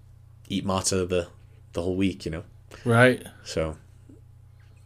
eat 0.48 0.64
matzah 0.64 1.08
the 1.08 1.28
the 1.74 1.82
whole 1.82 1.96
week, 1.96 2.24
you 2.24 2.30
know. 2.30 2.44
Right. 2.84 3.22
So, 3.44 3.76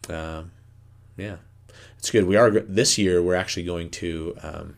um, 0.09 0.51
yeah, 1.17 1.37
it's 1.97 2.11
good. 2.11 2.25
We 2.25 2.35
are 2.35 2.51
this 2.51 2.97
year. 2.97 3.21
We're 3.21 3.35
actually 3.35 3.63
going 3.63 3.89
to. 3.91 4.37
Um, 4.43 4.75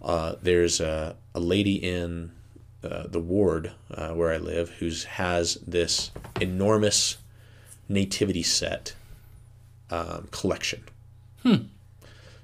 uh, 0.00 0.36
there's 0.40 0.80
a, 0.80 1.16
a 1.34 1.40
lady 1.40 1.74
in 1.74 2.30
uh, 2.84 3.08
the 3.08 3.20
ward 3.20 3.72
uh, 3.92 4.10
where 4.10 4.32
I 4.32 4.36
live 4.36 4.70
who's 4.78 5.04
has 5.04 5.56
this 5.66 6.12
enormous 6.40 7.18
nativity 7.88 8.44
set 8.44 8.94
um, 9.90 10.28
collection. 10.30 10.84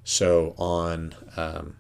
So 0.05 0.55
on 0.59 1.15
um, 1.37 1.77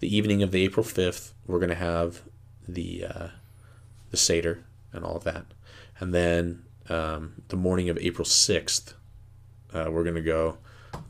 the 0.00 0.14
evening 0.14 0.42
of 0.42 0.50
the 0.50 0.62
April 0.64 0.84
fifth, 0.84 1.34
we're 1.46 1.58
going 1.58 1.68
to 1.70 1.74
have 1.74 2.22
the 2.66 3.04
uh, 3.04 3.28
the 4.10 4.16
seder 4.16 4.64
and 4.92 5.04
all 5.04 5.16
of 5.16 5.24
that, 5.24 5.44
and 6.00 6.14
then 6.14 6.64
um, 6.88 7.42
the 7.48 7.56
morning 7.56 7.88
of 7.90 7.98
April 7.98 8.24
sixth, 8.24 8.94
uh, 9.74 9.88
we're 9.90 10.04
going 10.04 10.14
to 10.14 10.22
go 10.22 10.56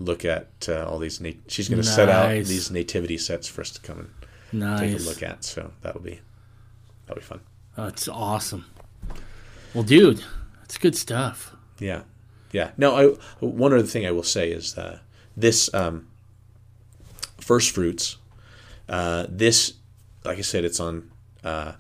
look 0.01 0.25
at 0.25 0.49
uh, 0.69 0.85
all 0.89 0.99
these. 0.99 1.21
Nat- 1.21 1.37
she's 1.49 1.69
going 1.69 1.81
to 1.83 1.87
set 1.89 2.09
out 2.09 2.29
these 2.49 2.71
nativity 2.71 3.19
sets 3.19 3.47
for 3.49 3.61
us 3.61 3.71
to 3.71 3.81
come 3.81 4.11
and 4.53 4.61
take 4.81 4.99
a 4.99 5.03
look 5.05 5.23
at. 5.23 5.45
So 5.45 5.71
that'll 5.83 6.01
be 6.01 6.21
that'll 7.07 7.21
be 7.21 7.25
fun. 7.27 7.41
That's 7.77 8.09
awesome. 8.09 8.65
Well, 9.75 9.85
dude, 9.85 10.25
that's 10.61 10.79
good 10.79 10.97
stuff. 10.97 11.55
Yeah, 11.79 12.03
yeah. 12.53 12.71
No, 12.77 12.97
I 12.97 13.17
one 13.45 13.73
other 13.73 13.83
thing 13.87 14.07
I 14.07 14.11
will 14.11 14.23
say 14.23 14.51
is 14.51 14.75
that 14.75 15.01
this 15.37 15.73
um, 15.75 16.09
first 17.41 17.71
fruits. 17.71 18.17
Uh, 18.89 19.27
this, 19.29 19.75
like 20.25 20.39
I 20.39 20.43
said, 20.43 20.65
it's 20.65 20.81
on. 20.81 21.11
Uh, 21.45 21.73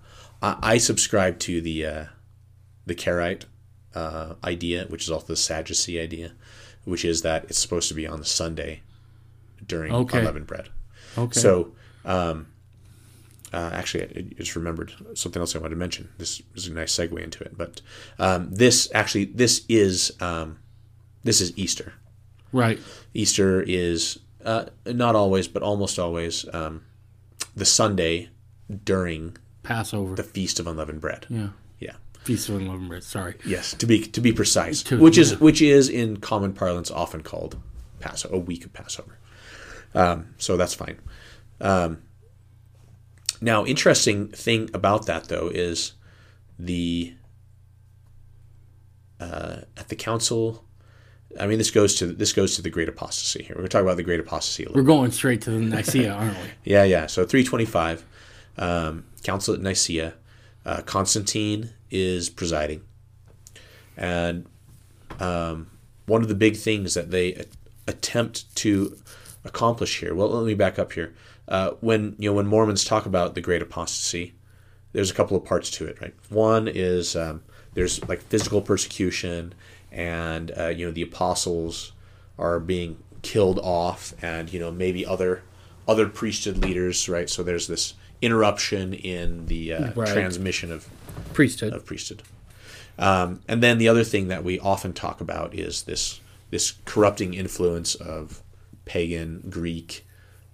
I, 0.42 0.56
I 0.74 0.78
subscribe 0.78 1.38
to 1.40 1.60
the 1.60 1.86
uh, 1.86 2.04
the 2.86 2.94
Karaite 2.94 3.44
uh, 3.94 4.34
idea, 4.44 4.84
which 4.88 5.04
is 5.04 5.10
also 5.10 5.26
the 5.26 5.36
Sadducee 5.36 5.98
idea, 6.00 6.32
which 6.84 7.04
is 7.04 7.22
that 7.22 7.44
it's 7.44 7.58
supposed 7.58 7.88
to 7.88 7.94
be 7.94 8.06
on 8.06 8.18
the 8.20 8.26
Sunday 8.26 8.82
during 9.66 9.92
Okay. 9.92 10.18
unleavened 10.18 10.46
bread. 10.46 10.68
Okay. 11.16 11.40
So, 11.40 11.72
um, 12.04 12.46
uh, 13.52 13.70
actually, 13.72 14.04
I 14.04 14.18
I 14.18 14.34
just 14.42 14.56
remembered 14.56 14.92
something 15.14 15.40
else 15.40 15.54
I 15.56 15.58
wanted 15.58 15.70
to 15.74 15.76
mention. 15.76 16.08
This 16.18 16.42
is 16.54 16.66
a 16.66 16.72
nice 16.72 16.94
segue 16.96 17.18
into 17.22 17.42
it. 17.44 17.56
But 17.56 17.80
um, 18.18 18.50
this 18.52 18.88
actually, 18.94 19.26
this 19.26 19.64
is 19.68 20.12
um, 20.20 20.58
this 21.24 21.40
is 21.40 21.52
Easter. 21.56 21.92
right. 22.52 22.78
Easter 23.14 23.60
is 23.62 24.18
uh, 24.44 24.66
not 24.86 25.14
always, 25.16 25.48
but 25.48 25.62
almost 25.62 25.98
always 25.98 26.46
um, 26.54 26.82
the 27.56 27.64
Sunday 27.64 28.28
during 28.84 29.36
Passover. 29.62 30.14
the 30.14 30.22
Feast 30.22 30.60
of 30.60 30.66
Unleavened 30.66 31.00
Bread. 31.00 31.26
yeah. 31.28 31.48
Yeah. 31.80 31.94
Feast 32.24 32.48
of 32.48 32.56
Unleavened 32.56 32.88
Bread. 32.88 33.02
Sorry. 33.04 33.34
Yes, 33.46 33.72
to 33.74 33.86
be 33.86 34.00
to 34.06 34.20
be 34.20 34.32
precise, 34.32 34.82
To- 34.84 34.98
which 34.98 35.16
is 35.18 35.32
yeah. 35.32 35.38
which 35.38 35.62
is 35.62 35.88
in 35.88 36.18
common 36.18 36.52
parlance 36.52 36.90
often 36.90 37.22
called 37.22 37.56
Passover, 38.00 38.34
a 38.34 38.38
week 38.38 38.64
of 38.64 38.72
Passover. 38.72 39.18
Um, 39.94 40.34
so 40.38 40.56
that's 40.58 40.74
fine. 40.74 40.98
Now, 43.40 43.64
interesting 43.64 44.28
thing 44.28 44.70
about 44.74 45.06
that 45.06 45.24
though 45.28 45.48
is 45.48 45.92
the 46.58 47.14
uh, 49.20 49.58
at 49.76 49.88
the 49.88 49.96
council. 49.96 50.64
I 51.38 51.46
mean, 51.46 51.58
this 51.58 51.70
goes 51.70 51.94
to 51.96 52.06
this 52.06 52.32
goes 52.32 52.56
to 52.56 52.62
the 52.62 52.70
great 52.70 52.88
apostasy 52.88 53.42
here. 53.42 53.54
We're 53.54 53.60
going 53.60 53.68
to 53.68 53.72
talk 53.72 53.82
about 53.82 53.96
the 53.96 54.02
great 54.02 54.20
apostasy 54.20 54.64
a 54.64 54.68
little. 54.68 54.82
We're 54.82 54.86
going 54.86 55.10
straight 55.10 55.42
to 55.42 55.50
the 55.50 55.58
Nicaea, 55.58 56.12
aren't 56.14 56.36
we? 56.38 56.44
Yeah, 56.64 56.84
yeah. 56.84 57.06
So 57.06 57.24
325, 57.24 58.04
um, 58.56 59.04
Council 59.22 59.54
at 59.54 59.60
Nicaea. 59.60 60.14
Uh, 60.64 60.82
Constantine 60.82 61.70
is 61.90 62.28
presiding. 62.28 62.82
And 63.96 64.46
um, 65.20 65.70
one 66.06 66.22
of 66.22 66.28
the 66.28 66.34
big 66.34 66.56
things 66.56 66.94
that 66.94 67.10
they 67.10 67.46
attempt 67.86 68.54
to 68.56 68.96
accomplish 69.44 70.00
here, 70.00 70.14
well, 70.14 70.28
let 70.28 70.46
me 70.46 70.54
back 70.54 70.78
up 70.78 70.92
here. 70.92 71.14
Uh, 71.48 71.70
when 71.80 72.14
you 72.18 72.28
know 72.30 72.34
when 72.34 72.46
Mormons 72.46 72.84
talk 72.84 73.06
about 73.06 73.34
the 73.34 73.40
great 73.40 73.62
apostasy, 73.62 74.34
there's 74.92 75.10
a 75.10 75.14
couple 75.14 75.36
of 75.36 75.44
parts 75.44 75.70
to 75.72 75.86
it, 75.86 76.00
right? 76.00 76.14
One 76.28 76.68
is 76.68 77.16
um, 77.16 77.42
there's 77.74 78.06
like 78.08 78.20
physical 78.22 78.60
persecution, 78.60 79.54
and 79.90 80.52
uh, 80.56 80.66
you 80.68 80.84
know 80.86 80.92
the 80.92 81.02
apostles 81.02 81.92
are 82.38 82.60
being 82.60 82.98
killed 83.22 83.58
off, 83.60 84.12
and 84.22 84.52
you 84.52 84.60
know 84.60 84.70
maybe 84.70 85.06
other 85.06 85.42
other 85.88 86.06
priesthood 86.06 86.58
leaders, 86.58 87.08
right? 87.08 87.30
So 87.30 87.42
there's 87.42 87.66
this 87.66 87.94
interruption 88.20 88.92
in 88.92 89.46
the 89.46 89.72
uh, 89.72 89.92
Right. 89.94 90.08
transmission 90.08 90.70
of 90.70 90.86
Priesthood. 91.32 91.72
of 91.72 91.86
priesthood. 91.86 92.22
Um, 92.98 93.40
and 93.48 93.62
then 93.62 93.78
the 93.78 93.88
other 93.88 94.02
thing 94.04 94.28
that 94.28 94.42
we 94.44 94.58
often 94.58 94.92
talk 94.92 95.20
about 95.22 95.54
is 95.54 95.84
this 95.84 96.20
this 96.50 96.74
corrupting 96.84 97.32
influence 97.34 97.94
of 97.94 98.42
pagan 98.84 99.44
Greek 99.48 100.04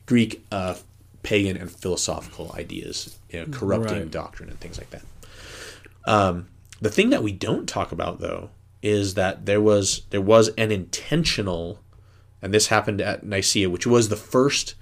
Greek 0.06 0.44
uh, 0.52 0.74
pagan 1.22 1.56
and 1.56 1.70
philosophical 1.70 2.52
ideas, 2.55 3.18
you 3.31 3.40
know, 3.40 3.47
corrupting 3.51 3.98
Right. 4.01 4.10
doctrine 4.10 4.48
and 4.51 4.60
things 4.60 4.78
like 4.78 4.90
that. 4.90 5.02
Um, 6.06 6.48
the 6.81 6.90
thing 6.90 7.10
that 7.10 7.22
we 7.22 7.32
don't 7.32 7.66
talk 7.68 7.93
about 7.93 8.20
though 8.20 8.51
is 8.82 9.14
that 9.14 9.47
there 9.47 9.60
was 9.60 10.02
there 10.10 10.20
was 10.20 10.48
an 10.59 10.70
intentional, 10.70 11.81
and 12.43 12.52
this 12.52 12.66
happened 12.66 13.01
at 13.01 13.24
Nicaea, 13.24 13.70
which 13.70 13.86
was 13.86 14.09
the 14.10 14.16
first 14.16 14.74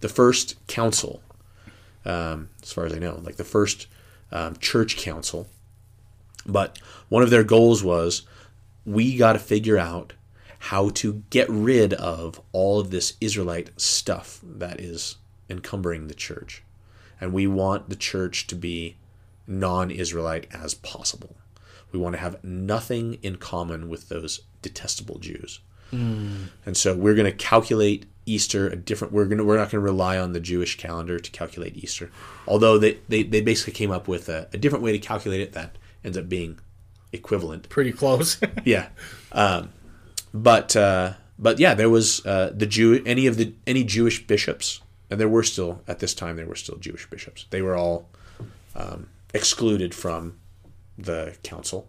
the 0.00 0.08
first 0.08 0.56
council, 0.66 1.22
um, 2.04 2.48
as 2.62 2.72
far 2.72 2.86
as 2.86 2.92
I 2.92 2.98
know, 2.98 3.20
like 3.22 3.36
the 3.36 3.44
first 3.44 3.86
um, 4.32 4.56
church 4.56 4.96
council. 4.96 5.46
But 6.46 6.78
one 7.08 7.22
of 7.22 7.30
their 7.30 7.44
goals 7.44 7.84
was 7.84 8.22
we 8.84 9.16
got 9.16 9.34
to 9.34 9.38
figure 9.38 9.78
out 9.78 10.12
how 10.64 10.88
to 10.88 11.22
get 11.28 11.48
rid 11.50 11.92
of 11.92 12.40
all 12.52 12.80
of 12.80 12.90
this 12.90 13.14
Israelite 13.20 13.70
stuff 13.78 14.40
that 14.42 14.80
is 14.80 15.16
encumbering 15.50 16.08
the 16.08 16.14
church. 16.14 16.62
And 17.20 17.34
we 17.34 17.46
want 17.46 17.90
the 17.90 17.96
church 17.96 18.46
to 18.46 18.54
be 18.54 18.96
non 19.46 19.90
Israelite 19.90 20.46
as 20.54 20.72
possible. 20.72 21.36
We 21.92 21.98
want 21.98 22.14
to 22.14 22.20
have 22.20 22.42
nothing 22.42 23.18
in 23.22 23.36
common 23.36 23.90
with 23.90 24.08
those 24.08 24.40
detestable 24.62 25.18
Jews. 25.18 25.60
And 26.64 26.76
so 26.76 26.96
we're 26.96 27.14
going 27.14 27.30
to 27.30 27.36
calculate 27.36 28.06
Easter 28.26 28.66
a 28.68 28.74
different. 28.74 29.12
We're 29.12 29.26
going 29.26 29.38
to 29.38 29.44
we're 29.44 29.58
not 29.58 29.70
going 29.70 29.80
to 29.84 29.92
rely 29.92 30.18
on 30.18 30.32
the 30.32 30.40
Jewish 30.40 30.76
calendar 30.76 31.18
to 31.18 31.30
calculate 31.30 31.76
Easter, 31.76 32.10
although 32.48 32.78
they 32.78 32.98
they, 33.08 33.22
they 33.22 33.42
basically 33.42 33.74
came 33.74 33.90
up 33.90 34.08
with 34.08 34.28
a, 34.28 34.48
a 34.52 34.58
different 34.58 34.82
way 34.82 34.92
to 34.92 34.98
calculate 34.98 35.40
it 35.40 35.52
that 35.52 35.76
ends 36.02 36.16
up 36.16 36.28
being 36.28 36.58
equivalent. 37.12 37.68
Pretty 37.68 37.92
close. 37.92 38.40
Yeah, 38.64 38.88
um, 39.32 39.68
but 40.34 40.74
uh, 40.74 41.12
but 41.38 41.60
yeah, 41.60 41.74
there 41.74 41.88
was 41.88 42.26
uh, 42.26 42.52
the 42.52 42.66
Jew 42.66 43.00
any 43.06 43.26
of 43.26 43.36
the 43.36 43.54
any 43.66 43.84
Jewish 43.84 44.26
bishops, 44.26 44.80
and 45.08 45.20
there 45.20 45.28
were 45.28 45.44
still 45.44 45.82
at 45.86 46.00
this 46.00 46.12
time 46.12 46.36
there 46.36 46.46
were 46.46 46.56
still 46.56 46.76
Jewish 46.76 47.08
bishops. 47.08 47.46
They 47.50 47.62
were 47.62 47.76
all 47.76 48.10
um, 48.74 49.08
excluded 49.32 49.94
from 49.94 50.38
the 50.98 51.36
council, 51.44 51.88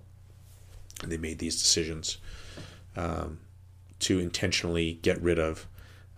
and 1.02 1.12
they 1.12 1.18
made 1.18 1.40
these 1.40 1.60
decisions 1.60 2.20
um, 2.96 3.40
to 4.00 4.20
intentionally 4.20 5.00
get 5.02 5.20
rid 5.22 5.40
of 5.40 5.66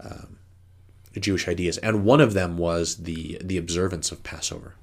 um, 0.02 0.38
Jewish 1.18 1.48
ideas, 1.48 1.78
and 1.78 2.04
one 2.04 2.20
of 2.20 2.34
them 2.34 2.58
was 2.58 2.98
the 2.98 3.40
the 3.42 3.58
observance 3.58 4.12
of 4.12 4.24
Passover. 4.24 4.76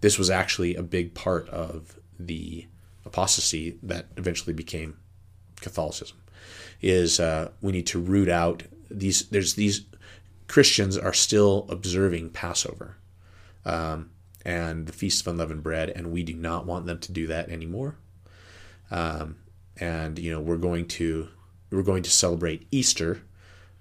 This 0.00 0.18
was 0.18 0.30
actually 0.30 0.74
a 0.74 0.82
big 0.82 1.12
part 1.12 1.48
of 1.50 1.98
the 2.18 2.66
apostasy 3.04 3.78
that 3.82 4.06
eventually 4.16 4.54
became 4.54 4.96
Catholicism. 5.60 6.18
Is 6.80 7.18
uh, 7.20 7.50
we 7.60 7.72
need 7.72 7.86
to 7.88 7.98
root 7.98 8.28
out 8.28 8.62
these. 8.90 9.28
There's 9.28 9.54
these 9.54 9.84
Christians 10.46 10.96
are 10.96 11.12
still 11.12 11.66
observing 11.68 12.30
Passover 12.30 12.96
um, 13.64 14.10
and 14.44 14.86
the 14.86 14.92
Feast 14.92 15.20
of 15.26 15.32
Unleavened 15.32 15.62
Bread, 15.62 15.90
and 15.90 16.12
we 16.12 16.22
do 16.22 16.34
not 16.34 16.66
want 16.66 16.86
them 16.86 16.98
to 17.00 17.12
do 17.12 17.26
that 17.26 17.48
anymore. 17.50 17.96
Um, 18.90 19.36
and 19.76 20.18
you 20.18 20.30
know 20.30 20.40
we're 20.40 20.56
going 20.56 20.86
to 20.88 21.28
we're 21.70 21.82
going 21.82 22.02
to 22.04 22.10
celebrate 22.10 22.66
Easter, 22.70 23.22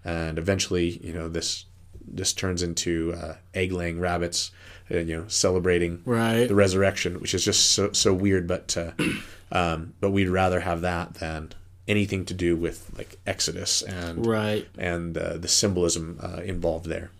and 0.03 0.37
eventually 0.37 0.97
you 1.03 1.13
know 1.13 1.29
this 1.29 1.65
this 2.09 2.33
turns 2.33 2.63
into 2.63 3.13
uh, 3.13 3.35
egg 3.53 3.71
laying 3.71 3.99
rabbits, 3.99 4.51
uh, 4.91 4.97
you 4.97 5.15
know 5.17 5.27
celebrating 5.27 6.01
Right. 6.05 6.47
the 6.47 6.55
resurrection, 6.55 7.19
which 7.19 7.33
is 7.33 7.45
just 7.45 7.71
so 7.71 7.91
so 7.93 8.13
weird. 8.13 8.47
But 8.47 8.75
uh, 8.75 8.91
um, 9.51 9.93
but 9.99 10.11
we'd 10.11 10.29
rather 10.29 10.59
have 10.61 10.81
that 10.81 11.15
than 11.15 11.53
anything 11.87 12.25
to 12.25 12.33
do 12.33 12.55
with 12.55 12.91
like 12.97 13.17
Exodus 13.25 13.81
and 13.81 14.25
right. 14.25 14.67
and 14.77 15.17
uh, 15.17 15.37
the 15.37 15.47
symbolism 15.47 16.19
uh, 16.21 16.41
involved 16.43 16.87
there. 16.87 17.11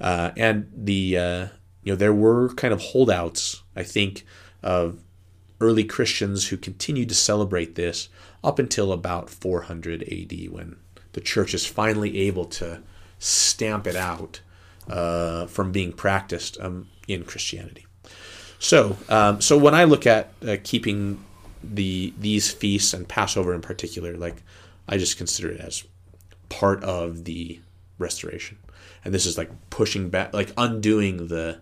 Uh, 0.00 0.32
and 0.36 0.70
the 0.74 1.16
uh, 1.16 1.46
you 1.82 1.92
know 1.92 1.96
there 1.96 2.12
were 2.12 2.52
kind 2.54 2.74
of 2.74 2.80
holdouts, 2.80 3.62
I 3.76 3.82
think, 3.82 4.26
of 4.62 4.98
early 5.60 5.84
Christians 5.84 6.48
who 6.48 6.56
continued 6.56 7.08
to 7.08 7.14
celebrate 7.14 7.74
this 7.74 8.08
up 8.42 8.58
until 8.58 8.92
about 8.92 9.30
400 9.30 10.02
AD 10.02 10.50
when 10.50 10.76
the 11.12 11.20
church 11.20 11.54
is 11.54 11.64
finally 11.64 12.18
able 12.18 12.44
to 12.44 12.82
stamp 13.18 13.86
it 13.86 13.96
out 13.96 14.40
uh, 14.88 15.46
from 15.46 15.72
being 15.72 15.92
practiced 15.92 16.60
um, 16.60 16.88
in 17.08 17.24
Christianity. 17.24 17.86
So, 18.58 18.96
um, 19.08 19.40
so 19.40 19.56
when 19.56 19.74
I 19.74 19.84
look 19.84 20.06
at 20.06 20.32
uh, 20.46 20.56
keeping 20.62 21.24
the 21.72 22.12
these 22.18 22.50
feasts 22.50 22.92
and 22.92 23.08
Passover 23.08 23.54
in 23.54 23.60
particular, 23.60 24.16
like 24.16 24.42
I 24.88 24.98
just 24.98 25.16
consider 25.16 25.50
it 25.50 25.60
as 25.60 25.84
part 26.48 26.82
of 26.84 27.24
the 27.24 27.60
restoration, 27.98 28.58
and 29.04 29.14
this 29.14 29.26
is 29.26 29.38
like 29.38 29.50
pushing 29.70 30.10
back, 30.10 30.34
like 30.34 30.52
undoing 30.56 31.28
the 31.28 31.60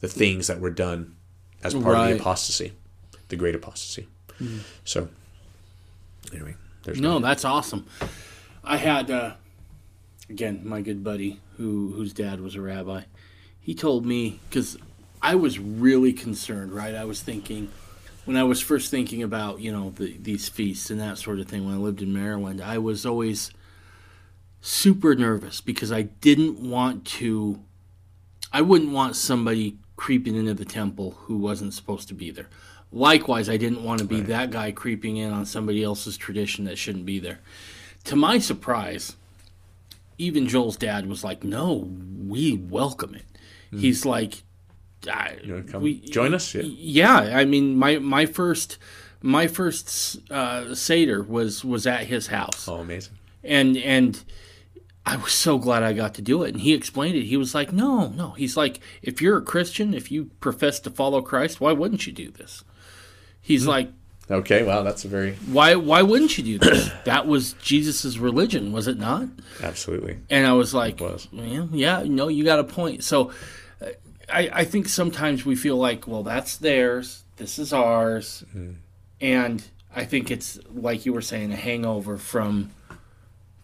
the 0.00 0.08
things 0.08 0.46
that 0.46 0.60
were 0.60 0.70
done 0.70 1.16
as 1.62 1.74
part 1.74 1.96
of 1.96 2.08
the 2.08 2.16
apostasy, 2.16 2.72
the 3.28 3.36
great 3.36 3.54
apostasy. 3.54 4.08
So, 4.84 5.08
anyway, 6.32 6.54
there's 6.84 7.00
No, 7.00 7.18
that's 7.18 7.44
awesome. 7.44 7.86
I 8.64 8.76
had 8.78 9.10
uh, 9.10 9.34
again 10.28 10.62
my 10.64 10.80
good 10.80 11.04
buddy 11.04 11.40
who 11.56 11.92
whose 11.92 12.12
dad 12.12 12.40
was 12.40 12.54
a 12.54 12.60
rabbi. 12.60 13.02
He 13.60 13.74
told 13.74 14.06
me 14.06 14.40
because 14.48 14.78
I 15.20 15.34
was 15.34 15.58
really 15.58 16.12
concerned. 16.14 16.72
Right, 16.72 16.94
I 16.94 17.04
was 17.04 17.22
thinking 17.22 17.70
when 18.30 18.36
I 18.36 18.44
was 18.44 18.60
first 18.60 18.92
thinking 18.92 19.24
about 19.24 19.58
you 19.58 19.72
know 19.72 19.90
the, 19.90 20.16
these 20.16 20.48
feasts 20.48 20.88
and 20.88 21.00
that 21.00 21.18
sort 21.18 21.40
of 21.40 21.48
thing 21.48 21.66
when 21.66 21.74
I 21.74 21.78
lived 21.78 22.00
in 22.00 22.12
Maryland. 22.12 22.62
I 22.62 22.78
was 22.78 23.04
always 23.04 23.50
super 24.60 25.16
nervous 25.16 25.60
because 25.60 25.90
I 25.90 26.02
didn't 26.02 26.60
want 26.60 27.04
to. 27.18 27.58
I 28.52 28.60
wouldn't 28.62 28.92
want 28.92 29.16
somebody 29.16 29.78
creeping 29.96 30.36
into 30.36 30.54
the 30.54 30.64
temple 30.64 31.16
who 31.22 31.38
wasn't 31.38 31.74
supposed 31.74 32.06
to 32.06 32.14
be 32.14 32.30
there. 32.30 32.46
Likewise, 32.92 33.48
I 33.48 33.56
didn't 33.56 33.82
want 33.82 33.98
to 33.98 34.06
be 34.06 34.20
that 34.20 34.52
guy 34.52 34.70
creeping 34.70 35.16
in 35.16 35.32
on 35.32 35.44
somebody 35.44 35.82
else's 35.82 36.16
tradition 36.16 36.66
that 36.66 36.78
shouldn't 36.78 37.06
be 37.06 37.18
there. 37.18 37.40
To 38.04 38.14
my 38.14 38.38
surprise, 38.38 39.16
even 40.18 40.46
Joel's 40.46 40.76
dad 40.76 41.08
was 41.08 41.24
like, 41.24 41.42
"No, 41.42 41.90
we 42.28 42.54
welcome 42.54 43.16
it." 43.16 43.26
He's 43.72 44.02
mm-hmm. 44.02 44.10
like, 44.10 44.42
I, 45.08 45.36
You 45.42 45.54
wanna 45.54 45.64
come 45.64 46.00
join 46.10 46.34
us? 46.34 46.54
Yeah. 46.54 46.62
yeah, 46.62 47.36
I 47.38 47.44
mean, 47.44 47.76
my 47.76 47.98
my 47.98 48.26
first 48.26 48.78
my 49.22 49.46
first 49.46 50.18
uh, 50.30 50.74
seder 50.74 51.22
was 51.22 51.64
was 51.64 51.86
at 51.86 52.06
his 52.06 52.28
house 52.28 52.66
Oh, 52.68 52.76
amazing. 52.76 53.14
and 53.44 53.76
and 53.78 54.22
I 55.06 55.16
was 55.16 55.32
so 55.32 55.58
glad 55.58 55.82
I 55.82 55.92
got 55.94 56.14
to 56.14 56.22
do 56.22 56.42
it. 56.42 56.52
And 56.52 56.60
he 56.60 56.74
explained 56.74 57.16
it. 57.16 57.24
He 57.24 57.36
was 57.36 57.54
like, 57.54 57.72
"No, 57.72 58.08
no." 58.08 58.30
He's 58.32 58.56
like, 58.56 58.80
"If 59.02 59.20
you're 59.22 59.38
a 59.38 59.42
Christian, 59.42 59.94
if 59.94 60.10
you 60.12 60.30
profess 60.40 60.78
to 60.80 60.90
follow 60.90 61.22
Christ, 61.22 61.60
why 61.60 61.72
wouldn't 61.72 62.06
you 62.06 62.12
do 62.12 62.30
this?" 62.30 62.64
He's 63.40 63.66
like, 63.66 63.90
Okay, 64.30 64.62
wow, 64.62 64.82
that's 64.82 65.04
a 65.04 65.08
very 65.08 65.32
"Why 65.50 65.74
why 65.74 66.02
wouldn't 66.02 66.36
you 66.38 66.44
do 66.44 66.58
this? 66.58 66.90
that 67.04 67.26
was 67.26 67.54
Jesus's 67.54 68.18
religion, 68.18 68.72
was 68.72 68.86
it 68.86 68.98
not?" 68.98 69.24
absolutely. 69.62 70.18
And 70.28 70.46
I 70.46 70.52
was 70.52 70.72
like, 70.74 71.00
was. 71.00 71.26
"Well, 71.32 71.68
yeah, 71.72 72.04
no, 72.06 72.28
you 72.28 72.44
got 72.44 72.58
a 72.60 72.64
point." 72.64 73.02
So 73.02 73.32
I 74.32 74.50
I 74.52 74.64
think 74.64 74.88
sometimes 74.88 75.44
we 75.44 75.56
feel 75.56 75.76
like, 75.76 76.06
"Well, 76.06 76.22
that's 76.22 76.56
theirs. 76.56 77.24
This 77.36 77.58
is 77.58 77.72
ours." 77.72 78.44
And 79.20 79.62
I 79.94 80.04
think 80.04 80.30
it's 80.30 80.58
like 80.72 81.04
you 81.04 81.12
were 81.12 81.22
saying 81.22 81.52
a 81.52 81.56
hangover 81.56 82.16
from 82.16 82.70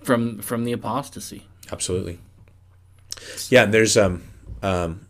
from 0.03 0.39
from 0.41 0.65
the 0.65 0.73
apostasy. 0.73 1.47
Absolutely. 1.71 2.19
Yeah, 3.49 3.65
and 3.65 3.75
there's 3.75 3.97
um, 3.97 4.23
um, 4.63 5.07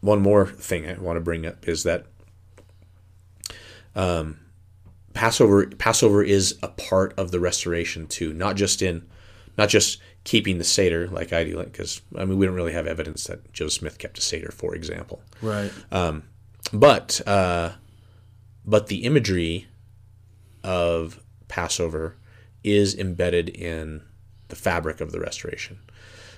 one 0.00 0.20
more 0.20 0.46
thing 0.46 0.88
I 0.88 0.94
want 0.94 1.16
to 1.16 1.20
bring 1.20 1.46
up 1.46 1.68
is 1.68 1.82
that 1.84 2.06
um, 3.94 4.38
Passover 5.12 5.66
Passover 5.66 6.22
is 6.22 6.58
a 6.62 6.68
part 6.68 7.14
of 7.18 7.30
the 7.30 7.40
restoration 7.40 8.06
too, 8.06 8.32
not 8.32 8.56
just 8.56 8.82
in 8.82 9.06
not 9.58 9.68
just 9.68 10.00
keeping 10.24 10.58
the 10.58 10.64
seder 10.64 11.08
like 11.08 11.32
I 11.32 11.44
do, 11.44 11.56
like 11.56 11.72
because 11.72 12.00
I 12.16 12.24
mean 12.24 12.38
we 12.38 12.46
don't 12.46 12.54
really 12.54 12.72
have 12.72 12.86
evidence 12.86 13.24
that 13.24 13.52
Joe 13.52 13.68
Smith 13.68 13.98
kept 13.98 14.18
a 14.18 14.20
seder, 14.20 14.50
for 14.50 14.74
example, 14.74 15.22
Right. 15.42 15.72
Um, 15.90 16.24
but 16.72 17.20
uh, 17.26 17.72
but 18.64 18.88
the 18.88 19.04
imagery 19.04 19.66
of 20.62 21.20
Passover 21.48 22.16
is 22.62 22.94
embedded 22.94 23.48
in 23.48 24.02
the 24.48 24.56
fabric 24.56 25.00
of 25.00 25.12
the 25.12 25.20
restoration. 25.20 25.78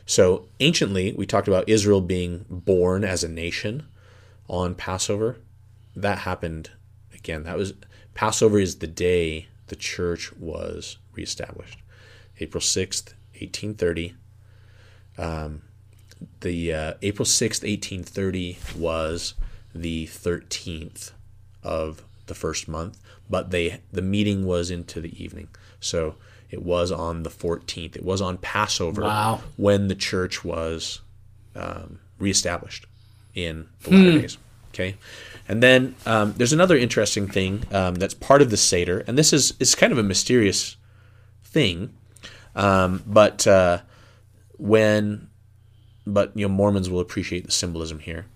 So 0.06 0.48
anciently, 0.60 1.12
we 1.12 1.26
talked 1.26 1.48
about 1.48 1.68
Israel 1.68 2.00
being 2.00 2.44
born 2.48 3.04
as 3.04 3.24
a 3.24 3.28
nation 3.28 3.86
on 4.48 4.74
Passover. 4.74 5.38
That 5.94 6.18
happened 6.18 6.70
again. 7.12 7.44
That 7.44 7.56
was 7.56 7.74
Passover 8.14 8.58
is 8.58 8.78
the 8.78 8.86
day 8.86 9.48
the 9.68 9.76
church 9.76 10.32
was 10.34 10.98
reestablished, 11.14 11.78
April 12.40 12.60
sixth, 12.60 13.14
eighteen 13.42 13.74
thirty. 13.74 14.14
Um, 15.18 15.62
the 16.40 16.72
uh, 16.72 16.94
April 17.02 17.26
sixth, 17.26 17.64
eighteen 17.64 18.02
thirty 18.02 18.58
was 18.76 19.34
the 19.74 20.06
thirteenth 20.06 21.12
of 21.62 22.04
the 22.26 22.34
first 22.34 22.68
month, 22.68 22.98
but 23.28 23.50
they 23.50 23.80
the 23.92 24.02
meeting 24.02 24.46
was 24.46 24.70
into 24.70 25.00
the 25.00 25.22
evening, 25.22 25.48
so 25.80 26.14
it 26.50 26.62
was 26.62 26.92
on 26.92 27.22
the 27.24 27.30
fourteenth. 27.30 27.96
It 27.96 28.04
was 28.04 28.20
on 28.20 28.38
Passover 28.38 29.02
Wow. 29.02 29.40
when 29.56 29.88
the 29.88 29.94
church 29.94 30.44
was 30.44 31.00
um, 31.56 31.98
reestablished 32.18 32.86
in 33.34 33.68
the 33.82 33.90
latter 33.90 34.20
days. 34.20 34.38
Okay, 34.72 34.94
and 35.48 35.62
then 35.62 35.94
um, 36.06 36.34
there's 36.36 36.52
another 36.52 36.76
interesting 36.76 37.26
thing 37.28 37.64
um, 37.72 37.96
that's 37.96 38.14
part 38.14 38.40
of 38.40 38.50
the 38.50 38.56
Seder, 38.56 39.04
and 39.06 39.18
this 39.18 39.32
is 39.32 39.54
is 39.58 39.74
kind 39.74 39.92
of 39.92 39.98
a 39.98 40.02
mysterious 40.02 40.76
thing, 41.44 41.92
um, 42.54 43.02
but 43.06 43.46
uh, 43.46 43.78
when 44.58 45.28
but 46.06 46.36
you 46.36 46.46
know 46.48 46.52
Mormons 46.52 46.90
will 46.90 47.00
appreciate 47.00 47.44
the 47.44 47.52
symbolism 47.52 47.98
here. 48.00 48.26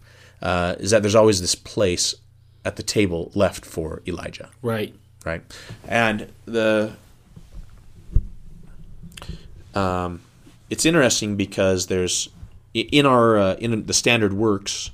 Uh, 0.42 0.76
is 0.78 0.90
that 0.90 1.02
there's 1.02 1.14
always 1.14 1.40
this 1.40 1.54
place 1.54 2.14
at 2.64 2.76
the 2.76 2.82
table 2.82 3.30
left 3.34 3.64
for 3.64 4.02
Elijah 4.06 4.50
Right. 4.60 4.94
right? 5.24 5.40
And 5.88 6.30
the 6.44 6.92
um, 9.74 10.20
it's 10.68 10.84
interesting 10.84 11.36
because 11.36 11.86
there's 11.86 12.28
in 12.74 13.06
our 13.06 13.38
uh, 13.38 13.54
in 13.54 13.86
the 13.86 13.94
standard 13.94 14.32
works 14.34 14.90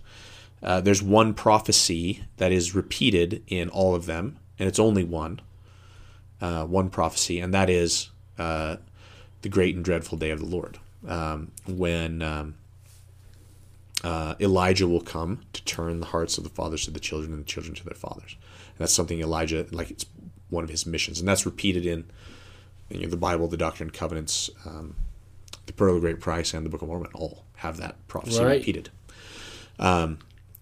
uh, 0.62 0.80
there's 0.80 1.02
one 1.02 1.34
prophecy 1.34 2.22
that 2.36 2.52
is 2.52 2.74
repeated 2.74 3.42
in 3.48 3.68
all 3.68 3.94
of 3.96 4.06
them, 4.06 4.38
and 4.58 4.68
it's 4.68 4.78
only 4.78 5.02
one 5.02 5.40
uh, 6.40 6.64
one 6.64 6.88
prophecy, 6.88 7.40
and 7.40 7.52
that 7.52 7.68
is 7.68 8.10
uh, 8.38 8.76
the 9.42 9.48
great 9.48 9.74
and 9.74 9.84
dreadful 9.84 10.18
day 10.18 10.30
of 10.30 10.40
the 10.40 10.46
Lord, 10.46 10.78
um, 11.06 11.50
when 11.66 12.22
um, 12.22 12.54
uh, 14.04 14.34
Elijah 14.40 14.88
will 14.88 15.00
come 15.00 15.40
to 15.52 15.64
turn 15.64 16.00
the 16.00 16.06
hearts 16.06 16.38
of 16.38 16.44
the 16.44 16.50
fathers 16.50 16.84
to 16.84 16.90
the 16.90 17.00
children 17.00 17.32
and 17.32 17.42
the 17.42 17.46
children 17.46 17.74
to 17.74 17.84
their 17.84 17.94
fathers. 17.94 18.36
And 18.70 18.78
that's 18.78 18.92
something 18.92 19.20
Elijah, 19.20 19.66
like 19.70 19.90
it's 19.90 20.06
one 20.50 20.64
of 20.64 20.70
his 20.70 20.86
missions, 20.86 21.18
and 21.20 21.28
that's 21.28 21.46
repeated 21.46 21.86
in 21.86 22.04
you 22.90 23.00
know, 23.02 23.08
the 23.08 23.16
Bible, 23.16 23.48
the 23.48 23.56
Doctrine 23.56 23.88
and 23.88 23.96
Covenants, 23.96 24.50
um, 24.66 24.96
the 25.66 25.72
Pearl 25.72 25.94
of 25.96 26.00
Great 26.02 26.20
Price, 26.20 26.52
and 26.54 26.64
the 26.66 26.70
Book 26.70 26.82
of 26.82 26.88
Mormon. 26.88 27.10
All 27.14 27.44
have 27.56 27.76
that 27.78 27.96
prophecy 28.08 28.42
Right. 28.44 28.58
repeated. 28.58 28.90
Um, 29.78 30.18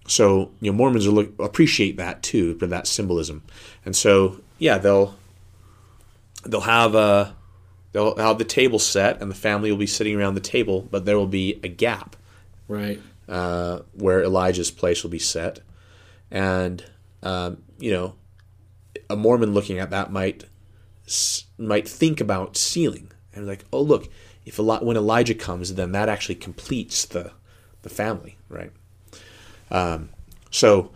so 0.07 0.51
you 0.61 0.71
know, 0.71 0.77
Mormons 0.77 1.07
are 1.07 1.11
look, 1.11 1.33
appreciate 1.39 1.97
that 1.97 2.23
too, 2.23 2.59
for 2.59 2.67
that 2.67 2.87
symbolism, 2.87 3.43
and 3.85 3.95
so 3.97 4.41
yeah, 4.59 4.79
they'll 4.79 5.17
they'll 6.47 6.61
have 6.63 6.95
a 6.95 7.35
they'll 7.93 8.17
have 8.17 8.39
the 8.39 8.45
table 8.45 8.79
set, 8.79 9.21
and 9.21 9.31
the 9.31 9.35
family 9.35 9.71
will 9.71 9.79
be 9.79 9.87
sitting 9.87 10.17
around 10.17 10.35
the 10.35 10.41
table, 10.41 10.83
but 10.91 11.05
there 11.05 11.17
will 11.19 11.27
be 11.27 11.61
a 11.63 11.69
gap 11.69 12.17
Right. 12.69 13.01
uh, 13.29 13.81
where 13.95 14.23
Elijah's 14.23 14.71
place 14.71 15.03
will 15.03 15.11
be 15.11 15.19
set, 15.19 15.61
and 16.31 16.85
um, 17.23 17.59
you 17.79 17.93
know, 17.93 18.15
a 19.09 19.17
Mormon 19.17 19.53
looking 19.53 19.79
at 19.79 19.91
that 19.91 20.13
might 20.13 20.45
might 21.59 21.89
think 21.89 22.21
about 22.21 22.57
sealing 22.57 23.11
and 23.35 23.47
like, 23.47 23.65
oh 23.73 23.81
look, 23.83 24.09
if 24.47 24.59
Eli- 24.59 24.79
when 24.83 24.97
Elijah 24.97 25.35
comes, 25.35 25.75
then 25.75 25.93
that 25.93 26.09
actually 26.09 26.37
completes 26.37 27.05
the 27.05 27.33
the 27.83 27.89
family, 27.89 28.37
right? 28.49 28.71
Um, 29.71 30.11
so 30.51 30.93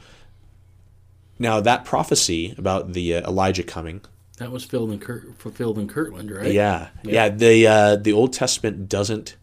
now 1.38 1.60
that 1.60 1.84
prophecy 1.84 2.54
about 2.56 2.92
the 2.92 3.16
uh, 3.16 3.28
Elijah 3.28 3.62
coming 3.62 4.00
That 4.38 4.50
was 4.50 4.64
filled 4.64 4.90
in 4.90 4.98
Kurt, 4.98 5.38
fulfilled 5.38 5.78
in 5.78 5.86
Kirtland, 5.88 6.30
right? 6.30 6.52
yeah, 6.52 6.88
yeah. 7.04 7.28
The 7.28 7.66
uh, 7.66 7.96
the 7.96 8.12
Old 8.12 8.32
Testament 8.32 8.88
doesn't 8.88 9.36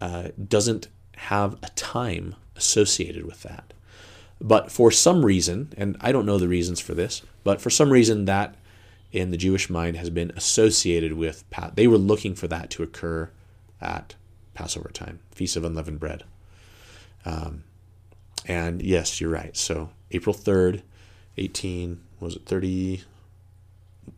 uh, 0.00 0.28
doesn't 0.46 0.88
have 1.16 1.54
a 1.62 1.70
time 1.70 2.34
associated 2.54 3.24
with 3.24 3.42
that, 3.42 3.72
but 4.40 4.70
for 4.70 4.90
some 4.90 5.24
reason, 5.24 5.72
and 5.76 5.96
I 6.00 6.12
don't 6.12 6.26
know 6.26 6.38
the 6.38 6.48
reasons 6.48 6.80
for 6.80 6.92
this, 6.94 7.22
but 7.44 7.60
for 7.62 7.70
some 7.70 7.90
reason 7.90 8.26
that 8.26 8.56
in 9.10 9.30
the 9.30 9.36
Jewish 9.36 9.70
mind 9.70 9.96
has 9.96 10.10
been 10.10 10.32
associated 10.36 11.14
with 11.14 11.48
pa- 11.50 11.70
they 11.74 11.86
were 11.86 11.98
looking 11.98 12.34
for 12.34 12.48
that 12.48 12.70
to 12.70 12.82
occur 12.82 13.30
at 13.80 14.16
Passover 14.54 14.90
time, 14.92 15.20
Feast 15.30 15.56
of 15.56 15.64
Unleavened 15.64 16.00
Bread. 16.00 16.24
Um, 17.24 17.64
and 18.46 18.82
yes, 18.82 19.20
you're 19.20 19.30
right. 19.30 19.56
So 19.56 19.90
April 20.10 20.34
third 20.34 20.82
18 21.38 22.00
was 22.20 22.36
it 22.36 22.46
30 22.46 23.02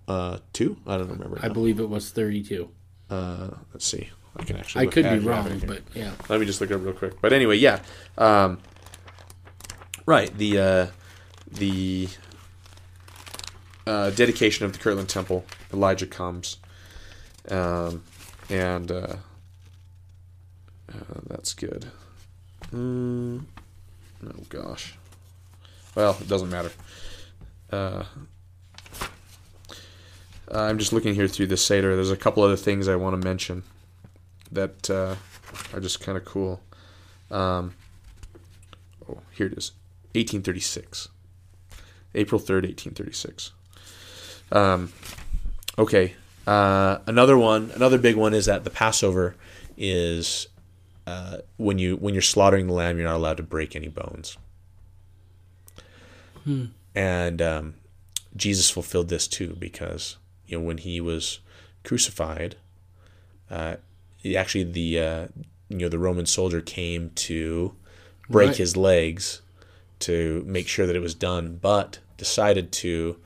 uh 0.09 0.39
2 0.53 0.77
i 0.87 0.97
don't 0.99 1.09
remember 1.09 1.39
I 1.43 1.49
now. 1.49 1.55
believe 1.55 1.81
it 1.81 1.89
was 1.89 2.11
32. 2.11 2.69
uh 3.11 3.49
let's 3.73 3.87
see. 3.87 4.11
I 4.37 4.43
can 4.43 4.57
actually 4.57 4.81
I 4.81 4.85
look- 4.85 4.95
could 4.95 5.05
be 5.05 5.09
actually 5.11 5.33
have 5.33 5.47
it 5.47 5.51
wrong, 5.51 5.63
but 5.67 5.83
yeah. 5.95 6.13
let 6.29 6.41
me 6.41 6.47
just 6.47 6.61
look 6.61 6.71
it 6.71 6.75
up 6.75 6.85
real 6.85 6.93
quick. 6.93 7.21
But 7.21 7.33
anyway 7.33 7.57
yeah. 7.57 7.81
Um 8.19 8.59
right 10.07 10.37
the 10.37 10.59
uh 10.59 10.87
the 11.51 12.09
uh 13.87 14.11
dedication 14.11 14.65
of 14.67 14.73
the 14.73 14.79
kirtland 14.79 15.09
temple 15.09 15.45
elijah 15.73 16.07
comes 16.07 16.57
um 17.51 18.03
and 18.51 18.91
uh, 18.91 19.17
uh 20.93 21.21
that's 21.29 21.55
good. 21.55 21.87
Mm, 22.73 23.45
oh 24.27 24.31
gosh. 24.49 24.95
Well 25.95 26.17
it 26.21 26.29
doesn't 26.29 26.51
matter 26.51 26.73
uh 30.51 30.63
I'm 30.63 30.79
just 30.79 30.93
looking 30.93 31.15
here 31.15 31.29
through 31.29 31.49
the 31.49 31.57
Seder. 31.57 31.95
There's 31.95 32.11
a 32.11 32.17
couple 32.17 32.43
other 32.43 32.57
things 32.57 32.89
I 32.89 32.97
want 32.97 33.21
to 33.21 33.27
mention 33.27 33.63
that 34.53 34.89
uh, 34.91 35.17
are 35.73 35.81
just 35.81 36.01
kind 36.01 36.17
of 36.17 36.25
cool. 36.25 36.61
Um, 37.31 37.75
oh, 39.09 39.19
here 39.33 39.47
it 39.47 39.55
is 39.55 39.73
1836. 40.15 41.09
April 42.15 42.41
3rd, 42.41 42.65
1836. 42.65 43.53
Um, 44.53 44.93
okay. 45.79 46.15
Uh, 46.47 46.99
another 47.07 47.37
one, 47.37 47.73
another 47.75 47.99
big 47.99 48.17
one 48.17 48.35
is 48.35 48.47
that 48.47 48.65
the 48.65 48.71
Passover 48.71 49.35
is 49.77 50.47
uh, 51.07 51.39
when 51.57 51.79
you 51.79 51.97
when 51.97 52.15
you're 52.15 52.23
slaughtering 52.23 52.67
the 52.67 52.73
lamb, 52.73 52.99
you're 52.99 53.09
not 53.09 53.17
allowed 53.17 53.39
to 53.39 53.43
break 53.43 53.75
any 53.75 53.89
bones. 53.89 54.37
And 56.95 57.43
um, 57.43 57.75
Jesus 58.37 58.71
fulfilled 58.71 59.09
this 59.09 59.27
too 59.27 59.57
because 59.59 60.17
you 60.55 60.61
know 60.61 60.65
when 60.67 60.79
he 60.79 61.01
was 61.01 61.41
crucified, 61.83 62.57
uh, 63.51 63.77
actually 64.37 64.65
the 64.65 64.99
uh, 65.01 65.27
you 65.69 65.79
know 65.79 65.89
the 65.89 65.99
Roman 65.99 66.27
soldier 66.27 66.61
came 66.61 67.11
to 67.17 67.75
break 68.29 68.49
Right. 68.51 68.57
his 68.57 68.77
legs 68.77 69.43
to 70.01 70.45
make 70.47 70.69
sure 70.69 70.87
that 70.87 70.97
it 70.97 71.01
was 71.03 71.15
done, 71.15 71.59
but 71.61 71.99
decided 72.17 72.71
to 72.73 73.17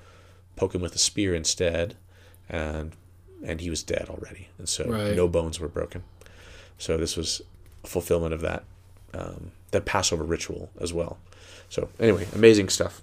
poke 0.57 0.75
him 0.75 0.81
with 0.81 0.95
a 0.95 0.99
spear 0.99 1.35
instead, 1.35 1.97
and 2.49 2.93
and 3.45 3.61
he 3.61 3.71
was 3.71 3.83
dead 3.83 4.07
already, 4.09 4.49
and 4.59 4.69
so 4.69 4.85
Right. 4.91 5.15
no 5.15 5.29
bones 5.29 5.61
were 5.61 5.69
broken. 5.69 6.03
So 6.79 6.97
this 6.97 7.17
was 7.17 7.43
fulfillment 7.85 8.33
of 8.35 8.41
that 8.41 8.65
um, 9.15 9.53
that 9.71 9.85
Passover 9.85 10.25
ritual 10.25 10.71
as 10.81 10.93
well. 10.93 11.19
So 11.69 11.91
anyway, 12.01 12.27
amazing 12.35 12.71
stuff. 12.71 13.03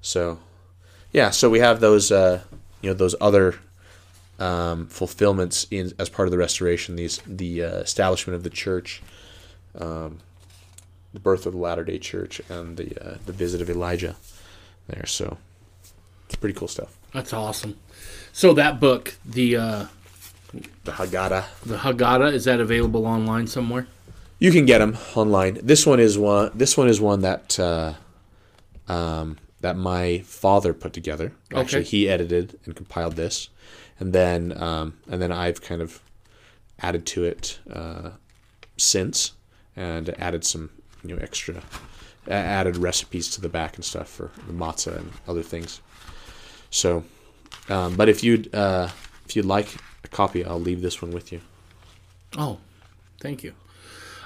So 0.00 0.38
yeah, 1.12 1.30
so 1.30 1.50
we 1.50 1.58
have 1.60 1.80
those 1.80 2.10
uh, 2.10 2.42
you 2.80 2.90
know 2.90 2.94
those 2.94 3.14
other 3.20 3.56
um, 4.38 4.86
fulfillments 4.86 5.66
in 5.70 5.92
as 5.98 6.08
part 6.08 6.26
of 6.28 6.32
the 6.32 6.38
restoration. 6.38 6.96
These 6.96 7.20
the 7.26 7.64
uh, 7.64 7.76
establishment 7.78 8.34
of 8.36 8.42
the 8.42 8.50
church, 8.50 9.02
um, 9.78 10.18
the 11.12 11.20
birth 11.20 11.46
of 11.46 11.52
the 11.52 11.58
Latter 11.58 11.84
Day 11.84 11.98
Church, 11.98 12.40
and 12.48 12.76
the 12.76 12.96
uh, 13.04 13.18
the 13.26 13.32
visit 13.32 13.60
of 13.60 13.68
Elijah 13.70 14.16
there. 14.88 15.06
So 15.06 15.38
it's 16.26 16.36
pretty 16.36 16.58
cool 16.58 16.68
stuff. 16.68 16.96
That's 17.12 17.32
awesome. 17.32 17.76
So 18.32 18.54
that 18.54 18.80
book, 18.80 19.14
the 19.24 19.56
uh, 19.56 19.86
The 20.84 20.92
Haggadah. 20.92 21.44
the 21.64 21.76
Haggadah, 21.78 22.32
is 22.32 22.44
that 22.44 22.60
available 22.60 23.06
online 23.06 23.46
somewhere? 23.46 23.86
You 24.38 24.50
can 24.50 24.66
get 24.66 24.78
them 24.78 24.96
online. 25.14 25.60
This 25.62 25.86
one 25.86 26.00
is 26.00 26.18
one. 26.18 26.50
This 26.54 26.76
one 26.76 26.88
is 26.88 27.00
one 27.00 27.20
that 27.20 27.60
uh, 27.60 27.94
um, 28.88 29.36
that 29.62 29.76
my 29.76 30.18
father 30.26 30.74
put 30.74 30.92
together. 30.92 31.32
Actually, 31.54 31.80
Okay. 31.82 31.88
he 31.90 32.08
edited 32.08 32.58
and 32.66 32.76
compiled 32.76 33.16
this, 33.16 33.48
and 33.98 34.12
then 34.12 34.52
um, 34.62 34.94
and 35.08 35.20
then 35.22 35.32
I've 35.32 35.60
kind 35.62 35.80
of 35.80 36.00
added 36.80 37.06
to 37.06 37.24
it 37.24 37.58
uh, 37.72 38.10
since, 38.76 39.32
and 39.74 40.10
added 40.20 40.44
some 40.44 40.70
you 41.04 41.14
know 41.16 41.22
extra, 41.22 41.62
added 42.28 42.76
recipes 42.76 43.28
to 43.30 43.40
the 43.40 43.48
back 43.48 43.76
and 43.76 43.84
stuff 43.84 44.08
for 44.08 44.30
the 44.46 44.52
matzah 44.52 44.96
and 44.98 45.12
other 45.26 45.42
things. 45.42 45.80
So, 46.70 47.04
um, 47.68 47.96
but 47.96 48.08
if 48.08 48.22
you'd 48.24 48.54
uh, 48.54 48.88
if 49.26 49.34
you'd 49.36 49.44
like 49.46 49.68
a 50.04 50.08
copy, 50.08 50.44
I'll 50.44 50.60
leave 50.60 50.82
this 50.82 51.00
one 51.00 51.12
with 51.12 51.32
you. 51.32 51.40
Oh, 52.36 52.58
thank 53.20 53.42
you. 53.44 53.52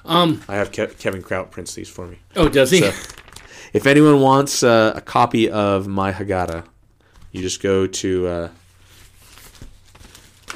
I 0.09 0.39
have 0.49 0.71
Ke- 0.71 0.97
Kevin 0.99 1.21
Kraut 1.21 1.51
prints 1.51 1.75
these 1.75 1.89
for 1.89 2.07
me. 2.07 2.19
Oh, 2.37 2.49
does 2.49 2.71
he? 2.71 2.81
So, 2.81 2.93
if 3.77 3.87
anyone 3.87 4.21
wants 4.21 4.63
uh, 4.63 4.93
a 4.97 5.01
copy 5.01 5.51
of 5.51 5.87
my 5.87 6.13
Haggadah, 6.13 6.65
you 7.33 7.43
just 7.43 7.63
go 7.63 7.87
to 7.87 8.27
uh, 8.27 8.49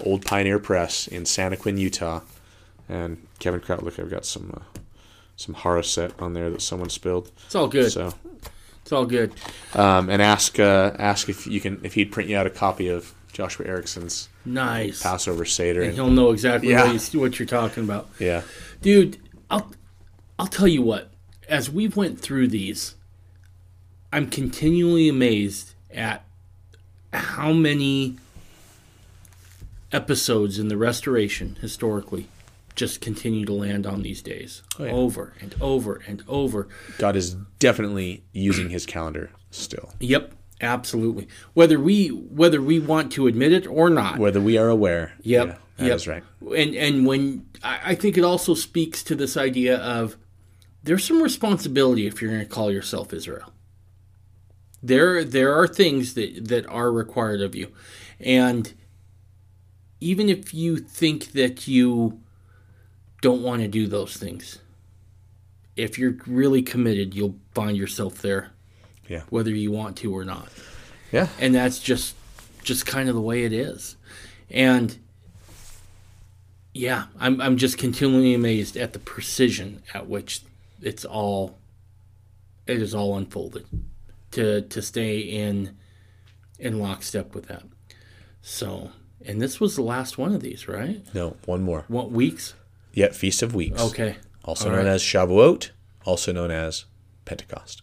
Old 0.05 0.25
Pioneer 0.25 0.59
Press 0.59 1.07
in 1.09 1.25
Santaquin, 1.25 1.79
Utah, 1.79 2.21
and 2.89 3.27
Kevin 3.39 3.61
Kraut. 3.61 3.83
Look, 3.83 3.99
I've 3.99 4.11
got 4.11 4.25
some 4.25 4.53
uh, 4.57 4.79
some 5.37 5.55
Haraset 5.55 6.21
on 6.21 6.33
there 6.33 6.51
that 6.51 6.63
someone 6.63 6.89
spilled. 6.91 7.31
it's 7.47 7.55
all 7.55 7.69
good. 7.69 7.91
So, 7.93 8.13
It's 8.83 8.93
all 8.93 9.07
good. 9.07 9.33
um, 9.75 10.09
and 10.11 10.23
ask 10.23 10.59
uh, 10.59 10.93
ask 10.99 11.29
if 11.29 11.47
you 11.47 11.61
can 11.61 11.81
if 11.85 11.95
he'd 11.95 12.13
print 12.13 12.29
you 12.31 12.37
out 12.37 12.47
a 12.47 12.51
copy 12.51 12.89
of 12.89 13.13
Joshua 13.33 13.67
Erickson's 13.67 14.29
Nice. 14.45 15.03
Passover 15.03 15.45
Seder. 15.45 15.81
And 15.81 15.89
And, 15.91 15.95
he'll 15.97 16.11
know 16.11 16.31
exactly 16.31 16.71
Yeah. 16.71 16.93
what, 16.93 17.13
you, 17.15 17.21
what 17.21 17.39
you're 17.39 17.47
talking 17.47 17.85
about. 17.85 18.09
yeah, 18.19 18.43
Dude, 18.81 19.19
I'll 19.51 19.71
I'll 20.39 20.47
tell 20.47 20.69
you 20.69 20.83
what. 20.83 21.11
As 21.49 21.69
we 21.69 21.89
went 21.89 22.21
through 22.21 22.47
these, 22.49 22.95
I'm 24.13 24.29
continually 24.29 25.09
amazed 25.09 25.75
at 25.93 26.25
how 27.13 27.53
many 27.53 28.17
episodes 29.93 30.59
in 30.59 30.69
the 30.69 30.77
restoration 30.77 31.57
historically 31.61 32.29
just 32.77 33.01
continue 33.01 33.45
to 33.45 33.53
land 33.53 33.87
on 33.87 34.03
these 34.03 34.23
days 34.23 34.63
Oh, 34.79 34.85
yeah. 34.85 34.93
over 34.93 35.35
and 35.41 35.55
over 35.61 36.01
and 36.07 36.23
over. 36.29 36.69
God 36.99 37.17
is 37.17 37.35
definitely 37.59 38.23
using 38.33 38.71
His 38.71 38.87
calendar 38.87 39.31
still, 39.51 39.93
Yep, 40.01 40.33
absolutely. 40.61 41.27
Whether 41.55 41.81
we 41.81 42.09
whether 42.09 42.63
we 42.63 42.79
want 42.79 43.11
to 43.13 43.27
admit 43.27 43.53
it 43.53 43.67
or 43.67 43.91
not. 43.91 44.19
whether 44.19 44.41
we 44.41 44.57
are 44.57 44.69
aware. 44.69 45.13
Yep. 45.23 45.47
yeah, 45.49 45.55
that 45.89 45.95
is 45.95 46.07
yep. 46.07 46.23
right. 46.41 46.57
And 46.59 46.75
and 46.77 47.07
when 47.07 47.47
I, 47.63 47.81
I 47.87 47.95
think 47.97 48.17
it 48.17 48.25
also 48.25 48.55
speaks 48.55 49.03
to 49.05 49.15
this 49.17 49.37
idea 49.37 49.77
of 49.79 50.17
there's 50.85 51.05
some 51.05 51.23
responsibility 51.23 52.07
if 52.07 52.23
you're 52.23 52.31
going 52.31 52.43
to 52.45 52.49
call 52.49 52.71
yourself 52.73 53.13
Israel. 53.13 53.53
There 54.83 55.25
there 55.25 55.55
are 55.55 55.67
things 55.69 56.15
that 56.15 56.49
that 56.49 56.67
are 56.67 56.91
required 56.91 57.43
of 57.43 57.55
you, 57.55 57.69
and 58.19 58.73
even 60.01 60.29
if 60.29 60.55
you 60.55 60.79
think 60.79 61.33
that 61.33 61.69
you 61.69 62.21
don't 63.21 63.43
want 63.43 63.61
to 63.61 63.69
do 63.69 63.87
those 63.87 64.17
things, 64.17 64.59
if 65.77 65.99
you're 65.99 66.17
really 66.27 66.63
committed, 66.63 67.15
you'll 67.15 67.37
find 67.55 67.77
yourself 67.77 68.23
there, 68.23 68.53
Yeah. 69.09 69.25
whether 69.29 69.51
you 69.51 69.71
want 69.71 69.99
to 69.99 70.15
or 70.17 70.25
not. 70.25 70.49
Yeah. 71.13 71.29
and 71.39 71.55
that's 71.55 71.79
just 71.81 72.15
just 72.63 72.87
kind 72.87 73.09
of 73.09 73.15
the 73.15 73.21
way 73.21 73.45
it 73.45 73.53
is. 73.53 73.97
And 74.51 74.97
yeah 76.73 77.07
i'm 77.19 77.41
i'm 77.41 77.57
just 77.57 77.77
continually 77.79 78.33
amazed 78.33 78.77
at 78.77 78.93
the 78.93 78.99
precision 79.01 79.83
at 79.93 80.07
which 80.09 80.43
it's 80.81 81.05
all 81.05 81.59
it 82.69 82.81
is 82.81 82.95
all 82.95 83.17
unfolded 83.17 83.67
to 84.33 84.63
to 84.63 84.81
stay 84.83 85.19
in 85.21 85.77
in 86.59 86.79
lockstep 86.79 87.35
with 87.35 87.47
that 87.47 87.63
so 88.43 88.91
and 89.25 89.41
this 89.41 89.61
was 89.61 89.77
the 89.77 89.83
last 89.83 90.17
one 90.19 90.35
of 90.35 90.41
these 90.43 90.67
right 90.69 91.03
No, 91.15 91.37
one 91.47 91.63
more. 91.63 91.85
what 91.89 92.11
weeks 92.11 92.55
Yet 92.93 93.15
Feast 93.15 93.43
of 93.43 93.55
Weeks. 93.55 93.81
okay 93.81 94.17
Also 94.45 94.67
All 94.69 94.77
known 94.77 94.87
right. 94.87 94.93
as 94.95 95.03
Shavuot, 95.03 95.71
also 96.05 96.33
known 96.33 96.51
as 96.51 96.85
Pentecost. 97.25 97.83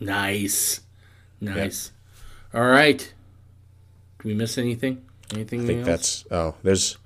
nice 0.00 0.80
nice 1.40 1.92
all 2.52 2.64
right 2.66 3.12
did 4.18 4.24
we 4.24 4.34
miss 4.34 4.58
anything 4.58 5.04
anything 5.32 5.62
I 5.62 5.66
think 5.66 5.78
else? 5.80 5.86
that's 5.86 6.24
oh, 6.30 6.54
there's 6.62 6.96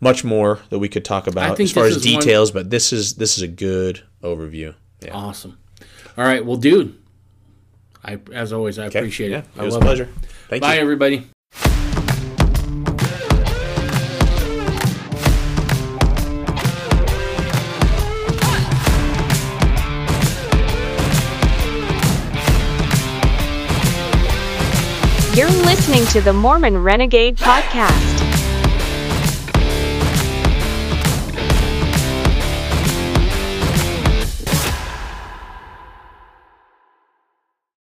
much 0.00 0.24
more 0.24 0.58
that 0.70 0.78
we 0.78 0.88
could 0.88 1.04
talk 1.04 1.26
about 1.26 1.58
as 1.60 1.72
far 1.72 1.84
as 1.86 1.96
is 1.96 2.04
one- 2.04 2.20
details, 2.20 2.50
but 2.50 2.68
this 2.70 2.92
is 2.92 3.14
this 3.14 3.36
is 3.38 3.42
a 3.42 3.48
good 3.48 4.02
overview. 4.22 4.74
Yeah. 5.02 5.12
Awesome. 5.14 5.58
All 6.18 6.24
right, 6.24 6.44
well, 6.44 6.56
dude, 6.58 6.98
I 8.04 8.18
as 8.32 8.52
always 8.52 8.78
I 8.78 8.86
Okay. 8.86 8.98
appreciate 9.00 9.30
yeah, 9.30 9.38
it. 9.38 9.44
It 9.56 9.60
I 9.60 9.64
was 9.64 9.74
a 9.74 9.78
love 9.78 9.86
pleasure. 9.86 10.08
Thank 10.48 10.62
Bye, 10.62 10.74
you. 10.74 10.80
everybody. 10.80 11.26
You're 25.34 25.50
listening 25.50 26.06
to 26.12 26.20
the 26.20 26.32
Mormon 26.32 26.80
Renegade 26.84 27.36
Podcast. 27.36 28.13